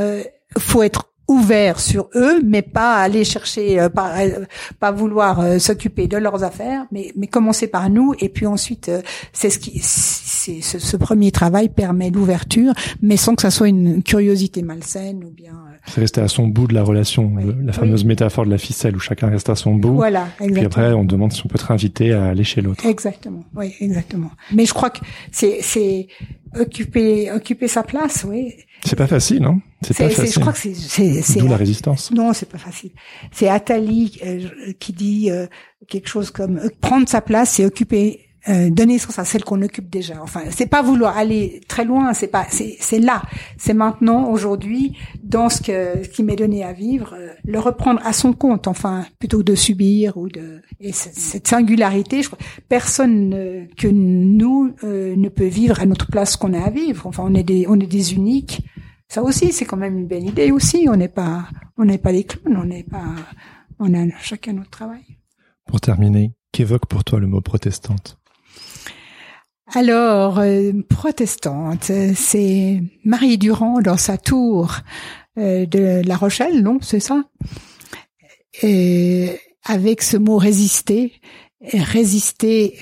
faut 0.59 0.83
être 0.83 1.14
ouvert 1.27 1.79
sur 1.79 2.09
eux, 2.15 2.41
mais 2.43 2.61
pas 2.61 2.95
aller 2.95 3.23
chercher, 3.23 3.79
euh, 3.79 3.89
pas, 3.89 4.19
euh, 4.19 4.45
pas 4.79 4.91
vouloir 4.91 5.39
euh, 5.39 5.57
s'occuper 5.57 6.07
de 6.07 6.17
leurs 6.17 6.43
affaires, 6.43 6.85
mais, 6.91 7.11
mais 7.15 7.27
commencer 7.27 7.67
par 7.67 7.89
nous. 7.89 8.13
Et 8.19 8.29
puis 8.29 8.45
ensuite, 8.45 8.91
c'est 9.33 9.49
ce 9.49 9.57
qui, 9.57 9.79
c'est 9.81 10.61
ce, 10.61 10.77
ce, 10.77 10.97
premier 10.97 11.31
travail 11.31 11.69
permet 11.69 12.11
l'ouverture, 12.11 12.73
mais 13.01 13.17
sans 13.17 13.35
que 13.35 13.41
ça 13.41 13.49
soit 13.49 13.69
une 13.69 14.03
curiosité 14.03 14.61
malsaine 14.61 15.23
ou 15.23 15.29
bien. 15.31 15.53
C'est 15.87 16.01
rester 16.01 16.21
à 16.21 16.27
son 16.27 16.47
bout 16.47 16.67
de 16.67 16.73
la 16.73 16.83
relation, 16.83 17.33
la 17.63 17.73
fameuse 17.73 18.05
métaphore 18.05 18.45
de 18.45 18.51
la 18.51 18.57
ficelle 18.57 18.95
où 18.95 18.99
chacun 18.99 19.27
reste 19.27 19.49
à 19.49 19.55
son 19.55 19.75
bout. 19.75 19.95
Voilà, 19.95 20.27
exactement. 20.39 20.53
Puis 20.53 20.65
après, 20.65 20.93
on 20.93 21.05
demande 21.05 21.33
si 21.33 21.41
on 21.45 21.49
peut 21.49 21.55
être 21.55 21.71
invité 21.71 22.13
à 22.13 22.25
aller 22.25 22.43
chez 22.43 22.61
l'autre. 22.61 22.85
Exactement, 22.85 23.43
oui, 23.55 23.73
exactement. 23.79 24.31
Mais 24.51 24.65
je 24.65 24.73
crois 24.73 24.89
que 24.89 24.99
c'est, 25.31 25.59
c'est 25.61 26.07
occuper, 26.59 27.31
occuper 27.31 27.67
sa 27.67 27.83
place, 27.83 28.25
oui. 28.27 28.53
C'est 28.85 28.95
pas 28.95 29.07
facile, 29.07 29.41
non? 29.41 29.61
C'est 29.81 29.97
pas 29.97 30.09
facile. 30.09 30.33
Je 30.33 30.39
crois 30.39 30.53
que 30.53 30.59
c'est 30.59 31.39
d'où 31.39 31.47
la 31.47 31.57
résistance. 31.57 32.11
Non, 32.11 32.33
c'est 32.33 32.49
pas 32.49 32.59
facile. 32.59 32.91
C'est 33.31 33.49
Attali 33.49 34.19
euh, 34.23 34.73
qui 34.79 34.93
dit 34.93 35.31
euh, 35.31 35.47
quelque 35.87 36.07
chose 36.07 36.29
comme 36.29 36.57
euh, 36.57 36.69
prendre 36.81 37.09
sa 37.09 37.21
place, 37.21 37.51
c'est 37.51 37.65
occuper 37.65 38.21
donner 38.69 38.99
sens 38.99 39.17
à 39.17 39.25
celle 39.25 39.43
qu'on 39.43 39.63
occupe 39.63 39.89
déjà. 39.89 40.21
Enfin, 40.21 40.41
c'est 40.51 40.67
pas 40.67 40.83
vouloir 40.83 41.17
aller 41.17 41.61
très 41.67 41.83
loin, 41.83 42.13
c'est 42.13 42.27
pas, 42.27 42.45
c'est 42.51 42.99
là, 42.99 43.23
c'est 43.57 43.73
maintenant, 43.73 44.29
aujourd'hui, 44.29 44.95
dans 45.23 45.49
ce, 45.49 45.63
que, 45.63 46.03
ce 46.03 46.09
qui 46.09 46.21
m'est 46.21 46.35
donné 46.35 46.63
à 46.63 46.71
vivre, 46.71 47.17
le 47.43 47.59
reprendre 47.59 47.99
à 48.05 48.13
son 48.13 48.33
compte, 48.33 48.67
enfin, 48.67 49.03
plutôt 49.17 49.39
que 49.39 49.45
de 49.45 49.55
subir 49.55 50.15
ou 50.17 50.29
de. 50.29 50.61
Et 50.79 50.91
cette 50.91 51.47
singularité, 51.47 52.21
je 52.21 52.27
crois, 52.27 52.37
personne 52.69 53.67
que 53.79 53.87
nous 53.87 54.75
ne 54.83 55.29
peut 55.29 55.47
vivre 55.47 55.79
à 55.81 55.87
notre 55.87 56.05
place 56.05 56.37
qu'on 56.37 56.53
a 56.53 56.63
à 56.63 56.69
vivre. 56.69 57.07
Enfin, 57.07 57.23
on 57.25 57.33
est 57.33 57.41
des, 57.41 57.65
on 57.67 57.79
est 57.79 57.87
des 57.87 58.13
uniques. 58.13 58.61
Ça 59.07 59.21
aussi, 59.23 59.51
c'est 59.51 59.65
quand 59.65 59.77
même 59.77 59.97
une 59.97 60.07
belle 60.07 60.25
idée 60.25 60.51
aussi. 60.51 60.87
On 60.89 60.95
n'est 60.95 61.07
pas, 61.07 61.47
on 61.77 61.85
n'est 61.85 61.97
pas 61.97 62.11
des 62.11 62.23
clowns, 62.23 62.57
on 62.57 62.65
n'est 62.65 62.83
pas, 62.83 63.15
on 63.79 63.93
a 63.93 64.09
chacun 64.19 64.53
notre 64.53 64.71
travail. 64.71 65.03
Pour 65.65 65.81
terminer, 65.81 66.33
qu'évoque 66.51 66.85
pour 66.87 67.03
toi 67.03 67.19
le 67.19 67.27
mot 67.27 67.41
protestante? 67.41 68.17
Alors, 69.73 70.39
euh, 70.39 70.71
protestante, 70.89 71.91
c'est 72.13 72.83
Marie 73.03 73.37
Durand 73.37 73.81
dans 73.81 73.97
sa 73.97 74.17
tour 74.17 74.77
euh, 75.37 75.65
de 75.65 76.01
La 76.05 76.17
Rochelle, 76.17 76.61
non, 76.61 76.77
c'est 76.81 76.99
ça? 76.99 77.23
Et 78.61 79.39
Avec 79.65 80.03
ce 80.03 80.17
mot 80.17 80.37
résister, 80.37 81.13
résister 81.73 82.77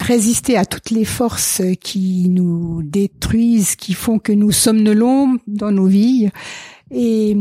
résister 0.00 0.56
à 0.56 0.64
toutes 0.64 0.90
les 0.90 1.04
forces 1.04 1.62
qui 1.80 2.28
nous 2.28 2.82
détruisent, 2.82 3.76
qui 3.76 3.94
font 3.94 4.18
que 4.18 4.32
nous 4.32 4.52
somnolons 4.52 5.38
dans 5.46 5.70
nos 5.70 5.86
vies 5.86 6.28
et 6.90 7.36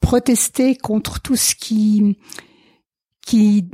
protester 0.00 0.76
contre 0.76 1.20
tout 1.20 1.36
ce 1.36 1.54
qui 1.54 2.18
qui 3.24 3.70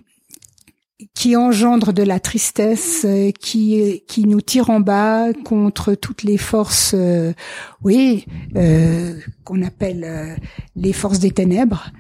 qui 1.15 1.37
engendre 1.37 1.93
de 1.93 2.03
la 2.03 2.21
tristesse, 2.21 3.07
qui 3.41 4.03
qui 4.07 4.25
nous 4.25 4.41
tire 4.41 4.71
en 4.71 4.81
bas 4.81 5.33
contre 5.45 5.95
toutes 5.95 6.23
les 6.23 6.39
forces, 6.39 6.95
oui, 7.83 8.27
euh, 8.57 9.19
qu'on 9.45 9.63
appelle 9.63 10.05
euh, 10.05 10.37
les 10.77 10.93
forces 10.93 11.21
des 11.21 11.31
ténèbres, 11.31 11.93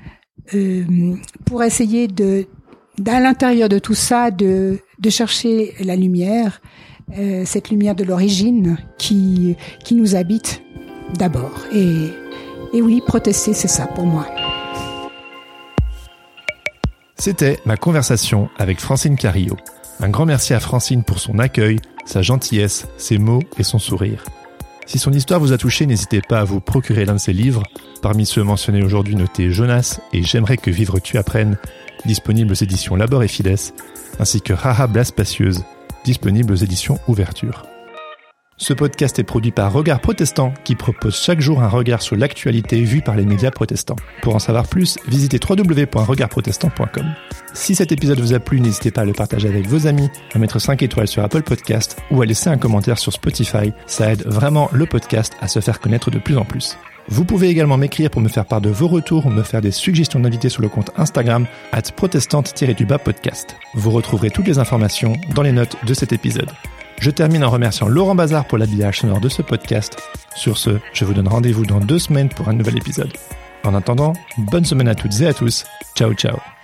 euh, 0.54 1.14
pour 1.44 1.62
essayer 1.62 2.08
de 2.08 2.46
à 3.06 3.20
l'intérieur 3.20 3.68
de 3.68 3.78
tout 3.78 3.94
ça, 3.94 4.30
de, 4.30 4.78
de 4.98 5.10
chercher 5.10 5.74
la 5.80 5.96
lumière, 5.96 6.60
euh, 7.18 7.44
cette 7.44 7.70
lumière 7.70 7.94
de 7.94 8.04
l'origine 8.04 8.76
qui, 8.98 9.56
qui 9.84 9.94
nous 9.94 10.14
habite 10.14 10.62
d'abord. 11.14 11.64
Et, 11.72 12.08
et 12.74 12.82
oui, 12.82 13.00
protester, 13.06 13.54
c'est 13.54 13.68
ça 13.68 13.86
pour 13.86 14.04
moi. 14.04 14.26
C'était 17.16 17.58
ma 17.64 17.76
conversation 17.76 18.48
avec 18.58 18.78
Francine 18.80 19.16
Carillo. 19.16 19.56
Un 20.00 20.08
grand 20.10 20.26
merci 20.26 20.54
à 20.54 20.60
Francine 20.60 21.02
pour 21.02 21.18
son 21.18 21.38
accueil, 21.38 21.80
sa 22.04 22.22
gentillesse, 22.22 22.86
ses 22.96 23.18
mots 23.18 23.42
et 23.58 23.64
son 23.64 23.78
sourire. 23.78 24.24
Si 24.86 24.98
son 24.98 25.12
histoire 25.12 25.40
vous 25.40 25.52
a 25.52 25.58
touché, 25.58 25.84
n'hésitez 25.86 26.22
pas 26.22 26.40
à 26.40 26.44
vous 26.44 26.60
procurer 26.60 27.04
l'un 27.04 27.14
de 27.14 27.20
ses 27.20 27.32
livres. 27.32 27.62
Parmi 28.00 28.24
ceux 28.24 28.42
mentionnés 28.42 28.82
aujourd'hui, 28.82 29.16
notez 29.16 29.50
Jonas 29.50 30.00
et 30.12 30.22
J'aimerais 30.22 30.56
que 30.56 30.70
vivre 30.70 31.00
tu 31.00 31.18
apprennes 31.18 31.58
disponible 32.04 32.52
aux 32.52 32.54
éditions 32.54 32.96
Labor 32.96 33.22
et 33.22 33.28
Fides, 33.28 33.72
ainsi 34.18 34.40
que 34.40 34.52
Haha 34.52 34.86
Blas 34.86 35.04
Spacieuse, 35.04 35.64
disponible 36.04 36.52
aux 36.52 36.56
éditions 36.56 36.98
Ouverture. 37.08 37.64
Ce 38.60 38.72
podcast 38.72 39.16
est 39.20 39.24
produit 39.24 39.52
par 39.52 39.72
Regard 39.72 40.00
Protestant, 40.00 40.52
qui 40.64 40.74
propose 40.74 41.14
chaque 41.14 41.40
jour 41.40 41.62
un 41.62 41.68
regard 41.68 42.02
sur 42.02 42.16
l'actualité 42.16 42.82
vue 42.82 43.02
par 43.02 43.14
les 43.14 43.24
médias 43.24 43.52
protestants. 43.52 43.94
Pour 44.20 44.34
en 44.34 44.40
savoir 44.40 44.66
plus, 44.66 44.98
visitez 45.06 45.38
www.regardprotestant.com. 45.38 47.06
Si 47.54 47.76
cet 47.76 47.92
épisode 47.92 48.18
vous 48.18 48.34
a 48.34 48.40
plu, 48.40 48.60
n'hésitez 48.60 48.90
pas 48.90 49.02
à 49.02 49.04
le 49.04 49.12
partager 49.12 49.46
avec 49.46 49.68
vos 49.68 49.86
amis, 49.86 50.10
à 50.34 50.40
mettre 50.40 50.58
5 50.58 50.82
étoiles 50.82 51.06
sur 51.06 51.22
Apple 51.22 51.42
Podcast 51.42 51.98
ou 52.10 52.20
à 52.20 52.26
laisser 52.26 52.50
un 52.50 52.58
commentaire 52.58 52.98
sur 52.98 53.12
Spotify. 53.12 53.72
Ça 53.86 54.12
aide 54.12 54.26
vraiment 54.26 54.68
le 54.72 54.86
podcast 54.86 55.34
à 55.40 55.46
se 55.46 55.60
faire 55.60 55.78
connaître 55.78 56.10
de 56.10 56.18
plus 56.18 56.36
en 56.36 56.44
plus. 56.44 56.76
Vous 57.08 57.24
pouvez 57.24 57.48
également 57.48 57.76
m'écrire 57.76 58.10
pour 58.10 58.20
me 58.20 58.28
faire 58.28 58.44
part 58.44 58.60
de 58.60 58.68
vos 58.68 58.86
retours 58.86 59.26
ou 59.26 59.30
me 59.30 59.42
faire 59.42 59.60
des 59.60 59.70
suggestions 59.70 60.20
d'invités 60.20 60.48
sur 60.48 60.62
le 60.62 60.68
compte 60.68 60.90
Instagram 60.96 61.46
at 61.72 61.82
protestante-du-bas 61.96 62.98
podcast. 62.98 63.56
Vous 63.74 63.90
retrouverez 63.90 64.30
toutes 64.30 64.46
les 64.46 64.58
informations 64.58 65.14
dans 65.34 65.42
les 65.42 65.52
notes 65.52 65.76
de 65.86 65.94
cet 65.94 66.12
épisode. 66.12 66.50
Je 67.00 67.10
termine 67.10 67.44
en 67.44 67.50
remerciant 67.50 67.88
Laurent 67.88 68.14
Bazar 68.14 68.46
pour 68.46 68.58
l'habillage 68.58 69.00
sonore 69.00 69.20
de 69.20 69.28
ce 69.28 69.42
podcast. 69.42 69.96
Sur 70.34 70.58
ce, 70.58 70.78
je 70.92 71.04
vous 71.04 71.14
donne 71.14 71.28
rendez-vous 71.28 71.64
dans 71.64 71.80
deux 71.80 71.98
semaines 71.98 72.28
pour 72.28 72.48
un 72.48 72.54
nouvel 72.54 72.76
épisode. 72.76 73.12
En 73.64 73.74
attendant, 73.74 74.12
bonne 74.36 74.64
semaine 74.64 74.88
à 74.88 74.94
toutes 74.94 75.20
et 75.20 75.26
à 75.26 75.34
tous. 75.34 75.64
Ciao 75.96 76.12
ciao 76.14 76.57